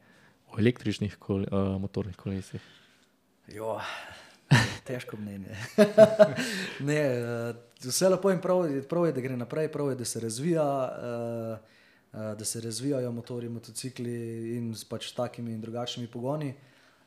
o 0.48 0.60
električnih 0.60 1.18
kol, 1.18 1.44
uh, 1.44 1.76
motornih 1.78 2.16
kolesih? 2.16 2.62
Jo, 3.50 3.80
težko 4.84 5.18
mnenje. 5.18 5.52
ne, 6.90 7.00
uh, 7.12 7.56
vse 7.82 8.10
lepo 8.10 8.32
in 8.32 8.40
prav, 8.40 8.66
je- 8.70 8.84
prav 8.84 9.06
je, 9.06 9.14
da 9.14 9.22
gre 9.22 9.38
naprej, 9.38 9.68
prav 9.68 9.90
je, 9.90 9.96
da 9.96 10.06
se 10.06 10.20
razvija. 10.20 10.64
Uh, 10.64 11.54
uh, 11.54 11.73
Da 12.14 12.46
se 12.46 12.62
razvijajo 12.62 13.12
motori, 13.12 13.50
motocikli 13.50 14.14
in 14.58 14.76
s 14.78 14.86
pač 14.86 15.12
takimi 15.18 15.54
in 15.54 15.62
drugačnimi 15.62 16.08
pogoni. 16.08 16.54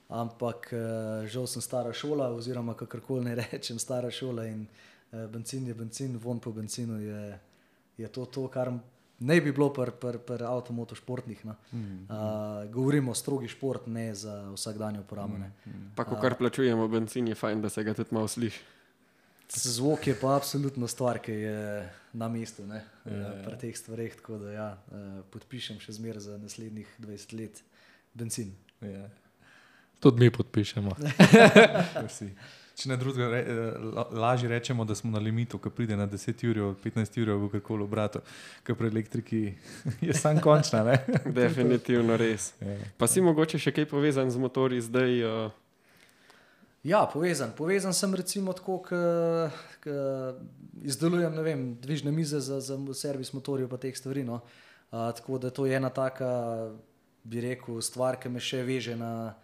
Ampak 0.08 0.70
uh, 0.70 1.26
žal 1.26 1.46
sem 1.50 1.62
stara 1.62 1.92
šola, 1.92 2.28
oziroma 2.34 2.76
kakorkoli 2.78 3.24
ne 3.26 3.34
rečem, 3.40 3.78
stara 3.78 4.10
šola 4.10 4.46
in 4.46 4.66
uh, 4.66 5.24
benzin 5.30 5.66
je 5.66 5.74
benzin, 5.74 6.18
von 6.22 6.38
po 6.38 6.52
benzinu 6.54 7.00
je, 7.02 7.38
je 7.98 8.08
to, 8.08 8.26
to, 8.26 8.46
kar 8.48 8.70
ne 9.18 9.40
bi 9.40 9.52
bilo 9.52 9.72
pri 9.74 9.90
pr, 10.00 10.18
pr 10.22 10.44
avtomotošportnih. 10.46 11.44
No. 11.46 11.56
Mm. 11.72 12.06
Uh, 12.06 12.70
govorimo 12.70 13.10
o 13.10 13.18
strogi 13.18 13.48
šport, 13.48 13.86
ne 13.86 14.14
za 14.14 14.52
vsakdanje 14.54 15.00
uporabo. 15.00 15.38
ne. 15.38 15.50
Pa 15.96 16.04
ko 16.04 16.20
kar 16.22 16.38
plačujemo 16.38 16.88
benzin, 16.88 17.28
je 17.28 17.34
fajn, 17.34 17.62
da 17.62 17.68
se 17.68 17.84
ga 17.84 17.94
tudi 17.94 18.14
malo 18.14 18.28
sliši. 18.28 18.75
Zvok 19.48 20.06
je 20.06 20.14
pa 20.14 20.34
absolutno 20.34 20.88
stvar, 20.88 21.18
ki 21.18 21.32
je 21.32 21.58
na 22.12 22.28
mestu 22.28 22.66
ne, 22.66 22.82
Ja, 23.04 23.12
ja, 23.12 23.18
ja. 23.28 23.42
pri 23.44 23.56
teh 23.56 23.76
stvareh. 23.76 24.16
Tako 24.16 24.38
da 24.38 24.50
ja, 24.50 24.68
eh, 24.88 25.22
podpišem 25.30 25.78
še 25.78 25.92
zmeraj 25.92 26.20
za 26.20 26.38
naslednjih 26.38 26.88
20 26.98 27.32
let 27.32 27.62
benzin. 28.12 28.50
Ja. 28.80 29.06
Tudi 30.00 30.20
mi 30.20 30.30
podpišemo. 30.30 30.96
Če 32.76 32.90
ne 32.90 32.96
drugega, 32.96 33.28
re, 33.30 33.38
eh, 33.40 33.52
la- 33.88 34.08
lažje 34.12 34.48
rečemo, 34.48 34.84
da 34.84 34.94
smo 34.94 35.08
na 35.10 35.18
limitu, 35.18 35.56
ko 35.58 35.70
pride 35.70 35.96
na 35.96 36.04
10 36.06 36.42
ur, 36.44 36.74
15 36.76 37.22
ur, 37.22 37.30
v 37.38 37.48
kakoli 37.50 37.82
obratu, 37.82 38.20
ker 38.62 38.76
pri 38.76 38.90
elektriki 38.90 39.54
je 40.02 40.12
sam 40.12 40.40
končna. 40.40 40.82
Ne? 40.84 40.98
Definitivno 41.24 42.16
res. 42.16 42.50
Ja. 42.60 42.76
Pa 42.98 43.08
si 43.08 43.20
mogoče 43.20 43.56
še 43.58 43.72
kaj 43.72 43.86
povezan 43.86 44.28
z 44.28 44.36
motorji 44.36 44.82
zdaj? 44.82 45.16
Uh, 45.24 45.62
Ja, 46.86 47.00
povezan. 47.12 47.50
Povezan 47.56 47.94
sem 47.94 48.14
recimo 48.14 48.52
tako, 48.52 48.82
da 48.88 49.50
izdelujem 50.82 51.34
vem, 51.42 51.64
dvižne 51.82 52.12
mize 52.12 52.38
za, 52.40 52.60
za 52.60 52.76
servis 52.94 53.32
motorjev 53.32 53.72
in 53.72 53.80
teh 53.82 53.96
stvari. 53.96 54.22
No. 54.24 54.40
A, 54.90 55.12
tako 55.12 55.38
da 55.38 55.50
to 55.50 55.66
je 55.66 55.74
ena 55.76 55.90
taka, 55.90 56.70
bi 57.24 57.40
rekel, 57.40 57.80
stvar, 57.82 58.20
ki 58.22 58.30
me 58.30 58.40
še 58.40 58.62
veže 58.62 58.94
na, 58.96 59.34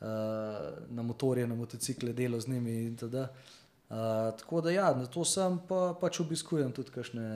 a, 0.00 0.14
na 0.88 1.04
motorje, 1.04 1.44
na 1.46 1.54
motocikle, 1.54 2.14
delo 2.16 2.40
z 2.40 2.48
njimi. 2.48 2.78
in 2.86 2.94
itd. 2.94 3.26
A, 3.90 4.32
tako 4.38 4.60
da 4.60 4.70
ja, 4.70 4.94
na 4.96 5.06
to 5.06 5.24
sem 5.24 5.58
pa 5.68 5.92
pač 6.00 6.20
obiskujem 6.20 6.72
tudi 6.72 6.96
kakšne 6.96 7.26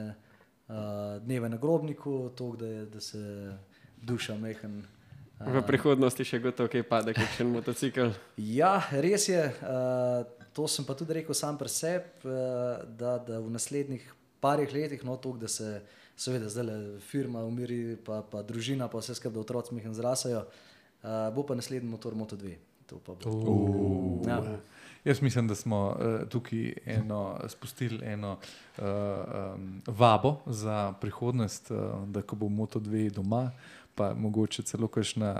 a, 0.69 1.19
dneve 1.21 1.49
na 1.49 1.61
grobniku, 1.61 2.31
to, 2.35 2.55
da, 2.57 2.65
je, 2.65 2.85
da 2.85 3.01
se 3.01 3.21
duša 4.01 4.39
mehen. 4.41 4.81
V 5.45 5.61
prihodnosti 5.67 6.25
še 6.27 6.39
gotovo 6.43 6.69
kaj 6.71 6.83
pade, 6.87 7.15
kakšen 7.17 7.49
motocikl. 7.51 8.13
Ja, 8.59 8.79
res 8.91 9.27
je. 9.29 9.41
Uh, 9.61 10.23
to 10.55 10.67
sem 10.67 10.85
pa 10.85 10.95
tudi 10.97 11.15
rekel 11.21 11.35
sam 11.37 11.57
pri 11.57 11.71
sebi, 11.71 12.11
uh, 12.27 12.83
da, 12.85 13.17
da 13.17 13.39
v 13.39 13.53
naslednjih 13.53 14.03
parih 14.41 14.71
letih, 14.73 15.05
no, 15.07 15.17
to, 15.21 15.35
da 15.37 15.47
se 15.51 15.81
seveda 16.17 16.49
zdaj 16.49 16.65
le 16.65 16.77
firma 16.99 17.45
umiri, 17.45 17.97
pa, 18.05 18.21
pa 18.25 18.41
družina, 18.45 18.89
pa 18.91 19.01
vse 19.01 19.15
skupaj, 19.17 19.35
da 19.37 19.41
otroci 19.41 19.77
mehen 19.77 19.95
zrasajo, 19.97 20.43
uh, 20.45 21.29
bo 21.33 21.45
pa 21.47 21.57
naslednji 21.57 21.89
motor 21.89 22.17
Moto 22.17 22.37
2. 22.37 22.57
To 22.91 22.99
pa 22.99 23.15
bo. 23.15 23.31
Uh, 23.31 24.01
Ja. 24.27 24.43
Jaz 25.03 25.21
mislim, 25.21 25.47
da 25.47 25.55
smo 25.55 25.87
uh, 25.89 26.29
tukaj 26.29 26.73
eno, 26.85 27.39
spustili 27.47 28.05
eno 28.05 28.37
uh, 28.77 28.83
um, 29.55 29.81
vabo 29.87 30.35
za 30.45 30.93
prihodnost, 31.01 31.71
uh, 31.71 32.07
da 32.07 32.21
ko 32.21 32.35
bo 32.35 32.49
Moto 32.49 32.79
2 32.79 33.09
doma, 33.09 33.51
pa 33.95 34.13
mogoče 34.13 34.63
celo 34.63 34.87
kakšna 34.87 35.31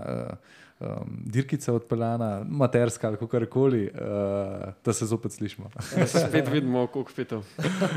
uh, 0.79 0.87
um, 0.87 1.17
dirkica 1.25 1.73
odpeljana, 1.73 2.45
materska 2.49 3.07
ali 3.07 3.27
karkoli, 3.27 3.83
uh, 3.93 4.73
da 4.85 4.93
se 4.93 5.05
zopet 5.05 5.31
slišimo. 5.31 5.69
Da 5.95 6.07
se 6.07 6.19
spet 6.27 6.47
vidimo 6.47 6.83
v 6.83 6.87
kokpitu. 6.87 7.43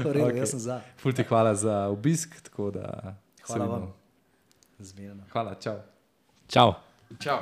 Redu, 0.05 0.10
Okej. 0.10 0.22
okay. 0.22 0.36
Jaz 0.36 0.51
sem 0.51 0.60
za. 0.60 0.81
Fulti 0.98 1.22
hvala 1.22 1.55
za 1.55 1.86
obisk. 1.89 2.43
tako 2.43 2.70
da 2.70 3.14
Hvala 3.47 3.66
vam. 3.66 3.93
Zmerno. 4.78 5.22
Hvala, 5.32 5.55
čau. 5.55 5.76
Čau! 6.48 6.74
Čau. 7.18 7.39